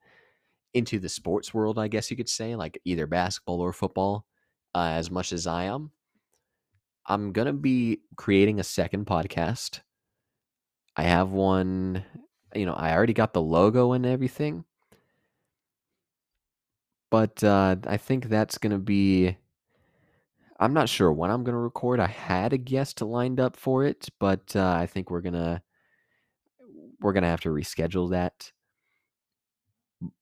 into 0.75 0.99
the 0.99 1.09
sports 1.11 1.55
world. 1.55 1.79
I 1.79 1.89
guess 1.89 2.11
you 2.11 2.19
could 2.19 2.29
say, 2.29 2.57
like 2.57 2.81
either 2.85 3.07
basketball 3.07 3.61
or 3.61 3.73
football, 3.73 4.27
uh, 4.75 4.93
as 4.95 5.11
much 5.11 5.33
as 5.33 5.47
I 5.47 5.65
am. 5.65 5.93
I'm 7.07 7.33
gonna 7.33 7.53
be 7.53 8.03
creating 8.17 8.61
a 8.61 8.65
second 8.65 9.07
podcast. 9.07 9.81
I 10.97 11.03
have 11.05 11.31
one, 11.31 12.05
you 12.55 12.67
know, 12.67 12.75
I 12.75 12.93
already 12.95 13.13
got 13.15 13.33
the 13.33 13.41
logo 13.43 13.93
and 13.93 14.05
everything. 14.05 14.65
But 17.11 17.43
uh, 17.43 17.77
I 17.87 17.97
think 17.97 18.27
that's 18.27 18.59
gonna 18.59 18.79
be 18.79 19.37
I'm 20.59 20.73
not 20.73 20.89
sure 20.89 21.13
when 21.13 21.31
I'm 21.31 21.45
gonna 21.45 21.59
record. 21.59 22.01
I 22.01 22.07
had 22.07 22.53
a 22.53 22.59
guest 22.59 23.01
lined 23.01 23.41
up 23.41 23.57
for 23.57 23.85
it, 23.85 24.09
but 24.19 24.55
uh, 24.57 24.73
I 24.79 24.87
think 24.87 25.11
we're 25.11 25.21
gonna 25.21 25.63
we're 27.01 27.13
gonna 27.13 27.29
have 27.29 27.41
to 27.43 27.51
reschedule 27.51 28.11
that. 28.11 28.53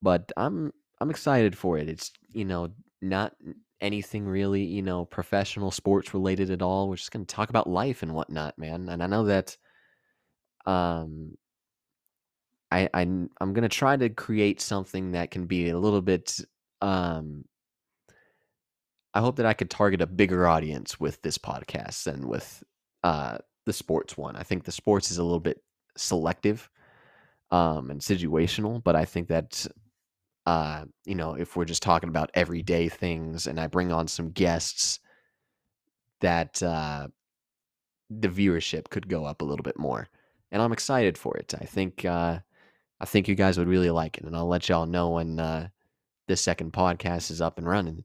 But 0.03 0.33
I'm 0.37 0.73
I'm 1.01 1.11
excited 1.11 1.57
for 1.57 1.79
it. 1.79 1.89
It's 1.89 2.13
you 2.33 2.45
know 2.45 2.71
not 3.03 3.35
anything 3.81 4.25
really 4.27 4.65
you 4.65 4.83
know 4.83 5.05
professional 5.05 5.71
sports 5.71 6.15
related 6.15 6.51
at 6.51 6.63
all. 6.63 6.89
We're 6.89 6.97
just 6.97 7.13
gonna 7.13 7.25
talk 7.25 7.51
about 7.51 7.69
life 7.69 8.03
and 8.03 8.15
whatnot, 8.15 8.59
man. 8.59 8.89
And 8.89 9.03
I 9.03 9.07
know 9.07 9.25
that 9.25 9.57
um 10.67 11.37
I, 12.71 12.89
I 12.93 13.01
I'm 13.03 13.53
gonna 13.53 13.69
try 13.69 13.97
to 13.97 14.09
create 14.09 14.61
something 14.61 15.13
that 15.13 15.31
can 15.31 15.47
be 15.47 15.69
a 15.71 15.79
little 15.79 16.03
bit 16.03 16.41
um 16.83 17.45
I 19.17 19.21
hope 19.21 19.37
that 19.37 19.47
I 19.47 19.55
could 19.55 19.71
target 19.71 20.03
a 20.03 20.07
bigger 20.07 20.47
audience 20.47 21.01
with 21.01 21.23
this 21.23 21.39
podcast 21.39 22.05
than 22.05 22.29
with 22.29 22.63
uh, 23.03 23.39
the 23.65 23.73
sports 23.73 24.19
one. 24.19 24.37
I 24.37 24.43
think 24.43 24.65
the 24.65 24.71
sports 24.71 25.11
is 25.11 25.17
a 25.17 25.25
little 25.25 25.41
bit 25.41 25.63
selective 25.97 26.69
um, 27.51 27.91
and 27.91 27.99
situational, 27.99 28.85
but 28.85 28.95
I 28.95 29.07
think 29.07 29.29
that 29.29 29.67
uh, 30.45 30.85
you 31.07 31.15
know 31.15 31.33
if 31.33 31.57
we're 31.57 31.65
just 31.65 31.83
talking 31.83 32.11
about 32.11 32.31
everyday 32.35 32.91
things 32.91 33.47
and 33.47 33.59
I 33.59 33.69
bring 33.69 33.91
on 33.91 34.07
some 34.07 34.33
guests, 34.33 35.01
that 36.21 36.63
uh, 36.63 37.09
the 38.11 38.29
viewership 38.29 38.91
could 38.91 39.09
go 39.09 39.25
up 39.25 39.41
a 39.41 39.47
little 39.47 39.65
bit 39.65 39.79
more, 39.79 40.11
and 40.53 40.61
I'm 40.61 40.75
excited 40.75 41.17
for 41.17 41.39
it. 41.39 41.55
I 41.59 41.65
think 41.65 42.05
uh, 42.05 42.41
I 43.01 43.05
think 43.07 43.29
you 43.29 43.35
guys 43.35 43.57
would 43.57 43.67
really 43.67 43.91
like 43.91 44.19
it, 44.19 44.25
and 44.25 44.37
I'll 44.37 44.47
let 44.47 44.69
y'all 44.69 44.85
know 44.85 45.13
when 45.13 45.41
uh, 45.41 45.69
this 46.29 46.43
second 46.43 46.75
podcast 46.75 47.31
is 47.31 47.41
up 47.41 47.57
and 47.57 47.67
running. 47.67 48.05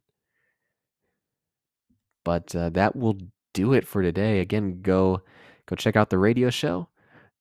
But 2.24 2.56
uh, 2.56 2.70
that 2.72 2.96
will 2.96 3.18
do 3.54 3.74
it 3.74 3.88
for 3.88 4.02
today. 4.02 4.40
Again, 4.40 4.82
go 4.82 5.22
go 5.66 5.76
check 5.76 5.96
out 5.96 6.10
the 6.10 6.18
radio 6.18 6.50
show. 6.50 6.88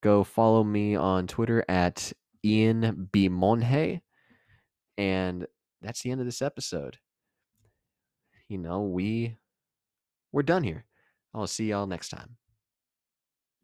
Go 0.02 0.24
follow 0.24 0.64
me 0.64 0.96
on 0.96 1.26
Twitter 1.26 1.64
at 1.68 2.12
Ian 2.44 3.08
B 3.12 3.28
Monhe, 3.28 4.00
and 4.96 5.46
that's 5.82 6.02
the 6.02 6.10
end 6.10 6.20
of 6.20 6.26
this 6.26 6.42
episode. 6.42 6.98
You 8.48 8.58
know, 8.58 8.82
we 8.82 9.36
we're 10.32 10.42
done 10.42 10.64
here. 10.64 10.84
I'll 11.34 11.46
see 11.46 11.68
y'all 11.68 11.86
next 11.86 12.08
time. 12.08 12.36